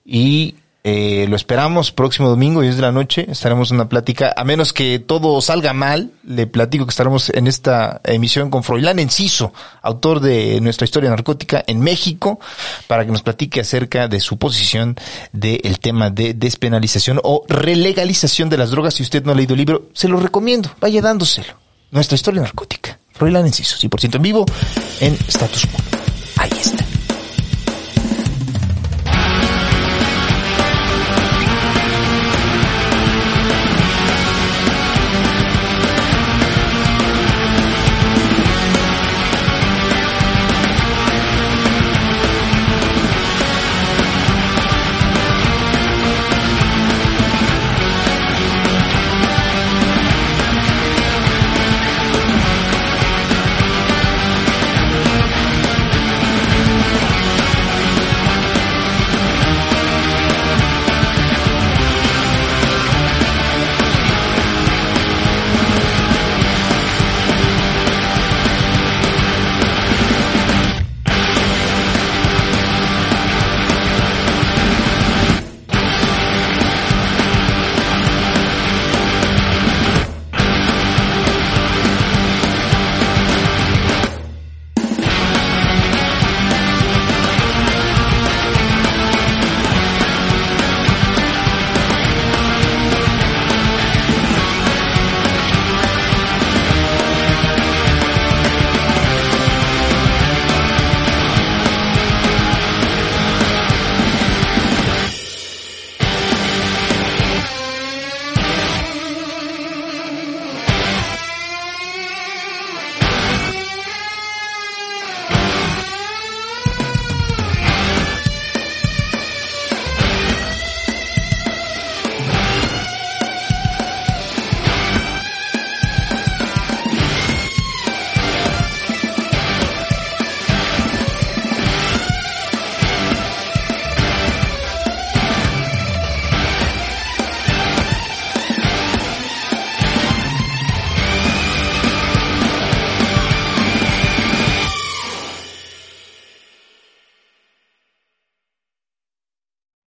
Y 0.03 0.55
eh, 0.83 1.27
lo 1.29 1.35
esperamos 1.35 1.91
próximo 1.91 2.27
domingo, 2.27 2.61
10 2.61 2.75
de 2.75 2.81
la 2.81 2.91
noche. 2.91 3.27
Estaremos 3.29 3.69
en 3.69 3.75
una 3.75 3.87
plática, 3.87 4.33
a 4.35 4.43
menos 4.43 4.73
que 4.73 4.97
todo 4.97 5.39
salga 5.41 5.73
mal, 5.73 6.11
le 6.23 6.47
platico 6.47 6.85
que 6.85 6.89
estaremos 6.89 7.29
en 7.29 7.45
esta 7.45 8.01
emisión 8.03 8.49
con 8.49 8.63
Froilán 8.63 8.97
Enciso, 8.97 9.53
autor 9.83 10.21
de 10.21 10.59
nuestra 10.61 10.85
historia 10.85 11.11
narcótica 11.11 11.63
en 11.67 11.81
México, 11.81 12.39
para 12.87 13.05
que 13.05 13.11
nos 13.11 13.21
platique 13.21 13.61
acerca 13.61 14.07
de 14.07 14.19
su 14.19 14.37
posición 14.37 14.95
del 15.33 15.79
tema 15.79 16.09
de 16.09 16.33
despenalización 16.33 17.19
o 17.23 17.43
relegalización 17.47 18.49
de 18.49 18.57
las 18.57 18.71
drogas. 18.71 18.95
Si 18.95 19.03
usted 19.03 19.23
no 19.23 19.33
ha 19.33 19.35
leído 19.35 19.53
el 19.53 19.59
libro, 19.59 19.89
se 19.93 20.07
lo 20.07 20.19
recomiendo, 20.19 20.71
vaya 20.79 21.01
dándoselo. 21.01 21.53
Nuestra 21.91 22.15
historia 22.15 22.41
narcótica. 22.41 22.97
Froilán 23.13 23.45
Enciso, 23.45 23.77
100% 23.77 24.15
en 24.15 24.21
vivo 24.21 24.45
en 24.99 25.13
Status 25.27 25.67
Quo. 25.67 25.79
Ahí 26.37 26.49
está. 26.59 26.80